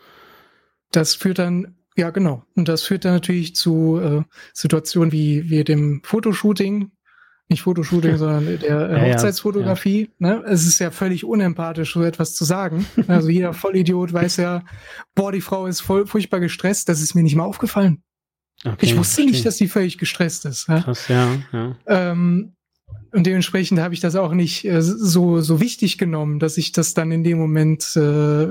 Das 0.91 1.15
führt 1.15 1.39
dann, 1.39 1.75
ja 1.95 2.09
genau, 2.09 2.43
und 2.55 2.67
das 2.67 2.83
führt 2.83 3.05
dann 3.05 3.13
natürlich 3.13 3.55
zu 3.55 3.99
äh, 3.99 4.23
Situationen 4.53 5.11
wie, 5.11 5.49
wie 5.49 5.63
dem 5.63 6.01
Fotoshooting, 6.03 6.91
nicht 7.47 7.61
Fotoshooting, 7.63 8.17
sondern 8.17 8.59
der 8.59 8.89
äh, 8.89 9.11
Hochzeitsfotografie. 9.11 10.09
Ja, 10.19 10.27
ja. 10.29 10.35
Ne? 10.39 10.43
Es 10.45 10.65
ist 10.65 10.79
ja 10.79 10.91
völlig 10.91 11.25
unempathisch, 11.25 11.93
so 11.93 12.03
etwas 12.03 12.35
zu 12.35 12.45
sagen. 12.45 12.85
Also 13.07 13.29
jeder 13.29 13.53
Vollidiot 13.53 14.13
weiß 14.13 14.37
ja, 14.37 14.63
boah, 15.15 15.31
die 15.31 15.41
Frau 15.41 15.65
ist 15.65 15.81
voll 15.81 16.05
furchtbar 16.05 16.39
gestresst. 16.39 16.89
Das 16.89 17.01
ist 17.01 17.15
mir 17.15 17.23
nicht 17.23 17.35
mal 17.35 17.45
aufgefallen. 17.45 18.03
Okay, 18.65 18.77
ich 18.81 18.97
wusste 18.97 19.15
verstehe. 19.15 19.25
nicht, 19.25 19.45
dass 19.45 19.57
die 19.57 19.67
völlig 19.67 19.97
gestresst 19.97 20.45
ist. 20.45 20.67
Ja? 20.67 20.81
Krass, 20.81 21.07
ja. 21.07 21.37
ja. 21.53 21.75
Ähm, 21.87 22.53
und 23.11 23.25
dementsprechend 23.25 23.79
habe 23.79 23.93
ich 23.93 23.99
das 23.99 24.15
auch 24.15 24.33
nicht 24.33 24.65
äh, 24.65 24.81
so, 24.81 25.41
so 25.41 25.59
wichtig 25.61 25.97
genommen, 25.97 26.39
dass 26.39 26.57
ich 26.57 26.71
das 26.71 26.93
dann 26.93 27.11
in 27.11 27.23
dem 27.23 27.37
Moment 27.37 27.95
äh, 27.95 28.47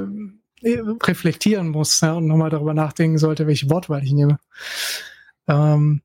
reflektieren 0.65 1.69
muss 1.69 2.01
ja, 2.01 2.15
und 2.15 2.27
nochmal 2.27 2.51
darüber 2.51 2.75
nachdenken 2.75 3.19
sollte, 3.19 3.47
welche 3.47 3.71
Wortwahl 3.71 4.03
ich 4.03 4.13
nehme. 4.13 4.39
Ähm, 5.47 6.03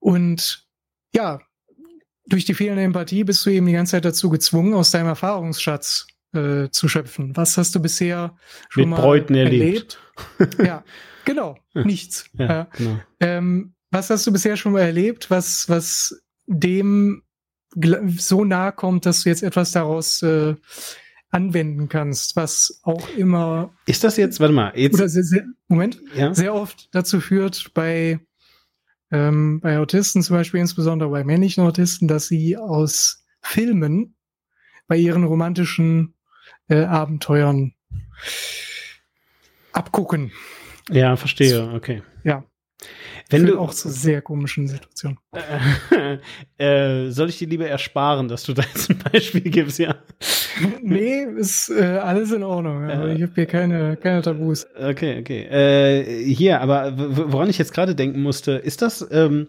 und 0.00 0.66
ja, 1.14 1.40
durch 2.26 2.44
die 2.44 2.54
fehlende 2.54 2.82
Empathie 2.82 3.24
bist 3.24 3.44
du 3.46 3.50
eben 3.50 3.66
die 3.66 3.72
ganze 3.72 3.92
Zeit 3.92 4.04
dazu 4.04 4.28
gezwungen, 4.30 4.74
aus 4.74 4.90
deinem 4.90 5.06
Erfahrungsschatz 5.06 6.06
äh, 6.34 6.68
zu 6.70 6.88
schöpfen. 6.88 7.36
Was 7.36 7.56
hast 7.56 7.74
du 7.74 7.80
bisher 7.80 8.36
schon 8.68 8.82
Mit 8.82 8.90
mal 8.90 9.00
Bräuten 9.00 9.34
erlebt? 9.34 9.98
erlebt? 10.38 10.58
ja, 10.58 10.84
genau, 11.24 11.56
nichts. 11.74 12.28
Ja, 12.34 12.68
genau. 12.76 13.00
Ähm, 13.20 13.74
was 13.90 14.10
hast 14.10 14.26
du 14.26 14.32
bisher 14.32 14.56
schon 14.56 14.72
mal 14.72 14.80
erlebt, 14.80 15.30
was, 15.30 15.68
was 15.68 16.22
dem 16.46 17.22
so 18.16 18.44
nahe 18.44 18.72
kommt, 18.72 19.06
dass 19.06 19.22
du 19.22 19.28
jetzt 19.28 19.42
etwas 19.42 19.72
daraus 19.72 20.22
äh, 20.22 20.54
anwenden 21.30 21.88
kannst, 21.88 22.36
was 22.36 22.80
auch 22.82 23.08
immer. 23.16 23.74
Ist 23.86 24.04
das 24.04 24.16
jetzt, 24.16 24.38
warte 24.40 24.54
mal, 24.54 24.72
jetzt. 24.76 24.94
Oder 24.94 25.08
sehr, 25.08 25.22
sehr, 25.22 25.44
Moment, 25.68 26.00
ja? 26.14 26.34
sehr 26.34 26.54
oft 26.54 26.94
dazu 26.94 27.20
führt, 27.20 27.72
bei, 27.74 28.20
ähm, 29.10 29.60
bei 29.60 29.78
Autisten 29.78 30.22
zum 30.22 30.36
Beispiel, 30.36 30.60
insbesondere 30.60 31.10
bei 31.10 31.24
männlichen 31.24 31.64
Autisten, 31.64 32.06
dass 32.06 32.28
sie 32.28 32.56
aus 32.56 33.24
Filmen 33.40 34.14
bei 34.86 34.96
ihren 34.96 35.24
romantischen 35.24 36.14
äh, 36.68 36.84
Abenteuern 36.84 37.72
abgucken. 39.72 40.32
Ja, 40.90 41.16
verstehe, 41.16 41.72
okay. 41.74 42.02
Ja. 42.24 42.44
Wenn 43.30 43.46
du 43.46 43.58
auch 43.58 43.72
zu 43.72 43.88
sehr 43.88 44.22
komischen 44.22 44.68
Situationen. 44.68 45.18
Äh, 46.58 47.10
soll 47.10 47.30
ich 47.30 47.38
dir 47.38 47.48
lieber 47.48 47.66
ersparen, 47.66 48.28
dass 48.28 48.44
du 48.44 48.52
da 48.52 48.62
jetzt 48.62 48.90
ein 48.90 48.98
Beispiel 48.98 49.40
gibst, 49.40 49.78
ja? 49.78 49.96
nee, 50.82 51.24
ist 51.24 51.70
äh, 51.70 51.82
alles 51.82 52.30
in 52.32 52.42
Ordnung. 52.42 52.88
Äh, 52.88 53.14
ich 53.14 53.22
habe 53.22 53.32
hier 53.34 53.46
keine, 53.46 53.96
keine 53.96 54.22
Tabus. 54.22 54.66
Okay, 54.76 55.18
okay. 55.20 55.42
Äh, 55.44 56.24
hier, 56.32 56.60
aber 56.60 56.92
woran 56.96 57.48
ich 57.50 57.58
jetzt 57.58 57.74
gerade 57.74 57.94
denken 57.94 58.22
musste, 58.22 58.52
ist 58.52 58.82
das, 58.82 59.06
ähm, 59.10 59.48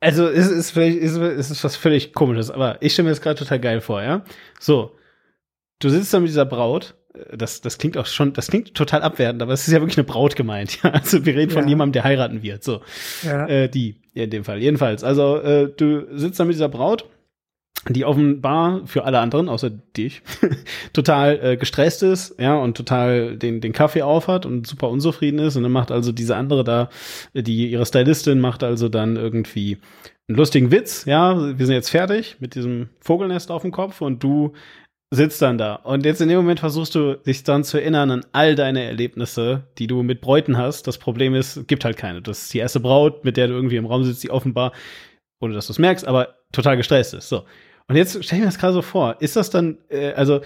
also 0.00 0.28
es 0.28 0.48
ist 0.48 0.70
vielleicht, 0.70 0.98
ist, 0.98 1.16
ist 1.16 1.64
was 1.64 1.76
völlig 1.76 2.12
komisches, 2.12 2.50
aber 2.50 2.80
ich 2.80 2.92
stelle 2.92 3.06
mir 3.06 3.12
das 3.12 3.20
gerade 3.20 3.38
total 3.38 3.60
geil 3.60 3.80
vor, 3.80 4.02
ja? 4.02 4.24
So, 4.60 4.96
du 5.80 5.88
sitzt 5.88 6.14
da 6.14 6.20
mit 6.20 6.28
dieser 6.28 6.46
Braut 6.46 6.94
das, 7.32 7.60
das 7.60 7.78
klingt 7.78 7.96
auch 7.96 8.06
schon, 8.06 8.32
das 8.32 8.48
klingt 8.48 8.74
total 8.74 9.02
abwertend, 9.02 9.42
aber 9.42 9.52
es 9.52 9.66
ist 9.66 9.72
ja 9.72 9.80
wirklich 9.80 9.98
eine 9.98 10.04
Braut 10.04 10.36
gemeint. 10.36 10.78
Ja? 10.82 10.90
Also 10.90 11.24
wir 11.24 11.34
reden 11.34 11.50
ja. 11.50 11.60
von 11.60 11.68
jemandem, 11.68 11.92
der 11.94 12.04
heiraten 12.04 12.42
wird. 12.42 12.62
So, 12.62 12.82
ja. 13.22 13.46
äh, 13.46 13.68
die 13.68 13.96
in 14.14 14.30
dem 14.30 14.44
Fall. 14.44 14.58
Jedenfalls, 14.58 15.02
also 15.04 15.38
äh, 15.38 15.72
du 15.74 16.06
sitzt 16.16 16.38
da 16.38 16.44
mit 16.44 16.54
dieser 16.54 16.68
Braut, 16.68 17.06
die 17.88 18.04
offenbar 18.04 18.86
für 18.86 19.04
alle 19.04 19.20
anderen, 19.20 19.48
außer 19.48 19.70
dich, 19.70 20.22
total 20.92 21.38
äh, 21.42 21.56
gestresst 21.56 22.02
ist, 22.02 22.38
ja, 22.38 22.56
und 22.56 22.76
total 22.76 23.36
den, 23.36 23.60
den 23.60 23.72
Kaffee 23.72 24.02
aufhat 24.02 24.46
und 24.46 24.66
super 24.66 24.88
unzufrieden 24.88 25.38
ist. 25.38 25.56
Und 25.56 25.62
dann 25.62 25.72
macht 25.72 25.90
also 25.90 26.12
diese 26.12 26.36
andere 26.36 26.64
da, 26.64 26.90
die 27.34 27.70
ihre 27.70 27.86
Stylistin 27.86 28.40
macht 28.40 28.62
also 28.62 28.88
dann 28.88 29.16
irgendwie 29.16 29.78
einen 30.28 30.36
lustigen 30.36 30.70
Witz, 30.70 31.06
ja, 31.06 31.58
wir 31.58 31.64
sind 31.64 31.74
jetzt 31.74 31.88
fertig 31.88 32.36
mit 32.40 32.54
diesem 32.54 32.90
Vogelnest 33.00 33.50
auf 33.50 33.62
dem 33.62 33.72
Kopf 33.72 34.02
und 34.02 34.22
du 34.22 34.52
sitzt 35.10 35.40
dann 35.40 35.56
da. 35.56 35.76
Und 35.76 36.04
jetzt 36.04 36.20
in 36.20 36.28
dem 36.28 36.38
Moment 36.38 36.60
versuchst 36.60 36.94
du, 36.94 37.14
dich 37.14 37.42
dann 37.42 37.64
zu 37.64 37.78
erinnern 37.78 38.10
an 38.10 38.26
all 38.32 38.54
deine 38.54 38.84
Erlebnisse, 38.84 39.66
die 39.78 39.86
du 39.86 40.02
mit 40.02 40.20
Bräuten 40.20 40.58
hast. 40.58 40.86
Das 40.86 40.98
Problem 40.98 41.34
ist, 41.34 41.56
es 41.56 41.66
gibt 41.66 41.84
halt 41.84 41.96
keine. 41.96 42.20
Das 42.20 42.42
ist 42.42 42.54
die 42.54 42.58
erste 42.58 42.80
Braut, 42.80 43.24
mit 43.24 43.36
der 43.36 43.48
du 43.48 43.54
irgendwie 43.54 43.76
im 43.76 43.86
Raum 43.86 44.04
sitzt, 44.04 44.22
die 44.22 44.30
offenbar, 44.30 44.72
ohne 45.40 45.54
dass 45.54 45.66
du 45.66 45.72
es 45.72 45.78
merkst, 45.78 46.06
aber 46.06 46.36
total 46.52 46.76
gestresst 46.76 47.14
ist. 47.14 47.28
So. 47.28 47.44
Und 47.88 47.96
jetzt 47.96 48.22
stell 48.22 48.38
ich 48.38 48.40
mir 48.42 48.48
das 48.48 48.58
gerade 48.58 48.74
so 48.74 48.82
vor. 48.82 49.16
Ist 49.20 49.36
das 49.36 49.48
dann, 49.48 49.78
äh, 49.88 50.12
also, 50.12 50.42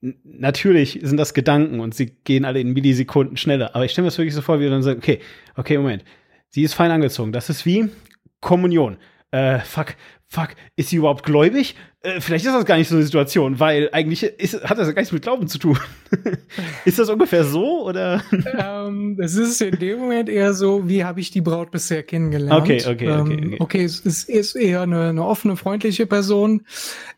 natürlich 0.00 1.00
sind 1.02 1.16
das 1.16 1.34
Gedanken 1.34 1.80
und 1.80 1.94
sie 1.94 2.06
gehen 2.24 2.44
alle 2.44 2.60
in 2.60 2.72
Millisekunden 2.72 3.36
schneller. 3.36 3.74
Aber 3.74 3.84
ich 3.84 3.92
stelle 3.92 4.04
mir 4.04 4.10
das 4.10 4.18
wirklich 4.18 4.34
so 4.34 4.42
vor, 4.42 4.60
wie 4.60 4.64
du 4.64 4.70
dann 4.70 4.82
sagst, 4.82 4.98
okay, 4.98 5.20
okay, 5.56 5.76
Moment. 5.78 6.04
Sie 6.50 6.62
ist 6.62 6.74
fein 6.74 6.90
angezogen. 6.90 7.32
Das 7.32 7.50
ist 7.50 7.66
wie 7.66 7.88
Kommunion. 8.40 8.98
Äh, 9.30 9.60
fuck, 9.60 9.96
fuck, 10.28 10.50
ist 10.76 10.90
sie 10.90 10.96
überhaupt 10.96 11.24
gläubig? 11.24 11.74
Äh, 12.04 12.20
vielleicht 12.20 12.44
ist 12.44 12.52
das 12.52 12.64
gar 12.64 12.76
nicht 12.76 12.88
so 12.88 12.96
eine 12.96 13.04
Situation, 13.04 13.60
weil 13.60 13.88
eigentlich 13.92 14.24
ist, 14.24 14.60
hat 14.64 14.76
das 14.76 14.88
gar 14.88 15.00
nichts 15.00 15.12
mit 15.12 15.22
Glauben 15.22 15.46
zu 15.46 15.58
tun. 15.58 15.78
ist 16.84 16.98
das 16.98 17.08
ungefähr 17.08 17.44
so 17.44 17.86
oder? 17.86 18.24
ähm, 18.58 19.16
es 19.20 19.36
ist 19.36 19.62
in 19.62 19.78
dem 19.78 20.00
Moment 20.00 20.28
eher 20.28 20.52
so, 20.52 20.88
wie 20.88 21.04
habe 21.04 21.20
ich 21.20 21.30
die 21.30 21.40
Braut 21.40 21.70
bisher 21.70 22.02
kennengelernt? 22.02 22.60
Okay, 22.60 22.82
okay, 22.84 23.06
ähm, 23.06 23.20
okay. 23.20 23.34
Okay, 23.34 23.56
okay 23.60 23.84
es 23.84 24.00
ist, 24.00 24.28
ist 24.28 24.56
eher 24.56 24.80
eine, 24.80 25.10
eine, 25.10 25.24
offene, 25.24 25.56
freundliche 25.56 26.06
Person. 26.06 26.66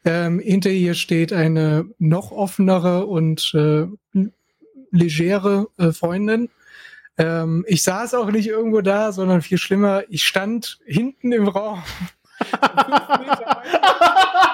Ähm, 0.04 0.38
hinter 0.38 0.70
ihr 0.70 0.92
steht 0.92 1.32
eine 1.32 1.86
noch 1.98 2.30
offenere 2.30 3.06
und 3.06 3.54
äh, 3.54 3.86
legere 4.90 5.68
äh, 5.78 5.92
Freundin. 5.92 6.50
Ähm, 7.16 7.64
ich 7.68 7.82
saß 7.84 8.12
auch 8.14 8.30
nicht 8.30 8.48
irgendwo 8.48 8.82
da, 8.82 9.12
sondern 9.12 9.40
viel 9.40 9.56
schlimmer, 9.56 10.02
ich 10.10 10.24
stand 10.24 10.80
hinten 10.84 11.32
im 11.32 11.48
Raum 11.48 11.82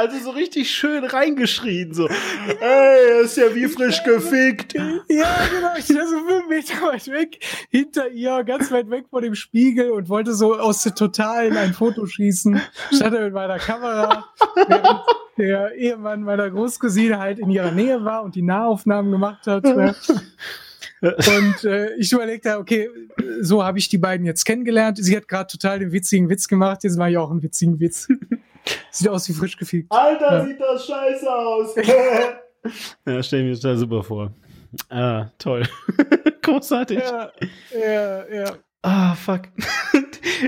also 0.00 0.18
so 0.18 0.30
richtig 0.30 0.70
schön 0.70 1.04
reingeschrien, 1.04 1.92
so, 1.92 2.08
ey, 2.08 3.22
ist 3.22 3.36
ja 3.36 3.54
wie 3.54 3.66
frisch 3.66 4.02
gefickt. 4.02 4.72
Ja, 4.74 5.36
genau, 5.54 5.72
ich 5.78 5.84
stand 5.84 6.08
so 6.08 6.18
fünf 6.26 6.48
Meter 6.48 6.86
weit 6.86 7.06
weg, 7.08 7.38
hinter 7.68 8.08
ihr, 8.08 8.42
ganz 8.44 8.70
weit 8.70 8.88
weg 8.88 9.04
vor 9.10 9.20
dem 9.20 9.34
Spiegel 9.34 9.90
und 9.90 10.08
wollte 10.08 10.34
so 10.34 10.58
aus 10.58 10.82
der 10.82 10.94
Totalen 10.94 11.56
ein 11.56 11.74
Foto 11.74 12.06
schießen. 12.06 12.60
Stand 12.94 13.12
mit 13.12 13.34
meiner 13.34 13.58
Kamera, 13.58 14.26
der 15.36 15.74
Ehemann 15.74 16.22
meiner 16.22 16.50
Großcousine 16.50 17.18
halt 17.18 17.38
in 17.38 17.50
ihrer 17.50 17.70
Nähe 17.70 18.02
war 18.02 18.22
und 18.22 18.34
die 18.34 18.42
Nahaufnahmen 18.42 19.12
gemacht 19.12 19.46
hat. 19.46 19.64
Ne? 19.64 19.94
Und 21.02 21.64
äh, 21.64 21.94
ich 21.96 22.12
überlegte, 22.12 22.58
okay, 22.58 22.88
so 23.40 23.64
habe 23.64 23.78
ich 23.78 23.88
die 23.88 23.98
beiden 23.98 24.26
jetzt 24.26 24.44
kennengelernt. 24.44 24.98
Sie 25.00 25.16
hat 25.16 25.28
gerade 25.28 25.50
total 25.50 25.78
den 25.78 25.92
witzigen 25.92 26.28
Witz 26.28 26.48
gemacht, 26.48 26.84
jetzt 26.84 26.96
mache 26.96 27.10
ich 27.10 27.18
auch 27.18 27.30
einen 27.30 27.42
witzigen 27.42 27.80
Witz. 27.80 28.08
Sieht 28.90 29.08
aus 29.08 29.28
wie 29.28 29.32
frisch 29.32 29.56
gefickt. 29.56 29.90
Alter, 29.90 30.38
ja. 30.38 30.44
sieht 30.44 30.60
das 30.60 30.86
scheiße 30.86 31.32
aus. 31.32 31.74
ja, 33.06 33.22
stell 33.22 33.44
mir 33.44 33.50
das 33.50 33.60
da 33.60 33.76
super 33.76 34.02
vor. 34.02 34.32
Ah, 34.88 35.26
toll. 35.38 35.62
Großartig. 36.42 36.98
Ja, 36.98 37.32
ja, 37.72 38.28
ja. 38.28 38.52
Ah, 38.82 39.14
fuck. 39.14 39.42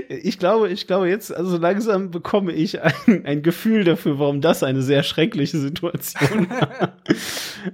Ich 0.07 0.39
glaube, 0.39 0.69
ich 0.69 0.87
glaube 0.87 1.07
jetzt, 1.07 1.31
also 1.31 1.57
langsam 1.57 2.09
bekomme 2.09 2.51
ich 2.51 2.81
ein, 2.81 3.25
ein 3.25 3.43
Gefühl 3.43 3.83
dafür, 3.83 4.17
warum 4.17 4.41
das 4.41 4.63
eine 4.63 4.81
sehr 4.81 5.03
schreckliche 5.03 5.59
Situation 5.59 6.47
war. 6.49 6.97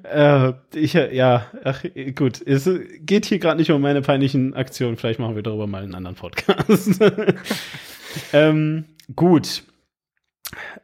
äh, 0.04 0.54
ich, 0.78 0.94
ja, 0.94 1.48
ach, 1.64 1.84
gut. 2.16 2.46
Es 2.46 2.70
geht 3.00 3.26
hier 3.26 3.40
gerade 3.40 3.58
nicht 3.58 3.72
um 3.72 3.82
meine 3.82 4.02
peinlichen 4.02 4.54
Aktionen. 4.54 4.98
Vielleicht 4.98 5.20
machen 5.20 5.36
wir 5.36 5.44
darüber 5.44 5.68
mal 5.68 5.84
einen 5.84 5.96
anderen 5.96 6.18
Podcast. 6.18 7.00
ähm, 8.34 8.86
gut. 9.16 9.64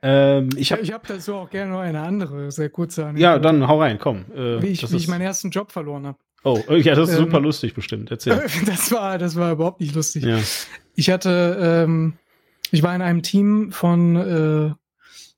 Ähm, 0.01 0.49
ich 0.57 0.71
habe 0.71 0.81
ich 0.81 0.91
hab 0.91 1.07
dazu 1.07 1.35
auch 1.35 1.49
gerne 1.49 1.71
noch 1.71 1.79
eine 1.79 2.01
andere, 2.01 2.51
sehr 2.51 2.69
kurze 2.69 3.03
Anekdote. 3.03 3.23
Ja, 3.23 3.39
dann 3.39 3.67
hau 3.67 3.79
rein, 3.81 3.97
komm. 3.99 4.25
Äh, 4.35 4.61
wie 4.61 4.67
ich, 4.67 4.91
wie 4.91 4.97
ich 4.97 5.07
meinen 5.07 5.21
ersten 5.21 5.49
Job 5.49 5.71
verloren 5.71 6.05
habe. 6.05 6.17
Oh, 6.43 6.59
äh, 6.69 6.79
ja, 6.79 6.93
das 6.93 7.09
ist 7.09 7.15
ähm, 7.15 7.25
super 7.25 7.39
lustig 7.39 7.73
bestimmt. 7.73 8.11
Erzähl. 8.11 8.39
Das 8.65 8.91
war, 8.91 9.17
das 9.17 9.35
war 9.35 9.51
überhaupt 9.51 9.81
nicht 9.81 9.95
lustig. 9.95 10.23
Ja. 10.23 10.39
Ich 10.93 11.09
hatte, 11.09 11.57
ähm, 11.59 12.13
ich 12.71 12.83
war 12.83 12.95
in 12.95 13.01
einem 13.01 13.23
Team 13.23 13.71
von, 13.71 14.15
äh, 14.15 14.73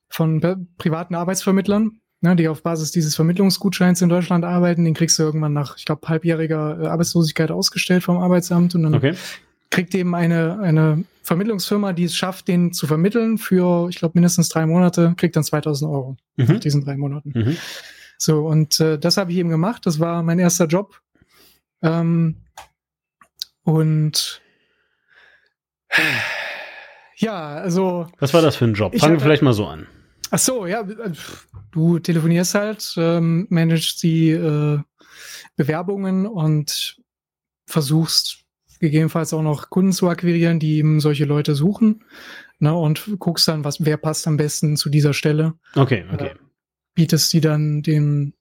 von 0.09 0.67
privaten 0.77 1.15
Arbeitsvermittlern, 1.15 1.99
ne, 2.21 2.35
die 2.35 2.49
auf 2.49 2.61
Basis 2.61 2.91
dieses 2.91 3.15
Vermittlungsgutscheins 3.15 4.01
in 4.01 4.09
Deutschland 4.09 4.43
arbeiten. 4.43 4.83
Den 4.83 4.93
kriegst 4.93 5.17
du 5.17 5.23
irgendwann 5.23 5.53
nach, 5.53 5.77
ich 5.77 5.85
glaube, 5.85 6.07
halbjähriger 6.07 6.81
äh, 6.81 6.87
Arbeitslosigkeit 6.87 7.51
ausgestellt 7.51 8.03
vom 8.03 8.17
Arbeitsamt 8.17 8.75
und 8.75 8.83
dann 8.83 8.95
okay. 8.95 9.13
kriegt 9.69 9.95
eben 9.95 10.13
eine, 10.13 10.59
eine 10.59 11.05
Vermittlungsfirma, 11.27 11.91
die 11.91 12.05
es 12.05 12.15
schafft, 12.15 12.47
den 12.47 12.71
zu 12.71 12.87
vermitteln 12.87 13.37
für, 13.37 13.89
ich 13.89 13.97
glaube, 13.97 14.13
mindestens 14.15 14.47
drei 14.47 14.65
Monate, 14.65 15.13
kriegt 15.17 15.35
dann 15.35 15.43
2000 15.43 15.91
Euro 15.91 16.15
mhm. 16.37 16.45
nach 16.45 16.59
diesen 16.61 16.85
drei 16.85 16.95
Monaten. 16.95 17.33
Mhm. 17.35 17.57
So, 18.17 18.47
und 18.47 18.79
äh, 18.79 18.97
das 18.97 19.17
habe 19.17 19.33
ich 19.33 19.37
eben 19.37 19.49
gemacht. 19.49 19.85
Das 19.85 19.99
war 19.99 20.23
mein 20.23 20.39
erster 20.39 20.67
Job. 20.67 21.01
Ähm, 21.81 22.37
und 23.63 24.41
ja, 27.17 27.55
also. 27.55 28.07
Was 28.19 28.33
war 28.33 28.41
das 28.41 28.55
für 28.55 28.65
ein 28.65 28.73
Job? 28.73 28.97
Fangen 28.97 29.15
wir 29.15 29.19
vielleicht 29.19 29.43
mal 29.43 29.51
so 29.51 29.67
an. 29.67 29.85
Ach 30.31 30.39
so, 30.39 30.65
ja, 30.65 30.79
äh, 30.79 31.11
du 31.71 31.99
telefonierst 31.99 32.55
halt, 32.55 32.93
ähm, 32.95 33.47
managst 33.49 34.01
die 34.01 34.29
äh, 34.29 34.79
Bewerbungen 35.57 36.25
und 36.25 37.01
versuchst 37.65 38.45
gegebenenfalls 38.79 39.33
auch 39.33 39.41
noch 39.41 39.69
Kunden 39.69 39.91
zu 39.91 40.09
akquirieren, 40.09 40.59
die 40.59 40.77
eben 40.77 40.99
solche 40.99 41.25
Leute 41.25 41.55
suchen. 41.55 42.03
Ne, 42.59 42.73
und 42.73 43.19
guckst 43.19 43.47
dann, 43.47 43.63
was, 43.63 43.85
wer 43.85 43.97
passt 43.97 44.27
am 44.27 44.37
besten 44.37 44.77
zu 44.77 44.89
dieser 44.89 45.13
Stelle. 45.13 45.53
Okay, 45.75 46.05
okay. 46.11 46.29
Äh, 46.29 46.35
bietest 46.95 47.31
die 47.31 47.41
dann 47.41 47.83
den, 47.83 48.33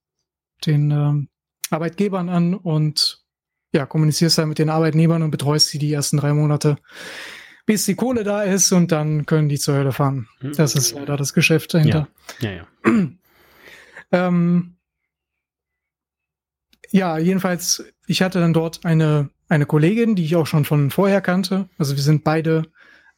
den 0.65 0.91
ähm, 0.91 1.29
Arbeitgebern 1.69 2.31
an 2.31 2.55
und 2.55 3.23
ja, 3.73 3.85
kommunizierst 3.85 4.39
dann 4.39 4.49
mit 4.49 4.59
den 4.59 4.71
Arbeitnehmern 4.71 5.23
und 5.23 5.31
betreust 5.31 5.69
sie 5.69 5.79
die 5.79 5.93
ersten 5.93 6.17
drei 6.17 6.33
Monate, 6.33 6.79
bis 7.67 7.85
die 7.85 7.95
Kohle 7.95 8.25
da 8.25 8.43
ist 8.43 8.73
und 8.73 8.91
dann 8.91 9.27
können 9.27 9.51
die 9.51 9.59
zur 9.59 9.75
Hölle 9.75 9.93
fahren. 9.93 10.29
Hm. 10.39 10.53
Das 10.57 10.75
ist 10.75 10.93
leider 10.93 11.19
das 11.19 11.35
Geschäft 11.35 11.75
dahinter. 11.75 12.09
Ja, 12.41 12.51
ja. 12.51 12.67
ja. 12.87 13.09
ähm, 14.13 14.77
ja, 16.91 17.19
jedenfalls, 17.19 17.85
ich 18.07 18.23
hatte 18.23 18.41
dann 18.41 18.55
dort 18.55 18.85
eine, 18.85 19.29
eine 19.49 19.67
Kollegin, 19.67 20.17
die 20.17 20.25
ich 20.25 20.37
auch 20.37 20.47
schon 20.47 20.65
von 20.65 20.91
vorher 20.91 21.21
kannte. 21.21 21.69
Also 21.79 21.95
wir 21.97 22.03
sind 22.03 22.25
beide 22.25 22.65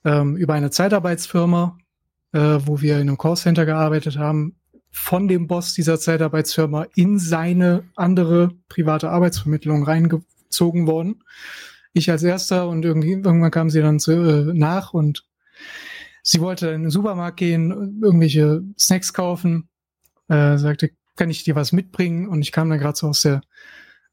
ähm, 0.04 0.36
über 0.36 0.54
eine 0.54 0.70
Zeitarbeitsfirma, 0.70 1.78
äh, 2.32 2.38
wo 2.38 2.80
wir 2.80 2.96
in 2.96 3.08
einem 3.08 3.18
Callcenter 3.18 3.66
gearbeitet 3.66 4.18
haben, 4.18 4.56
von 4.90 5.28
dem 5.28 5.46
Boss 5.46 5.74
dieser 5.74 5.98
Zeitarbeitsfirma 5.98 6.86
in 6.94 7.18
seine 7.18 7.84
andere 7.94 8.52
private 8.68 9.10
Arbeitsvermittlung 9.10 9.84
reingezogen 9.84 10.86
worden. 10.86 11.22
Ich 11.92 12.10
als 12.10 12.22
erster 12.22 12.68
und 12.68 12.84
irgendwie, 12.84 13.12
irgendwann 13.12 13.50
kam 13.50 13.70
sie 13.70 13.80
dann 13.80 13.98
zu, 13.98 14.12
äh, 14.12 14.52
nach 14.54 14.92
und 14.92 15.24
sie 16.22 16.40
wollte 16.40 16.68
in 16.68 16.82
den 16.82 16.90
Supermarkt 16.90 17.38
gehen, 17.38 18.00
irgendwelche 18.02 18.62
Snacks 18.78 19.12
kaufen, 19.12 19.68
äh, 20.28 20.58
sagte, 20.58 20.90
kann 21.16 21.30
ich 21.30 21.44
dir 21.44 21.54
was 21.54 21.72
mitbringen? 21.72 22.28
Und 22.28 22.42
ich 22.42 22.52
kam 22.52 22.70
dann 22.70 22.78
gerade 22.78 22.96
so 22.96 23.08
aus 23.08 23.22
der, 23.22 23.40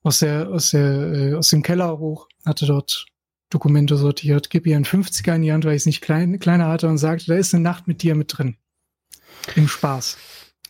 aus 0.06 0.20
der, 0.20 0.50
aus 0.50 0.70
der, 0.70 1.14
äh, 1.14 1.34
aus 1.34 1.50
dem 1.50 1.64
Keller 1.64 1.98
hoch, 1.98 2.30
hatte 2.46 2.68
dort 2.68 3.08
Dokumente 3.50 3.98
sortiert, 3.98 4.52
gib 4.52 4.68
ihr 4.68 4.76
einen 4.76 4.86
50er 4.86 5.36
in 5.36 5.42
die 5.42 5.52
Hand, 5.52 5.66
weil 5.66 5.74
ich 5.74 5.82
es 5.82 5.86
nicht 5.88 6.02
klein, 6.02 6.38
kleiner 6.38 6.68
hatte 6.68 6.88
und 6.88 7.00
sagte, 7.00 7.26
da 7.26 7.36
ist 7.36 7.56
eine 7.56 7.64
Nacht 7.64 7.88
mit 7.88 8.04
dir 8.04 8.14
mit 8.14 8.38
drin. 8.38 8.58
Im 9.56 9.68
Spaß. 9.68 10.18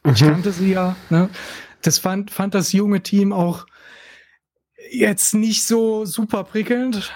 Mhm. 0.03 0.11
Ich 0.13 0.19
kannte 0.21 0.51
sie 0.53 0.71
ja. 0.71 0.95
Ne? 1.09 1.29
Das 1.81 1.99
fand, 1.99 2.31
fand 2.31 2.55
das 2.55 2.71
junge 2.71 3.03
Team 3.03 3.33
auch 3.33 3.65
jetzt 4.89 5.33
nicht 5.33 5.67
so 5.67 6.05
super 6.05 6.45
prickelnd, 6.45 7.11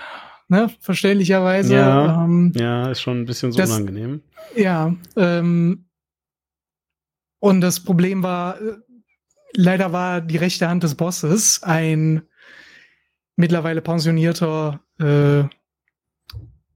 ne? 0.50 0.70
verständlicherweise. 0.82 1.76
Ja, 1.76 2.26
ähm, 2.26 2.52
ja 2.56 2.92
ist 2.92 3.02
schon 3.02 3.22
ein 3.22 3.26
bisschen 3.26 3.54
so 3.54 3.60
das, 3.60 3.70
unangenehm. 3.70 4.24
Ja, 4.58 4.94
ähm, 5.16 5.86
und 7.40 7.62
das 7.62 7.80
Problem 7.80 8.24
war, 8.24 8.62
äh, 8.62 8.78
leider 9.54 9.92
war 9.92 10.22
die 10.22 10.38
rechte 10.38 10.68
Hand 10.68 10.84
des 10.84 10.96
Bosses 10.96 11.64
ein 11.64 12.24
mittlerweile 13.36 13.82
pensionierter 13.82 14.82
äh, 15.00 15.44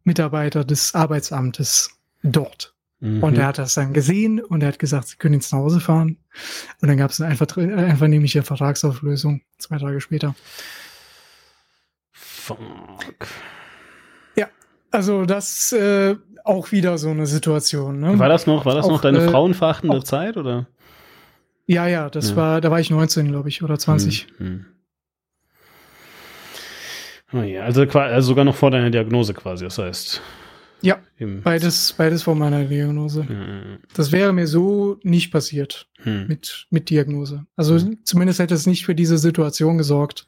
Mitarbeiter 0.03 0.63
des 0.63 0.95
Arbeitsamtes 0.95 1.91
dort. 2.23 2.73
Mhm. 2.99 3.21
Und 3.21 3.37
er 3.37 3.47
hat 3.47 3.57
das 3.57 3.73
dann 3.73 3.93
gesehen 3.93 4.39
und 4.39 4.63
er 4.63 4.69
hat 4.69 4.79
gesagt, 4.79 5.09
sie 5.09 5.17
können 5.17 5.35
jetzt 5.35 5.51
nach 5.51 5.59
Hause 5.59 5.79
fahren. 5.79 6.17
Und 6.81 6.87
dann 6.87 6.97
gab 6.97 7.11
es 7.11 7.19
eine 7.19 7.31
einfach, 7.31 7.57
einvernehmliche 7.57 8.43
Vertragsauflösung 8.43 9.41
zwei 9.57 9.77
Tage 9.77 9.99
später. 9.99 10.35
Fuck. 12.11 12.59
Ja, 14.35 14.47
also 14.91 15.25
das 15.25 15.73
äh, 15.73 16.15
auch 16.43 16.71
wieder 16.71 16.97
so 16.97 17.09
eine 17.09 17.25
Situation. 17.27 17.99
Ne? 17.99 18.19
War 18.19 18.29
das 18.29 18.47
noch, 18.47 18.65
war 18.65 18.75
das 18.75 18.85
auch, 18.85 18.91
noch 18.91 19.01
deine 19.01 19.19
äh, 19.19 19.29
frauenverachtende 19.29 20.03
Zeit 20.03 20.37
oder? 20.37 20.67
Ja, 21.73 21.87
ja, 21.87 22.09
das 22.09 22.31
ja. 22.31 22.35
war, 22.35 22.61
da 22.61 22.71
war 22.71 22.79
ich 22.79 22.89
19, 22.89 23.27
glaube 23.27 23.49
ich, 23.49 23.63
oder 23.63 23.77
20. 23.77 24.27
Hm, 24.37 24.47
hm. 24.47 24.65
Oh 27.33 27.41
ja, 27.41 27.63
also, 27.63 27.81
also 27.81 28.27
sogar 28.27 28.45
noch 28.45 28.55
vor 28.55 28.69
deiner 28.69 28.91
Diagnose 28.91 29.33
quasi, 29.33 29.65
das 29.65 29.79
heißt. 29.79 30.21
Ja, 30.83 30.99
beides, 31.17 31.93
beides 31.93 32.23
vor 32.23 32.35
meiner 32.35 32.65
Diagnose. 32.65 33.27
Hm. 33.27 33.79
Das 33.95 34.11
wäre 34.11 34.33
mir 34.33 34.47
so 34.47 34.99
nicht 35.01 35.31
passiert 35.31 35.87
hm. 36.01 36.27
mit, 36.27 36.67
mit 36.69 36.89
Diagnose. 36.89 37.45
Also 37.55 37.79
hm. 37.79 37.99
zumindest 38.03 38.39
hätte 38.39 38.53
es 38.53 38.67
nicht 38.67 38.85
für 38.85 38.93
diese 38.93 39.17
Situation 39.17 39.77
gesorgt. 39.77 40.27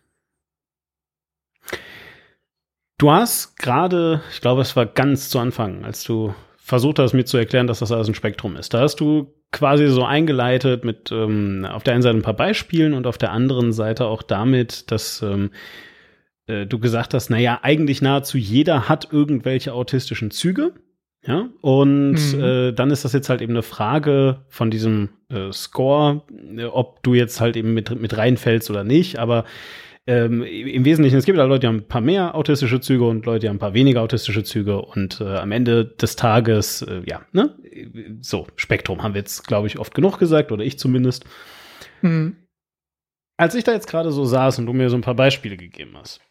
Du 2.97 3.11
hast 3.11 3.57
gerade, 3.57 4.23
ich 4.31 4.39
glaube, 4.39 4.61
es 4.61 4.75
war 4.77 4.85
ganz 4.85 5.29
zu 5.29 5.39
Anfang, 5.39 5.83
als 5.83 6.05
du 6.05 6.33
versucht 6.65 6.97
hast, 6.97 7.13
mir 7.13 7.25
zu 7.25 7.37
erklären, 7.37 7.67
dass 7.67 7.77
das 7.77 7.91
alles 7.91 8.07
ein 8.07 8.15
Spektrum 8.15 8.55
ist. 8.55 8.73
Da 8.73 8.79
hast 8.79 8.99
du 8.99 9.31
quasi 9.51 9.87
so 9.87 10.03
eingeleitet 10.03 10.83
mit 10.83 11.11
ähm, 11.11 11.63
auf 11.69 11.83
der 11.83 11.93
einen 11.93 12.01
Seite 12.01 12.17
ein 12.17 12.23
paar 12.23 12.35
Beispielen 12.35 12.93
und 12.95 13.05
auf 13.05 13.19
der 13.19 13.31
anderen 13.31 13.71
Seite 13.71 14.07
auch 14.07 14.23
damit, 14.23 14.89
dass 14.89 15.21
ähm, 15.21 15.51
äh, 16.47 16.65
du 16.65 16.79
gesagt 16.79 17.13
hast, 17.13 17.29
naja, 17.29 17.59
eigentlich 17.61 18.01
nahezu 18.01 18.39
jeder 18.39 18.89
hat 18.89 19.09
irgendwelche 19.11 19.73
autistischen 19.73 20.31
Züge. 20.31 20.73
Ja, 21.27 21.49
und 21.61 22.33
mhm. 22.33 22.43
äh, 22.43 22.71
dann 22.71 22.89
ist 22.89 23.05
das 23.05 23.13
jetzt 23.13 23.29
halt 23.29 23.41
eben 23.41 23.53
eine 23.53 23.63
Frage 23.63 24.45
von 24.49 24.71
diesem 24.71 25.09
äh, 25.29 25.51
Score, 25.51 26.23
äh, 26.57 26.65
ob 26.65 27.03
du 27.03 27.13
jetzt 27.13 27.41
halt 27.41 27.57
eben 27.57 27.75
mit, 27.75 27.99
mit 27.99 28.17
reinfällst 28.17 28.71
oder 28.71 28.83
nicht. 28.83 29.19
Aber 29.19 29.45
ähm, 30.07 30.43
im 30.43 30.85
Wesentlichen, 30.85 31.17
es 31.17 31.25
gibt 31.25 31.37
halt 31.37 31.49
Leute, 31.49 31.61
die 31.61 31.67
haben 31.67 31.77
ein 31.77 31.87
paar 31.87 32.01
mehr 32.01 32.35
autistische 32.35 32.79
Züge 32.79 33.05
und 33.05 33.25
Leute, 33.25 33.39
die 33.39 33.49
haben 33.49 33.55
ein 33.55 33.59
paar 33.59 33.73
weniger 33.73 34.01
autistische 34.01 34.43
Züge 34.43 34.81
und 34.81 35.19
äh, 35.19 35.37
am 35.37 35.51
Ende 35.51 35.85
des 35.85 36.15
Tages, 36.15 36.83
äh, 36.83 37.01
ja, 37.05 37.21
ne, 37.31 37.55
so, 38.21 38.47
Spektrum 38.55 39.01
haben 39.01 39.15
wir 39.15 39.21
jetzt, 39.21 39.47
glaube 39.47 39.67
ich, 39.67 39.79
oft 39.79 39.95
genug 39.95 40.19
gesagt, 40.19 40.51
oder 40.51 40.63
ich 40.63 40.77
zumindest. 40.77 41.25
Mhm. 42.01 42.35
Als 43.37 43.55
ich 43.55 43.63
da 43.63 43.73
jetzt 43.73 43.87
gerade 43.87 44.11
so 44.11 44.25
saß 44.25 44.59
und 44.59 44.67
du 44.67 44.73
mir 44.73 44.89
so 44.89 44.95
ein 44.95 45.01
paar 45.01 45.15
Beispiele 45.15 45.57
gegeben 45.57 45.93
hast, 45.95 46.21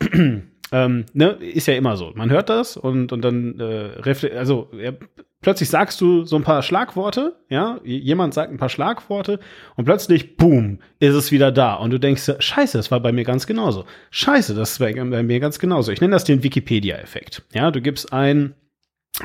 ähm, 0.73 1.07
ne, 1.13 1.31
ist 1.31 1.67
ja 1.67 1.75
immer 1.75 1.97
so. 1.97 2.13
Man 2.15 2.31
hört 2.31 2.49
das 2.49 2.77
und, 2.77 3.13
und 3.13 3.23
dann, 3.23 3.61
äh, 3.61 4.29
also 4.37 4.71
ja, 4.77 4.93
plötzlich 5.41 5.69
sagst 5.69 6.01
du 6.01 6.25
so 6.25 6.37
ein 6.37 6.43
paar 6.43 6.63
Schlagworte, 6.63 7.37
ja, 7.49 7.79
jemand 7.85 8.35
sagt 8.35 8.51
ein 8.51 8.57
paar 8.57 8.69
Schlagworte 8.69 9.39
und 9.77 9.85
plötzlich, 9.85 10.37
boom, 10.37 10.79
ist 10.99 11.15
es 11.15 11.31
wieder 11.31 11.53
da. 11.53 11.75
Und 11.75 11.91
du 11.91 12.01
denkst, 12.01 12.33
scheiße, 12.39 12.79
das 12.79 12.91
war 12.91 13.01
bei 13.01 13.13
mir 13.13 13.25
ganz 13.25 13.47
genauso. 13.47 13.85
Scheiße, 14.11 14.55
das 14.55 14.81
war 14.81 14.93
bei 14.93 15.23
mir 15.23 15.41
ganz 15.41 15.59
genauso. 15.59 15.93
Ich 15.93 16.01
nenne 16.01 16.15
das 16.15 16.25
den 16.25 16.43
Wikipedia-Effekt. 16.43 17.43
Ja, 17.53 17.71
du 17.71 17.81
gibst 17.81 18.13
ein 18.13 18.55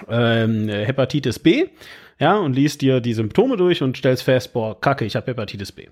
ähm, 0.08 0.68
Hepatitis 0.68 1.40
B 1.40 1.68
ja, 2.20 2.38
und 2.38 2.54
liest 2.54 2.82
dir 2.82 3.00
die 3.00 3.14
Symptome 3.14 3.56
durch 3.56 3.82
und 3.82 3.96
stellst 3.96 4.24
fest, 4.24 4.52
boah, 4.52 4.80
kacke, 4.80 5.06
ich 5.06 5.16
habe 5.16 5.28
Hepatitis 5.28 5.72
B. 5.72 5.88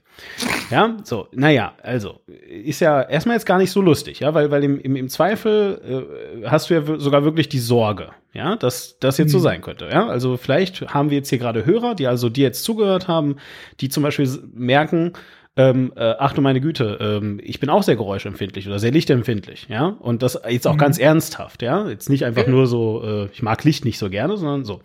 Ja, 0.70 0.98
so, 1.04 1.28
naja, 1.34 1.74
also, 1.82 2.20
ist 2.28 2.82
ja 2.82 3.02
erstmal 3.02 3.38
jetzt 3.38 3.46
gar 3.46 3.58
nicht 3.58 3.72
so 3.72 3.82
lustig, 3.82 4.20
ja, 4.20 4.34
weil, 4.34 4.52
weil 4.52 4.64
im, 4.64 4.80
im, 4.80 4.98
im 4.98 5.08
Zweifel 5.08 6.06
äh, 6.44 6.48
hast 6.48 6.70
du 6.70 6.74
ja 6.74 7.00
sogar 7.00 7.24
wirklich 7.24 7.48
die 7.48 7.60
Sorge, 7.60 8.10
ja, 8.34 8.58
dass 8.58 9.00
das 9.00 9.18
jetzt 9.18 9.30
mhm. 9.30 9.32
so 9.32 9.40
sein 9.40 9.62
könnte, 9.62 9.88
ja. 9.90 10.06
Also 10.08 10.36
vielleicht 10.36 10.94
haben 10.94 11.10
wir 11.10 11.18
jetzt 11.18 11.30
hier 11.30 11.40
gerade 11.40 11.66
Hörer, 11.66 11.96
die 11.96 12.08
also 12.08 12.28
dir 12.28 12.44
jetzt 12.44 12.64
zugehört 12.66 13.08
haben, 13.08 13.38
die 13.80 13.88
zum 13.88 14.04
Beispiel 14.04 14.28
merken, 14.54 15.14
ähm, 15.58 15.92
äh, 15.96 16.14
ach 16.20 16.34
du 16.34 16.42
meine 16.42 16.62
Güte, 16.62 17.00
ähm, 17.02 17.40
ich 17.42 17.60
bin 17.60 17.70
auch 17.70 17.82
sehr 17.82 17.96
geräuschempfindlich 17.96 18.68
oder 18.68 18.78
sehr 18.78 18.92
lichtempfindlich, 18.92 19.68
ja. 19.70 19.88
Und 19.88 20.22
das 20.22 20.40
jetzt 20.48 20.68
auch 20.68 20.74
mhm. 20.74 20.80
ganz 20.80 21.00
ernsthaft, 21.00 21.64
ja. 21.64 21.88
Jetzt 21.90 22.10
nicht 22.10 22.26
einfach 22.26 22.46
nur 22.48 22.68
so, 22.68 23.02
äh, 23.04 23.30
ich 23.32 23.42
mag 23.42 23.64
Licht 23.64 23.86
nicht 23.86 23.98
so 23.98 24.10
gerne, 24.10 24.38
sondern 24.38 24.66
so. 24.66 24.82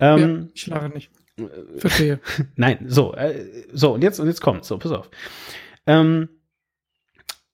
Ähm, 0.00 0.18
ja, 0.18 0.48
ich 0.54 0.66
lache 0.66 0.88
nicht. 0.88 1.10
Verstehe. 1.76 2.20
Nein, 2.56 2.86
so, 2.88 3.14
äh, 3.14 3.44
so, 3.72 3.94
und 3.94 4.02
jetzt, 4.02 4.18
und 4.18 4.26
jetzt 4.26 4.40
kommt, 4.40 4.64
so, 4.64 4.78
pass 4.78 4.92
auf. 4.92 5.10
Ähm, 5.86 6.28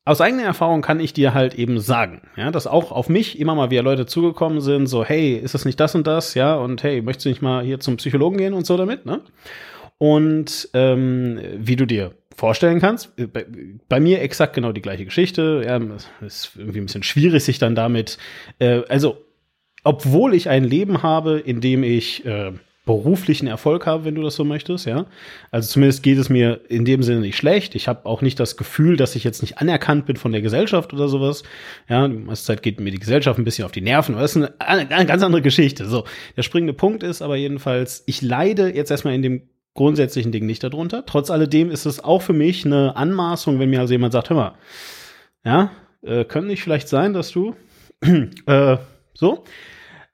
aus 0.06 0.20
eigener 0.20 0.42
Erfahrung 0.42 0.82
kann 0.82 1.00
ich 1.00 1.14
dir 1.14 1.32
halt 1.32 1.54
eben 1.54 1.80
sagen, 1.80 2.22
ja, 2.36 2.50
dass 2.50 2.66
auch 2.66 2.92
auf 2.92 3.08
mich 3.08 3.38
immer 3.38 3.54
mal 3.54 3.70
wieder 3.70 3.82
Leute 3.82 4.04
zugekommen 4.04 4.60
sind, 4.60 4.86
so, 4.86 5.04
hey, 5.04 5.34
ist 5.36 5.54
das 5.54 5.64
nicht 5.64 5.80
das 5.80 5.94
und 5.94 6.06
das, 6.06 6.34
ja, 6.34 6.56
und 6.56 6.82
hey, 6.82 7.00
möchtest 7.00 7.24
du 7.24 7.28
nicht 7.30 7.42
mal 7.42 7.64
hier 7.64 7.80
zum 7.80 7.96
Psychologen 7.96 8.36
gehen 8.36 8.52
und 8.52 8.66
so 8.66 8.76
damit, 8.76 9.06
ne? 9.06 9.20
Und 9.96 10.68
ähm, 10.74 11.40
wie 11.56 11.76
du 11.76 11.86
dir 11.86 12.12
vorstellen 12.36 12.80
kannst, 12.80 13.18
äh, 13.18 13.26
bei, 13.26 13.46
bei, 13.88 14.00
mir 14.00 14.20
exakt 14.20 14.54
genau 14.54 14.72
die 14.72 14.82
gleiche 14.82 15.04
Geschichte, 15.04 15.62
ja, 15.64 15.80
ist 16.20 16.52
irgendwie 16.56 16.80
ein 16.80 16.86
bisschen 16.86 17.04
schwierig, 17.04 17.44
sich 17.44 17.58
dann 17.58 17.74
damit, 17.74 18.18
äh, 18.58 18.82
also 18.88 19.23
obwohl 19.84 20.34
ich 20.34 20.48
ein 20.48 20.64
Leben 20.64 21.02
habe, 21.02 21.38
in 21.38 21.60
dem 21.60 21.84
ich 21.84 22.24
äh, 22.24 22.52
beruflichen 22.86 23.46
Erfolg 23.46 23.86
habe, 23.86 24.04
wenn 24.04 24.14
du 24.14 24.22
das 24.22 24.34
so 24.34 24.44
möchtest, 24.44 24.86
ja. 24.86 25.06
Also 25.50 25.72
zumindest 25.72 26.02
geht 26.02 26.18
es 26.18 26.28
mir 26.28 26.60
in 26.68 26.84
dem 26.84 27.02
Sinne 27.02 27.20
nicht 27.20 27.36
schlecht. 27.36 27.74
Ich 27.74 27.88
habe 27.88 28.04
auch 28.04 28.20
nicht 28.20 28.38
das 28.38 28.56
Gefühl, 28.56 28.96
dass 28.96 29.16
ich 29.16 29.24
jetzt 29.24 29.40
nicht 29.40 29.58
anerkannt 29.58 30.04
bin 30.04 30.16
von 30.16 30.32
der 30.32 30.42
Gesellschaft 30.42 30.92
oder 30.92 31.08
sowas. 31.08 31.44
Ja, 31.88 32.06
die 32.06 32.14
meiste 32.14 32.46
Zeit 32.46 32.62
geht 32.62 32.80
mir 32.80 32.90
die 32.90 32.98
Gesellschaft 32.98 33.38
ein 33.38 33.44
bisschen 33.44 33.64
auf 33.64 33.72
die 33.72 33.80
Nerven, 33.80 34.14
aber 34.14 34.22
das 34.22 34.36
ist 34.36 34.50
eine, 34.58 34.90
eine 34.90 35.06
ganz 35.06 35.22
andere 35.22 35.40
Geschichte. 35.40 35.86
So, 35.86 36.04
der 36.36 36.42
springende 36.42 36.74
Punkt 36.74 37.02
ist 37.02 37.22
aber 37.22 37.36
jedenfalls, 37.36 38.02
ich 38.06 38.20
leide 38.20 38.74
jetzt 38.74 38.90
erstmal 38.90 39.14
in 39.14 39.22
dem 39.22 39.42
grundsätzlichen 39.72 40.30
Ding 40.30 40.44
nicht 40.44 40.62
darunter. 40.62 41.04
Trotz 41.06 41.30
alledem 41.30 41.70
ist 41.70 41.86
es 41.86 42.04
auch 42.04 42.20
für 42.20 42.34
mich 42.34 42.66
eine 42.66 42.96
Anmaßung, 42.96 43.58
wenn 43.58 43.70
mir 43.70 43.80
also 43.80 43.94
jemand 43.94 44.12
sagt, 44.12 44.28
hör 44.28 44.36
mal, 44.36 44.54
ja, 45.44 45.70
äh, 46.02 46.24
könnte 46.24 46.48
nicht 46.48 46.62
vielleicht 46.62 46.88
sein, 46.88 47.14
dass 47.14 47.30
du 47.30 47.56
äh, 48.46 48.76
so 49.14 49.44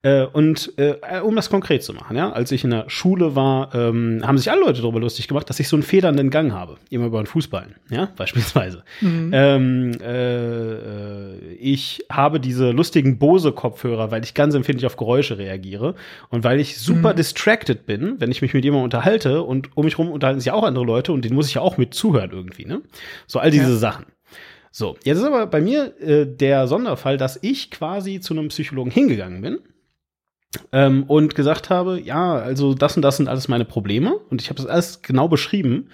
Äh, 0.03 0.25
und 0.25 0.73
äh, 0.79 1.21
um 1.21 1.37
das 1.37 1.51
konkret 1.51 1.83
zu 1.83 1.93
machen, 1.93 2.17
ja, 2.17 2.33
als 2.33 2.51
ich 2.53 2.65
in 2.65 2.71
der 2.71 2.89
Schule 2.89 3.37
war, 3.37 3.75
ähm, 3.75 4.23
haben 4.25 4.39
sich 4.39 4.51
alle 4.51 4.63
Leute 4.63 4.81
darüber 4.81 4.99
lustig 4.99 5.29
gemacht, 5.29 5.51
dass 5.51 5.61
ich 5.61 5.69
so 5.69 5.77
einen 5.77 5.83
federnden 5.83 6.31
Gang 6.31 6.53
habe, 6.53 6.79
immer 6.89 7.07
über 7.07 7.23
den 7.23 7.27
Fußballen, 7.27 7.75
ja, 7.91 8.09
beispielsweise. 8.17 8.83
Mhm. 9.03 9.31
Ähm, 9.35 9.93
äh, 10.03 11.35
ich 11.57 12.03
habe 12.11 12.41
diese 12.41 12.71
lustigen 12.71 13.19
Bose-Kopfhörer, 13.19 14.11
weil 14.11 14.25
ich 14.25 14.33
ganz 14.33 14.55
empfindlich 14.55 14.87
auf 14.87 14.97
Geräusche 14.97 15.37
reagiere 15.37 15.97
und 16.31 16.45
weil 16.45 16.61
ich 16.61 16.79
super 16.79 17.13
mhm. 17.13 17.17
distracted 17.17 17.85
bin, 17.85 18.17
wenn 18.21 18.31
ich 18.31 18.41
mich 18.41 18.55
mit 18.55 18.65
jemandem 18.65 18.85
unterhalte 18.85 19.43
und 19.43 19.77
um 19.77 19.85
mich 19.85 19.99
rum 19.99 20.11
unterhalten 20.11 20.41
sich 20.41 20.51
auch 20.51 20.65
andere 20.65 20.87
Leute 20.87 21.13
und 21.13 21.27
denen 21.27 21.35
muss 21.35 21.49
ich 21.49 21.55
ja 21.55 21.61
auch 21.61 21.77
mit 21.77 21.93
zuhören 21.93 22.31
irgendwie, 22.31 22.65
ne? 22.65 22.81
So 23.27 23.39
all 23.39 23.51
diese 23.51 23.73
ja. 23.73 23.77
Sachen. 23.77 24.07
So, 24.73 24.97
jetzt 25.05 25.19
ist 25.19 25.25
aber 25.25 25.47
bei 25.47 25.61
mir 25.61 26.01
äh, 26.01 26.25
der 26.25 26.69
Sonderfall, 26.69 27.19
dass 27.19 27.39
ich 27.43 27.71
quasi 27.71 28.21
zu 28.21 28.33
einem 28.33 28.49
Psychologen 28.49 28.91
hingegangen 28.91 29.43
bin 29.43 29.59
ähm, 30.73 31.05
und 31.05 31.37
gesagt 31.37 31.71
habe, 31.71 32.01
ja, 32.01 32.35
also 32.35 32.75
das 32.75 32.97
und 32.97 33.03
das 33.03 33.17
sind 33.17 33.29
alles 33.29 33.47
meine 33.47 33.65
Probleme 33.65 34.17
und 34.31 34.43
ich 34.43 34.49
habe 34.49 34.57
das 34.57 34.67
alles 34.67 35.03
genau 35.03 35.29
beschrieben. 35.29 35.91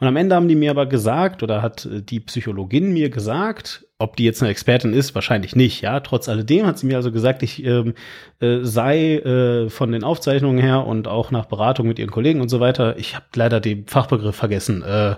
Und 0.00 0.08
am 0.08 0.16
Ende 0.16 0.34
haben 0.34 0.48
die 0.48 0.56
mir 0.56 0.72
aber 0.72 0.86
gesagt 0.86 1.44
oder 1.44 1.62
hat 1.62 1.86
äh, 1.86 2.02
die 2.02 2.18
Psychologin 2.18 2.92
mir 2.92 3.10
gesagt, 3.10 3.86
ob 3.98 4.16
die 4.16 4.24
jetzt 4.24 4.42
eine 4.42 4.50
Expertin 4.50 4.94
ist, 4.94 5.14
wahrscheinlich 5.14 5.54
nicht. 5.54 5.80
Ja, 5.82 6.00
trotz 6.00 6.28
alledem 6.28 6.66
hat 6.66 6.78
sie 6.78 6.86
mir 6.86 6.96
also 6.96 7.12
gesagt, 7.12 7.44
ich 7.44 7.64
ähm, 7.64 7.94
äh, 8.40 8.60
sei 8.62 9.16
äh, 9.16 9.70
von 9.70 9.92
den 9.92 10.02
Aufzeichnungen 10.02 10.58
her 10.58 10.84
und 10.86 11.06
auch 11.06 11.30
nach 11.30 11.46
Beratung 11.46 11.86
mit 11.86 12.00
ihren 12.00 12.10
Kollegen 12.10 12.40
und 12.40 12.48
so 12.48 12.58
weiter. 12.58 12.98
Ich 12.98 13.14
habe 13.14 13.26
leider 13.34 13.60
den 13.60 13.86
Fachbegriff 13.86 14.34
vergessen. 14.34 14.82
Äh, 14.82 15.16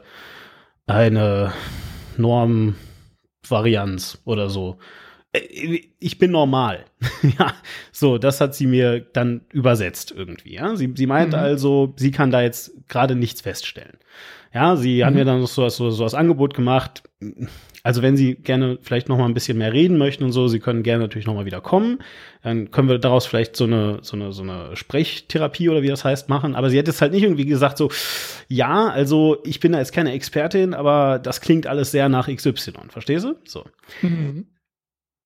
eine 0.86 1.52
Normvarianz 2.18 4.20
oder 4.24 4.50
so. 4.50 4.78
Äh, 5.32 5.80
ich 5.98 6.18
bin 6.18 6.30
normal. 6.30 6.84
ja, 7.38 7.54
so, 7.90 8.18
das 8.18 8.40
hat 8.40 8.54
sie 8.54 8.66
mir 8.66 9.00
dann 9.00 9.42
übersetzt 9.52 10.12
irgendwie. 10.16 10.54
Ja, 10.54 10.76
sie, 10.76 10.92
sie 10.94 11.06
meint 11.06 11.32
mhm. 11.32 11.38
also, 11.38 11.94
sie 11.96 12.10
kann 12.10 12.30
da 12.30 12.42
jetzt 12.42 12.72
gerade 12.88 13.14
nichts 13.14 13.40
feststellen. 13.40 13.98
Ja, 14.54 14.76
sie 14.76 15.00
mhm. 15.00 15.06
hat 15.06 15.14
mir 15.14 15.24
dann 15.24 15.46
so, 15.46 15.68
so, 15.68 15.90
so 15.90 16.04
das 16.04 16.14
Angebot 16.14 16.54
gemacht. 16.54 17.02
Also 17.84 18.02
wenn 18.02 18.16
Sie 18.16 18.36
gerne 18.36 18.78
vielleicht 18.80 19.08
noch 19.08 19.18
mal 19.18 19.24
ein 19.24 19.34
bisschen 19.34 19.58
mehr 19.58 19.72
reden 19.72 19.98
möchten 19.98 20.22
und 20.22 20.30
so, 20.30 20.46
Sie 20.46 20.60
können 20.60 20.84
gerne 20.84 21.02
natürlich 21.02 21.26
noch 21.26 21.34
mal 21.34 21.46
wieder 21.46 21.60
kommen. 21.60 21.98
Dann 22.42 22.70
können 22.70 22.88
wir 22.88 22.98
daraus 22.98 23.26
vielleicht 23.26 23.56
so 23.56 23.64
eine 23.64 23.98
so 24.02 24.14
eine 24.14 24.32
so 24.32 24.42
eine 24.42 24.76
Sprechtherapie 24.76 25.68
oder 25.68 25.82
wie 25.82 25.88
das 25.88 26.04
heißt 26.04 26.28
machen. 26.28 26.54
Aber 26.54 26.70
sie 26.70 26.78
hat 26.78 26.86
jetzt 26.86 27.00
halt 27.00 27.12
nicht 27.12 27.24
irgendwie 27.24 27.46
gesagt 27.46 27.78
so, 27.78 27.90
ja, 28.46 28.88
also 28.88 29.38
ich 29.44 29.58
bin 29.58 29.72
da 29.72 29.78
jetzt 29.78 29.92
keine 29.92 30.12
Expertin, 30.12 30.74
aber 30.74 31.18
das 31.18 31.40
klingt 31.40 31.66
alles 31.66 31.90
sehr 31.90 32.08
nach 32.08 32.28
XY. 32.28 32.72
Verstehst 32.88 33.24
du? 33.24 33.34
So. 33.44 33.64
Mhm. 34.02 34.46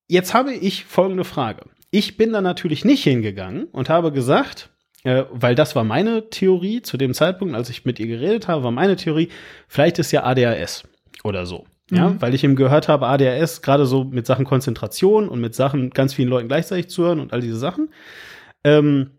Jetzt 0.09 0.35
habe 0.35 0.53
ich 0.53 0.85
folgende 0.85 1.25
Frage. 1.25 1.63
Ich 1.91 2.17
bin 2.17 2.33
da 2.33 2.41
natürlich 2.41 2.85
nicht 2.85 3.03
hingegangen 3.05 3.65
und 3.65 3.89
habe 3.89 4.13
gesagt, 4.13 4.71
äh, 5.05 5.25
weil 5.31 5.55
das 5.55 5.77
war 5.77 5.85
meine 5.85 6.31
Theorie 6.31 6.83
zu 6.83 6.97
dem 6.97 7.15
Zeitpunkt, 7.15 7.55
als 7.55 7.71
ich 7.71 7.85
mit 7.85 8.01
ihr 8.01 8.07
geredet 8.07 8.49
habe, 8.49 8.65
war 8.65 8.71
meine 8.71 8.97
Theorie, 8.97 9.29
vielleicht 9.69 9.99
ist 9.99 10.13
ja 10.13 10.25
ADHS 10.25 10.85
oder 11.25 11.47
so. 11.47 11.65
Ja, 11.91 12.11
mhm. 12.11 12.21
weil 12.21 12.35
ich 12.35 12.43
eben 12.43 12.57
gehört 12.57 12.89
habe, 12.89 13.07
ADHS, 13.07 13.63
gerade 13.63 13.87
so 13.87 14.03
mit 14.03 14.27
Sachen 14.27 14.45
Konzentration 14.45 15.29
und 15.29 15.41
mit 15.41 15.55
Sachen 15.55 15.91
ganz 15.91 16.15
vielen 16.15 16.29
Leuten 16.29 16.49
gleichzeitig 16.49 16.89
zu 16.89 17.05
hören 17.05 17.21
und 17.21 17.33
all 17.33 17.41
diese 17.41 17.57
Sachen. 17.57 17.91
Ähm, 18.65 19.11
äh, 19.11 19.16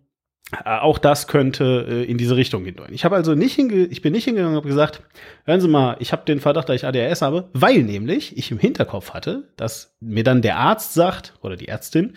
auch 0.63 0.97
das 0.97 1.27
könnte 1.27 1.85
äh, 1.89 2.03
in 2.03 2.17
diese 2.17 2.37
Richtung 2.37 2.63
gehen. 2.63 2.77
Ich 2.91 3.03
habe 3.03 3.15
also 3.15 3.35
nicht 3.35 3.55
hinge 3.55 3.85
ich 3.85 4.01
bin 4.01 4.13
nicht 4.13 4.23
hingegangen 4.23 4.53
und 4.53 4.57
habe 4.57 4.69
gesagt, 4.69 5.01
hören 5.45 5.59
Sie 5.59 5.67
mal, 5.67 5.97
ich 5.99 6.13
habe 6.13 6.23
den 6.25 6.39
Verdacht, 6.39 6.69
dass 6.69 6.77
ich 6.77 6.85
ADHS 6.85 7.21
habe, 7.21 7.49
weil 7.53 7.83
nämlich 7.83 8.37
ich 8.37 8.51
im 8.51 8.57
Hinterkopf 8.57 9.13
hatte, 9.13 9.49
dass 9.57 9.95
mir 9.99 10.23
dann 10.23 10.41
der 10.41 10.57
Arzt 10.57 10.93
sagt 10.93 11.33
oder 11.41 11.57
die 11.57 11.67
Ärztin, 11.67 12.13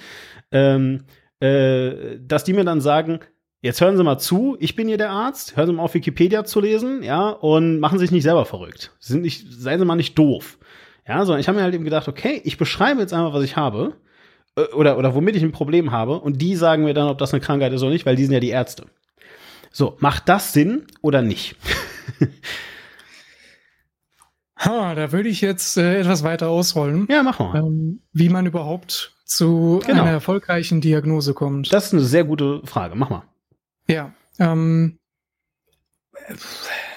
ähm, 0.52 1.04
äh, 1.40 2.18
dass 2.20 2.44
die 2.44 2.52
mir 2.52 2.64
dann 2.64 2.80
sagen, 2.80 3.18
jetzt 3.62 3.80
hören 3.80 3.96
Sie 3.96 4.04
mal 4.04 4.18
zu, 4.18 4.56
ich 4.60 4.76
bin 4.76 4.86
hier 4.86 4.98
der 4.98 5.10
Arzt, 5.10 5.56
hören 5.56 5.66
Sie 5.66 5.72
mal 5.72 5.82
auf 5.82 5.94
Wikipedia 5.94 6.44
zu 6.44 6.60
lesen, 6.60 7.02
ja, 7.02 7.30
und 7.30 7.80
machen 7.80 7.98
Sie 7.98 8.04
sich 8.04 8.12
nicht 8.12 8.22
selber 8.22 8.44
verrückt. 8.44 8.92
Sie 9.00 9.12
sind 9.12 9.22
nicht, 9.22 9.44
seien 9.50 9.80
Sie 9.80 9.84
mal 9.84 9.96
nicht 9.96 10.16
doof. 10.16 10.58
Ja, 11.08 11.24
sondern 11.24 11.40
ich 11.40 11.48
habe 11.48 11.58
mir 11.58 11.64
halt 11.64 11.74
eben 11.74 11.84
gedacht, 11.84 12.06
okay, 12.06 12.40
ich 12.44 12.58
beschreibe 12.58 13.00
jetzt 13.00 13.12
einfach, 13.12 13.32
was 13.32 13.42
ich 13.42 13.56
habe 13.56 13.94
äh, 13.94 14.09
oder, 14.56 14.98
oder 14.98 15.14
womit 15.14 15.36
ich 15.36 15.42
ein 15.42 15.52
Problem 15.52 15.92
habe 15.92 16.20
und 16.20 16.40
die 16.42 16.56
sagen 16.56 16.84
mir 16.84 16.94
dann, 16.94 17.08
ob 17.08 17.18
das 17.18 17.32
eine 17.32 17.40
Krankheit 17.40 17.72
ist 17.72 17.82
oder 17.82 17.92
nicht, 17.92 18.06
weil 18.06 18.16
die 18.16 18.24
sind 18.24 18.32
ja 18.32 18.40
die 18.40 18.50
Ärzte. 18.50 18.86
So, 19.70 19.96
macht 20.00 20.28
das 20.28 20.52
Sinn 20.52 20.86
oder 21.00 21.22
nicht? 21.22 21.56
ha, 24.56 24.94
da 24.94 25.12
würde 25.12 25.28
ich 25.28 25.40
jetzt 25.40 25.76
äh, 25.76 26.00
etwas 26.00 26.24
weiter 26.24 26.48
ausrollen. 26.48 27.06
Ja, 27.08 27.22
mach 27.22 27.38
mal. 27.38 27.56
Ähm, 27.56 28.02
wie 28.12 28.28
man 28.28 28.46
überhaupt 28.46 29.14
zu 29.24 29.80
genau. 29.86 30.02
einer 30.02 30.10
erfolgreichen 30.10 30.80
Diagnose 30.80 31.34
kommt. 31.34 31.72
Das 31.72 31.86
ist 31.86 31.92
eine 31.92 32.02
sehr 32.02 32.24
gute 32.24 32.62
Frage. 32.64 32.96
Mach 32.96 33.10
mal. 33.10 33.22
Ja, 33.86 34.12
ähm, 34.40 34.98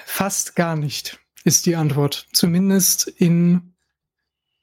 fast 0.04 0.56
gar 0.56 0.74
nicht 0.74 1.20
ist 1.44 1.66
die 1.66 1.76
Antwort. 1.76 2.26
Zumindest 2.32 3.06
in 3.06 3.73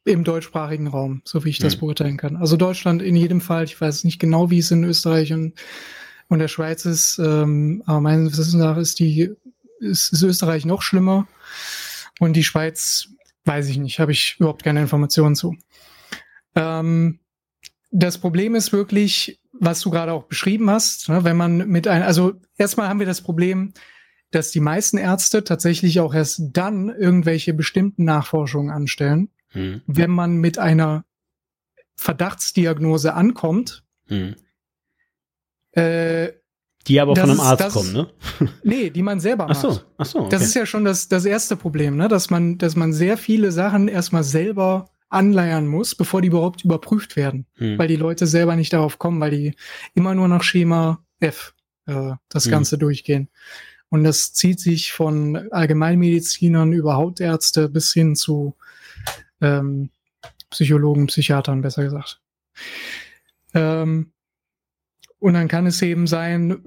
im 0.04 0.24
deutschsprachigen 0.24 0.88
Raum, 0.88 1.22
so 1.26 1.44
wie 1.46 1.50
ich 1.50 1.60
das 1.60 1.74
hm. 1.74 1.82
beurteilen 1.82 2.18
kann. 2.18 2.36
Also 2.36 2.58
Deutschland 2.58 3.02
in 3.02 3.16
jedem 3.16 3.42
Fall, 3.42 3.64
ich 3.66 3.80
weiß 3.80 4.04
nicht 4.04 4.20
genau, 4.20 4.50
wie 4.50 4.60
es 4.60 4.72
in 4.72 4.84
Österreich 4.84 5.32
und, 5.34 5.54
und 6.28 6.40
der 6.40 6.48
Schweiz 6.48 6.86
ist, 6.86 7.20
ähm, 7.20 7.84
aber 7.86 8.02
meines 8.02 8.38
Wissens 8.38 8.56
nach 8.56 8.78
ist 8.78 9.00
die, 9.00 9.32
ist, 9.80 10.12
ist 10.12 10.24
Österreich 10.24 10.66
noch 10.66 10.82
schlimmer 10.82 11.28
und 12.20 12.34
die 12.34 12.44
Schweiz 12.44 13.10
weiß 13.46 13.68
ich 13.70 13.78
nicht, 13.78 14.00
habe 14.00 14.12
ich 14.12 14.36
überhaupt 14.40 14.64
keine 14.64 14.82
Informationen 14.82 15.36
zu. 15.36 15.56
Ähm, 16.56 17.20
das 17.92 18.18
Problem 18.18 18.56
ist 18.56 18.72
wirklich, 18.72 19.40
was 19.54 19.82
du 19.82 19.92
gerade 19.92 20.14
auch 20.14 20.24
beschrieben 20.24 20.70
hast, 20.70 21.10
ne, 21.10 21.24
wenn 21.24 21.38
man 21.38 21.68
mit 21.68 21.88
ein, 21.88 22.02
also 22.02 22.34
erstmal 22.58 22.88
haben 22.88 23.00
wir 23.00 23.06
das 23.06 23.22
Problem, 23.22 23.74
dass 24.32 24.52
die 24.52 24.62
meisten 24.62 24.98
Ärzte 24.98 25.44
tatsächlich 25.44 26.00
auch 26.00 26.14
erst 26.14 26.42
dann 26.54 26.90
irgendwelche 26.90 27.54
bestimmten 27.54 28.06
Nachforschungen 28.06 28.72
anstellen, 28.72 29.30
hm. 29.52 29.82
wenn 29.88 30.12
man 30.12 30.38
mit 30.38 30.58
einer 30.58 31.06
Verdachtsdiagnose 31.96 33.14
ankommt. 33.14 33.84
Hm. 34.08 34.36
Äh, 35.74 36.34
die 36.88 37.00
aber 37.00 37.16
von 37.16 37.30
einem 37.30 37.40
Arzt 37.40 37.62
das, 37.62 37.74
kommen, 37.74 37.94
ne? 37.94 38.10
nee, 38.64 38.90
die 38.90 39.04
man 39.04 39.20
selber 39.20 39.48
macht. 39.48 39.58
Ach 39.58 39.62
so, 39.62 39.82
ach 39.98 40.06
so. 40.06 40.20
Okay. 40.22 40.30
Das 40.32 40.42
ist 40.42 40.56
ja 40.56 40.66
schon 40.66 40.84
das, 40.84 41.08
das 41.08 41.26
erste 41.26 41.56
Problem, 41.56 41.96
ne? 41.96 42.08
Dass 42.08 42.30
man, 42.30 42.58
dass 42.58 42.76
man 42.76 42.92
sehr 42.92 43.18
viele 43.18 43.52
Sachen 43.52 43.88
erstmal 43.88 44.24
selber 44.24 44.90
anleiern 45.10 45.68
muss, 45.68 45.94
bevor 45.94 46.22
die 46.22 46.30
überhaupt 46.30 46.64
überprüft 46.64 47.16
werden. 47.16 47.46
Hm. 47.56 47.78
Weil 47.78 47.88
die 47.88 47.98
Leute 47.98 48.26
selber 48.26 48.56
nicht 48.56 48.74
darauf 48.74 48.98
kommen, 48.98 49.20
weil 49.20 49.32
die 49.32 49.56
immer 49.94 50.16
nur 50.16 50.28
nach 50.28 50.44
Schema 50.44 51.06
F 51.20 51.54
äh, 51.86 52.14
das 52.30 52.46
hm. 52.46 52.52
Ganze 52.52 52.78
durchgehen. 52.78 53.30
Und 53.90 54.04
das 54.06 54.34
zieht 54.34 54.60
sich 54.60 54.94
von 54.94 55.52
Allgemeinmedizinern 55.52 56.72
über 56.72 56.96
Hautärzte 56.96 57.68
bis 57.70 57.94
hin 57.94 58.16
zu 58.16 58.56
ähm, 59.42 59.90
Psychologen, 60.50 61.08
Psychiatern, 61.08 61.62
besser 61.62 61.84
gesagt. 61.84 62.22
Ähm, 63.54 64.12
und 65.20 65.34
dann 65.34 65.48
kann 65.48 65.66
es 65.66 65.82
eben 65.82 66.08
sein, 66.08 66.64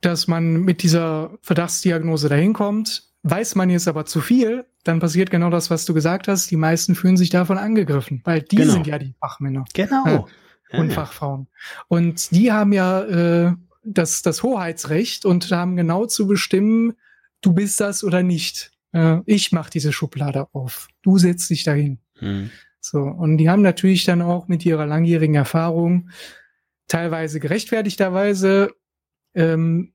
dass 0.00 0.26
man 0.28 0.62
mit 0.62 0.82
dieser 0.82 1.38
Verdachtsdiagnose 1.42 2.28
dahin 2.28 2.52
kommt. 2.52 3.10
Weiß 3.22 3.54
man 3.54 3.70
jetzt 3.70 3.88
aber 3.88 4.04
zu 4.04 4.20
viel, 4.20 4.66
dann 4.82 5.00
passiert 5.00 5.30
genau 5.30 5.48
das, 5.48 5.70
was 5.70 5.86
du 5.86 5.94
gesagt 5.94 6.28
hast. 6.28 6.50
Die 6.50 6.56
meisten 6.56 6.94
fühlen 6.94 7.16
sich 7.16 7.30
davon 7.30 7.56
angegriffen, 7.56 8.20
weil 8.24 8.42
die 8.42 8.56
genau. 8.56 8.72
sind 8.72 8.86
ja 8.86 8.98
die 8.98 9.14
Fachmänner. 9.18 9.64
Genau. 9.72 10.06
Äh, 10.70 10.78
und 10.78 10.88
ja, 10.88 10.94
Fachfrauen. 10.94 11.46
Und 11.88 12.32
die 12.32 12.52
haben 12.52 12.72
ja 12.72 13.02
äh, 13.04 13.54
das, 13.82 14.22
das 14.22 14.42
Hoheitsrecht 14.42 15.24
und 15.24 15.50
haben 15.50 15.76
genau 15.76 16.06
zu 16.06 16.26
bestimmen, 16.26 16.94
du 17.40 17.52
bist 17.52 17.80
das 17.80 18.04
oder 18.04 18.22
nicht 18.22 18.72
äh, 18.94 19.20
ich 19.26 19.52
mache 19.52 19.70
diese 19.70 19.92
Schublade 19.92 20.46
auf, 20.52 20.88
du 21.02 21.18
setzt 21.18 21.50
dich 21.50 21.64
dahin. 21.64 21.98
Hm. 22.18 22.50
So, 22.80 23.00
und 23.00 23.38
die 23.38 23.50
haben 23.50 23.62
natürlich 23.62 24.04
dann 24.04 24.22
auch 24.22 24.48
mit 24.48 24.64
ihrer 24.64 24.86
langjährigen 24.86 25.34
Erfahrung 25.34 26.10
teilweise 26.86 27.40
gerechtfertigterweise 27.40 28.70
ähm, 29.34 29.94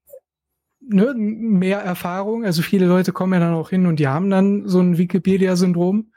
ne, 0.81 1.13
mehr 1.15 1.80
Erfahrung. 1.80 2.43
Also 2.43 2.61
viele 2.61 2.88
Leute 2.88 3.13
kommen 3.13 3.34
ja 3.34 3.39
dann 3.39 3.53
auch 3.53 3.69
hin 3.69 3.85
und 3.85 3.99
die 3.99 4.07
haben 4.07 4.30
dann 4.30 4.67
so 4.67 4.81
ein 4.81 4.97
Wikipedia-Syndrom. 4.97 6.11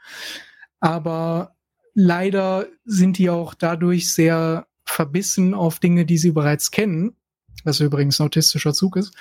Aber 0.79 1.55
leider 1.93 2.67
sind 2.85 3.17
die 3.17 3.29
auch 3.29 3.53
dadurch 3.53 4.11
sehr 4.11 4.67
verbissen 4.83 5.53
auf 5.53 5.79
Dinge, 5.79 6.05
die 6.05 6.17
sie 6.17 6.31
bereits 6.31 6.71
kennen 6.71 7.15
was 7.63 7.79
übrigens 7.79 8.19
ein 8.19 8.25
autistischer 8.25 8.73
Zug 8.73 8.97
ist. 8.97 9.13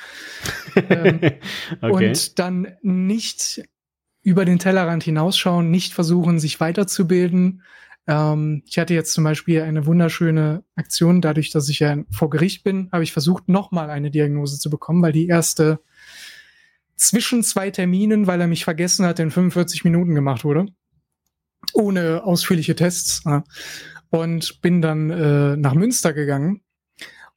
ähm, 0.77 1.21
okay. 1.81 2.09
Und 2.09 2.39
dann 2.39 2.69
nicht 2.83 3.63
über 4.23 4.45
den 4.45 4.59
Tellerrand 4.59 5.03
hinausschauen, 5.03 5.71
nicht 5.71 5.93
versuchen, 5.93 6.39
sich 6.39 6.61
weiterzubilden. 6.61 7.63
Ähm, 8.07 8.63
ich 8.67 8.79
hatte 8.79 8.95
jetzt 8.95 9.13
zum 9.13 9.25
Beispiel 9.25 9.63
eine 9.63 9.87
wunderschöne 9.87 10.65
Aktion, 10.77 11.21
dadurch, 11.21 11.51
dass 11.51 11.69
ich 11.69 11.81
ja 11.81 11.97
vor 12.11 12.31
Gericht 12.31 12.65
bin, 12.65 12.89
habe 12.93 13.05
ich 13.05 13.13
versucht, 13.13 13.49
nochmal 13.49 13.91
eine 13.91 14.11
Diagnose 14.11 14.59
zu 14.59 14.71
bekommen, 14.71 15.03
weil 15.03 15.13
die 15.13 15.27
erste 15.27 15.81
zwischen 16.97 17.43
zwei 17.43 17.71
Terminen, 17.71 18.27
weil 18.27 18.41
er 18.41 18.47
mich 18.47 18.65
vergessen 18.65 19.05
hat, 19.07 19.19
in 19.19 19.31
45 19.31 19.85
Minuten 19.85 20.15
gemacht 20.15 20.45
wurde. 20.45 20.67
Ohne 21.73 22.23
ausführliche 22.25 22.77
Tests. 22.77 23.23
Und 24.11 24.61
bin 24.61 24.83
dann 24.83 25.11
äh, 25.11 25.57
nach 25.57 25.75
Münster 25.75 26.13
gegangen 26.13 26.61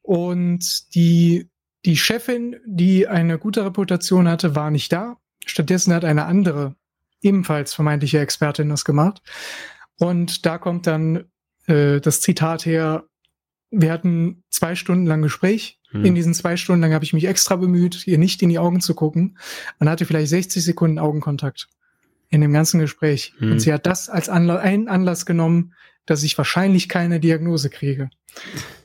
Und 0.05 0.93
die, 0.93 1.49
die 1.83 1.97
Chefin, 1.97 2.57
die 2.63 3.07
eine 3.07 3.39
gute 3.39 3.65
Reputation 3.65 4.27
hatte, 4.27 4.55
war 4.55 4.69
nicht 4.69 4.91
da. 4.91 5.17
Stattdessen 5.47 5.93
hat 5.93 6.05
eine 6.05 6.25
andere, 6.25 6.75
ebenfalls 7.21 7.73
vermeintliche 7.73 8.19
Expertin 8.19 8.69
das 8.69 8.85
gemacht. 8.85 9.23
Und 9.97 10.45
da 10.45 10.59
kommt 10.59 10.85
dann 10.85 11.25
äh, 11.65 11.99
das 12.01 12.21
Zitat 12.21 12.67
her, 12.67 13.05
wir 13.71 13.91
hatten 13.91 14.43
zwei 14.51 14.75
Stunden 14.75 15.07
lang 15.07 15.23
Gespräch. 15.23 15.81
Hm. 15.89 16.05
In 16.05 16.13
diesen 16.13 16.35
zwei 16.35 16.55
Stunden 16.55 16.83
lang 16.83 16.93
habe 16.93 17.03
ich 17.03 17.13
mich 17.13 17.25
extra 17.25 17.55
bemüht, 17.55 18.05
ihr 18.05 18.19
nicht 18.19 18.43
in 18.43 18.49
die 18.49 18.59
Augen 18.59 18.81
zu 18.81 18.93
gucken. 18.93 19.39
Man 19.79 19.89
hatte 19.89 20.05
vielleicht 20.05 20.29
60 20.29 20.63
Sekunden 20.63 20.99
Augenkontakt 20.99 21.67
in 22.29 22.41
dem 22.41 22.53
ganzen 22.53 22.79
Gespräch. 22.79 23.33
Hm. 23.39 23.53
Und 23.53 23.59
sie 23.59 23.73
hat 23.73 23.87
das 23.87 24.07
als 24.07 24.29
Anla 24.29 24.57
einen 24.57 24.87
Anlass 24.87 25.25
genommen, 25.25 25.73
dass 26.05 26.23
ich 26.23 26.37
wahrscheinlich 26.37 26.89
keine 26.89 27.19
Diagnose 27.19 27.69
kriege. 27.69 28.09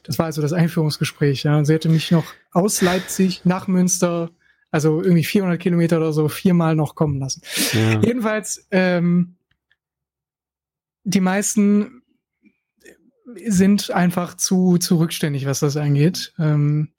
Das 0.03 0.19
war 0.19 0.27
also 0.27 0.43
das 0.43 0.53
Einführungsgespräch. 0.53 1.43
Ja. 1.43 1.59
Und 1.59 1.67
sie 1.67 1.75
hätte 1.75 1.89
mich 1.89 2.11
noch 2.11 2.25
aus 2.53 2.83
Leipzig 2.83 3.45
nach 3.45 3.69
Münster, 3.69 4.31
also 4.71 5.03
irgendwie 5.03 5.25
400 5.25 5.61
Kilometer 5.61 5.99
oder 5.99 6.13
so, 6.13 6.29
viermal 6.29 6.75
noch 6.75 6.95
kommen 6.95 7.19
lassen. 7.19 7.43
Ja. 7.73 8.01
Jedenfalls, 8.01 8.67
ähm, 8.71 9.37
die 11.05 11.21
meisten 11.21 12.03
sind 13.47 13.91
einfach 13.91 14.35
zu, 14.37 14.79
zu 14.79 14.99
rückständig, 14.99 15.47
was 15.47 15.61
das 15.61 15.77
angeht. 15.77 16.33
Ähm, 16.39 16.93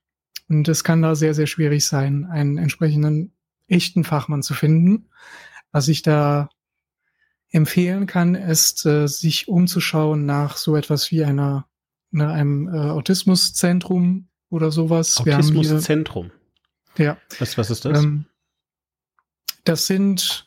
und 0.49 0.67
es 0.67 0.83
kann 0.83 1.01
da 1.01 1.15
sehr, 1.15 1.33
sehr 1.33 1.47
schwierig 1.47 1.85
sein, 1.85 2.25
einen 2.25 2.57
entsprechenden 2.57 3.33
echten 3.67 4.03
Fachmann 4.03 4.43
zu 4.43 4.53
finden. 4.53 5.09
Was 5.71 5.87
ich 5.87 6.01
da 6.01 6.49
empfehlen 7.51 8.07
kann, 8.07 8.35
ist, 8.35 8.85
äh, 8.85 9.07
sich 9.07 9.47
umzuschauen 9.47 10.25
nach 10.25 10.57
so 10.57 10.75
etwas 10.75 11.11
wie 11.11 11.23
einer, 11.23 11.67
nach 12.11 12.31
einem 12.31 12.67
äh, 12.67 12.77
Autismuszentrum 12.77 14.29
oder 14.49 14.71
sowas. 14.71 15.17
Autismuszentrum. 15.17 16.31
Ja. 16.97 17.17
Was, 17.39 17.57
was 17.57 17.69
ist 17.69 17.85
das? 17.85 18.03
Ähm, 18.03 18.25
das 19.63 19.85
sind 19.85 20.45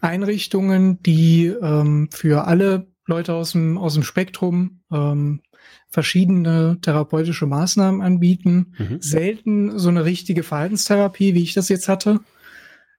Einrichtungen, 0.00 1.02
die 1.02 1.46
ähm, 1.46 2.08
für 2.12 2.46
alle 2.46 2.88
Leute 3.06 3.34
aus 3.34 3.52
dem, 3.52 3.78
aus 3.78 3.94
dem 3.94 4.02
Spektrum 4.02 4.82
ähm, 4.92 5.42
verschiedene 5.88 6.78
therapeutische 6.80 7.46
Maßnahmen 7.46 8.00
anbieten. 8.00 8.74
Mhm. 8.78 9.00
Selten 9.00 9.78
so 9.78 9.88
eine 9.88 10.04
richtige 10.04 10.42
Verhaltenstherapie, 10.42 11.34
wie 11.34 11.42
ich 11.42 11.54
das 11.54 11.68
jetzt 11.68 11.88
hatte. 11.88 12.20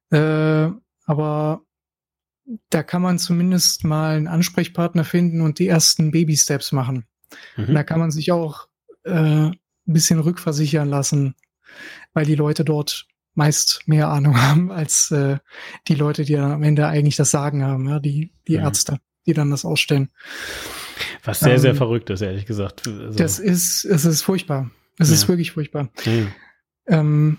Äh, 0.09 0.69
aber 1.05 1.61
da 2.69 2.83
kann 2.83 3.01
man 3.01 3.19
zumindest 3.19 3.83
mal 3.83 4.15
einen 4.15 4.27
Ansprechpartner 4.27 5.03
finden 5.03 5.41
und 5.41 5.59
die 5.59 5.67
ersten 5.67 6.11
Baby-Steps 6.11 6.71
machen. 6.71 7.05
Mhm. 7.55 7.73
Da 7.73 7.83
kann 7.83 7.99
man 7.99 8.11
sich 8.11 8.31
auch 8.31 8.67
äh, 9.03 9.11
ein 9.11 9.59
bisschen 9.85 10.19
rückversichern 10.19 10.89
lassen, 10.89 11.35
weil 12.13 12.25
die 12.25 12.35
Leute 12.35 12.65
dort 12.65 13.07
meist 13.33 13.81
mehr 13.85 14.09
Ahnung 14.09 14.41
haben 14.41 14.71
als 14.71 15.11
äh, 15.11 15.37
die 15.87 15.95
Leute, 15.95 16.25
die 16.25 16.37
am 16.37 16.63
Ende 16.63 16.87
eigentlich 16.87 17.15
das 17.15 17.31
Sagen 17.31 17.63
haben, 17.63 17.87
ja, 17.87 17.99
die, 17.99 18.31
die 18.47 18.57
mhm. 18.57 18.63
Ärzte, 18.63 18.99
die 19.25 19.33
dann 19.33 19.51
das 19.51 19.65
ausstellen. 19.65 20.09
Was 21.23 21.39
sehr, 21.39 21.53
ähm, 21.53 21.59
sehr 21.59 21.75
verrückt 21.75 22.09
ist, 22.09 22.21
ehrlich 22.21 22.45
gesagt. 22.45 22.87
Also. 22.87 23.17
Das 23.17 23.39
ist, 23.39 23.85
es 23.85 24.05
ist 24.05 24.21
furchtbar. 24.21 24.69
Es 24.97 25.09
ja. 25.09 25.15
ist 25.15 25.27
wirklich 25.27 25.51
furchtbar. 25.51 25.89
Ja. 26.05 26.27
Ähm, 26.87 27.37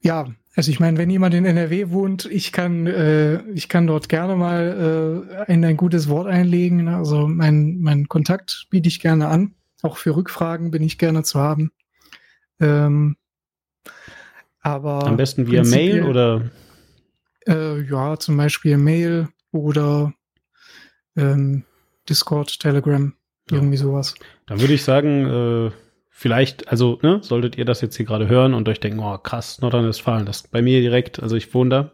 ja, 0.00 0.32
also 0.54 0.70
ich 0.70 0.80
meine, 0.80 0.98
wenn 0.98 1.08
jemand 1.08 1.34
in 1.34 1.46
NRW 1.46 1.90
wohnt, 1.90 2.26
ich 2.26 2.52
kann, 2.52 2.86
äh, 2.86 3.42
ich 3.52 3.68
kann 3.68 3.86
dort 3.86 4.08
gerne 4.08 4.36
mal 4.36 5.26
äh, 5.48 5.52
in 5.52 5.64
ein 5.64 5.78
gutes 5.78 6.08
Wort 6.08 6.26
einlegen. 6.26 6.84
Ne? 6.84 6.96
Also 6.96 7.26
mein, 7.26 7.78
mein 7.80 8.08
Kontakt 8.08 8.66
biete 8.68 8.88
ich 8.88 9.00
gerne 9.00 9.28
an. 9.28 9.54
Auch 9.82 9.96
für 9.96 10.14
Rückfragen 10.14 10.70
bin 10.70 10.82
ich 10.82 10.98
gerne 10.98 11.22
zu 11.22 11.40
haben. 11.40 11.72
Ähm, 12.60 13.16
aber 14.60 15.06
am 15.06 15.16
besten 15.16 15.50
via 15.50 15.64
Mail 15.64 16.04
oder? 16.04 16.50
Äh, 17.48 17.82
ja, 17.82 18.18
zum 18.18 18.36
Beispiel 18.36 18.76
Mail 18.76 19.28
oder 19.50 20.12
ähm, 21.16 21.64
Discord, 22.08 22.60
Telegram, 22.60 23.12
irgendwie 23.50 23.76
ja. 23.76 23.82
sowas. 23.82 24.14
Dann 24.46 24.60
würde 24.60 24.74
ich 24.74 24.84
sagen, 24.84 25.26
äh, 25.26 25.70
vielleicht, 26.22 26.68
also, 26.68 26.98
ne, 27.02 27.18
solltet 27.22 27.58
ihr 27.58 27.64
das 27.64 27.80
jetzt 27.80 27.96
hier 27.96 28.06
gerade 28.06 28.28
hören 28.28 28.54
und 28.54 28.68
euch 28.68 28.80
denken, 28.80 29.00
oh 29.00 29.18
krass, 29.18 29.60
Nordrhein-Westfalen, 29.60 30.24
das 30.24 30.42
ist 30.42 30.52
bei 30.52 30.62
mir 30.62 30.80
direkt, 30.80 31.20
also 31.22 31.36
ich 31.36 31.52
wohne 31.52 31.70
da 31.70 31.92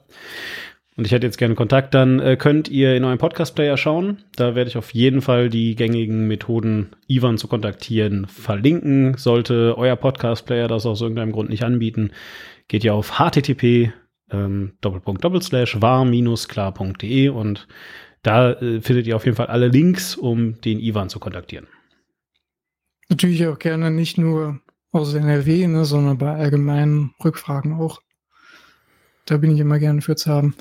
und 0.99 1.07
ich 1.07 1.13
hätte 1.13 1.27
jetzt 1.27 1.39
gerne 1.39 1.55
Kontakt, 1.55 1.95
dann 1.95 2.19
äh, 2.19 2.37
könnt 2.37 2.69
ihr 2.69 2.97
in 2.97 3.05
eurem 3.05 3.19
Podcast-Player 3.19 3.77
schauen. 3.77 4.25
Da 4.35 4.57
werde 4.57 4.69
ich 4.69 4.77
auf 4.77 4.93
jeden 4.93 5.23
Fall 5.23 5.49
die 5.49 5.77
gängigen 5.77 6.27
Methoden, 6.27 6.89
Ivan 7.07 7.39
zu 7.39 7.47
kontaktieren, 7.47 8.27
verlinken. 8.27 9.17
Sollte 9.17 9.79
euer 9.79 9.95
Podcast-Player 9.95 10.67
das 10.67 10.87
aus 10.87 11.01
irgendeinem 11.01 11.31
Grund 11.31 11.51
nicht 11.51 11.63
anbieten, 11.63 12.11
geht 12.67 12.83
ihr 12.83 12.95
auf 12.95 13.21
http 13.21 13.93
ähm, 14.33 14.73
war-klar.de 15.81 17.29
und 17.29 17.69
da 18.25 18.53
äh, 18.55 18.81
findet 18.81 19.07
ihr 19.07 19.15
auf 19.15 19.25
jeden 19.25 19.37
Fall 19.37 19.47
alle 19.47 19.69
Links, 19.69 20.17
um 20.17 20.61
den 20.63 20.81
Ivan 20.81 21.09
zu 21.09 21.21
kontaktieren. 21.21 21.69
Natürlich 23.09 23.47
auch 23.47 23.59
gerne 23.59 23.91
nicht 23.91 24.19
nur 24.19 24.61
aus 24.91 25.15
NRW, 25.15 25.67
ne, 25.67 25.85
sondern 25.85 26.19
bei 26.19 26.35
allgemeinen 26.35 27.15
Rückfragen 27.23 27.75
auch. 27.75 28.03
Da 29.25 29.37
bin 29.37 29.51
ich 29.51 29.61
immer 29.61 29.79
gerne 29.79 30.01
für 30.01 30.17
zu 30.17 30.31
haben. 30.31 30.55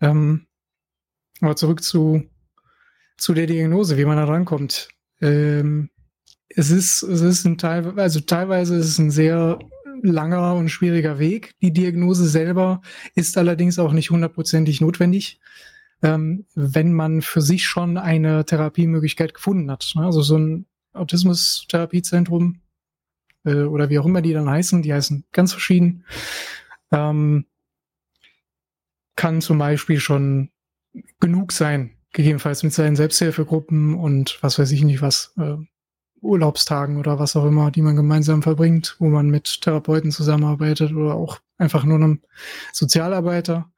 Ähm, 0.00 0.46
aber 1.40 1.56
zurück 1.56 1.82
zu, 1.82 2.22
zu 3.16 3.34
der 3.34 3.46
Diagnose, 3.46 3.96
wie 3.96 4.04
man 4.04 4.16
da 4.16 4.24
rankommt. 4.24 4.88
Ähm, 5.20 5.90
es 6.48 6.70
ist, 6.70 7.02
es 7.02 7.20
ist 7.20 7.44
ein 7.44 7.58
Teil, 7.58 7.98
also 7.98 8.20
teilweise 8.20 8.76
ist 8.76 8.86
es 8.86 8.98
ein 8.98 9.10
sehr 9.10 9.58
langer 10.02 10.54
und 10.54 10.68
schwieriger 10.68 11.18
Weg. 11.18 11.54
Die 11.60 11.72
Diagnose 11.72 12.26
selber 12.28 12.82
ist 13.14 13.38
allerdings 13.38 13.78
auch 13.78 13.92
nicht 13.92 14.10
hundertprozentig 14.10 14.80
notwendig, 14.80 15.40
ähm, 16.02 16.46
wenn 16.54 16.92
man 16.92 17.22
für 17.22 17.40
sich 17.40 17.66
schon 17.66 17.96
eine 17.96 18.44
Therapiemöglichkeit 18.44 19.34
gefunden 19.34 19.70
hat. 19.70 19.92
Also 19.96 20.22
so 20.22 20.38
ein 20.38 20.66
Autismus-Therapiezentrum 20.92 22.60
äh, 23.44 23.62
oder 23.62 23.90
wie 23.90 23.98
auch 23.98 24.06
immer 24.06 24.22
die 24.22 24.32
dann 24.32 24.48
heißen, 24.48 24.82
die 24.82 24.92
heißen 24.92 25.24
ganz 25.32 25.52
verschieden, 25.52 26.04
ähm, 26.90 27.46
kann 29.16 29.40
zum 29.40 29.58
Beispiel 29.58 30.00
schon 30.00 30.50
genug 31.20 31.52
sein, 31.52 31.90
gegebenenfalls 32.12 32.62
mit 32.62 32.72
seinen 32.72 32.96
Selbsthilfegruppen 32.96 33.94
und 33.94 34.38
was 34.40 34.58
weiß 34.58 34.70
ich 34.72 34.82
nicht 34.82 35.02
was, 35.02 35.34
äh, 35.38 35.56
Urlaubstagen 36.22 36.98
oder 36.98 37.18
was 37.18 37.36
auch 37.36 37.46
immer, 37.46 37.70
die 37.70 37.82
man 37.82 37.96
gemeinsam 37.96 38.42
verbringt, 38.42 38.96
wo 38.98 39.08
man 39.08 39.30
mit 39.30 39.62
Therapeuten 39.62 40.10
zusammenarbeitet 40.10 40.92
oder 40.92 41.14
auch 41.14 41.40
einfach 41.58 41.84
nur 41.84 41.96
einem 41.96 42.20
Sozialarbeiter. 42.72 43.70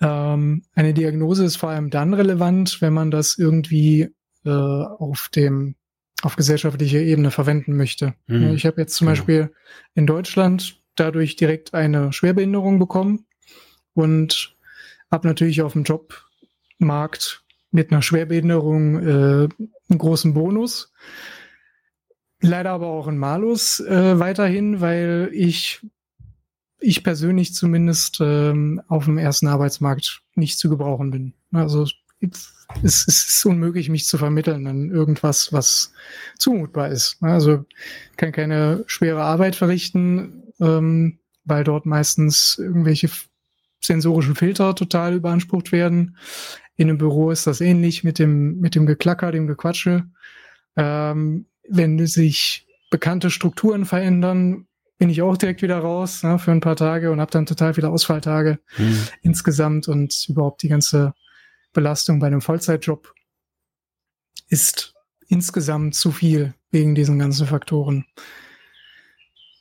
Ähm, 0.00 0.62
eine 0.74 0.94
Diagnose 0.94 1.44
ist 1.44 1.56
vor 1.56 1.70
allem 1.70 1.90
dann 1.90 2.14
relevant, 2.14 2.80
wenn 2.80 2.92
man 2.94 3.10
das 3.10 3.36
irgendwie 3.36 4.08
äh, 4.44 4.50
auf 4.50 5.28
dem 5.34 5.74
auf 6.22 6.36
gesellschaftlicher 6.36 6.98
Ebene 6.98 7.30
verwenden 7.30 7.76
möchte. 7.76 8.14
Mhm. 8.26 8.54
Ich 8.54 8.66
habe 8.66 8.80
jetzt 8.80 8.94
zum 8.94 9.06
genau. 9.06 9.16
Beispiel 9.16 9.52
in 9.94 10.06
Deutschland 10.06 10.80
dadurch 10.96 11.36
direkt 11.36 11.74
eine 11.74 12.12
Schwerbehinderung 12.12 12.78
bekommen 12.78 13.26
und 13.94 14.56
habe 15.10 15.28
natürlich 15.28 15.62
auf 15.62 15.72
dem 15.72 15.84
Jobmarkt 15.84 17.44
mit 17.70 17.92
einer 17.92 18.02
Schwerbehinderung 18.02 18.98
äh, 18.98 19.48
einen 19.88 19.98
großen 19.98 20.34
Bonus. 20.34 20.92
Leider 22.40 22.70
aber 22.70 22.86
auch 22.86 23.08
einen 23.08 23.18
Malus 23.18 23.80
äh, 23.80 24.18
weiterhin, 24.18 24.80
weil 24.80 25.30
ich, 25.32 25.84
ich 26.80 27.02
persönlich 27.02 27.54
zumindest 27.54 28.18
ähm, 28.20 28.80
auf 28.88 29.04
dem 29.04 29.18
ersten 29.18 29.48
Arbeitsmarkt 29.48 30.22
nicht 30.34 30.58
zu 30.58 30.68
gebrauchen 30.68 31.10
bin. 31.10 31.34
Also 31.52 31.86
es, 32.20 32.52
es 32.82 33.28
ist 33.28 33.46
unmöglich, 33.46 33.88
mich 33.88 34.06
zu 34.06 34.18
vermitteln 34.18 34.66
in 34.66 34.90
irgendwas, 34.90 35.52
was 35.52 35.92
zumutbar 36.38 36.88
ist. 36.88 37.16
Also 37.20 37.64
kann 38.16 38.32
keine 38.32 38.84
schwere 38.86 39.22
Arbeit 39.22 39.56
verrichten, 39.56 40.42
ähm, 40.60 41.18
weil 41.44 41.64
dort 41.64 41.86
meistens 41.86 42.58
irgendwelche 42.58 43.08
sensorischen 43.80 44.34
Filter 44.34 44.74
total 44.74 45.14
überansprucht 45.14 45.72
werden. 45.72 46.16
In 46.76 46.88
einem 46.88 46.98
Büro 46.98 47.30
ist 47.30 47.46
das 47.46 47.60
ähnlich 47.60 48.04
mit 48.04 48.18
dem, 48.18 48.60
mit 48.60 48.74
dem 48.74 48.86
Geklacker, 48.86 49.32
dem 49.32 49.46
Gequatsche. 49.46 50.08
Ähm, 50.76 51.46
wenn 51.68 52.06
sich 52.06 52.66
bekannte 52.90 53.30
Strukturen 53.30 53.84
verändern, 53.84 54.66
bin 54.98 55.10
ich 55.10 55.22
auch 55.22 55.36
direkt 55.36 55.62
wieder 55.62 55.78
raus 55.78 56.22
ne, 56.22 56.38
für 56.38 56.50
ein 56.50 56.60
paar 56.60 56.76
Tage 56.76 57.12
und 57.12 57.20
habe 57.20 57.30
dann 57.30 57.46
total 57.46 57.74
viele 57.74 57.88
Ausfalltage 57.88 58.58
mhm. 58.76 58.98
insgesamt 59.22 59.86
und 59.86 60.26
überhaupt 60.28 60.62
die 60.62 60.68
ganze 60.68 61.14
Belastung 61.72 62.18
bei 62.18 62.26
einem 62.26 62.40
Vollzeitjob 62.40 63.12
ist 64.48 64.94
insgesamt 65.28 65.94
zu 65.94 66.10
viel 66.10 66.54
wegen 66.70 66.94
diesen 66.94 67.18
ganzen 67.18 67.46
Faktoren. 67.46 68.06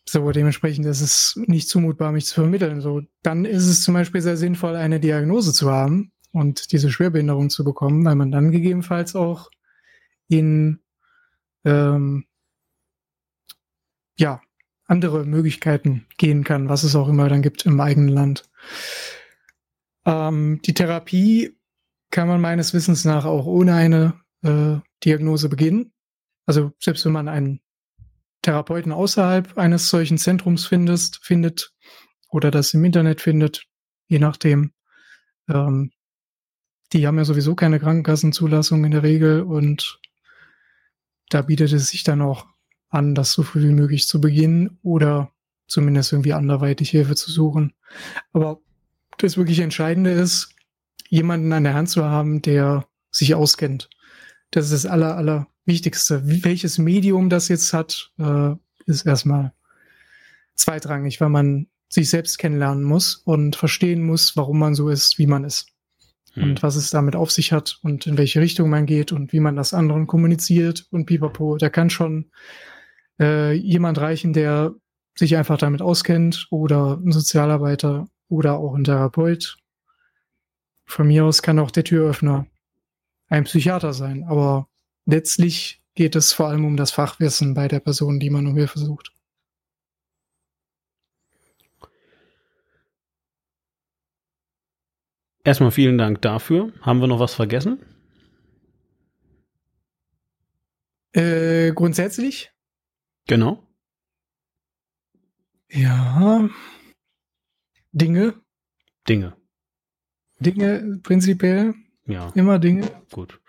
So, 0.09 0.31
dementsprechend 0.31 0.85
ist 0.85 1.01
es 1.01 1.37
nicht 1.47 1.67
zumutbar, 1.67 2.13
mich 2.13 2.25
zu 2.25 2.35
vermitteln. 2.35 2.79
So, 2.79 3.01
dann 3.23 3.43
ist 3.43 3.67
es 3.67 3.83
zum 3.83 3.93
Beispiel 3.93 4.21
sehr 4.21 4.37
sinnvoll, 4.37 4.75
eine 4.75 5.01
Diagnose 5.01 5.51
zu 5.51 5.69
haben 5.69 6.13
und 6.31 6.71
diese 6.71 6.89
Schwerbehinderung 6.89 7.49
zu 7.49 7.65
bekommen, 7.65 8.05
weil 8.05 8.15
man 8.15 8.31
dann 8.31 8.51
gegebenenfalls 8.51 9.15
auch 9.15 9.51
in, 10.29 10.79
ähm, 11.65 12.25
ja, 14.17 14.41
andere 14.85 15.25
Möglichkeiten 15.25 16.05
gehen 16.17 16.45
kann, 16.45 16.69
was 16.69 16.83
es 16.83 16.95
auch 16.95 17.09
immer 17.09 17.27
dann 17.27 17.41
gibt 17.41 17.65
im 17.65 17.79
eigenen 17.81 18.07
Land. 18.07 18.49
Ähm, 20.05 20.61
die 20.63 20.73
Therapie 20.73 21.56
kann 22.11 22.27
man 22.27 22.41
meines 22.41 22.73
Wissens 22.73 23.05
nach 23.05 23.25
auch 23.25 23.45
ohne 23.45 23.73
eine 23.73 24.13
äh, 24.43 24.77
Diagnose 25.03 25.49
beginnen. 25.49 25.93
Also 26.45 26.71
selbst 26.79 27.05
wenn 27.05 27.11
man 27.11 27.27
einen 27.27 27.61
Therapeuten 28.41 28.91
außerhalb 28.91 29.57
eines 29.57 29.89
solchen 29.89 30.17
Zentrums 30.17 30.65
findest, 30.65 31.19
findet 31.23 31.73
oder 32.29 32.51
das 32.51 32.73
im 32.73 32.85
Internet 32.85 33.21
findet, 33.21 33.65
je 34.07 34.19
nachdem. 34.19 34.71
Ähm, 35.49 35.91
die 36.93 37.05
haben 37.05 37.17
ja 37.17 37.25
sowieso 37.25 37.55
keine 37.55 37.79
Krankenkassenzulassung 37.79 38.85
in 38.85 38.91
der 38.91 39.03
Regel 39.03 39.41
und 39.41 39.99
da 41.29 41.41
bietet 41.41 41.73
es 41.73 41.89
sich 41.89 42.03
dann 42.03 42.21
auch 42.21 42.45
an, 42.89 43.15
das 43.15 43.33
so 43.33 43.43
früh 43.43 43.63
wie 43.63 43.73
möglich 43.73 44.07
zu 44.07 44.21
beginnen 44.21 44.79
oder 44.81 45.33
zumindest 45.67 46.13
irgendwie 46.13 46.33
anderweitig 46.33 46.89
Hilfe 46.89 47.15
zu 47.15 47.29
suchen. 47.29 47.73
Aber 48.31 48.61
das 49.17 49.35
wirklich 49.35 49.59
Entscheidende 49.59 50.11
ist, 50.11 50.55
jemanden 51.09 51.53
an 51.53 51.63
der 51.63 51.73
Hand 51.73 51.89
zu 51.89 52.05
haben, 52.05 52.41
der 52.41 52.87
sich 53.11 53.35
auskennt. 53.35 53.89
Das 54.51 54.65
ist 54.65 54.83
das 54.83 54.91
aller, 54.91 55.15
aller 55.15 55.47
Wichtigste. 55.65 56.21
Welches 56.43 56.77
Medium 56.77 57.29
das 57.29 57.47
jetzt 57.49 57.73
hat, 57.73 58.11
äh, 58.19 58.55
ist 58.85 59.05
erstmal 59.05 59.53
zweitrangig, 60.55 61.19
weil 61.19 61.29
man 61.29 61.67
sich 61.89 62.09
selbst 62.09 62.37
kennenlernen 62.37 62.83
muss 62.83 63.15
und 63.15 63.55
verstehen 63.55 64.03
muss, 64.03 64.35
warum 64.35 64.59
man 64.59 64.75
so 64.75 64.89
ist, 64.89 65.17
wie 65.17 65.27
man 65.27 65.43
ist. 65.43 65.67
Hm. 66.33 66.43
Und 66.43 66.63
was 66.63 66.75
es 66.75 66.89
damit 66.89 67.15
auf 67.15 67.31
sich 67.31 67.51
hat 67.51 67.79
und 67.83 68.07
in 68.07 68.17
welche 68.17 68.41
Richtung 68.41 68.69
man 68.69 68.85
geht 68.85 69.11
und 69.11 69.33
wie 69.33 69.39
man 69.39 69.55
das 69.55 69.73
anderen 69.73 70.07
kommuniziert 70.07 70.87
und 70.91 71.05
pipapo. 71.05 71.57
Da 71.57 71.69
kann 71.69 71.89
schon 71.89 72.31
äh, 73.19 73.53
jemand 73.53 73.99
reichen, 73.99 74.33
der 74.33 74.73
sich 75.15 75.35
einfach 75.35 75.57
damit 75.57 75.81
auskennt 75.81 76.47
oder 76.51 76.99
ein 77.03 77.11
Sozialarbeiter 77.11 78.07
oder 78.29 78.57
auch 78.57 78.75
ein 78.75 78.83
Therapeut. 78.83 79.57
Von 80.87 81.07
mir 81.07 81.25
aus 81.25 81.41
kann 81.41 81.59
auch 81.59 81.69
der 81.69 81.83
Türöffner 81.83 82.47
ein 83.27 83.43
Psychiater 83.43 83.93
sein, 83.93 84.23
aber 84.23 84.69
letztlich 85.05 85.83
geht 85.95 86.15
es 86.15 86.31
vor 86.31 86.47
allem 86.47 86.65
um 86.65 86.77
das 86.77 86.91
Fachwissen 86.91 87.53
bei 87.53 87.67
der 87.67 87.81
Person, 87.81 88.19
die 88.19 88.29
man 88.29 88.47
um 88.47 88.55
Hilfe 88.55 88.79
sucht. 88.79 89.11
Erstmal 95.43 95.71
vielen 95.71 95.97
Dank 95.97 96.21
dafür. 96.21 96.73
Haben 96.81 96.99
wir 96.99 97.07
noch 97.07 97.19
was 97.19 97.33
vergessen? 97.33 97.79
Äh, 101.13 101.71
grundsätzlich? 101.73 102.51
Genau. 103.27 103.65
Ja. 105.69 106.49
Dinge. 107.91 108.41
Dinge. 109.07 109.37
Dinge 110.39 110.99
prinzipiell. 111.03 111.73
Ja. 112.07 112.31
Immer 112.35 112.59
Dinge. 112.59 112.89
Gut. 113.11 113.39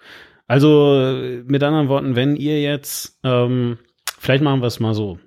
Also 0.46 1.20
mit 1.46 1.62
anderen 1.62 1.88
Worten, 1.88 2.16
wenn 2.16 2.34
ihr 2.34 2.60
jetzt, 2.60 3.18
ähm, 3.22 3.78
vielleicht 4.18 4.42
machen 4.42 4.60
wir 4.60 4.66
es 4.66 4.80
mal 4.80 4.94
so, 4.94 5.18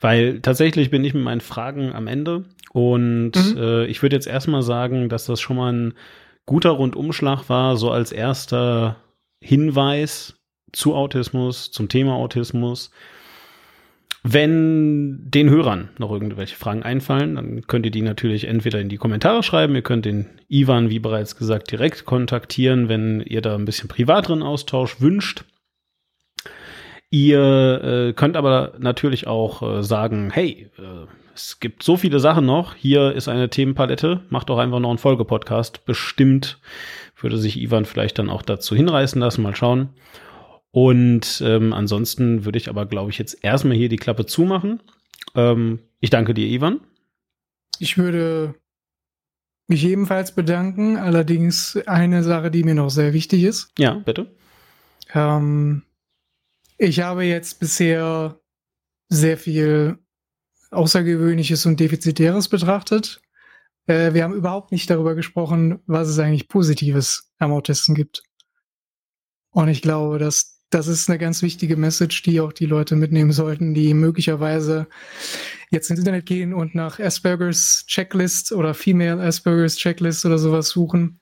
weil 0.00 0.40
tatsächlich 0.40 0.90
bin 0.90 1.04
ich 1.04 1.12
mit 1.12 1.24
meinen 1.24 1.40
Fragen 1.40 1.92
am 1.92 2.06
Ende 2.06 2.44
und 2.72 3.32
mhm. 3.32 3.56
äh, 3.58 3.86
ich 3.86 4.00
würde 4.02 4.14
jetzt 4.14 4.28
erstmal 4.28 4.62
sagen, 4.62 5.08
dass 5.08 5.26
das 5.26 5.40
schon 5.40 5.56
mal 5.56 5.72
ein 5.72 5.94
guter 6.46 6.70
Rundumschlag 6.70 7.48
war, 7.48 7.76
so 7.76 7.90
als 7.90 8.12
erster 8.12 8.96
Hinweis 9.42 10.36
zu 10.72 10.94
Autismus, 10.94 11.72
zum 11.72 11.88
Thema 11.88 12.14
Autismus. 12.14 12.90
Wenn 14.22 15.30
den 15.30 15.48
Hörern 15.48 15.88
noch 15.98 16.10
irgendwelche 16.10 16.56
Fragen 16.56 16.82
einfallen, 16.82 17.36
dann 17.36 17.62
könnt 17.66 17.86
ihr 17.86 17.92
die 17.92 18.02
natürlich 18.02 18.46
entweder 18.46 18.78
in 18.78 18.90
die 18.90 18.98
Kommentare 18.98 19.42
schreiben, 19.42 19.74
ihr 19.74 19.82
könnt 19.82 20.04
den 20.04 20.26
Ivan, 20.48 20.90
wie 20.90 20.98
bereits 20.98 21.36
gesagt, 21.36 21.70
direkt 21.70 22.04
kontaktieren, 22.04 22.88
wenn 22.88 23.22
ihr 23.22 23.40
da 23.40 23.54
ein 23.54 23.64
bisschen 23.64 23.88
privateren 23.88 24.42
Austausch 24.42 25.00
wünscht. 25.00 25.44
Ihr 27.08 27.82
äh, 27.82 28.12
könnt 28.12 28.36
aber 28.36 28.74
natürlich 28.78 29.26
auch 29.26 29.62
äh, 29.62 29.82
sagen, 29.82 30.30
hey, 30.30 30.70
äh, 30.78 31.06
es 31.34 31.58
gibt 31.58 31.82
so 31.82 31.96
viele 31.96 32.20
Sachen 32.20 32.44
noch, 32.44 32.74
hier 32.74 33.12
ist 33.12 33.26
eine 33.26 33.48
Themenpalette, 33.48 34.20
macht 34.28 34.50
doch 34.50 34.58
einfach 34.58 34.80
noch 34.80 34.90
einen 34.90 34.98
Folgepodcast. 34.98 35.86
Bestimmt 35.86 36.58
würde 37.22 37.38
sich 37.38 37.60
Ivan 37.60 37.84
vielleicht 37.84 38.18
dann 38.18 38.30
auch 38.30 38.42
dazu 38.42 38.74
hinreißen 38.74 39.20
lassen, 39.20 39.42
mal 39.42 39.56
schauen. 39.56 39.90
Und 40.72 41.42
ähm, 41.44 41.72
ansonsten 41.72 42.44
würde 42.44 42.58
ich 42.58 42.68
aber, 42.68 42.86
glaube 42.86 43.10
ich, 43.10 43.18
jetzt 43.18 43.42
erstmal 43.42 43.76
hier 43.76 43.88
die 43.88 43.96
Klappe 43.96 44.26
zumachen. 44.26 44.80
Ähm, 45.34 45.80
ich 45.98 46.10
danke 46.10 46.34
dir, 46.34 46.46
Ivan. 46.46 46.80
Ich 47.78 47.98
würde 47.98 48.54
mich 49.66 49.84
ebenfalls 49.84 50.34
bedanken. 50.34 50.96
Allerdings 50.96 51.76
eine 51.86 52.22
Sache, 52.22 52.50
die 52.50 52.62
mir 52.62 52.74
noch 52.74 52.90
sehr 52.90 53.12
wichtig 53.12 53.44
ist. 53.44 53.72
Ja, 53.78 53.94
bitte. 53.94 54.34
Ähm, 55.12 55.82
ich 56.78 57.00
habe 57.00 57.24
jetzt 57.24 57.58
bisher 57.58 58.40
sehr 59.08 59.38
viel 59.38 59.98
Außergewöhnliches 60.70 61.66
und 61.66 61.80
Defizitäres 61.80 62.48
betrachtet. 62.48 63.20
Äh, 63.86 64.14
wir 64.14 64.22
haben 64.22 64.34
überhaupt 64.34 64.70
nicht 64.72 64.88
darüber 64.88 65.14
gesprochen, 65.14 65.80
was 65.86 66.08
es 66.08 66.18
eigentlich 66.18 66.48
Positives 66.48 67.32
am 67.38 67.52
Autisten 67.52 67.94
gibt. 67.94 68.22
Und 69.50 69.68
ich 69.68 69.82
glaube, 69.82 70.18
dass 70.18 70.59
das 70.70 70.86
ist 70.86 71.08
eine 71.08 71.18
ganz 71.18 71.42
wichtige 71.42 71.76
Message, 71.76 72.22
die 72.22 72.40
auch 72.40 72.52
die 72.52 72.66
Leute 72.66 72.96
mitnehmen 72.96 73.32
sollten, 73.32 73.74
die 73.74 73.92
möglicherweise 73.92 74.86
jetzt 75.70 75.90
ins 75.90 75.98
Internet 75.98 76.26
gehen 76.26 76.54
und 76.54 76.74
nach 76.74 76.98
Aspergers 76.98 77.84
Checklist 77.86 78.52
oder 78.52 78.74
Female 78.74 79.20
Aspergers 79.20 79.76
Checklist 79.76 80.24
oder 80.24 80.38
sowas 80.38 80.68
suchen 80.68 81.20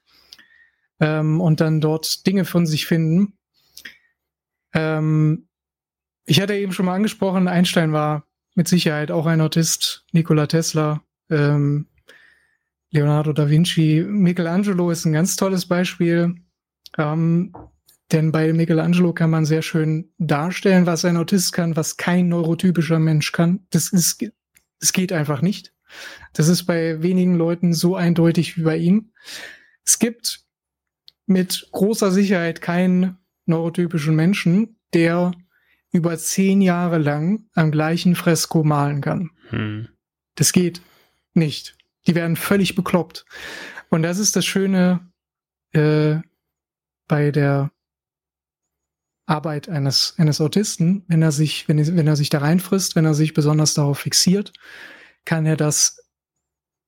ähm, 1.00 1.40
und 1.40 1.60
dann 1.60 1.80
dort 1.80 2.26
Dinge 2.26 2.44
von 2.44 2.66
sich 2.66 2.86
finden. 2.86 3.38
Ähm, 4.74 5.48
ich 6.26 6.40
hatte 6.40 6.54
eben 6.54 6.72
schon 6.72 6.86
mal 6.86 6.94
angesprochen, 6.94 7.48
Einstein 7.48 7.92
war 7.92 8.26
mit 8.54 8.68
Sicherheit 8.68 9.10
auch 9.10 9.26
ein 9.26 9.40
Autist, 9.40 10.04
Nikola 10.12 10.46
Tesla, 10.46 11.02
ähm, 11.30 11.86
Leonardo 12.90 13.32
da 13.32 13.48
Vinci, 13.48 14.04
Michelangelo 14.06 14.90
ist 14.90 15.04
ein 15.04 15.12
ganz 15.12 15.36
tolles 15.36 15.66
Beispiel. 15.66 16.34
Ähm, 16.96 17.52
denn 18.12 18.32
bei 18.32 18.52
Michelangelo 18.52 19.12
kann 19.12 19.30
man 19.30 19.44
sehr 19.44 19.62
schön 19.62 20.12
darstellen, 20.18 20.86
was 20.86 21.04
ein 21.04 21.16
Autist 21.16 21.52
kann, 21.52 21.76
was 21.76 21.96
kein 21.96 22.28
neurotypischer 22.28 22.98
Mensch 22.98 23.32
kann. 23.32 23.66
Das 23.70 23.88
ist, 23.88 24.24
es 24.80 24.92
geht 24.92 25.12
einfach 25.12 25.42
nicht. 25.42 25.74
Das 26.32 26.48
ist 26.48 26.64
bei 26.64 27.02
wenigen 27.02 27.36
Leuten 27.36 27.72
so 27.72 27.96
eindeutig 27.96 28.56
wie 28.56 28.62
bei 28.62 28.76
ihm. 28.76 29.12
Es 29.84 29.98
gibt 29.98 30.44
mit 31.26 31.68
großer 31.72 32.10
Sicherheit 32.10 32.60
keinen 32.60 33.18
neurotypischen 33.46 34.14
Menschen, 34.14 34.78
der 34.94 35.32
über 35.92 36.16
zehn 36.18 36.60
Jahre 36.60 36.98
lang 36.98 37.46
am 37.54 37.70
gleichen 37.70 38.14
Fresko 38.14 38.64
malen 38.64 39.00
kann. 39.00 39.30
Hm. 39.50 39.88
Das 40.34 40.52
geht 40.52 40.82
nicht. 41.34 41.76
Die 42.06 42.14
werden 42.14 42.36
völlig 42.36 42.74
bekloppt. 42.74 43.24
Und 43.90 44.02
das 44.02 44.18
ist 44.18 44.36
das 44.36 44.46
Schöne 44.46 45.10
äh, 45.72 46.16
bei 47.06 47.30
der 47.30 47.70
Arbeit 49.28 49.68
eines, 49.68 50.14
eines 50.16 50.40
Autisten, 50.40 51.04
wenn 51.06 51.22
er 51.22 51.32
sich, 51.32 51.68
wenn, 51.68 51.78
wenn 51.96 52.06
er 52.06 52.16
sich 52.16 52.30
da 52.30 52.38
reinfrisst, 52.38 52.96
wenn 52.96 53.04
er 53.04 53.14
sich 53.14 53.34
besonders 53.34 53.74
darauf 53.74 53.98
fixiert, 53.98 54.52
kann 55.24 55.44
er 55.44 55.56
das 55.56 55.98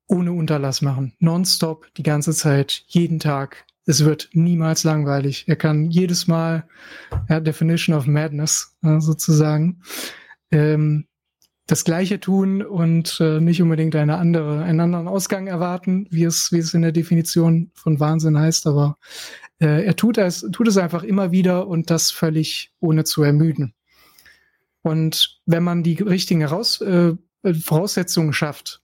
ohne 0.09 0.33
Unterlass 0.33 0.83
machen. 0.83 1.12
Nonstop, 1.19 1.87
die 1.97 2.03
ganze 2.03 2.33
Zeit, 2.33 2.85
jeden 2.89 3.19
Tag. 3.19 3.65
Es 3.87 4.05
wird 4.05 4.31
niemals 4.33 4.85
langweilig. 4.85 5.45
Er 5.49 5.57
kann 5.57 5.91
jedes 5.91 6.27
Mal, 6.27 6.67
ja, 7.29 7.41
Definition 7.41 7.95
of 7.95 8.07
Madness 8.07 8.77
sozusagen, 8.83 9.83
ähm, 10.51 11.07
das 11.67 11.85
Gleiche 11.85 12.19
tun 12.19 12.62
und 12.62 13.19
äh, 13.21 13.39
nicht 13.41 13.62
unbedingt 13.62 13.95
eine 13.95 14.17
andere, 14.17 14.65
einen 14.65 14.81
anderen 14.81 15.07
Ausgang 15.07 15.47
erwarten, 15.47 16.09
wie 16.11 16.25
es, 16.25 16.51
wie 16.51 16.59
es 16.59 16.75
in 16.75 16.83
der 16.83 16.93
Definition 16.93 17.71
von 17.75 18.01
Wahnsinn 18.01 18.39
heißt, 18.39 18.67
aber 18.67 18.99
äh, 19.61 19.85
er 19.85 19.97
tut 19.97 20.19
es, 20.19 20.41
tut 20.53 20.69
es 20.69 20.77
einfach 20.77 21.03
immer 21.03 21.32
wieder 21.32 21.66
und 21.66 21.91
das 21.91 22.11
völlig 22.11 22.73
ohne 22.81 23.05
zu 23.05 23.23
ermüden. 23.23 23.74
Und 24.82 25.41
wenn 25.47 25.62
man 25.62 25.82
die 25.82 25.95
richtigen 25.95 26.41
Heraus, 26.41 26.81
äh, 26.81 27.15
Voraussetzungen 27.62 28.32
schafft 28.32 28.82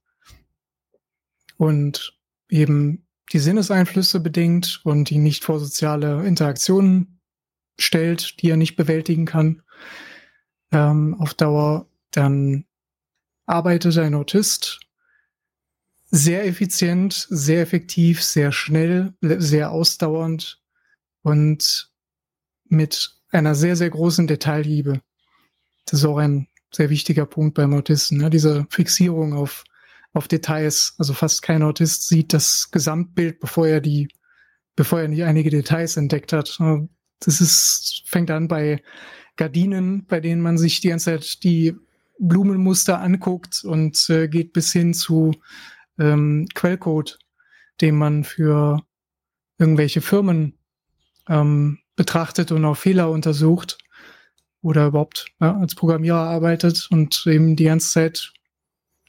und 1.57 2.19
eben 2.49 3.07
die 3.33 3.39
Sinneseinflüsse 3.39 4.21
bedingt 4.21 4.81
und 4.85 5.11
die 5.11 5.19
nicht 5.19 5.45
vor 5.45 5.59
soziale 5.59 6.25
Interaktionen 6.27 7.21
stellt, 7.79 8.41
die 8.41 8.51
er 8.51 8.57
nicht 8.57 8.77
bewältigen 8.77 9.25
kann, 9.25 9.63
ähm, 10.73 11.15
auf 11.19 11.35
Dauer, 11.35 11.89
dann 12.13 12.65
arbeitet 13.47 13.97
ein 13.99 14.15
Autist 14.15 14.81
sehr 16.11 16.47
effizient, 16.47 17.27
sehr 17.31 17.63
effektiv, 17.63 18.23
sehr 18.23 18.53
schnell, 18.53 19.15
sehr 19.21 19.71
ausdauernd 19.71 20.63
und 21.27 21.91
mit 22.69 23.17
einer 23.31 23.57
sehr, 23.57 23.75
sehr 23.75 23.91
großen 23.91 24.29
Detailliebe. 24.29 25.01
Das 25.85 25.99
ist 25.99 26.05
auch 26.05 26.19
ein 26.19 26.47
sehr 26.73 26.89
wichtiger 26.89 27.27
Punkt 27.27 27.55
beim 27.55 27.75
Autisten, 27.75 28.19
ne? 28.19 28.31
diese 28.31 28.65
Fixierung 28.71 29.33
auf, 29.33 29.65
auf 30.13 30.29
Details. 30.29 30.95
Also 30.99 31.15
fast 31.15 31.43
kein 31.43 31.65
Autist 31.65 32.07
sieht 32.07 32.33
das 32.33 32.71
Gesamtbild, 32.71 33.41
bevor 33.41 33.67
er 33.67 33.81
die, 33.81 34.07
bevor 34.77 35.01
er 35.01 35.09
nicht 35.09 35.25
einige 35.25 35.51
Details 35.51 35.97
entdeckt 35.97 36.33
hat. 36.33 36.61
Das 37.19 37.41
ist, 37.41 38.05
fängt 38.07 38.31
an 38.31 38.47
bei 38.47 38.81
Gardinen, 39.35 40.07
bei 40.07 40.21
denen 40.21 40.43
man 40.43 40.59
sich 40.59 40.81
die 40.81 40.91
ganze 40.91 41.19
Zeit 41.19 41.43
die 41.43 41.75
Blumenmuster 42.21 43.01
anguckt 43.01 43.65
und 43.65 44.09
äh, 44.11 44.29
geht 44.29 44.53
bis 44.53 44.71
hin 44.71 44.95
zu 44.95 45.33
ähm, 45.99 46.47
Quellcode, 46.55 47.19
den 47.81 47.97
man 47.97 48.23
für 48.23 48.81
irgendwelche 49.59 50.03
Firmen 50.03 50.57
ähm, 51.29 51.79
betrachtet 51.97 52.53
und 52.53 52.65
auch 52.65 52.77
Fehler 52.77 53.11
untersucht 53.11 53.79
oder 54.63 54.87
überhaupt 54.87 55.27
ja, 55.41 55.57
als 55.59 55.75
Programmierer 55.75 56.19
arbeitet 56.19 56.89
und 56.91 57.27
eben 57.27 57.57
die 57.57 57.65
ganze 57.65 57.93
Zeit 57.93 58.33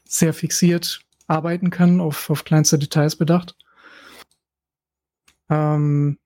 sehr 0.04 0.32
fixiert 0.32 1.00
arbeiten 1.26 1.70
kann, 1.70 2.00
auf, 2.00 2.30
auf 2.30 2.44
kleinste 2.44 2.78
Details 2.78 3.16
bedacht. 3.16 3.54
Ähm, 5.50 6.18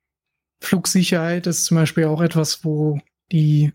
Flugsicherheit 0.61 1.47
ist 1.47 1.65
zum 1.65 1.77
Beispiel 1.77 2.05
auch 2.05 2.21
etwas, 2.21 2.65
wo 2.65 3.01
die 3.33 3.73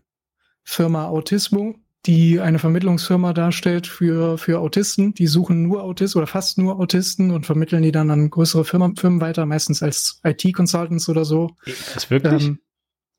Firma 0.64 1.06
Autismo, 1.06 1.76
die 2.06 2.40
eine 2.40 2.58
Vermittlungsfirma 2.58 3.32
darstellt 3.32 3.86
für, 3.86 4.38
für 4.38 4.60
Autisten, 4.60 5.14
die 5.14 5.26
suchen 5.26 5.62
nur 5.62 5.82
Autisten 5.82 6.18
oder 6.18 6.26
fast 6.26 6.58
nur 6.58 6.78
Autisten 6.78 7.30
und 7.30 7.44
vermitteln 7.44 7.82
die 7.82 7.92
dann 7.92 8.10
an 8.10 8.30
größere 8.30 8.64
Firmen, 8.64 8.96
Firmen 8.96 9.20
weiter, 9.20 9.46
meistens 9.46 9.82
als 9.82 10.20
IT-Consultants 10.24 11.08
oder 11.08 11.24
so. 11.24 11.50
Das 11.94 12.10
wirklich? 12.10 12.46
Ähm, 12.46 12.60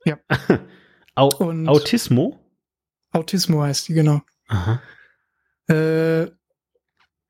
ja. 0.06 0.18
Au 1.16 1.28
und 1.28 1.68
Autismo? 1.68 2.40
Autismo 3.12 3.62
heißt 3.62 3.90
die, 3.90 3.94
genau. 3.94 4.22
Aha. 4.48 4.82
Äh, 5.68 6.32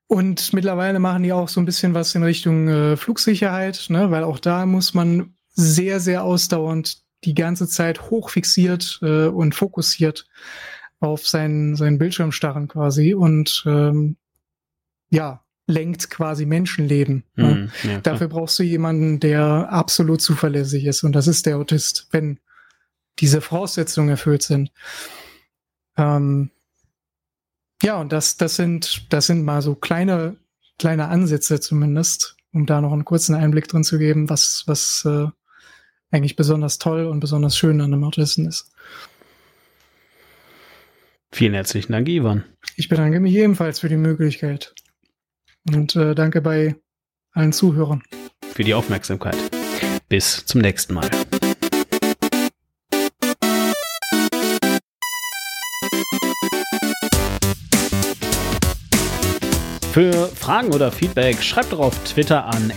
und 0.07 0.53
mittlerweile 0.53 0.99
machen 0.99 1.23
die 1.23 1.33
auch 1.33 1.49
so 1.49 1.59
ein 1.59 1.65
bisschen 1.65 1.93
was 1.93 2.15
in 2.15 2.23
Richtung 2.23 2.67
äh, 2.67 2.97
Flugsicherheit, 2.97 3.87
ne? 3.89 4.11
weil 4.11 4.23
auch 4.23 4.39
da 4.39 4.65
muss 4.65 4.93
man 4.93 5.35
sehr, 5.49 5.99
sehr 5.99 6.23
ausdauernd 6.23 7.03
die 7.25 7.35
ganze 7.35 7.67
Zeit 7.67 8.09
hochfixiert 8.09 8.99
äh, 9.01 9.27
und 9.27 9.55
fokussiert 9.55 10.25
auf 10.99 11.27
seinen, 11.27 11.75
seinen 11.75 11.97
Bildschirm 11.97 12.31
starren 12.31 12.67
quasi 12.67 13.13
und 13.13 13.63
ähm, 13.65 14.17
ja, 15.09 15.43
lenkt 15.65 16.09
quasi 16.09 16.45
Menschenleben. 16.45 17.23
Mm, 17.35 17.41
ne? 17.41 17.71
Hm, 17.81 17.89
ja, 17.89 18.01
Dafür 18.01 18.27
brauchst 18.27 18.59
du 18.59 18.63
jemanden, 18.63 19.19
der 19.19 19.71
absolut 19.71 20.21
zuverlässig 20.21 20.85
ist 20.85 21.03
und 21.03 21.13
das 21.13 21.27
ist 21.27 21.45
der 21.45 21.57
Autist, 21.57 22.07
wenn 22.11 22.39
diese 23.19 23.41
Voraussetzungen 23.41 24.09
erfüllt 24.09 24.43
sind. 24.43 24.71
Ähm, 25.97 26.51
ja, 27.81 27.99
und 27.99 28.11
das, 28.11 28.37
das 28.37 28.55
sind, 28.55 29.11
das 29.11 29.27
sind 29.27 29.43
mal 29.43 29.61
so 29.61 29.75
kleine, 29.75 30.37
kleine 30.77 31.07
Ansätze 31.07 31.59
zumindest, 31.59 32.35
um 32.51 32.65
da 32.65 32.81
noch 32.81 32.91
einen 32.91 33.05
kurzen 33.05 33.35
Einblick 33.35 33.67
drin 33.67 33.83
zu 33.83 33.97
geben, 33.97 34.29
was, 34.29 34.63
was 34.65 35.05
äh, 35.05 35.27
eigentlich 36.11 36.35
besonders 36.35 36.77
toll 36.77 37.05
und 37.05 37.19
besonders 37.19 37.57
schön 37.57 37.81
an 37.81 37.93
einem 37.93 38.03
Autisten 38.03 38.47
ist. 38.47 38.71
Vielen 41.31 41.53
herzlichen 41.53 41.91
Dank, 41.91 42.07
Ivan. 42.09 42.43
Ich 42.75 42.89
bedanke 42.89 43.19
mich 43.19 43.35
ebenfalls 43.35 43.79
für 43.79 43.89
die 43.89 43.97
Möglichkeit. 43.97 44.73
Und 45.67 45.95
äh, 45.95 46.15
danke 46.15 46.41
bei 46.41 46.75
allen 47.31 47.53
Zuhörern. 47.53 48.01
Für 48.53 48.63
die 48.63 48.73
Aufmerksamkeit. 48.73 49.37
Bis 50.09 50.45
zum 50.45 50.61
nächsten 50.61 50.93
Mal. 50.95 51.09
Für 59.91 60.27
Fragen 60.27 60.71
oder 60.73 60.91
Feedback 60.91 61.41
schreibt 61.41 61.73
doch 61.73 61.79
auf 61.79 62.03
Twitter 62.03 62.45
an 62.45 62.71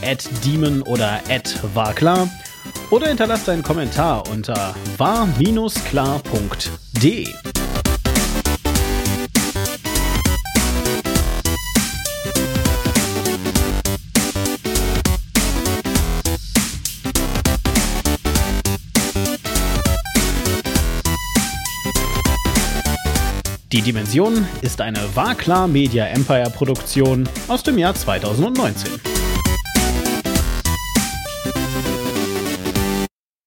@demon 0.44 0.82
oder 0.82 1.20
@warklar 1.74 2.28
oder 2.90 3.08
hinterlasst 3.08 3.48
einen 3.48 3.62
Kommentar 3.62 4.28
unter 4.28 4.74
war-klar.de. 4.96 5.32
Die 23.72 23.80
Dimension 23.80 24.46
ist 24.60 24.82
eine 24.82 24.98
Warklar 25.14 25.66
Media 25.66 26.04
Empire 26.04 26.50
Produktion 26.50 27.26
aus 27.48 27.62
dem 27.62 27.78
Jahr 27.78 27.94
2019. 27.94 29.21